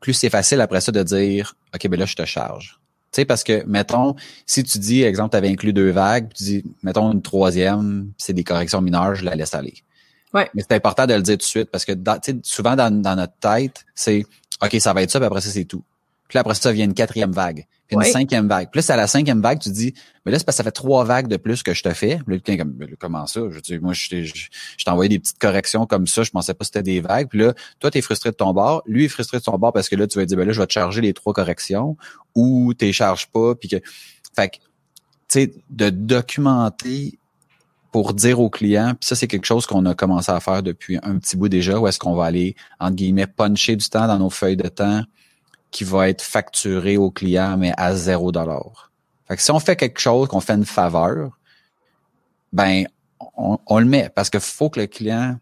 plus 0.00 0.14
c'est 0.14 0.30
facile 0.30 0.60
après 0.62 0.80
ça 0.80 0.92
de 0.92 1.02
dire, 1.02 1.54
OK, 1.74 1.88
ben 1.88 2.00
là, 2.00 2.06
je 2.06 2.16
te 2.16 2.24
charge. 2.24 2.80
Tu 3.12 3.16
sais, 3.16 3.24
parce 3.24 3.44
que, 3.44 3.64
mettons, 3.66 4.14
si 4.46 4.62
tu 4.64 4.78
dis, 4.78 5.02
exemple, 5.02 5.32
tu 5.32 5.36
avais 5.36 5.48
inclus 5.48 5.72
deux 5.72 5.90
vagues, 5.90 6.32
tu 6.32 6.44
dis, 6.44 6.64
mettons, 6.82 7.12
une 7.12 7.22
troisième, 7.22 8.12
c'est 8.16 8.32
des 8.32 8.44
corrections 8.44 8.80
mineures, 8.80 9.14
je 9.14 9.24
la 9.24 9.34
laisse 9.34 9.54
aller. 9.54 9.74
Ouais. 10.32 10.48
Mais 10.54 10.62
c'est 10.62 10.76
important 10.76 11.06
de 11.06 11.14
le 11.14 11.22
dire 11.22 11.34
tout 11.34 11.38
de 11.38 11.42
suite 11.42 11.70
parce 11.70 11.84
que 11.84 11.92
souvent 12.44 12.76
dans, 12.76 13.02
dans 13.02 13.16
notre 13.16 13.34
tête, 13.40 13.84
c'est 13.94 14.24
OK, 14.62 14.76
ça 14.78 14.92
va 14.92 15.02
être 15.02 15.10
ça, 15.10 15.18
puis 15.18 15.26
après 15.26 15.40
ça, 15.40 15.50
c'est 15.50 15.64
tout. 15.64 15.82
Puis 16.30 16.36
là, 16.36 16.40
après 16.40 16.54
ça, 16.54 16.72
vient 16.72 16.86
une 16.86 16.94
quatrième 16.94 17.32
vague 17.32 17.66
une 17.90 18.02
cinquième 18.04 18.48
vague. 18.48 18.70
Plus 18.70 18.88
à 18.90 18.96
la 18.96 19.06
cinquième 19.06 19.40
vague, 19.40 19.58
tu 19.58 19.70
dis, 19.70 19.94
mais 20.24 20.32
là, 20.32 20.38
c'est 20.38 20.44
parce 20.44 20.56
que 20.56 20.58
ça 20.58 20.64
fait 20.64 20.72
trois 20.72 21.04
vagues 21.04 21.28
de 21.28 21.36
plus 21.36 21.62
que 21.62 21.74
je 21.74 21.82
te 21.82 21.92
fais. 21.92 22.20
Là, 22.26 22.56
comme, 22.56 22.78
comment 22.98 23.26
ça? 23.26 23.40
Je 23.50 23.60
dis, 23.60 23.78
moi, 23.78 23.92
je 23.92 24.08
t'ai 24.08 24.90
envoyé 24.90 25.08
des 25.08 25.18
petites 25.18 25.38
corrections 25.38 25.86
comme 25.86 26.06
ça, 26.06 26.22
je 26.22 26.30
pensais 26.30 26.54
pas 26.54 26.60
que 26.60 26.66
c'était 26.66 26.82
des 26.82 27.00
vagues. 27.00 27.28
Puis 27.28 27.40
là, 27.40 27.54
toi, 27.78 27.90
t'es 27.90 28.00
frustré 28.00 28.30
de 28.30 28.36
ton 28.36 28.52
bord. 28.52 28.82
Lui 28.86 29.06
est 29.06 29.08
frustré 29.08 29.38
de 29.38 29.42
son 29.42 29.56
bord 29.58 29.72
parce 29.72 29.88
que 29.88 29.96
là, 29.96 30.06
tu 30.06 30.18
vas 30.18 30.24
dire, 30.24 30.36
ben 30.36 30.46
là, 30.46 30.52
je 30.52 30.60
vais 30.60 30.66
te 30.66 30.72
charger 30.72 31.00
les 31.00 31.12
trois 31.12 31.32
corrections 31.32 31.96
ou 32.34 32.74
t'es 32.74 32.92
charges 32.92 33.26
pas. 33.28 33.54
Puis 33.54 33.68
que, 33.68 33.76
fait 34.34 34.50
que, 34.50 34.56
tu 34.56 34.62
sais, 35.28 35.52
de 35.70 35.90
documenter 35.90 37.18
pour 37.92 38.14
dire 38.14 38.38
au 38.38 38.50
client, 38.50 38.94
puis 38.98 39.08
ça, 39.08 39.16
c'est 39.16 39.26
quelque 39.26 39.46
chose 39.46 39.66
qu'on 39.66 39.84
a 39.84 39.94
commencé 39.94 40.30
à 40.30 40.38
faire 40.38 40.62
depuis 40.62 40.98
un 41.02 41.18
petit 41.18 41.36
bout 41.36 41.48
déjà, 41.48 41.80
où 41.80 41.88
est-ce 41.88 41.98
qu'on 41.98 42.14
va 42.14 42.26
aller, 42.26 42.54
entre 42.78 42.94
guillemets, 42.94 43.26
puncher 43.26 43.74
du 43.74 43.88
temps 43.88 44.06
dans 44.06 44.18
nos 44.18 44.30
feuilles 44.30 44.56
de 44.56 44.68
temps 44.68 45.02
qui 45.70 45.84
va 45.84 46.08
être 46.08 46.22
facturé 46.22 46.96
au 46.96 47.10
client, 47.10 47.56
mais 47.56 47.72
à 47.76 47.94
zéro 47.94 48.32
dollar. 48.32 48.90
Fait 49.28 49.36
que 49.36 49.42
si 49.42 49.50
on 49.50 49.60
fait 49.60 49.76
quelque 49.76 50.00
chose, 50.00 50.28
qu'on 50.28 50.40
fait 50.40 50.54
une 50.54 50.64
faveur, 50.64 51.38
ben, 52.52 52.84
on, 53.36 53.78
le 53.78 53.84
met 53.84 54.10
parce 54.14 54.30
qu'il 54.30 54.40
faut 54.40 54.70
que 54.70 54.80
le 54.80 54.86
client, 54.86 55.38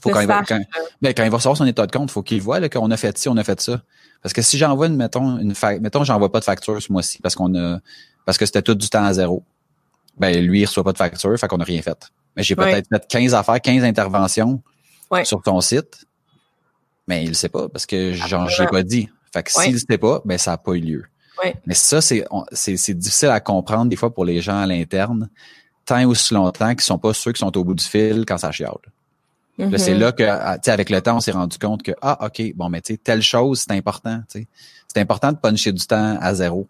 faut 0.00 0.10
quand 0.10 0.20
il, 0.20 0.26
va, 0.26 0.42
quand, 0.42 0.60
ben, 1.02 1.12
quand 1.12 1.24
il 1.24 1.30
va 1.30 1.36
recevoir 1.36 1.56
son 1.56 1.66
état 1.66 1.86
de 1.86 1.92
compte, 1.92 2.10
faut 2.10 2.22
qu'il 2.22 2.40
voit 2.40 2.66
qu'on 2.68 2.90
a 2.90 2.96
fait 2.96 3.16
ci, 3.18 3.28
on 3.28 3.36
a 3.36 3.44
fait 3.44 3.60
ça. 3.60 3.82
Parce 4.22 4.32
que 4.32 4.42
si 4.42 4.56
j'envoie 4.56 4.86
une, 4.86 4.96
mettons, 4.96 5.38
une 5.38 5.54
mettons, 5.80 6.04
j'envoie 6.04 6.32
pas 6.32 6.40
de 6.40 6.44
facture 6.44 6.80
ce 6.80 6.92
mois-ci 6.92 7.18
parce 7.20 7.34
qu'on 7.34 7.54
a, 7.54 7.78
parce 8.24 8.38
que 8.38 8.46
c'était 8.46 8.62
tout 8.62 8.74
du 8.74 8.88
temps 8.88 9.04
à 9.04 9.12
zéro. 9.12 9.42
Ben, 10.18 10.44
lui, 10.44 10.60
il 10.60 10.66
reçoit 10.66 10.84
pas 10.84 10.92
de 10.92 10.98
facture, 10.98 11.38
fait 11.38 11.48
qu'on 11.48 11.58
n'a 11.58 11.64
rien 11.64 11.82
fait. 11.82 12.10
Mais 12.36 12.42
j'ai 12.42 12.56
peut-être 12.56 12.88
fait 12.88 13.06
15 13.08 13.34
affaires, 13.34 13.60
15 13.60 13.84
interventions 13.84 14.62
sur 15.24 15.42
ton 15.42 15.60
site. 15.60 16.06
Mais 17.06 17.24
il 17.24 17.28
le 17.28 17.34
sait 17.34 17.48
pas 17.48 17.68
parce 17.68 17.86
que 17.86 18.12
genre, 18.12 18.48
je 18.48 18.62
l'ai 18.62 18.68
pas 18.68 18.82
dit. 18.82 19.08
Fait 19.32 19.42
que 19.42 19.50
s'il 19.50 19.74
ne 19.74 19.78
sait 19.78 19.98
pas, 19.98 20.22
ben 20.24 20.38
ça 20.38 20.52
n'a 20.52 20.58
pas 20.58 20.72
eu 20.72 20.80
lieu. 20.80 21.04
Mais 21.66 21.74
ça, 21.74 22.00
c'est, 22.00 22.26
c'est, 22.52 22.94
difficile 22.94 23.30
à 23.30 23.40
comprendre 23.40 23.86
des 23.86 23.96
fois 23.96 24.12
pour 24.12 24.24
les 24.24 24.40
gens 24.40 24.60
à 24.60 24.66
l'interne, 24.66 25.30
tant 25.86 26.04
ou 26.04 26.14
si 26.14 26.34
longtemps 26.34 26.70
qu'ils 26.70 26.82
sont 26.82 26.98
pas 26.98 27.14
ceux 27.14 27.32
qui 27.32 27.38
sont 27.38 27.56
au 27.56 27.64
bout 27.64 27.74
du 27.74 27.84
fil 27.84 28.24
quand 28.26 28.38
ça 28.38 28.52
chiale. 28.52 28.74
C'est 29.58 29.66
mm-hmm. 29.66 29.98
là 29.98 30.12
que, 30.12 30.22
ah, 30.22 30.58
tu 30.58 30.66
sais, 30.66 30.70
avec 30.70 30.88
le 30.88 31.00
temps, 31.02 31.16
on 31.16 31.20
s'est 31.20 31.32
rendu 31.32 31.58
compte 31.58 31.82
que, 31.82 31.92
ah, 32.00 32.26
OK, 32.26 32.54
bon, 32.54 32.70
mais 32.70 32.80
tu 32.80 32.94
sais, 32.94 32.98
telle 32.98 33.22
chose, 33.22 33.64
c'est 33.66 33.74
important, 33.74 34.18
tu 34.30 34.40
sais. 34.40 34.48
C'est 34.88 35.00
important 35.00 35.32
de 35.32 35.36
puncher 35.36 35.72
du 35.72 35.86
temps 35.86 36.18
à 36.20 36.34
zéro. 36.34 36.66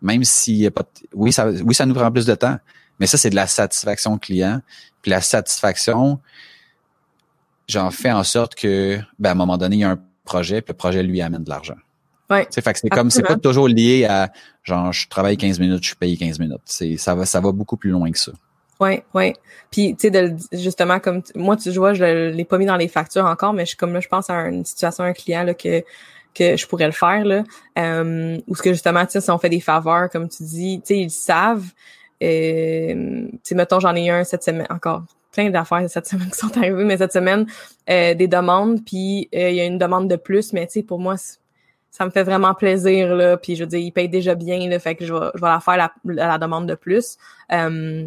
Même 0.00 0.22
s'il 0.24 0.56
y 0.56 0.66
a 0.66 0.70
pas, 0.70 0.84
oui, 1.14 1.32
ça, 1.32 1.48
oui, 1.48 1.74
ça 1.74 1.84
nous 1.84 1.94
prend 1.94 2.10
plus 2.12 2.26
de 2.26 2.34
temps. 2.34 2.58
Mais 3.00 3.06
ça, 3.06 3.18
c'est 3.18 3.30
de 3.30 3.34
la 3.34 3.46
satisfaction 3.46 4.18
client. 4.18 4.60
Puis 5.02 5.10
la 5.10 5.20
satisfaction, 5.20 6.20
j'en 7.68 7.90
fais 7.90 8.12
en 8.12 8.24
sorte 8.24 8.54
que, 8.54 8.98
ben, 9.18 9.30
à 9.30 9.32
un 9.32 9.36
moment 9.36 9.58
donné, 9.58 9.76
il 9.76 9.80
y 9.80 9.84
a 9.84 9.90
un 9.90 10.00
projet, 10.24 10.62
puis 10.62 10.72
le 10.72 10.76
projet 10.76 11.02
lui 11.02 11.20
amène 11.20 11.44
de 11.44 11.50
l'argent. 11.50 11.76
Ouais. 12.30 12.46
fait 12.50 12.72
que 12.72 12.78
c'est 12.78 12.88
comme 12.90 13.10
c'est 13.10 13.22
pas 13.22 13.36
toujours 13.36 13.68
lié 13.68 14.04
à 14.04 14.30
genre 14.62 14.92
je 14.92 15.08
travaille 15.08 15.36
15 15.36 15.60
minutes, 15.60 15.82
je 15.82 15.88
suis 15.88 15.96
payé 15.96 16.16
15 16.16 16.38
minutes. 16.38 16.60
C'est 16.64 16.96
ça 16.96 17.14
va 17.14 17.24
ça 17.24 17.40
va 17.40 17.52
beaucoup 17.52 17.76
plus 17.76 17.90
loin 17.90 18.10
que 18.10 18.18
ça. 18.18 18.32
Oui, 18.80 19.02
oui. 19.14 19.32
Puis 19.70 19.96
tu 19.96 20.08
sais 20.10 20.36
justement 20.52 21.00
comme 21.00 21.22
moi 21.34 21.56
tu 21.56 21.70
vois, 21.70 21.94
je 21.94 22.30
l'ai 22.30 22.44
pas 22.44 22.58
mis 22.58 22.66
dans 22.66 22.76
les 22.76 22.88
factures 22.88 23.24
encore, 23.24 23.52
mais 23.52 23.66
je 23.66 23.76
comme 23.76 23.92
là 23.92 24.00
je 24.00 24.08
pense 24.08 24.30
à 24.30 24.48
une 24.48 24.64
situation 24.64 25.04
un 25.04 25.12
client 25.12 25.42
là 25.42 25.54
que 25.54 25.82
que 26.34 26.56
je 26.56 26.66
pourrais 26.66 26.86
le 26.86 26.92
faire 26.92 27.24
là 27.24 27.42
euh, 27.78 28.38
ou 28.46 28.54
ce 28.54 28.62
que 28.62 28.72
justement 28.72 29.04
tu 29.06 29.12
sais 29.12 29.20
si 29.20 29.30
on 29.30 29.38
fait 29.38 29.48
des 29.48 29.60
faveurs 29.60 30.08
comme 30.10 30.28
tu 30.28 30.42
dis, 30.44 30.80
tu 30.80 30.86
sais 30.86 30.98
ils 31.00 31.10
savent 31.10 31.66
euh, 32.22 33.26
tu 33.28 33.40
sais 33.42 33.54
mettons 33.54 33.80
j'en 33.80 33.94
ai 33.94 34.10
un 34.10 34.24
cette 34.24 34.44
semaine 34.44 34.66
encore 34.70 35.02
plein 35.32 35.50
d'affaires 35.50 35.88
cette 35.88 36.06
semaine 36.06 36.28
qui 36.32 36.38
sont 36.38 36.56
arrivées 36.56 36.84
mais 36.84 36.98
cette 36.98 37.12
semaine 37.12 37.46
euh, 37.90 38.14
des 38.14 38.28
demandes 38.28 38.84
puis 38.84 39.28
euh, 39.34 39.50
il 39.50 39.56
y 39.56 39.60
a 39.60 39.64
une 39.64 39.78
demande 39.78 40.08
de 40.08 40.16
plus 40.16 40.52
mais 40.52 40.66
tu 40.66 40.74
sais 40.74 40.82
pour 40.82 40.98
moi 40.98 41.16
ça 41.98 42.06
me 42.06 42.10
fait 42.10 42.22
vraiment 42.22 42.54
plaisir 42.54 43.14
là. 43.14 43.36
Puis 43.36 43.56
je 43.56 43.64
veux 43.64 43.68
dire 43.68 43.80
ils 43.80 43.90
payent 43.90 44.08
déjà 44.08 44.36
bien 44.36 44.68
là. 44.68 44.78
Fait 44.78 44.94
que 44.94 45.04
je 45.04 45.12
vais 45.12 45.30
je 45.34 45.40
vais 45.40 45.48
la 45.48 45.60
faire 45.60 45.76
la, 45.76 45.92
la 46.04 46.38
demande 46.38 46.66
de 46.66 46.76
plus. 46.76 47.16
Euh, 47.52 48.04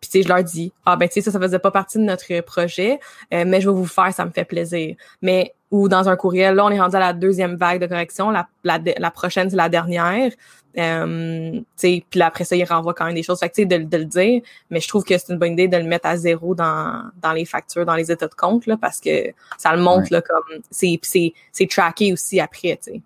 puis 0.00 0.10
tu 0.10 0.18
sais 0.18 0.22
je 0.22 0.28
leur 0.28 0.42
dis 0.42 0.72
ah 0.86 0.96
ben 0.96 1.08
tu 1.08 1.14
sais 1.14 1.20
ça 1.20 1.30
ça 1.30 1.38
faisait 1.38 1.58
pas 1.58 1.70
partie 1.70 1.98
de 1.98 2.04
notre 2.04 2.40
projet 2.40 3.00
euh, 3.32 3.44
mais 3.46 3.60
je 3.60 3.68
vais 3.68 3.74
vous 3.74 3.86
faire 3.86 4.12
ça 4.12 4.26
me 4.26 4.30
fait 4.30 4.44
plaisir 4.44 4.96
mais 5.22 5.54
ou 5.70 5.88
dans 5.88 6.10
un 6.10 6.16
courriel 6.16 6.56
là 6.56 6.66
on 6.66 6.70
est 6.70 6.78
rendu 6.78 6.94
à 6.96 7.00
la 7.00 7.14
deuxième 7.14 7.56
vague 7.56 7.80
de 7.80 7.86
correction 7.86 8.30
la 8.30 8.46
la, 8.64 8.78
la 8.98 9.10
prochaine 9.10 9.48
c'est 9.50 9.56
la 9.56 9.68
dernière. 9.68 10.30
Euh, 10.76 11.60
puis 11.78 12.04
après 12.20 12.42
ça, 12.42 12.56
il 12.56 12.64
renvoie 12.64 12.94
quand 12.94 13.04
même 13.04 13.14
des 13.14 13.22
choses. 13.22 13.38
Fait 13.38 13.48
que, 13.48 13.62
de, 13.62 13.84
de 13.84 13.96
le 13.96 14.04
dire, 14.04 14.42
mais 14.70 14.80
je 14.80 14.88
trouve 14.88 15.04
que 15.04 15.16
c'est 15.16 15.32
une 15.32 15.38
bonne 15.38 15.52
idée 15.52 15.68
de 15.68 15.76
le 15.76 15.84
mettre 15.84 16.08
à 16.08 16.16
zéro 16.16 16.56
dans, 16.56 17.04
dans 17.22 17.32
les 17.32 17.44
factures, 17.44 17.86
dans 17.86 17.94
les 17.94 18.10
états 18.10 18.26
de 18.26 18.34
compte, 18.34 18.66
là, 18.66 18.76
parce 18.76 19.00
que 19.00 19.32
ça 19.56 19.74
le 19.76 19.80
montre 19.80 20.08
là, 20.10 20.20
comme 20.20 20.60
c'est, 20.72 20.98
c'est, 21.02 21.32
c'est 21.52 21.70
tracké 21.70 22.12
aussi 22.12 22.40
après. 22.40 22.76
sais 22.80 23.00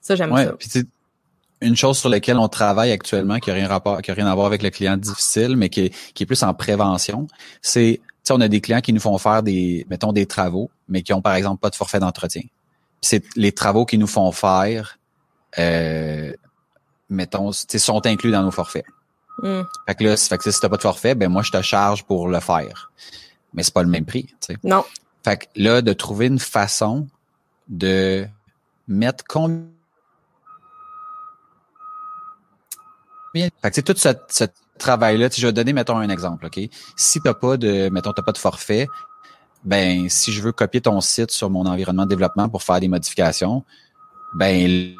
ça, 0.00 0.16
j'aime 0.16 0.34
ça. 0.36 0.80
une 1.60 1.76
chose 1.76 1.98
sur 1.98 2.08
laquelle 2.08 2.38
on 2.38 2.48
travaille 2.48 2.92
actuellement, 2.92 3.38
qui 3.38 3.50
n'a 3.50 3.56
rien, 3.56 3.68
rapport, 3.68 4.00
qui 4.02 4.10
a 4.10 4.14
rien 4.14 4.26
à 4.26 4.34
voir 4.34 4.46
avec 4.46 4.62
le 4.62 4.70
client 4.70 4.96
difficile, 4.96 5.56
mais 5.56 5.68
qui 5.68 5.86
est, 5.86 6.12
qui 6.14 6.22
est 6.22 6.26
plus 6.26 6.42
en 6.42 6.54
prévention, 6.54 7.26
c'est, 7.62 8.00
tu 8.24 8.32
on 8.32 8.40
a 8.40 8.48
des 8.48 8.60
clients 8.60 8.80
qui 8.80 8.92
nous 8.92 9.00
font 9.00 9.18
faire 9.18 9.42
des, 9.42 9.86
mettons, 9.90 10.12
des 10.12 10.26
travaux, 10.26 10.70
mais 10.88 11.02
qui 11.02 11.12
ont, 11.12 11.22
par 11.22 11.34
exemple, 11.34 11.60
pas 11.60 11.70
de 11.70 11.76
forfait 11.76 12.00
d'entretien. 12.00 12.42
C'est 13.00 13.24
les 13.36 13.52
travaux 13.52 13.86
qu'ils 13.86 14.00
nous 14.00 14.06
font 14.06 14.32
faire, 14.32 14.98
euh, 15.58 16.32
mettons, 17.08 17.52
sont 17.52 18.06
inclus 18.06 18.30
dans 18.30 18.42
nos 18.42 18.50
forfaits. 18.50 18.84
Mm. 19.42 19.62
Fait 19.86 19.94
que 19.94 20.04
là, 20.04 20.16
fait 20.16 20.38
que 20.38 20.50
si 20.50 20.60
t'as 20.60 20.68
pas 20.68 20.76
de 20.76 20.82
forfait, 20.82 21.14
ben 21.14 21.28
moi, 21.28 21.42
je 21.42 21.50
te 21.50 21.62
charge 21.62 22.04
pour 22.04 22.28
le 22.28 22.40
faire. 22.40 22.90
Mais 23.54 23.62
c'est 23.62 23.74
pas 23.74 23.82
le 23.82 23.88
même 23.88 24.04
prix, 24.04 24.24
tu 24.24 24.36
sais. 24.40 24.56
Non. 24.62 24.84
Fait 25.24 25.36
que 25.36 25.44
là, 25.56 25.82
de 25.82 25.92
trouver 25.92 26.26
une 26.26 26.38
façon 26.38 27.06
de 27.68 28.26
mettre 28.86 29.24
combien. 29.26 29.64
Fait 33.62 33.70
que 33.70 33.80
tout 33.80 33.94
ce, 33.96 34.44
travail-là. 34.78 35.28
Je 35.36 35.46
vais 35.46 35.52
te 35.52 35.56
donner, 35.56 35.72
mettons, 35.72 35.96
un 35.96 36.08
exemple, 36.08 36.46
OK? 36.46 36.60
Si 36.96 37.20
t'as 37.20 37.34
pas 37.34 37.56
de, 37.56 37.88
mettons, 37.88 38.12
t'as 38.12 38.22
pas 38.22 38.32
de 38.32 38.38
forfait, 38.38 38.86
ben, 39.64 40.08
si 40.08 40.32
je 40.32 40.40
veux 40.40 40.52
copier 40.52 40.80
ton 40.80 41.00
site 41.00 41.30
sur 41.30 41.50
mon 41.50 41.66
environnement 41.66 42.04
de 42.04 42.10
développement 42.10 42.48
pour 42.48 42.62
faire 42.62 42.80
des 42.80 42.88
modifications, 42.88 43.64
ben, 44.34 44.94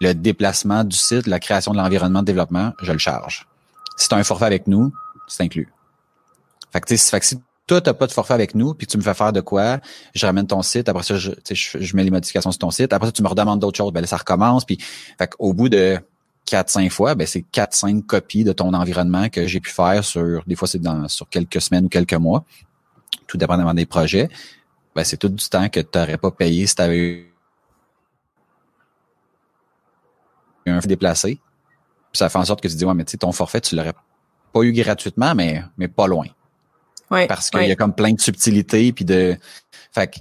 le 0.00 0.12
déplacement 0.14 0.84
du 0.84 0.96
site, 0.96 1.26
la 1.26 1.40
création 1.40 1.72
de 1.72 1.78
l'environnement 1.78 2.20
de 2.20 2.26
développement, 2.26 2.72
je 2.80 2.92
le 2.92 2.98
charge. 2.98 3.46
Si 3.96 4.08
tu 4.08 4.14
un 4.14 4.24
forfait 4.24 4.46
avec 4.46 4.66
nous, 4.66 4.92
c'est 5.26 5.42
inclus. 5.42 5.72
Fait 6.72 6.80
que, 6.80 6.96
fait 6.96 7.20
que 7.20 7.26
toi, 7.70 7.80
t'as 7.80 7.94
pas 7.94 8.08
de 8.08 8.12
forfait 8.12 8.34
avec 8.34 8.56
nous, 8.56 8.74
puis 8.74 8.88
tu 8.88 8.96
me 8.98 9.02
fais 9.02 9.14
faire 9.14 9.32
de 9.32 9.40
quoi, 9.40 9.78
je 10.12 10.26
ramène 10.26 10.48
ton 10.48 10.60
site, 10.60 10.88
après 10.88 11.04
ça, 11.04 11.16
je, 11.16 11.30
je 11.48 11.96
mets 11.96 12.02
les 12.02 12.10
modifications 12.10 12.50
sur 12.50 12.58
ton 12.58 12.72
site, 12.72 12.92
après 12.92 13.06
ça, 13.06 13.12
tu 13.12 13.22
me 13.22 13.28
redemandes 13.28 13.60
d'autres 13.60 13.76
choses, 13.76 13.92
ben 13.92 14.00
là, 14.00 14.08
ça 14.08 14.16
recommence, 14.16 14.64
puis 14.64 14.76
fait 15.16 15.30
au 15.38 15.54
bout 15.54 15.68
de 15.68 15.96
4-5 16.48 16.90
fois, 16.90 17.14
ben 17.14 17.28
c'est 17.28 17.44
4-5 17.52 18.04
copies 18.06 18.42
de 18.42 18.50
ton 18.50 18.74
environnement 18.74 19.28
que 19.28 19.46
j'ai 19.46 19.60
pu 19.60 19.70
faire 19.70 20.02
sur, 20.02 20.42
des 20.48 20.56
fois 20.56 20.66
c'est 20.66 20.80
dans 20.80 21.06
sur 21.06 21.28
quelques 21.28 21.60
semaines 21.60 21.84
ou 21.84 21.88
quelques 21.88 22.14
mois, 22.14 22.44
tout 23.28 23.36
dépendamment 23.36 23.74
des 23.74 23.86
projets. 23.86 24.28
Ben 24.96 25.04
c'est 25.04 25.16
tout 25.16 25.28
du 25.28 25.48
temps 25.48 25.68
que 25.68 25.78
tu 25.78 25.96
n'aurais 25.96 26.18
pas 26.18 26.32
payé 26.32 26.66
si 26.66 26.74
tu 26.74 26.82
avais 26.82 26.98
eu 26.98 27.32
un 30.66 30.80
déplacé. 30.80 31.38
Puis 32.10 32.18
ça 32.18 32.28
fait 32.28 32.38
en 32.38 32.44
sorte 32.44 32.60
que 32.60 32.66
tu 32.66 32.74
dis, 32.74 32.84
ouais, 32.84 32.94
mais 32.94 33.04
tu 33.04 33.12
sais, 33.12 33.18
ton 33.18 33.30
forfait, 33.30 33.60
tu 33.60 33.76
l'aurais 33.76 33.94
pas 34.52 34.62
eu 34.62 34.72
gratuitement, 34.72 35.36
mais, 35.36 35.62
mais 35.76 35.86
pas 35.86 36.08
loin. 36.08 36.26
Ouais, 37.10 37.26
Parce 37.26 37.50
qu'il 37.50 37.60
ouais. 37.60 37.68
y 37.68 37.72
a 37.72 37.76
comme 37.76 37.94
plein 37.94 38.12
de 38.12 38.20
subtilités, 38.20 38.92
puis 38.92 39.04
de. 39.04 39.36
Fait 39.92 40.06
que, 40.08 40.18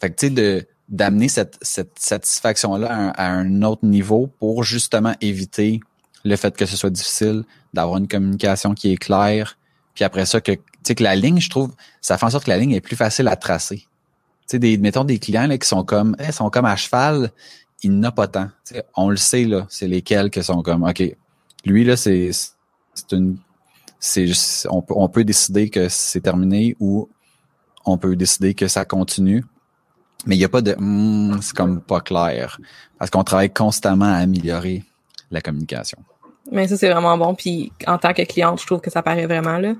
fait 0.00 0.10
que 0.10 0.16
tu 0.16 0.26
sais, 0.26 0.30
de 0.30 0.66
d'amener 0.88 1.28
cette, 1.28 1.56
cette 1.62 1.96
satisfaction-là 2.00 2.88
à, 2.90 2.94
un- 2.96 3.08
à 3.10 3.30
un 3.30 3.62
autre 3.62 3.84
niveau 3.84 4.26
pour 4.40 4.64
justement 4.64 5.14
éviter 5.20 5.78
le 6.24 6.34
fait 6.34 6.56
que 6.56 6.66
ce 6.66 6.76
soit 6.76 6.90
difficile, 6.90 7.44
d'avoir 7.72 7.98
une 7.98 8.08
communication 8.08 8.74
qui 8.74 8.92
est 8.92 8.96
claire, 8.96 9.56
puis 9.94 10.02
après 10.04 10.26
ça, 10.26 10.40
que, 10.40 10.50
tu 10.52 10.60
sais, 10.82 10.94
que 10.96 11.04
la 11.04 11.14
ligne, 11.14 11.40
je 11.40 11.48
trouve, 11.48 11.72
ça 12.00 12.18
fait 12.18 12.26
en 12.26 12.30
sorte 12.30 12.44
que 12.46 12.50
la 12.50 12.58
ligne 12.58 12.72
est 12.72 12.80
plus 12.80 12.96
facile 12.96 13.28
à 13.28 13.36
tracer. 13.36 13.78
Tu 13.78 13.86
sais, 14.46 14.58
des, 14.58 14.78
mettons 14.78 15.04
des 15.04 15.18
clients 15.20 15.46
là, 15.46 15.56
qui 15.58 15.68
sont 15.68 15.84
comme, 15.84 16.16
eh, 16.18 16.32
sont 16.32 16.50
comme 16.50 16.64
à 16.64 16.74
cheval, 16.74 17.30
il 17.84 17.98
n'a 18.00 18.10
pas 18.10 18.26
tant. 18.26 18.48
Tu 18.66 18.74
sais, 18.74 18.84
on 18.96 19.10
le 19.10 19.16
sait, 19.16 19.44
là, 19.44 19.66
c'est 19.70 19.86
lesquels 19.86 20.28
qui 20.30 20.42
sont 20.42 20.62
comme, 20.62 20.82
OK, 20.82 21.02
lui, 21.64 21.84
là, 21.84 21.96
c'est, 21.96 22.30
c'est 22.94 23.12
une, 23.12 23.38
c'est 24.00 24.26
juste- 24.26 24.66
on 24.70 24.82
peut, 24.82 24.94
on 24.96 25.08
peut 25.08 25.22
décider 25.24 25.70
que 25.70 25.88
c'est 25.88 26.20
terminé 26.22 26.74
ou 26.80 27.08
on 27.86 27.96
peut 27.98 28.16
décider 28.16 28.54
que 28.54 28.66
ça 28.66 28.84
continue. 28.84 29.44
Mais 30.26 30.34
il 30.34 30.38
n'y 30.38 30.44
a 30.44 30.48
pas 30.50 30.60
de 30.62 30.74
Hmm, 30.78 31.40
c'est 31.40 31.56
comme 31.56 31.80
pas 31.80 32.00
clair. 32.00 32.58
Parce 32.98 33.10
qu'on 33.10 33.24
travaille 33.24 33.52
constamment 33.52 34.04
à 34.06 34.16
améliorer 34.16 34.84
la 35.30 35.40
communication. 35.40 35.98
Mais 36.52 36.66
ça, 36.66 36.76
c'est 36.76 36.90
vraiment 36.90 37.16
bon. 37.16 37.34
Puis 37.34 37.72
en 37.86 37.96
tant 37.96 38.12
que 38.12 38.22
cliente, 38.22 38.60
je 38.60 38.66
trouve 38.66 38.80
que 38.80 38.90
ça 38.90 39.02
paraît 39.02 39.26
vraiment 39.26 39.58
là. 39.58 39.74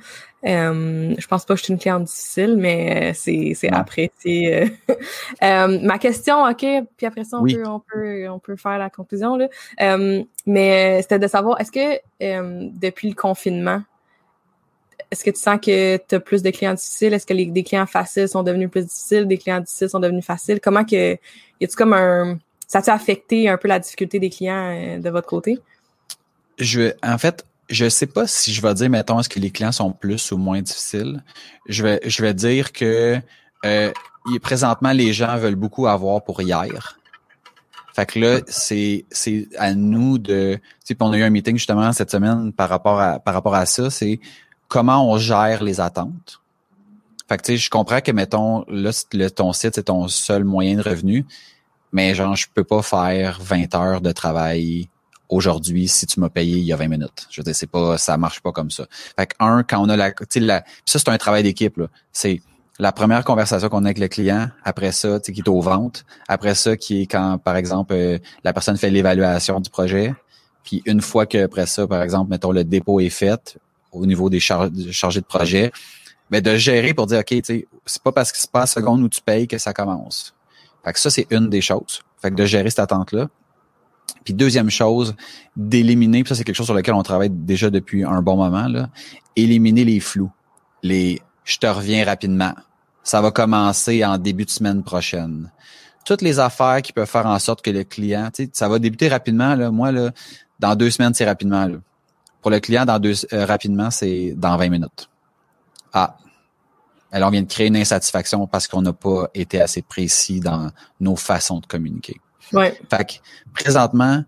Euh, 0.46 1.14
je 1.18 1.26
pense 1.26 1.44
pas 1.44 1.54
que 1.54 1.58
je 1.60 1.64
suis 1.64 1.72
une 1.74 1.78
cliente 1.78 2.04
difficile, 2.04 2.56
mais 2.56 3.10
euh, 3.10 3.12
c'est 3.14 3.52
c'est 3.54 3.70
apprécié. 3.72 4.72
euh. 5.42 5.78
Ma 5.82 5.98
question, 5.98 6.44
ok, 6.44 6.64
puis 6.96 7.06
après 7.06 7.24
ça, 7.24 7.38
on 7.38 7.42
Oui. 7.42 7.54
peut 7.56 7.66
on 7.66 7.80
peut 7.80 8.28
on 8.30 8.38
peut 8.38 8.56
faire 8.56 8.78
la 8.78 8.88
conclusion 8.88 9.36
là. 9.36 9.48
Euh, 9.82 10.22
mais 10.46 11.02
c'était 11.02 11.18
de 11.18 11.26
savoir, 11.26 11.60
est-ce 11.60 11.72
que 11.72 12.00
depuis 12.78 13.08
le 13.10 13.14
confinement, 13.14 13.82
est-ce 15.10 15.24
que 15.24 15.30
tu 15.30 15.40
sens 15.40 15.58
que 15.60 15.96
tu 15.96 16.14
as 16.14 16.20
plus 16.20 16.42
de 16.42 16.50
clients 16.50 16.74
difficiles? 16.74 17.12
Est-ce 17.12 17.26
que 17.26 17.34
les, 17.34 17.46
des 17.46 17.64
clients 17.64 17.86
faciles 17.86 18.28
sont 18.28 18.42
devenus 18.42 18.70
plus 18.70 18.86
difficiles? 18.86 19.26
Des 19.26 19.38
clients 19.38 19.60
difficiles 19.60 19.88
sont 19.88 20.00
devenus 20.00 20.24
faciles? 20.24 20.60
Comment 20.60 20.84
que 20.84 21.14
y 21.14 21.64
a-tu 21.64 21.76
comme 21.76 21.92
un 21.92 22.38
ça 22.68 22.78
a-tu 22.78 22.90
affecté 22.90 23.48
un 23.48 23.56
peu 23.56 23.66
la 23.66 23.80
difficulté 23.80 24.20
des 24.20 24.30
clients 24.30 24.70
euh, 24.72 24.98
de 24.98 25.10
votre 25.10 25.26
côté? 25.26 25.58
Je, 26.58 26.92
en 27.02 27.18
fait, 27.18 27.44
je 27.68 27.88
sais 27.88 28.06
pas 28.06 28.28
si 28.28 28.52
je 28.52 28.62
vais 28.62 28.72
dire, 28.74 28.88
mettons, 28.88 29.18
est-ce 29.18 29.28
que 29.28 29.40
les 29.40 29.50
clients 29.50 29.72
sont 29.72 29.90
plus 29.92 30.30
ou 30.30 30.36
moins 30.36 30.62
difficiles. 30.62 31.24
Je 31.68 31.82
vais, 31.82 32.00
je 32.04 32.22
vais 32.22 32.34
dire 32.34 32.72
que 32.72 33.18
euh, 33.64 33.92
présentement, 34.40 34.92
les 34.92 35.12
gens 35.12 35.36
veulent 35.36 35.56
beaucoup 35.56 35.88
avoir 35.88 36.22
pour 36.22 36.40
hier. 36.40 36.98
Fait 37.94 38.06
que 38.06 38.20
là, 38.20 38.40
c'est, 38.46 39.04
c'est 39.10 39.48
à 39.58 39.74
nous 39.74 40.18
de. 40.18 40.54
Tu 40.86 40.94
sais, 40.94 40.96
on 41.00 41.12
a 41.12 41.18
eu 41.18 41.22
un 41.22 41.30
meeting 41.30 41.56
justement 41.56 41.92
cette 41.92 42.12
semaine 42.12 42.52
par 42.52 42.68
rapport 42.68 43.00
à, 43.00 43.18
par 43.18 43.34
rapport 43.34 43.56
à 43.56 43.66
ça. 43.66 43.90
C'est 43.90 44.20
comment 44.70 45.10
on 45.10 45.18
gère 45.18 45.62
les 45.62 45.80
attentes. 45.80 46.40
Fait 47.28 47.36
que 47.36 47.42
tu 47.42 47.52
sais, 47.52 47.58
je 47.58 47.68
comprends 47.68 48.00
que 48.00 48.12
mettons 48.12 48.64
là, 48.68 48.90
le, 49.12 49.28
ton 49.28 49.52
site 49.52 49.74
c'est 49.74 49.84
ton 49.84 50.08
seul 50.08 50.44
moyen 50.44 50.76
de 50.76 50.82
revenu, 50.82 51.26
mais 51.92 52.14
genre 52.14 52.34
je 52.34 52.46
peux 52.52 52.64
pas 52.64 52.80
faire 52.80 53.38
20 53.42 53.74
heures 53.74 54.00
de 54.00 54.12
travail 54.12 54.88
aujourd'hui 55.28 55.86
si 55.88 56.06
tu 56.06 56.18
m'as 56.18 56.28
payé 56.28 56.58
il 56.58 56.64
y 56.64 56.72
a 56.72 56.76
20 56.76 56.88
minutes. 56.88 57.26
Je 57.30 57.40
veux 57.40 57.44
dire, 57.44 57.54
c'est 57.54 57.66
pas, 57.68 57.98
ça 57.98 58.16
marche 58.16 58.40
pas 58.40 58.52
comme 58.52 58.70
ça. 58.70 58.86
Fait 59.18 59.26
que 59.26 59.34
un, 59.40 59.62
quand 59.62 59.80
on 59.80 59.88
a 59.88 59.96
la, 59.96 60.12
tu 60.12 60.24
sais, 60.28 60.40
la, 60.40 60.64
ça 60.86 60.98
c'est 60.98 61.08
un 61.08 61.18
travail 61.18 61.42
d'équipe. 61.42 61.80
C'est 62.12 62.40
la 62.78 62.92
première 62.92 63.24
conversation 63.24 63.68
qu'on 63.68 63.84
a 63.84 63.88
avec 63.88 63.98
le 63.98 64.08
client, 64.08 64.48
après 64.64 64.92
ça, 64.92 65.20
tu 65.20 65.26
sais, 65.26 65.32
qui 65.32 65.40
est 65.40 65.48
aux 65.48 65.60
ventes, 65.60 66.04
après 66.28 66.54
ça, 66.54 66.76
qui 66.76 67.02
est 67.02 67.06
quand, 67.06 67.38
par 67.38 67.56
exemple, 67.56 67.92
euh, 67.92 68.18
la 68.44 68.52
personne 68.52 68.76
fait 68.76 68.90
l'évaluation 68.90 69.60
du 69.60 69.68
projet, 69.68 70.14
puis 70.62 70.80
une 70.86 71.00
fois 71.00 71.26
que 71.26 71.38
après 71.38 71.66
ça, 71.66 71.86
par 71.86 72.02
exemple, 72.02 72.30
mettons 72.30 72.52
le 72.52 72.64
dépôt 72.64 73.00
est 73.00 73.10
fait 73.10 73.58
au 73.92 74.06
niveau 74.06 74.30
des 74.30 74.40
char- 74.40 74.70
des 74.70 74.92
chargés 74.92 75.20
de 75.20 75.26
projet, 75.26 75.72
mais 76.30 76.40
de 76.40 76.56
gérer 76.56 76.94
pour 76.94 77.06
dire, 77.06 77.20
OK, 77.20 77.34
c'est 77.44 78.02
pas 78.02 78.12
parce 78.12 78.32
que 78.32 78.38
c'est 78.38 78.50
pas 78.50 78.60
la 78.60 78.66
seconde 78.66 79.02
où 79.02 79.08
tu 79.08 79.20
payes 79.20 79.48
que 79.48 79.58
ça 79.58 79.72
commence. 79.72 80.34
Fait 80.84 80.92
que 80.92 81.00
ça, 81.00 81.10
c'est 81.10 81.26
une 81.30 81.48
des 81.48 81.60
choses. 81.60 82.02
Fait 82.22 82.30
que 82.30 82.36
de 82.36 82.44
gérer 82.44 82.70
cette 82.70 82.80
attente-là. 82.80 83.28
Puis 84.24 84.34
deuxième 84.34 84.70
chose, 84.70 85.14
d'éliminer, 85.56 86.24
ça 86.26 86.34
c'est 86.34 86.44
quelque 86.44 86.56
chose 86.56 86.66
sur 86.66 86.74
lequel 86.74 86.94
on 86.94 87.02
travaille 87.02 87.30
déjà 87.30 87.70
depuis 87.70 88.04
un 88.04 88.22
bon 88.22 88.36
moment, 88.36 88.68
là, 88.68 88.90
éliminer 89.36 89.84
les 89.84 90.00
flous. 90.00 90.30
Les 90.82 91.20
je 91.44 91.58
te 91.58 91.66
reviens 91.66 92.04
rapidement. 92.04 92.54
Ça 93.02 93.20
va 93.20 93.30
commencer 93.30 94.04
en 94.04 94.18
début 94.18 94.44
de 94.44 94.50
semaine 94.50 94.82
prochaine. 94.82 95.50
Toutes 96.04 96.22
les 96.22 96.38
affaires 96.38 96.82
qui 96.82 96.92
peuvent 96.92 97.08
faire 97.08 97.26
en 97.26 97.38
sorte 97.38 97.62
que 97.62 97.70
le 97.70 97.84
client, 97.84 98.30
ça 98.52 98.68
va 98.68 98.78
débuter 98.78 99.08
rapidement, 99.08 99.54
là. 99.54 99.70
Moi, 99.70 99.90
là, 99.92 100.10
dans 100.58 100.74
deux 100.76 100.90
semaines, 100.90 101.14
c'est 101.14 101.24
rapidement, 101.24 101.66
là. 101.66 101.76
Pour 102.40 102.50
le 102.50 102.60
client, 102.60 102.84
dans 102.84 102.98
deux, 102.98 103.14
euh, 103.32 103.44
rapidement, 103.44 103.90
c'est 103.90 104.34
dans 104.36 104.56
20 104.56 104.68
minutes. 104.68 105.08
Ah. 105.92 106.16
Alors, 107.12 107.28
on 107.28 107.32
vient 107.32 107.42
de 107.42 107.48
créer 107.48 107.66
une 107.66 107.76
insatisfaction 107.76 108.46
parce 108.46 108.68
qu'on 108.68 108.82
n'a 108.82 108.92
pas 108.92 109.28
été 109.34 109.60
assez 109.60 109.82
précis 109.82 110.40
dans 110.40 110.70
nos 111.00 111.16
façons 111.16 111.58
de 111.58 111.66
communiquer. 111.66 112.20
Ouais. 112.52 112.78
Fait 112.88 113.04
que, 113.04 113.14
présentement, 113.52 114.24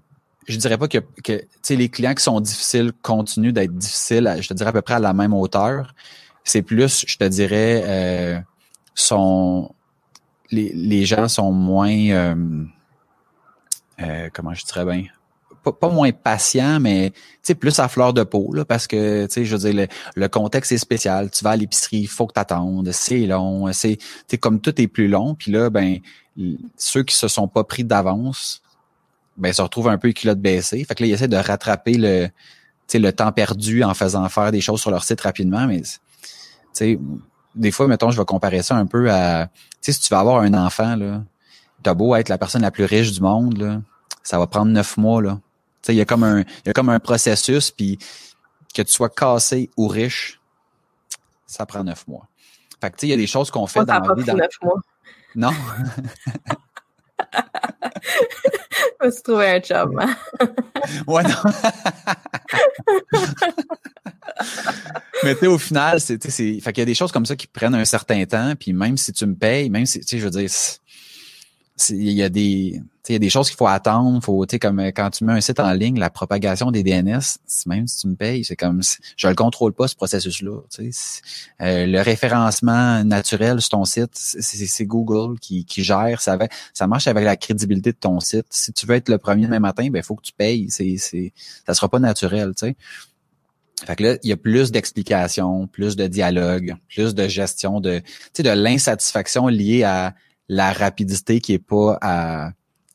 je 0.48 0.56
dirais 0.56 0.76
pas 0.76 0.88
que, 0.88 0.98
que 0.98 1.38
tu 1.38 1.48
sais, 1.62 1.76
les 1.76 1.88
clients 1.88 2.14
qui 2.14 2.24
sont 2.24 2.40
difficiles 2.40 2.92
continuent 3.00 3.52
d'être 3.52 3.72
difficiles, 3.76 4.26
à- 4.26 4.40
je 4.40 4.48
te 4.48 4.54
dirais 4.54 4.70
à 4.70 4.72
peu 4.72 4.82
près 4.82 4.94
à 4.94 4.98
la 4.98 5.12
même 5.12 5.32
hauteur. 5.32 5.94
C'est 6.44 6.62
plus, 6.62 7.04
je 7.06 7.16
te 7.16 7.24
dirais, 7.24 7.82
euh, 7.86 8.40
sont 8.94 9.72
les, 10.50 10.72
les 10.74 11.06
gens 11.06 11.28
sont 11.28 11.52
moins 11.52 11.96
euh, 12.10 12.64
euh, 14.00 14.28
comment 14.32 14.52
je 14.54 14.64
dirais 14.64 14.84
bien? 14.84 15.04
Pas, 15.62 15.72
pas 15.72 15.88
moins 15.88 16.10
patients 16.12 16.80
mais 16.80 17.12
tu 17.42 17.54
plus 17.54 17.78
à 17.78 17.88
fleur 17.88 18.12
de 18.12 18.22
peau 18.22 18.52
là 18.54 18.64
parce 18.64 18.86
que 18.86 19.26
tu 19.26 19.44
je 19.44 19.56
veux 19.56 19.70
dire 19.70 19.86
le, 19.86 20.20
le 20.20 20.28
contexte 20.28 20.72
est 20.72 20.78
spécial 20.78 21.30
tu 21.30 21.44
vas 21.44 21.50
à 21.50 21.56
l'épicerie 21.56 21.98
il 21.98 22.08
faut 22.08 22.26
que 22.26 22.32
t'attendes 22.32 22.90
c'est 22.92 23.26
long 23.26 23.72
c'est 23.72 23.98
tu 24.28 24.38
comme 24.38 24.60
tout 24.60 24.80
est 24.80 24.88
plus 24.88 25.08
long 25.08 25.34
puis 25.34 25.52
là 25.52 25.70
ben 25.70 25.98
ceux 26.76 27.02
qui 27.02 27.14
se 27.14 27.28
sont 27.28 27.48
pas 27.48 27.64
pris 27.64 27.84
d'avance 27.84 28.62
ben 29.36 29.52
se 29.52 29.62
retrouvent 29.62 29.88
un 29.88 29.98
peu 29.98 30.12
culottes 30.12 30.40
baissées 30.40 30.84
fait 30.84 30.94
que 30.94 31.02
là 31.02 31.08
ils 31.08 31.12
essaient 31.12 31.28
de 31.28 31.36
rattraper 31.36 31.94
le 31.94 32.28
tu 32.88 32.98
le 32.98 33.12
temps 33.12 33.32
perdu 33.32 33.84
en 33.84 33.94
faisant 33.94 34.28
faire 34.28 34.52
des 34.52 34.60
choses 34.60 34.80
sur 34.80 34.90
leur 34.90 35.04
site 35.04 35.20
rapidement 35.20 35.66
mais 35.66 35.82
tu 36.74 36.98
des 37.54 37.70
fois, 37.70 37.86
mettons, 37.86 38.10
je 38.10 38.18
vais 38.18 38.24
comparer 38.24 38.62
ça 38.62 38.76
un 38.76 38.86
peu 38.86 39.10
à, 39.10 39.46
tu 39.46 39.52
sais, 39.80 39.92
si 39.92 40.00
tu 40.00 40.08
vas 40.08 40.20
avoir 40.20 40.42
un 40.42 40.54
enfant, 40.54 40.96
là, 40.96 41.22
t'as 41.82 41.94
beau 41.94 42.14
être 42.14 42.28
la 42.28 42.38
personne 42.38 42.62
la 42.62 42.70
plus 42.70 42.84
riche 42.84 43.12
du 43.12 43.20
monde, 43.20 43.58
là, 43.58 43.80
ça 44.22 44.38
va 44.38 44.46
prendre 44.46 44.70
neuf 44.70 44.96
mois, 44.96 45.20
là. 45.20 45.38
Tu 45.82 45.86
sais, 45.86 45.94
il 45.94 45.98
y 45.98 46.00
a 46.00 46.04
comme 46.04 46.22
un, 46.24 46.40
il 46.40 46.46
y 46.66 46.70
a 46.70 46.72
comme 46.72 46.88
un 46.90 47.00
processus, 47.00 47.70
puis 47.70 47.98
que 48.74 48.82
tu 48.82 48.92
sois 48.92 49.08
cassé 49.10 49.68
ou 49.76 49.88
riche, 49.88 50.40
ça 51.46 51.66
prend 51.66 51.82
neuf 51.84 52.06
mois. 52.06 52.28
Fait 52.80 52.90
que, 52.90 52.96
tu 52.96 53.00
sais, 53.00 53.06
il 53.08 53.10
y 53.10 53.14
a 53.14 53.16
des 53.16 53.26
choses 53.26 53.50
qu'on 53.50 53.66
fait 53.66 53.80
Moi, 53.80 53.86
ça 53.86 54.00
dans 54.00 54.06
pas 54.06 54.14
la 54.14 54.20
vie. 54.22 54.26
dans- 54.26 54.36
neuf 54.36 54.54
mois. 54.62 54.80
Non? 55.34 55.50
Je 59.00 59.06
me 59.06 59.10
suis 59.10 59.22
trouvé 59.22 59.46
un 59.50 59.62
job. 59.62 59.96
hein. 60.00 60.14
Ouais, 61.06 61.22
non. 61.22 61.30
Mais 65.24 65.34
tu 65.34 65.40
sais, 65.40 65.46
au 65.46 65.58
final, 65.58 66.00
c'est, 66.00 66.22
c'est, 66.30 66.60
fait 66.60 66.72
qu'il 66.72 66.80
y 66.80 66.82
a 66.82 66.86
des 66.86 66.94
choses 66.94 67.12
comme 67.12 67.26
ça 67.26 67.36
qui 67.36 67.46
prennent 67.46 67.74
un 67.74 67.84
certain 67.84 68.24
temps, 68.24 68.54
puis 68.58 68.72
même 68.72 68.96
si 68.96 69.12
tu 69.12 69.24
me 69.26 69.34
payes, 69.34 69.70
même 69.70 69.86
si, 69.86 70.00
tu 70.00 70.06
sais, 70.06 70.18
je 70.18 70.24
veux 70.24 70.30
dire, 70.30 70.48
il 71.90 72.12
y 72.12 72.22
a 72.22 72.28
des 72.28 72.80
il 73.08 73.12
y 73.12 73.16
a 73.16 73.18
des 73.18 73.30
choses 73.30 73.48
qu'il 73.48 73.56
faut 73.56 73.66
attendre, 73.66 74.22
faut 74.22 74.46
comme 74.60 74.80
quand 74.92 75.10
tu 75.10 75.24
mets 75.24 75.32
un 75.32 75.40
site 75.40 75.58
en 75.58 75.72
ligne, 75.72 75.98
la 75.98 76.10
propagation 76.10 76.70
des 76.70 76.82
DNS, 76.82 77.20
même 77.66 77.86
si 77.88 78.00
tu 78.00 78.06
me 78.06 78.14
payes, 78.14 78.44
c'est 78.44 78.56
comme 78.56 78.80
je 79.16 79.28
le 79.28 79.34
contrôle 79.34 79.72
pas 79.72 79.88
ce 79.88 79.96
processus 79.96 80.40
là, 80.42 80.60
tu 80.70 80.92
sais. 80.92 81.20
Euh, 81.60 81.86
le 81.86 82.00
référencement 82.00 83.02
naturel 83.04 83.60
sur 83.60 83.70
ton 83.70 83.84
site, 83.84 84.10
c'est 84.14 84.86
Google 84.86 85.38
qui, 85.40 85.64
qui 85.64 85.82
gère, 85.82 86.20
ça 86.20 86.36
va, 86.36 86.46
ça 86.74 86.86
marche 86.86 87.08
avec 87.08 87.24
la 87.24 87.36
crédibilité 87.36 87.92
de 87.92 87.98
ton 87.98 88.20
site. 88.20 88.46
Si 88.50 88.72
tu 88.72 88.86
veux 88.86 88.94
être 88.94 89.08
le 89.08 89.18
premier 89.18 89.46
demain 89.46 89.60
matin, 89.60 89.88
ben 89.90 90.02
faut 90.02 90.14
que 90.14 90.22
tu 90.22 90.32
payes, 90.32 90.70
c'est 90.70 90.96
c'est 90.98 91.32
ça 91.66 91.74
sera 91.74 91.88
pas 91.88 91.98
naturel, 91.98 92.52
tu 92.56 92.66
sais. 92.66 92.76
Fait 93.84 93.96
que 93.96 94.02
là, 94.04 94.16
il 94.22 94.30
y 94.30 94.32
a 94.32 94.36
plus 94.36 94.70
d'explications, 94.70 95.66
plus 95.66 95.96
de 95.96 96.06
dialogue, 96.06 96.76
plus 96.88 97.16
de 97.16 97.26
gestion 97.26 97.80
de, 97.80 98.00
de 98.38 98.50
l'insatisfaction 98.50 99.48
liée 99.48 99.82
à 99.82 100.14
la 100.48 100.72
rapidité 100.72 101.40
qui 101.40 101.54
est 101.54 101.58
pas 101.58 101.98
à 102.00 102.52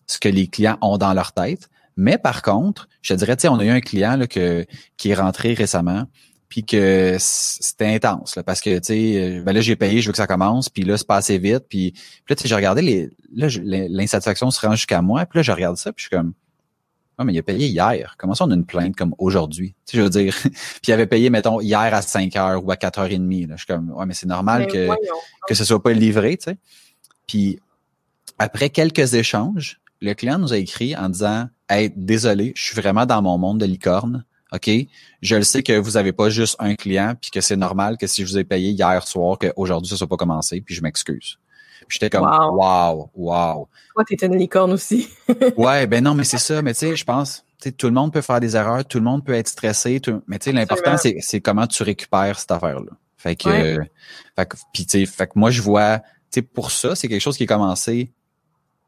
ce 0.08 0.18
que 0.20 0.30
les 0.30 0.48
clients 0.48 0.78
ont 0.82 0.98
dans 0.98 1.14
leur 1.14 1.34
tête. 1.34 1.70
Mais 1.96 2.18
par 2.18 2.42
contre, 2.42 2.88
je 3.02 3.14
te 3.14 3.20
dirais, 3.20 3.36
tu 3.36 3.44
sais, 3.44 3.48
on 3.48 3.60
a 3.60 3.66
eu 3.66 3.70
un 3.70 3.82
client 3.82 4.16
là, 4.16 4.28
que, 4.28 4.66
qui 4.98 5.10
est 5.10 5.16
rentré 5.16 5.54
récemment, 5.54 6.06
puis 6.48 6.64
que 6.64 7.18
c'était 7.20 7.94
intense 7.94 8.36
là, 8.36 8.44
parce 8.44 8.62
que 8.62 8.78
tu 8.80 8.86
sais, 8.86 9.42
ben 9.42 9.52
là 9.52 9.60
j'ai 9.60 9.76
payé, 9.76 10.02
je 10.02 10.08
veux 10.08 10.14
que 10.14 10.18
ça 10.18 10.28
commence, 10.28 10.70
puis 10.70 10.84
là 10.84 10.98
c'est 10.98 11.08
passé 11.08 11.38
vite, 11.38 11.66
puis, 11.68 11.94
là 12.30 12.36
tu 12.36 12.44
sais, 12.44 12.48
j'ai 12.48 12.56
regardé 12.56 12.82
les, 12.82 13.10
là 13.36 13.48
l'insatisfaction 13.90 14.50
se 14.50 14.66
rend 14.66 14.76
jusqu'à 14.76 15.02
moi, 15.02 15.26
puis 15.26 15.40
là 15.40 15.44
je 15.44 15.52
regarde 15.52 15.76
ça, 15.76 15.92
puis 15.92 16.04
je 16.04 16.08
suis 16.08 16.16
comme 16.16 16.34
ah, 17.20 17.24
mais 17.24 17.34
il 17.34 17.40
a 17.40 17.44
payé 17.44 17.66
hier. 17.66 18.14
Comment 18.20 18.36
ça, 18.36 18.46
on 18.46 18.52
a 18.52 18.54
une 18.54 18.66
plainte 18.66 18.96
comme 18.96 19.16
aujourd'hui? 19.18 19.74
Tu 19.88 19.92
sais, 19.94 19.98
je 19.98 20.04
veux 20.04 20.10
dire, 20.10 20.38
puis 20.44 20.54
il 20.88 20.92
avait 20.92 21.08
payé, 21.08 21.32
mettons, 21.32 21.60
hier 21.62 21.80
à 21.80 22.04
5 22.04 22.36
heures 22.36 22.64
ou 22.64 22.70
à 22.70 22.76
4 22.76 23.00
heures 23.00 23.12
et 23.12 23.18
demie. 23.18 23.48
Là. 23.48 23.56
Je 23.56 23.64
suis 23.64 23.68
comme, 23.68 23.90
ouais, 23.90 24.06
mais 24.06 24.14
c'est 24.14 24.28
normal 24.28 24.68
que, 24.68 24.88
que 25.48 25.56
ce 25.56 25.66
soit 25.66 25.82
pas 25.82 25.94
livré, 25.94 26.38
tu 26.38 26.52
sais. 26.52 26.58
Puis 27.26 27.60
après 28.38 28.70
quelques 28.70 29.16
échanges, 29.16 29.82
le 30.02 30.14
client 30.14 30.40
nous 30.40 30.54
a 30.54 30.58
écrit 30.58 30.96
en 30.96 31.10
disant 31.10 31.50
Hey, 31.70 31.92
désolé, 31.96 32.54
je 32.56 32.64
suis 32.64 32.76
vraiment 32.76 33.06
dans 33.06 33.22
mon 33.22 33.38
monde 33.38 33.60
de 33.60 33.66
licorne. 33.66 34.24
OK? 34.54 34.70
Je 35.22 35.36
le 35.36 35.44
sais 35.44 35.64
que 35.64 35.78
vous 35.78 35.92
n'avez 35.92 36.14
pas 36.14 36.30
juste 36.30 36.56
un 36.60 36.76
client, 36.76 37.14
puis 37.20 37.32
que 37.32 37.42
c'est 37.42 37.58
normal 37.58 37.98
que 37.98 38.08
si 38.08 38.26
je 38.26 38.28
vous 38.28 38.38
ai 38.38 38.46
payé 38.46 38.72
hier 38.72 39.06
soir, 39.06 39.38
qu'aujourd'hui, 39.38 39.90
ça 39.90 39.96
ne 39.96 39.98
soit 39.98 40.08
pas 40.08 40.16
commencé, 40.16 40.62
puis 40.62 40.74
je 40.74 40.82
m'excuse. 40.82 41.38
J'étais 41.90 42.10
comme 42.10 42.26
wow, 42.26 43.10
wow. 43.16 43.68
Toi, 43.94 44.04
t'es 44.06 44.26
une 44.26 44.38
licorne 44.38 44.74
aussi. 44.74 45.10
ouais, 45.58 45.88
ben 45.88 46.04
non, 46.04 46.14
mais 46.14 46.24
c'est 46.24 46.38
ça. 46.38 46.62
Mais 46.62 46.74
tu 46.74 46.80
sais, 46.80 46.96
je 46.96 47.04
pense, 47.04 47.44
tu 47.60 47.70
sais, 47.70 47.72
tout 47.72 47.88
le 47.88 47.94
monde 47.94 48.12
peut 48.12 48.22
faire 48.22 48.40
des 48.40 48.56
erreurs, 48.56 48.86
tout 48.86 48.98
le 48.98 49.04
monde 49.04 49.24
peut 49.24 49.34
être 49.34 49.48
stressé. 49.48 50.02
mais 50.28 50.40
tu 50.40 50.46
sais, 50.46 50.52
l'important, 50.52 50.96
c'est 50.98 51.42
comment 51.42 51.68
tu 51.68 51.84
récupères 51.84 52.40
cette 52.40 52.52
affaire-là. 52.52 52.92
Fait 53.18 53.36
que, 53.36 53.80
fait 54.36 54.46
que, 54.46 54.58
puis 54.74 54.86
tu 54.86 55.00
sais, 55.00 55.06
fait 55.06 55.28
que 55.28 55.34
moi, 55.36 55.50
je 55.50 55.62
vois, 55.62 56.00
tu 56.00 56.06
sais, 56.32 56.42
pour 56.42 56.72
ça, 56.72 56.96
c'est 56.96 57.08
quelque 57.08 57.22
chose 57.22 57.38
qui 57.38 57.44
est 57.44 57.48
commencé 57.48 58.12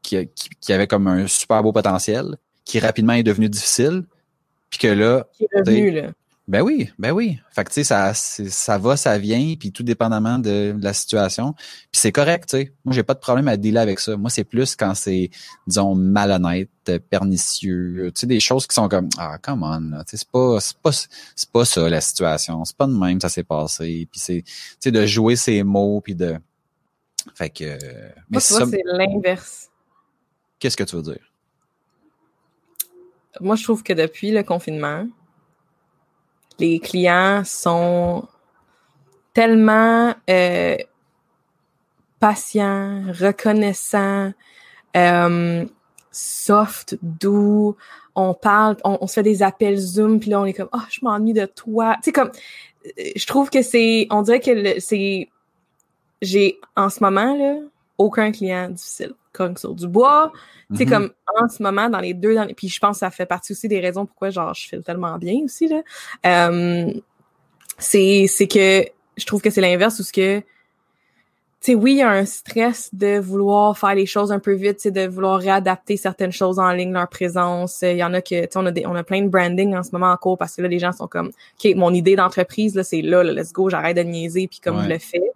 qui, 0.02 0.28
qui, 0.60 0.72
avait 0.72 0.86
comme 0.86 1.06
un 1.06 1.26
super 1.26 1.62
beau 1.62 1.72
potentiel, 1.72 2.36
qui 2.64 2.78
rapidement 2.78 3.12
est 3.14 3.22
devenu 3.22 3.48
difficile, 3.48 4.04
puis 4.70 4.78
que 4.78 4.88
là... 4.88 5.26
Qui 5.32 5.44
est 5.44 5.58
revenu, 5.58 5.90
là. 5.90 6.10
Ben 6.50 6.62
oui, 6.62 6.90
ben 6.98 7.12
oui. 7.12 7.38
Fait 7.52 7.62
que 7.62 7.68
tu 7.68 7.74
sais, 7.74 7.84
ça, 7.84 8.12
ça 8.12 8.76
va, 8.76 8.96
ça 8.96 9.16
vient, 9.18 9.54
puis 9.54 9.70
tout 9.70 9.84
dépendamment 9.84 10.40
de, 10.40 10.74
la 10.82 10.92
situation. 10.92 11.52
Puis 11.52 12.00
c'est 12.00 12.10
correct, 12.10 12.48
tu 12.48 12.56
sais. 12.56 12.72
Moi, 12.84 12.92
j'ai 12.92 13.04
pas 13.04 13.14
de 13.14 13.20
problème 13.20 13.46
à 13.46 13.56
dealer 13.56 13.78
avec 13.78 14.00
ça. 14.00 14.16
Moi, 14.16 14.30
c'est 14.30 14.42
plus 14.42 14.74
quand 14.74 14.96
c'est, 14.96 15.30
disons, 15.68 15.94
malhonnête, 15.94 16.68
pernicieux. 17.08 18.10
Tu 18.12 18.20
sais, 18.22 18.26
des 18.26 18.40
choses 18.40 18.66
qui 18.66 18.74
sont 18.74 18.88
comme 18.88 19.08
Ah, 19.16 19.38
come 19.40 19.62
on, 19.62 20.02
tu 20.02 20.10
sais, 20.10 20.16
c'est 20.16 20.28
pas, 20.28 20.58
c'est 20.58 20.76
pas, 20.78 20.90
c'est 20.90 21.50
pas 21.52 21.64
ça 21.64 21.88
la 21.88 22.00
situation. 22.00 22.64
C'est 22.64 22.76
pas 22.76 22.88
de 22.88 22.94
même 22.94 23.20
ça 23.20 23.28
s'est 23.28 23.44
passé. 23.44 24.08
Puis 24.10 24.20
c'est, 24.20 24.42
tu 24.42 24.52
sais, 24.80 24.90
de 24.90 25.06
jouer 25.06 25.36
ses 25.36 25.62
mots, 25.62 26.00
puis 26.00 26.16
de. 26.16 26.36
Fait 27.36 27.50
que. 27.50 27.78
Mais 28.28 28.40
ça, 28.40 28.66
c'est 28.68 28.82
l'inverse. 28.86 29.69
Qu'est-ce 30.60 30.76
que 30.76 30.84
tu 30.84 30.94
veux 30.96 31.02
dire? 31.02 31.32
Moi, 33.40 33.56
je 33.56 33.64
trouve 33.64 33.82
que 33.82 33.94
depuis 33.94 34.30
le 34.30 34.42
confinement, 34.42 35.08
les 36.58 36.78
clients 36.78 37.42
sont 37.44 38.28
tellement 39.32 40.14
euh, 40.28 40.76
patients, 42.18 43.04
reconnaissants, 43.12 44.32
euh, 44.96 45.64
soft, 46.10 46.98
doux. 47.00 47.76
On 48.14 48.34
parle, 48.34 48.76
on, 48.84 49.06
se 49.06 49.14
fait 49.14 49.22
des 49.22 49.42
appels 49.42 49.78
Zoom, 49.78 50.20
puis 50.20 50.28
là, 50.28 50.40
on 50.42 50.44
est 50.44 50.52
comme, 50.52 50.68
oh, 50.72 50.82
je 50.90 50.98
m'ennuie 51.02 51.32
de 51.32 51.46
toi. 51.46 51.94
Tu 52.02 52.10
sais, 52.10 52.12
comme, 52.12 52.30
je 53.16 53.26
trouve 53.26 53.48
que 53.48 53.62
c'est, 53.62 54.06
on 54.10 54.20
dirait 54.20 54.40
que 54.40 54.78
c'est, 54.80 55.30
j'ai, 56.20 56.60
en 56.76 56.90
ce 56.90 57.02
moment, 57.02 57.34
là, 57.34 57.60
aucun 57.96 58.32
client 58.32 58.68
difficile 58.68 59.14
comme 59.32 59.56
sur 59.56 59.74
du 59.74 59.86
bois. 59.86 60.32
C'est 60.74 60.84
mm-hmm. 60.84 60.88
comme 60.88 61.10
en 61.40 61.48
ce 61.48 61.62
moment, 61.62 61.88
dans 61.88 62.00
les 62.00 62.14
deux 62.14 62.34
derniers. 62.34 62.54
Puis 62.54 62.68
je 62.68 62.78
pense 62.78 62.96
que 62.96 63.00
ça 63.00 63.10
fait 63.10 63.26
partie 63.26 63.52
aussi 63.52 63.68
des 63.68 63.80
raisons 63.80 64.06
pourquoi 64.06 64.30
genre 64.30 64.54
je 64.54 64.68
fais 64.68 64.80
tellement 64.80 65.18
bien 65.18 65.40
aussi. 65.44 65.68
là. 65.68 65.82
Euh, 66.26 66.92
c'est, 67.78 68.26
c'est 68.28 68.46
que 68.46 68.84
je 69.16 69.26
trouve 69.26 69.42
que 69.42 69.50
c'est 69.50 69.60
l'inverse 69.60 69.98
ou 69.98 70.02
ce 70.02 70.12
que. 70.12 70.40
Tu 70.40 71.72
sais, 71.72 71.74
oui, 71.74 71.92
il 71.92 71.96
y 71.98 72.02
a 72.02 72.08
un 72.08 72.24
stress 72.24 72.88
de 72.94 73.18
vouloir 73.18 73.76
faire 73.76 73.94
les 73.94 74.06
choses 74.06 74.32
un 74.32 74.38
peu 74.38 74.54
vite, 74.54 74.88
de 74.88 75.06
vouloir 75.06 75.38
réadapter 75.38 75.98
certaines 75.98 76.32
choses 76.32 76.58
en 76.58 76.72
ligne, 76.72 76.90
leur 76.90 77.06
présence. 77.06 77.82
Il 77.82 77.98
y 77.98 78.04
en 78.04 78.14
a 78.14 78.22
que, 78.22 78.28
tu 78.28 78.48
sais, 78.50 78.56
on 78.56 78.64
a 78.64 78.70
des, 78.70 78.86
on 78.86 78.94
a 78.94 79.04
plein 79.04 79.20
de 79.20 79.28
branding 79.28 79.76
en 79.76 79.82
ce 79.82 79.90
moment 79.92 80.10
en 80.10 80.16
cours 80.16 80.38
parce 80.38 80.56
que 80.56 80.62
là, 80.62 80.68
les 80.68 80.78
gens 80.78 80.92
sont 80.92 81.06
comme, 81.06 81.28
OK, 81.28 81.74
mon 81.76 81.92
idée 81.92 82.16
d'entreprise, 82.16 82.74
là, 82.74 82.82
c'est 82.82 83.02
là, 83.02 83.22
let's 83.22 83.52
go, 83.52 83.68
j'arrête 83.68 83.98
de 83.98 84.02
niaiser, 84.02 84.48
puis 84.48 84.60
comme 84.60 84.82
je 84.82 84.88
le 84.88 84.98
fais. 84.98 85.32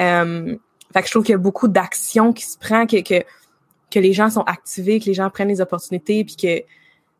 Euh, 0.00 0.56
fait 0.92 1.00
que 1.02 1.06
je 1.06 1.12
trouve 1.12 1.24
qu'il 1.24 1.32
y 1.32 1.34
a 1.34 1.38
beaucoup 1.38 1.68
d'actions 1.68 2.32
qui 2.32 2.44
se 2.44 2.58
prend, 2.58 2.86
que, 2.86 3.00
que, 3.02 3.24
que 3.90 3.98
les 3.98 4.12
gens 4.12 4.30
sont 4.30 4.42
activés, 4.42 5.00
que 5.00 5.06
les 5.06 5.14
gens 5.14 5.30
prennent 5.30 5.48
les 5.48 5.60
opportunités, 5.60 6.24
puis 6.24 6.36
que 6.36 6.64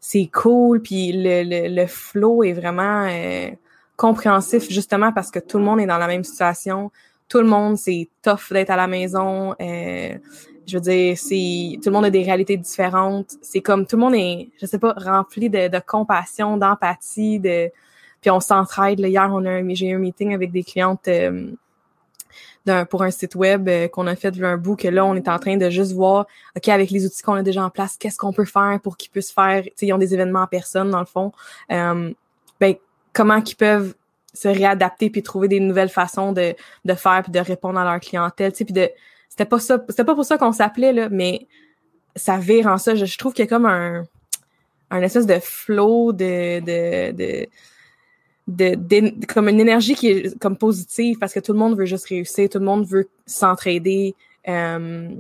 c'est 0.01 0.29
cool, 0.33 0.81
puis 0.81 1.13
le, 1.13 1.43
le, 1.45 1.75
le 1.75 1.87
flow 1.87 2.43
est 2.43 2.53
vraiment 2.53 3.07
euh, 3.09 3.51
compréhensif 3.97 4.71
justement 4.71 5.13
parce 5.13 5.31
que 5.31 5.39
tout 5.39 5.59
le 5.59 5.65
monde 5.65 5.81
est 5.81 5.87
dans 5.87 5.99
la 5.99 6.07
même 6.07 6.25
situation. 6.25 6.91
Tout 7.29 7.39
le 7.39 7.47
monde, 7.47 7.77
c'est 7.77 8.09
tough 8.23 8.51
d'être 8.51 8.71
à 8.71 8.77
la 8.77 8.87
maison. 8.87 9.55
Euh, 9.61 10.15
je 10.67 10.77
veux 10.77 10.81
dire, 10.81 11.19
c'est 11.19 11.79
tout 11.83 11.91
le 11.91 11.93
monde 11.93 12.07
a 12.07 12.11
des 12.11 12.23
réalités 12.23 12.57
différentes. 12.57 13.33
C'est 13.43 13.61
comme 13.61 13.87
tout 13.87 13.97
le 13.97 14.01
monde 14.01 14.15
est, 14.15 14.49
je 14.61 14.67
sais 14.67 14.79
pas, 14.79 14.95
rempli 14.97 15.51
de, 15.51 15.69
de 15.69 15.81
compassion, 15.87 16.57
d'empathie, 16.57 17.39
de 17.39 17.71
puis 18.21 18.31
on 18.31 18.41
s'entraide. 18.41 19.01
Hier, 19.01 19.31
on 19.33 19.45
a 19.45 19.63
j'ai 19.75 19.89
eu 19.89 19.97
un 19.97 19.99
meeting 19.99 20.35
avec 20.35 20.51
des 20.51 20.63
clientes 20.63 21.07
euh, 21.09 21.51
pour 22.91 23.03
un 23.03 23.11
site 23.11 23.35
web 23.35 23.69
euh, 23.69 23.89
qu'on 23.89 24.07
a 24.07 24.15
fait 24.15 24.41
un 24.43 24.57
bout 24.57 24.77
que 24.77 24.89
là 24.89 25.05
on 25.05 25.15
est 25.15 25.29
en 25.29 25.39
train 25.39 25.57
de 25.57 25.71
juste 25.71 25.93
voir 25.93 26.27
ok 26.57 26.69
avec 26.69 26.91
les 26.91 27.07
outils 27.07 27.23
qu'on 27.23 27.35
a 27.35 27.43
déjà 27.43 27.65
en 27.65 27.71
place 27.71 27.97
qu'est-ce 27.97 28.19
qu'on 28.19 28.33
peut 28.33 28.45
faire 28.45 28.79
pour 28.83 28.97
qu'ils 28.97 29.11
puissent 29.11 29.33
faire 29.33 29.63
tu 29.63 29.71
sais 29.77 29.87
ils 29.87 29.93
ont 29.93 29.99
des 29.99 30.15
événements 30.15 30.43
en 30.43 30.47
personne 30.47 30.91
dans 30.91 31.01
le 31.01 31.07
fond. 31.07 31.33
Euh, 31.73 32.13
ben 32.61 32.75
comment 33.13 33.41
qu'ils 33.41 33.57
peuvent 33.57 33.95
se 34.35 34.49
réadapter 34.49 35.11
puis 35.11 35.23
trouver 35.23 35.49
des 35.49 35.59
nouvelles 35.59 35.89
façons 35.89 36.33
de, 36.33 36.55
de 36.85 36.95
faire 36.95 37.23
puis 37.23 37.33
de 37.33 37.41
répondre 37.41 37.79
à 37.79 37.85
leur 37.85 37.99
clientèle 37.99 38.53
tu 38.53 38.65
sais 38.65 38.73
de 38.73 38.91
c'était 39.29 39.47
pas 39.47 39.59
ça 39.59 39.83
c'était 39.89 40.05
pas 40.05 40.15
pour 40.15 40.25
ça 40.25 40.39
qu'on 40.39 40.53
s'appelait 40.53 40.93
là 40.93 41.09
mais 41.09 41.47
ça 42.17 42.39
vire 42.39 42.67
en 42.67 42.79
ça. 42.79 42.95
Je, 42.95 43.19
trouve 43.19 43.33
qu'il 43.33 43.45
y 43.45 43.49
a 43.49 43.49
comme 43.49 43.67
un 43.67 44.05
un 44.91 45.03
espèce 45.03 45.27
de 45.27 45.39
flow 45.41 46.13
de 46.13 46.61
de, 46.61 47.13
de 47.13 47.49
de, 48.51 49.27
comme 49.27 49.49
une 49.49 49.61
énergie 49.61 49.95
qui 49.95 50.09
est 50.09 50.39
comme 50.39 50.57
positive 50.57 51.19
parce 51.19 51.33
que 51.33 51.41
tout 51.41 51.53
le 51.53 51.59
monde 51.59 51.77
veut 51.77 51.87
juste 51.87 52.07
réussir, 52.07 52.49
tout 52.49 52.59
le 52.59 52.65
monde 52.65 52.87
veut 52.87 53.09
s'entraider. 53.27 54.15
Euh, 54.49 55.11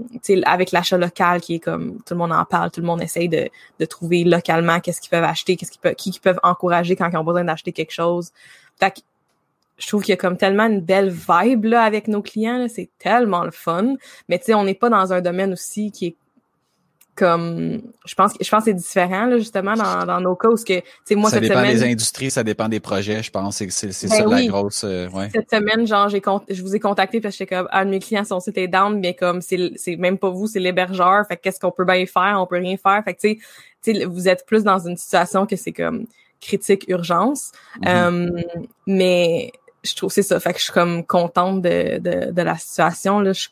avec 0.46 0.72
l'achat 0.72 0.96
local 0.96 1.42
qui 1.42 1.56
est 1.56 1.58
comme 1.58 1.98
tout 2.06 2.14
le 2.14 2.16
monde 2.16 2.32
en 2.32 2.46
parle, 2.46 2.70
tout 2.70 2.80
le 2.80 2.86
monde 2.86 3.02
essaye 3.02 3.28
de, 3.28 3.50
de 3.78 3.84
trouver 3.84 4.24
localement 4.24 4.80
qu'est-ce 4.80 5.02
qu'ils 5.02 5.10
peuvent 5.10 5.24
acheter, 5.24 5.56
qu'est-ce 5.56 5.70
qu'ils 5.70 5.80
peuvent, 5.80 5.94
qui, 5.94 6.10
qui 6.10 6.20
peuvent 6.20 6.40
encourager 6.42 6.96
quand 6.96 7.10
ils 7.10 7.18
ont 7.18 7.24
besoin 7.24 7.44
d'acheter 7.44 7.72
quelque 7.72 7.92
chose. 7.92 8.30
Fait 8.80 8.92
que 8.92 9.00
je 9.80 9.86
trouve 9.88 10.02
qu'il 10.02 10.12
y 10.12 10.14
a 10.14 10.16
comme 10.16 10.36
tellement 10.36 10.66
une 10.66 10.80
belle 10.80 11.10
vibe 11.10 11.64
là 11.64 11.82
avec 11.82 12.08
nos 12.08 12.22
clients, 12.22 12.66
c'est 12.68 12.90
tellement 12.98 13.44
le 13.44 13.50
fun. 13.50 13.96
Mais 14.28 14.38
tu 14.38 14.46
sais, 14.46 14.54
on 14.54 14.64
n'est 14.64 14.74
pas 14.74 14.90
dans 14.90 15.12
un 15.12 15.20
domaine 15.20 15.52
aussi 15.52 15.90
qui 15.90 16.06
est 16.06 16.16
comme 17.14 17.82
je 18.06 18.14
pense 18.14 18.32
je 18.40 18.48
pense 18.48 18.64
c'est 18.64 18.74
différent 18.74 19.26
là, 19.26 19.38
justement 19.38 19.74
dans, 19.74 20.06
dans 20.06 20.20
nos 20.20 20.36
cas 20.36 20.48
où 20.48 20.54
que 20.54 20.80
c'est 21.04 21.14
moi 21.14 21.28
ça 21.28 21.36
cette 21.36 21.48
dépend 21.48 21.62
des 21.62 21.82
industries 21.82 22.30
ça 22.30 22.44
dépend 22.44 22.68
des 22.68 22.80
projets 22.80 23.22
je 23.22 23.30
pense 23.30 23.56
c'est 23.56 23.70
c'est 23.70 23.92
c'est 23.92 24.08
ben 24.08 24.16
ça 24.16 24.24
la 24.26 24.46
grosse 24.46 24.84
euh, 24.84 25.08
ouais. 25.10 25.28
cette 25.34 25.50
semaine 25.50 25.86
genre 25.86 26.08
j'ai 26.08 26.22
je 26.48 26.62
vous 26.62 26.74
ai 26.74 26.80
contacté 26.80 27.20
parce 27.20 27.34
que 27.34 27.44
j'étais 27.44 27.56
comme 27.56 27.68
un 27.72 27.84
de 27.84 27.90
mes 27.90 27.98
clients 27.98 28.24
son 28.24 28.40
site 28.40 28.56
est 28.58 28.68
down 28.68 28.98
mais 29.00 29.14
comme 29.14 29.42
c'est 29.42 29.72
c'est 29.76 29.96
même 29.96 30.18
pas 30.18 30.30
vous 30.30 30.46
c'est 30.46 30.60
l'hébergeur 30.60 31.26
fait 31.26 31.36
qu'est-ce 31.36 31.60
qu'on 31.60 31.72
peut 31.72 31.84
bien 31.84 32.06
faire 32.06 32.38
on 32.38 32.46
peut 32.46 32.58
rien 32.58 32.76
faire 32.76 33.02
fait 33.04 33.14
que 33.14 33.20
tu 33.20 33.40
sais 33.82 34.04
vous 34.04 34.28
êtes 34.28 34.46
plus 34.46 34.62
dans 34.62 34.78
une 34.78 34.96
situation 34.96 35.46
que 35.46 35.56
c'est 35.56 35.72
comme 35.72 36.06
critique 36.40 36.86
urgence 36.88 37.52
mm-hmm. 37.82 37.88
euh, 37.88 38.42
mais 38.86 39.52
je 39.82 39.94
trouve 39.94 40.12
c'est 40.12 40.22
ça 40.22 40.38
fait 40.40 40.52
que 40.52 40.58
je 40.58 40.64
suis 40.64 40.72
comme 40.72 41.04
contente 41.04 41.60
de 41.62 41.98
de, 41.98 42.30
de 42.30 42.42
la 42.42 42.56
situation 42.56 43.20
là 43.20 43.32
je, 43.32 43.48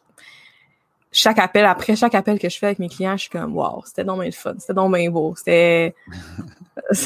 chaque 1.10 1.38
appel, 1.38 1.64
après 1.64 1.96
chaque 1.96 2.14
appel 2.14 2.38
que 2.38 2.48
je 2.48 2.58
fais 2.58 2.66
avec 2.66 2.78
mes 2.78 2.88
clients, 2.88 3.16
je 3.16 3.22
suis 3.22 3.30
comme, 3.30 3.56
wow, 3.56 3.82
c'était 3.86 4.04
donc 4.04 4.20
bien 4.20 4.30
fun, 4.30 4.54
c'était 4.58 4.74
donc 4.74 4.94
bien 4.94 5.10
beau, 5.10 5.34
c'était. 5.36 5.94
tu 6.92 6.98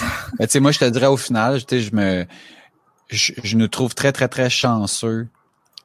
sais, 0.49 0.61
moi, 0.61 0.73
je 0.73 0.79
te 0.79 0.85
dirais 0.87 1.07
au 1.07 1.17
final, 1.17 1.65
tu 1.65 1.77
sais, 1.77 1.81
je 1.83 1.95
me, 1.95 2.27
je, 3.09 3.33
je, 3.43 3.57
nous 3.57 3.69
trouve 3.69 3.95
très, 3.95 4.13
très, 4.13 4.29
très 4.29 4.51
chanceux 4.51 5.29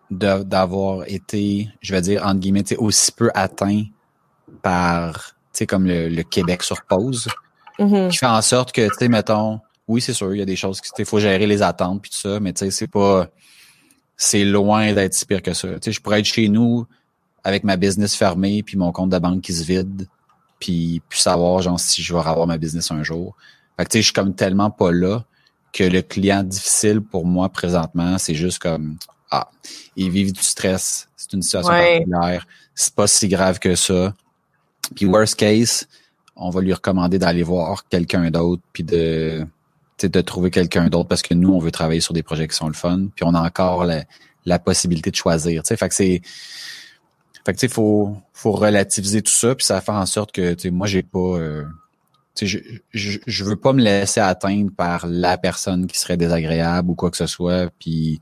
d'avoir 0.10 1.04
été, 1.08 1.70
je 1.82 1.94
vais 1.94 2.02
dire, 2.02 2.26
entre 2.26 2.40
guillemets, 2.40 2.64
aussi 2.78 3.12
peu 3.12 3.30
atteint 3.34 3.84
par, 4.62 5.36
tu 5.54 5.60
sais, 5.60 5.66
comme 5.68 5.86
le, 5.86 6.08
le 6.10 6.24
Québec 6.24 6.64
sur 6.64 6.82
pause, 6.84 7.28
Mhm. 7.80 8.10
qui 8.10 8.18
fait 8.18 8.26
en 8.26 8.42
sorte 8.42 8.72
que, 8.72 8.88
tu 8.88 8.96
sais, 8.98 9.08
mettons, 9.08 9.60
oui, 9.88 10.02
c'est 10.02 10.14
sûr, 10.14 10.34
il 10.34 10.40
y 10.40 10.42
a 10.42 10.46
des 10.46 10.56
choses 10.56 10.82
qui, 10.82 10.90
il 10.98 11.06
faut 11.06 11.20
gérer 11.20 11.46
les 11.46 11.62
attentes 11.62 12.02
puis 12.02 12.12
tout 12.12 12.18
ça, 12.18 12.40
mais 12.40 12.54
tu 12.54 12.66
sais, 12.66 12.72
c'est 12.72 12.88
pas, 12.88 13.28
c'est 14.16 14.44
loin 14.44 14.94
d'être 14.94 15.14
si 15.14 15.26
pire 15.26 15.42
que 15.42 15.54
ça. 15.54 15.68
Tu 15.76 15.78
sais, 15.84 15.92
je 15.92 16.02
pourrais 16.02 16.20
être 16.20 16.26
chez 16.26 16.50
nous 16.50 16.88
avec 17.48 17.64
ma 17.64 17.78
business 17.78 18.14
fermée 18.14 18.62
puis 18.62 18.76
mon 18.78 18.92
compte 18.92 19.10
de 19.10 19.18
banque 19.18 19.42
qui 19.42 19.54
se 19.54 19.64
vide 19.64 20.06
puis 20.60 21.02
puis 21.08 21.20
savoir 21.20 21.62
genre 21.62 21.80
si 21.80 22.04
je 22.04 22.14
vais 22.14 22.20
avoir 22.20 22.46
ma 22.46 22.58
business 22.58 22.92
un 22.92 23.04
jour. 23.04 23.38
Fait 23.78 23.86
que 23.86 23.90
tu 23.90 23.94
sais, 23.94 24.02
je 24.02 24.06
suis 24.08 24.14
comme 24.14 24.36
tellement 24.36 24.70
pas 24.70 24.92
là 24.92 25.24
que 25.72 25.86
le 25.86 26.02
client 26.02 26.44
difficile 26.44 27.00
pour 27.00 27.26
moi 27.26 27.48
présentement, 27.48 28.18
c'est 28.18 28.36
juste 28.36 28.60
comme 28.60 28.98
ah, 29.32 29.50
il 29.96 30.10
vit 30.12 30.34
du 30.34 30.44
stress, 30.44 31.08
c'est 31.16 31.32
une 31.32 31.42
situation 31.42 31.72
Ouais. 31.72 32.00
particulière, 32.00 32.48
c'est 32.76 32.94
pas 32.94 33.08
si 33.08 33.30
grave 33.30 33.60
que 33.60 33.76
ça. 33.76 34.14
Puis 34.94 35.06
worst 35.06 35.36
case, 35.36 35.88
on 36.36 36.50
va 36.50 36.60
lui 36.60 36.74
recommander 36.74 37.18
d'aller 37.18 37.44
voir 37.44 37.88
quelqu'un 37.88 38.30
d'autre 38.30 38.62
puis 38.74 38.84
de 38.84 39.46
tu 39.98 40.06
sais, 40.06 40.10
de 40.10 40.20
trouver 40.22 40.52
quelqu'un 40.52 40.90
d'autre 40.90 41.08
parce 41.08 41.22
que 41.22 41.34
nous 41.34 41.54
on 41.54 41.60
veut 41.60 41.72
travailler 41.72 42.02
sur 42.02 42.14
des 42.14 42.24
projets 42.24 42.50
qui 42.50 42.58
sont 42.58 42.68
le 42.68 42.74
fun, 42.74 43.08
puis 43.16 43.24
on 43.24 43.34
a 43.34 43.42
encore 43.42 43.86
la, 43.86 44.04
la 44.46 44.60
possibilité 44.60 45.12
de 45.12 45.16
choisir, 45.16 45.64
tu 45.64 45.70
sais, 45.70 45.78
fait 45.78 45.88
que 45.88 45.96
c'est 45.96 46.22
fait 47.48 47.54
que 47.54 47.60
tu 47.60 47.68
sais 47.68 47.74
faut 47.74 48.14
faut 48.34 48.52
relativiser 48.52 49.22
tout 49.22 49.32
ça 49.32 49.56
puis 49.56 49.66
ça 49.66 49.80
fait 49.80 49.94
en 49.94 50.06
sorte 50.06 50.34
que 50.34 50.54
tu 50.54 50.64
sais 50.64 50.70
moi 50.70 50.86
j'ai 50.86 51.02
pas 51.02 51.18
euh, 51.18 51.64
tu 52.36 52.46
sais, 52.46 52.62
je, 52.92 53.10
je, 53.14 53.20
je 53.26 53.44
veux 53.46 53.56
pas 53.56 53.72
me 53.72 53.82
laisser 53.82 54.20
atteindre 54.20 54.70
par 54.76 55.08
la 55.08 55.38
personne 55.38 55.88
qui 55.88 55.98
serait 55.98 56.18
désagréable 56.18 56.92
ou 56.92 56.96
quoi 56.96 57.10
que 57.10 57.18
ce 57.18 57.26
soit. 57.26 57.72
Puis, 57.80 58.20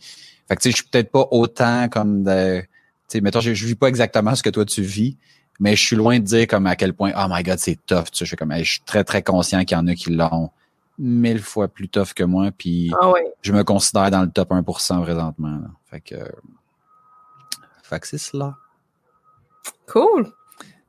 fait 0.48 0.56
que 0.56 0.62
tu 0.62 0.70
sais, 0.70 0.72
je 0.72 0.76
suis 0.78 0.86
peut-être 0.86 1.12
pas 1.12 1.28
autant 1.32 1.90
comme 1.90 2.24
de, 2.24 2.62
tu 2.62 2.68
sais, 3.10 3.22
mettons, 3.22 3.42
je, 3.42 3.56
je 3.56 3.66
vis 3.66 3.76
pas 3.76 3.88
exactement 3.88 4.36
ce 4.36 4.44
que 4.44 4.50
toi 4.52 4.64
tu 4.64 4.84
vis, 4.84 5.18
mais 5.60 5.76
je 5.76 5.82
suis 5.82 5.96
loin 5.96 6.20
de 6.20 6.24
dire 6.24 6.48
comme 6.48 6.66
à 6.66 6.76
quel 6.78 6.94
point, 6.94 7.12
oh 7.18 7.26
my 7.30 7.44
god, 7.44 7.60
c'est 7.60 7.78
tough. 7.86 8.06
Tu 8.06 8.20
sais, 8.20 8.26
je 8.26 8.26
suis 8.26 8.38
comme, 8.38 8.54
je 8.58 8.64
suis 8.64 8.82
très 8.86 9.04
très 9.04 9.22
conscient 9.22 9.66
qu'il 9.66 9.76
y 9.76 9.80
en 9.82 9.88
a 9.88 9.96
qui 9.96 10.12
l'ont 10.12 10.50
mille 10.98 11.42
fois 11.42 11.68
plus 11.68 11.90
tough 11.90 12.14
que 12.16 12.24
moi. 12.24 12.52
Puis, 12.58 12.94
Ah 13.02 13.10
ouais. 13.12 13.34
je 13.42 13.52
me 13.52 13.66
considère 13.66 14.12
dans 14.12 14.22
le 14.22 14.30
top 14.30 14.52
1% 14.52 15.02
présentement. 15.02 15.50
là. 15.50 15.68
Fait 15.92 16.00
que, 16.00 16.16
fait 17.84 18.00
que 18.00 18.08
c'est 18.08 18.18
cela. 18.18 18.56
Cool. 19.88 20.32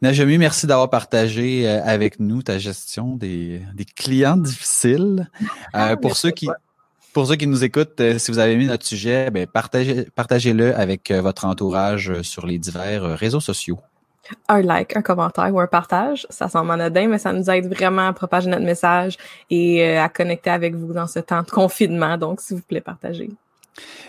Najami, 0.03 0.37
merci 0.37 0.67
d'avoir 0.67 0.91
partagé 0.91 1.67
euh, 1.67 1.83
avec 1.83 2.21
nous 2.21 2.43
ta 2.43 2.59
gestion 2.59 3.17
des, 3.17 3.63
des 3.75 3.85
clients 3.85 4.37
difficiles. 4.37 5.29
Euh, 5.75 5.95
pour 5.97 6.17
ceux 6.17 6.31
qui 6.31 6.49
pour 7.13 7.27
ceux 7.27 7.37
qui 7.37 7.47
nous 7.47 7.63
écoutent, 7.63 8.01
euh, 8.01 8.19
si 8.19 8.31
vous 8.31 8.39
avez 8.39 8.53
aimé 8.53 8.67
notre 8.67 8.87
sujet, 8.87 9.31
ben 9.31 9.47
partagez 9.47 10.07
partagez-le 10.15 10.75
avec 10.75 11.11
votre 11.11 11.45
entourage 11.45 12.23
sur 12.23 12.47
les 12.47 12.59
divers 12.59 13.03
réseaux 13.19 13.41
sociaux. 13.41 13.79
Un 14.49 14.63
like, 14.63 14.97
un 14.97 15.03
commentaire 15.03 15.55
ou 15.55 15.61
un 15.61 15.67
partage, 15.67 16.27
ça 16.31 16.49
semble 16.49 16.71
anodin, 16.71 17.09
mais 17.09 17.19
ça 17.19 17.33
nous 17.33 17.51
aide 17.51 17.67
vraiment 17.73 18.09
à 18.09 18.13
propager 18.13 18.49
notre 18.49 18.65
message 18.65 19.19
et 19.51 19.99
à 19.99 20.09
connecter 20.09 20.51
avec 20.51 20.75
vous 20.75 20.95
dans 20.95 21.07
ce 21.07 21.19
temps 21.19 21.43
de 21.43 21.51
confinement. 21.51 22.17
Donc, 22.17 22.41
s'il 22.41 22.57
vous 22.57 22.63
plaît, 22.63 22.81
partagez. 22.81 23.31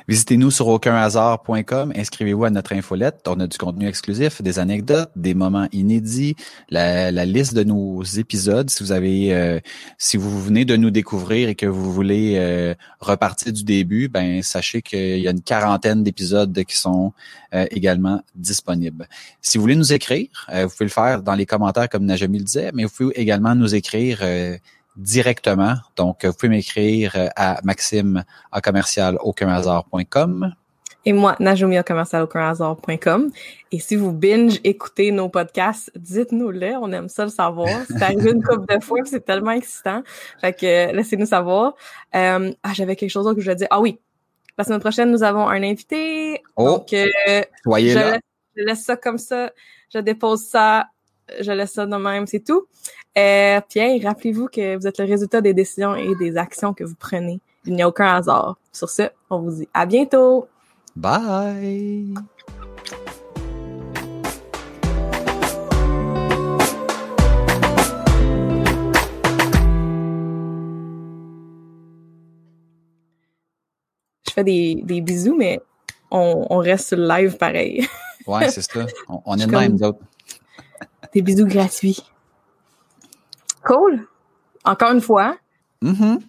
Visitez-nous 0.08 0.52
sur 0.52 0.68
aucunhasard.com, 0.68 1.92
inscrivez-vous 1.96 2.46
à 2.46 2.50
notre 2.50 2.74
infolette. 2.74 3.28
On 3.28 3.40
a 3.42 3.48
du 3.48 3.58
contenu 3.58 3.88
exclusif, 3.88 4.42
des 4.42 4.58
anecdotes, 4.58 5.12
des 5.18 5.34
moments 5.34 5.68
inédits, 5.74 6.36
la, 6.70 7.12
la 7.12 7.26
liste 7.26 7.54
de 7.54 7.64
nos 7.64 8.04
épisodes. 8.04 8.70
Si 8.70 8.84
vous 8.84 8.94
avez, 8.94 9.34
euh, 9.34 9.60
si 9.98 10.16
vous 10.16 10.42
venez 10.42 10.64
de 10.64 10.78
nous 10.78 10.92
découvrir 10.92 11.50
et 11.50 11.56
que 11.56 11.66
vous 11.66 11.92
voulez 11.92 12.36
euh, 12.38 12.74
repartir 13.02 13.52
du 13.52 13.64
début, 13.64 14.08
ben 14.08 14.42
sachez 14.44 14.82
qu'il 14.82 15.20
y 15.20 15.28
a 15.28 15.32
une 15.32 15.42
quarantaine 15.42 16.04
d'épisodes 16.04 16.58
qui 16.64 16.78
sont 16.78 17.12
euh, 17.54 17.66
également 17.72 18.22
disponibles. 18.36 19.08
Si 19.42 19.58
vous 19.58 19.62
voulez 19.62 19.76
nous 19.76 19.94
écrire, 19.94 20.28
euh, 20.54 20.66
vous 20.66 20.70
pouvez 20.70 20.86
le 20.86 20.92
faire 20.92 21.24
dans 21.24 21.34
les 21.34 21.46
commentaires 21.46 21.88
comme 21.88 22.04
Najami 22.04 22.40
le 22.40 22.44
disait, 22.44 22.72
mais 22.74 22.84
vous 22.84 22.90
pouvez 22.90 23.20
également 23.20 23.56
nous 23.56 23.74
écrire 23.74 24.20
euh, 24.22 24.58
directement. 24.98 25.76
Donc, 25.96 26.26
vous 26.26 26.34
pouvez 26.34 26.50
m'écrire 26.50 27.14
euh, 27.16 27.28
à 27.36 27.60
maxime 27.64 28.24
à 28.52 28.62
commercial 28.62 29.18
aucunhasard.com. 29.22 30.54
Et 31.08 31.14
moi, 31.14 31.38
najomia.commercialaucunhasard.com. 31.40 33.32
Et 33.72 33.80
si 33.80 33.96
vous 33.96 34.12
binge 34.12 34.60
écoutez 34.66 35.12
nos 35.12 35.30
podcasts, 35.30 35.90
dites-nous-le. 35.96 36.76
On 36.82 36.92
aime 36.92 37.08
ça 37.08 37.24
le 37.24 37.30
savoir. 37.30 37.70
C'est 37.88 38.02
arrivé 38.02 38.32
une 38.32 38.44
couple 38.44 38.76
de 38.76 38.84
fois, 38.84 39.00
c'est 39.06 39.24
tellement 39.24 39.52
excitant. 39.52 40.04
Fait 40.42 40.52
que 40.52 40.66
euh, 40.66 40.92
laissez-nous 40.92 41.28
savoir. 41.28 41.76
Euh, 42.14 42.52
ah, 42.62 42.74
j'avais 42.74 42.98
quelque 42.98 43.10
chose 43.10 43.24
d'autre 43.24 43.36
que 43.36 43.42
je 43.42 43.46
voulais 43.46 43.56
dire. 43.56 43.70
Ah 43.72 43.80
oui. 43.80 44.02
La 44.58 44.66
semaine 44.66 44.82
prochaine, 44.82 45.10
nous 45.10 45.24
avons 45.24 45.48
un 45.48 45.64
invité. 45.64 46.42
Oh, 46.58 46.66
Donc, 46.66 46.92
euh, 46.92 47.42
soyez 47.64 47.92
je 47.92 48.00
là. 48.00 48.12
laisse, 48.12 48.22
je 48.58 48.64
laisse 48.64 48.84
ça 48.84 48.98
comme 48.98 49.18
ça. 49.18 49.52
Je 49.94 50.00
dépose 50.00 50.42
ça. 50.42 50.88
Je 51.40 51.54
laisse 51.54 51.72
ça 51.72 51.86
de 51.86 51.96
même. 51.96 52.28
C'est 52.28 52.44
tout. 52.44 52.68
Euh, 53.18 53.60
Pierre, 53.68 54.00
rappelez-vous 54.04 54.48
que 54.48 54.76
vous 54.78 54.86
êtes 54.86 55.00
le 55.00 55.06
résultat 55.06 55.42
des 55.42 55.54
décisions 55.54 55.96
et 55.96 56.14
des 56.16 56.38
actions 56.38 56.74
que 56.74 56.84
vous 56.84 56.96
prenez. 57.00 57.40
Il 57.66 57.74
n'y 57.74 57.82
a 57.82 57.88
aucun 57.88 58.16
hasard. 58.16 58.58
Sur 58.72 58.90
ce, 58.90 59.04
on 59.30 59.40
vous 59.40 59.52
dit 59.52 59.68
à 59.74 59.86
bientôt. 59.86 60.48
Bye. 60.96 62.14
je 74.28 74.34
fais 74.34 74.44
des, 74.44 74.82
des 74.84 75.02
bisous, 75.02 75.36
mais 75.36 75.60
on, 76.12 76.46
on 76.50 76.58
reste 76.58 76.90
sur 76.90 76.98
le 76.98 77.08
live 77.08 77.38
pareil. 77.38 77.88
Ouais, 78.26 78.50
c'est 78.50 78.62
ça. 78.62 78.86
On, 79.08 79.22
on 79.26 79.38
est 79.38 79.46
de 79.46 79.52
même, 79.52 79.70
comme- 79.72 79.80
nous 79.80 79.84
autres. 79.88 80.00
des 81.14 81.22
bisous 81.22 81.46
gratuits. 81.48 82.04
Cool. 83.68 84.08
Encore 84.64 84.92
une 84.92 85.02
fois, 85.02 85.38
Mhm. 85.82 86.20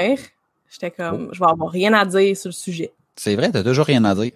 hier, 0.00 0.18
j'étais 0.68 0.90
comme, 0.90 1.28
je 1.32 1.38
vais 1.38 1.46
avoir 1.50 1.70
rien 1.70 1.92
à 1.94 2.04
dire 2.04 2.36
sur 2.36 2.48
le 2.48 2.52
sujet. 2.54 2.92
C'est 3.14 3.36
vrai, 3.36 3.50
t'as 3.50 3.62
toujours 3.62 3.86
rien 3.86 4.04
à 4.04 4.14
dire. 4.14 4.32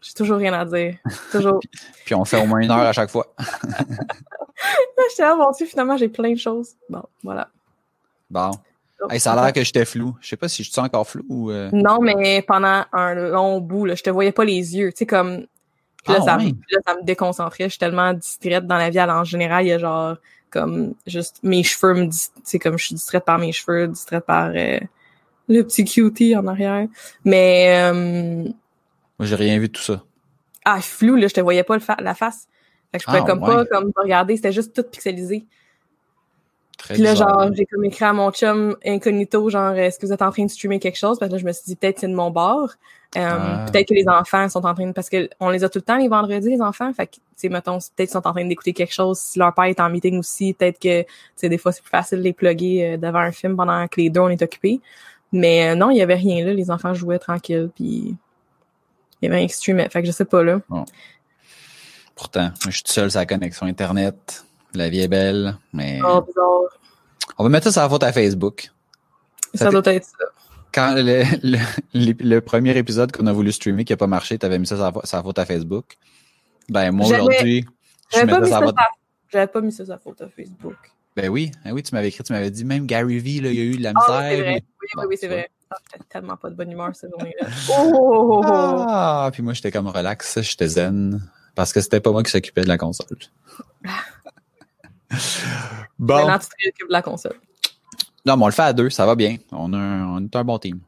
J'ai 0.00 0.12
toujours 0.12 0.36
rien 0.38 0.52
à 0.52 0.64
dire. 0.64 0.96
Toujours. 1.32 1.60
Puis 2.04 2.14
on 2.14 2.24
fait 2.24 2.40
au 2.40 2.46
moins 2.46 2.60
une 2.60 2.70
heure 2.70 2.78
à 2.78 2.92
chaque 2.92 3.10
fois. 3.10 3.26
j'étais 5.10 5.22
là, 5.22 5.36
tu 5.56 5.64
sais, 5.64 5.70
finalement, 5.70 5.96
j'ai 5.96 6.08
plein 6.08 6.32
de 6.32 6.38
choses. 6.38 6.70
Bon, 6.88 7.02
voilà. 7.22 7.48
Bon. 8.30 8.50
Hey, 9.10 9.20
ça 9.20 9.32
a 9.34 9.42
l'air 9.44 9.52
que 9.52 9.62
j'étais 9.62 9.84
flou. 9.84 10.16
Je 10.20 10.28
sais 10.28 10.36
pas 10.36 10.48
si 10.48 10.64
je 10.64 10.70
suis 10.70 10.80
encore 10.80 11.06
flou 11.06 11.24
ou. 11.28 11.50
euh, 11.50 11.68
Non, 11.72 11.98
mais 12.00 12.42
pendant 12.42 12.84
un 12.92 13.14
long 13.14 13.60
bout, 13.60 13.84
là, 13.84 13.94
je 13.94 14.02
te 14.02 14.10
voyais 14.10 14.32
pas 14.32 14.44
les 14.44 14.76
yeux. 14.76 14.90
Tu 14.92 14.98
sais, 15.00 15.06
comme. 15.06 15.46
Puis 16.04 16.12
là, 16.14 16.20
Ah, 16.22 16.24
ça, 16.24 16.36
là, 16.38 16.78
ça 16.86 16.94
me 16.94 17.04
déconcentrait. 17.04 17.64
Je 17.64 17.70
suis 17.70 17.78
tellement 17.78 18.12
distraite 18.14 18.66
dans 18.66 18.76
la 18.78 18.90
vie. 18.90 18.98
Alors, 18.98 19.16
en 19.20 19.24
général, 19.24 19.64
il 19.64 19.68
y 19.68 19.72
a 19.72 19.78
genre, 19.78 20.16
comme, 20.50 20.94
juste 21.06 21.38
mes 21.42 21.62
cheveux 21.62 21.94
me 21.94 22.10
sais, 22.44 22.58
comme 22.58 22.78
je 22.78 22.86
suis 22.86 22.94
distraite 22.94 23.24
par 23.24 23.38
mes 23.38 23.52
cheveux, 23.52 23.88
distraite 23.88 24.24
par 24.24 24.50
euh, 24.54 24.78
le 25.48 25.62
petit 25.62 25.84
cutie 25.84 26.36
en 26.36 26.46
arrière. 26.46 26.86
Mais, 27.24 27.76
euh, 27.82 28.42
Moi, 29.18 29.26
j'ai 29.26 29.34
rien 29.36 29.58
vu 29.58 29.68
de 29.68 29.72
tout 29.72 29.82
ça. 29.82 30.04
ah, 30.64 30.80
flou, 30.80 31.16
là, 31.16 31.28
je 31.28 31.34
te 31.34 31.40
voyais 31.40 31.62
pas 31.64 31.74
le 31.74 31.80
fa- 31.80 31.96
la 32.00 32.14
face. 32.14 32.48
Fait 32.92 32.98
que 32.98 33.02
je 33.02 33.06
pouvais 33.06 33.18
Ah, 33.22 33.26
comme 33.26 33.40
ouais. 33.40 33.46
pas 33.46 33.64
comme 33.66 33.92
regarder. 33.96 34.36
C'était 34.36 34.52
juste 34.52 34.74
tout 34.74 34.82
pixelisé. 34.82 35.44
Très 36.76 36.94
Puis 36.94 37.02
là, 37.02 37.12
bizarre. 37.12 37.40
genre, 37.40 37.52
j'ai 37.54 37.64
comme 37.64 37.84
écrit 37.86 38.04
à 38.04 38.12
mon 38.12 38.30
chum 38.30 38.76
incognito, 38.84 39.48
genre, 39.48 39.72
est-ce 39.74 39.98
que 39.98 40.06
vous 40.06 40.12
êtes 40.12 40.20
en 40.22 40.30
train 40.30 40.44
de 40.44 40.50
streamer 40.50 40.78
quelque 40.78 40.98
chose? 40.98 41.18
Parce 41.18 41.30
que 41.30 41.36
là, 41.36 41.40
je 41.40 41.46
me 41.46 41.52
suis 41.52 41.64
dit, 41.66 41.76
peut-être 41.76 42.00
c'est 42.00 42.08
de 42.08 42.14
mon 42.14 42.30
bord. 42.30 42.70
Euh, 43.16 43.20
Ah. 43.22 43.64
Peut-être 43.72 43.88
que 43.88 43.94
les 43.94 44.06
enfants 44.08 44.46
sont 44.50 44.66
en 44.66 44.74
train 44.74 44.86
de... 44.86 44.92
Parce 44.92 45.08
que 45.08 45.30
on 45.40 45.48
les 45.48 45.64
a 45.64 45.70
tout 45.70 45.78
le 45.78 45.82
temps, 45.84 45.96
les 45.96 46.08
vendredis, 46.08 46.50
les 46.50 46.60
enfants. 46.60 46.92
Fait 46.92 47.06
que, 47.06 47.14
tu 47.14 47.20
sais, 47.36 47.48
mettons, 47.48 47.78
peut-être 47.78 47.94
qu'ils 47.96 48.08
sont 48.10 48.26
en 48.26 48.32
train 48.32 48.44
d'écouter 48.44 48.74
quelque 48.74 48.92
chose. 48.92 49.18
Si 49.18 49.38
leur 49.38 49.54
père 49.54 49.64
est 49.64 49.80
en 49.80 49.88
meeting 49.88 50.18
aussi, 50.18 50.52
peut-être 50.52 50.78
que, 50.78 51.02
tu 51.02 51.08
sais, 51.36 51.48
des 51.48 51.56
fois, 51.56 51.72
c'est 51.72 51.80
plus 51.82 51.90
facile 51.90 52.18
de 52.18 52.24
les 52.24 52.34
plugger 52.34 52.86
euh, 52.92 52.96
devant 52.98 53.20
un 53.20 53.32
film 53.32 53.56
pendant 53.56 53.86
que 53.88 54.00
les 54.00 54.10
deux, 54.10 54.20
on 54.20 54.28
est 54.28 54.42
occupés. 54.42 54.80
Mais 55.32 55.70
euh, 55.70 55.74
non, 55.74 55.90
il 55.90 55.96
y 55.96 56.02
avait 56.02 56.14
rien 56.14 56.44
là. 56.44 56.52
Les 56.52 56.70
enfants 56.70 56.92
jouaient 56.92 57.18
tranquille, 57.18 57.70
puis 57.74 58.16
il 59.22 59.22
y 59.22 59.26
avait 59.26 59.36
rien 59.36 59.46
qui 59.46 59.54
streamait. 59.54 59.88
Fait 59.88 60.02
que 60.02 60.06
je 60.08 60.12
sais 60.12 60.24
pas, 60.26 60.42
là. 60.42 60.60
Pourtant, 62.14 62.50
je 62.64 62.70
suis 62.70 62.82
tout 62.82 62.92
seul 62.92 63.10
sur 63.10 63.20
la 63.20 63.26
connexion 63.26 63.66
Internet. 63.66 64.44
La 64.76 64.88
vie 64.88 65.00
est 65.00 65.08
belle, 65.08 65.56
mais 65.72 66.00
Oh, 66.04 66.20
bizarre. 66.20 66.78
on 67.38 67.44
va 67.44 67.48
mettre 67.50 67.64
ça 67.64 67.72
sur 67.72 67.82
la 67.82 67.88
faute 67.88 68.02
à 68.02 68.12
Facebook. 68.12 68.70
Ça, 69.54 69.66
Ça 69.66 69.70
doit 69.70 69.82
être 69.86 70.04
ça. 70.04 70.24
Quand 70.72 70.94
le, 70.94 71.22
le, 71.42 71.58
le- 71.94 72.14
le 72.28 72.40
premier 72.40 72.76
épisode 72.76 73.10
qu'on 73.10 73.26
a 73.26 73.32
voulu 73.32 73.50
streamer 73.52 73.84
qui 73.84 73.92
a 73.92 73.96
pas 73.96 74.06
marché, 74.06 74.38
t'avais 74.38 74.58
mis 74.58 74.66
ça 74.66 74.76
sur 74.76 74.84
la, 75.16 75.22
faute 75.22 75.38
à 75.38 75.46
Facebook. 75.46 75.96
Ben 76.68 76.90
moi 76.92 77.06
aujourd'hui, 77.06 77.64
je 78.12 78.18
J'avais 78.18 78.32
pas, 78.32 78.40
mis 78.40 78.48
ça 78.50 78.58
à 78.58 78.60
sur- 78.66 78.74
j'avais 79.32 79.46
pas 79.46 79.60
mis 79.62 79.72
ça 79.72 79.84
sur 79.84 79.92
la 79.94 79.98
photo 79.98 80.26
Facebook. 80.34 80.76
Ben 81.16 81.30
oui, 81.30 81.50
ben 81.64 81.72
oui, 81.72 81.82
tu 81.82 81.94
m'avais 81.94 82.08
écrit, 82.08 82.22
tu 82.24 82.32
m'avais 82.34 82.50
dit 82.50 82.64
même 82.66 82.84
Gary 82.86 83.18
V, 83.20 83.40
là, 83.40 83.48
il 83.50 83.56
y 83.56 83.60
a 83.60 83.64
eu 83.64 83.76
de 83.78 83.82
la 83.82 83.92
Ah 83.94 84.00
misère. 84.00 84.18
oui, 84.28 84.36
c'est 84.36 84.42
vrai. 84.42 84.54
Oui, 84.82 84.88
Bon, 84.96 85.02
oui, 85.08 85.16
c'est 85.18 85.26
tu 85.28 85.32
vrai. 85.32 85.50
Ah, 85.70 85.76
j'étais 85.92 86.04
tellement 86.10 86.36
pas 86.36 86.50
de 86.50 86.54
bonne 86.54 86.70
humeur 86.70 86.90
cette 86.94 87.10
journée-là. 87.10 87.48
Oh, 87.70 88.42
oh. 88.44 88.84
Ah, 88.86 89.30
puis 89.32 89.42
moi 89.42 89.52
j'étais 89.54 89.70
comme 89.72 89.88
relax, 89.88 90.40
j'étais 90.42 90.68
zen 90.68 91.22
parce 91.54 91.72
que 91.72 91.80
c'était 91.80 92.00
pas 92.00 92.12
moi 92.12 92.22
qui 92.22 92.30
s'occupait 92.30 92.62
de 92.64 92.68
la 92.68 92.76
console. 92.76 93.16
bon. 95.98 96.26
De 96.26 96.92
la 96.92 97.02
console. 97.02 97.40
Non, 98.24 98.36
mais 98.36 98.42
on 98.42 98.46
le 98.46 98.52
fait 98.52 98.62
à 98.62 98.72
deux, 98.72 98.90
ça 98.90 99.06
va 99.06 99.14
bien. 99.14 99.36
On, 99.52 99.72
a, 99.72 99.76
on 99.76 100.24
est 100.24 100.36
un 100.36 100.44
bon 100.44 100.58
team. 100.58 100.80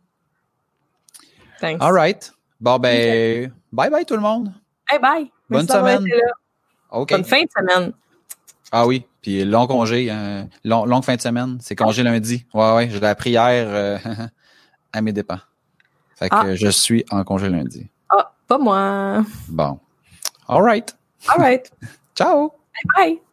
Thanks. 1.60 1.80
All 1.80 1.92
right. 1.92 2.32
Bon, 2.60 2.78
ben, 2.78 3.52
bye 3.72 3.90
bye 3.90 4.04
tout 4.04 4.16
le 4.16 4.20
monde. 4.20 4.52
Hey, 4.90 4.98
bye. 4.98 5.30
Bonne 5.48 5.68
semaine. 5.68 6.04
Bonne 6.90 7.24
fin 7.24 7.42
de 7.42 7.50
semaine. 7.56 7.92
Ah 8.70 8.86
oui, 8.86 9.06
puis 9.22 9.44
long 9.44 9.66
congé, 9.66 10.10
hein. 10.10 10.48
long, 10.64 10.84
longue 10.84 11.04
fin 11.04 11.16
de 11.16 11.20
semaine. 11.20 11.58
C'est 11.60 11.76
congé 11.76 12.02
ah. 12.02 12.10
lundi. 12.10 12.44
Ouais, 12.52 12.74
ouais, 12.74 12.90
je 12.90 12.98
l'ai 12.98 13.06
appris 13.06 13.30
hier 13.30 13.66
euh, 13.68 13.98
à 14.92 15.00
mes 15.00 15.12
dépens. 15.12 15.40
Fait 16.16 16.28
que 16.28 16.34
ah. 16.34 16.54
je 16.54 16.68
suis 16.68 17.04
en 17.10 17.22
congé 17.24 17.48
lundi. 17.48 17.88
Ah, 18.10 18.32
pas 18.46 18.58
moi. 18.58 19.24
Bon. 19.48 19.78
All 20.48 20.62
right. 20.62 20.94
All 21.28 21.38
right. 21.38 21.70
Ciao. 22.14 22.52
Bye 22.74 22.84
bye. 22.96 23.27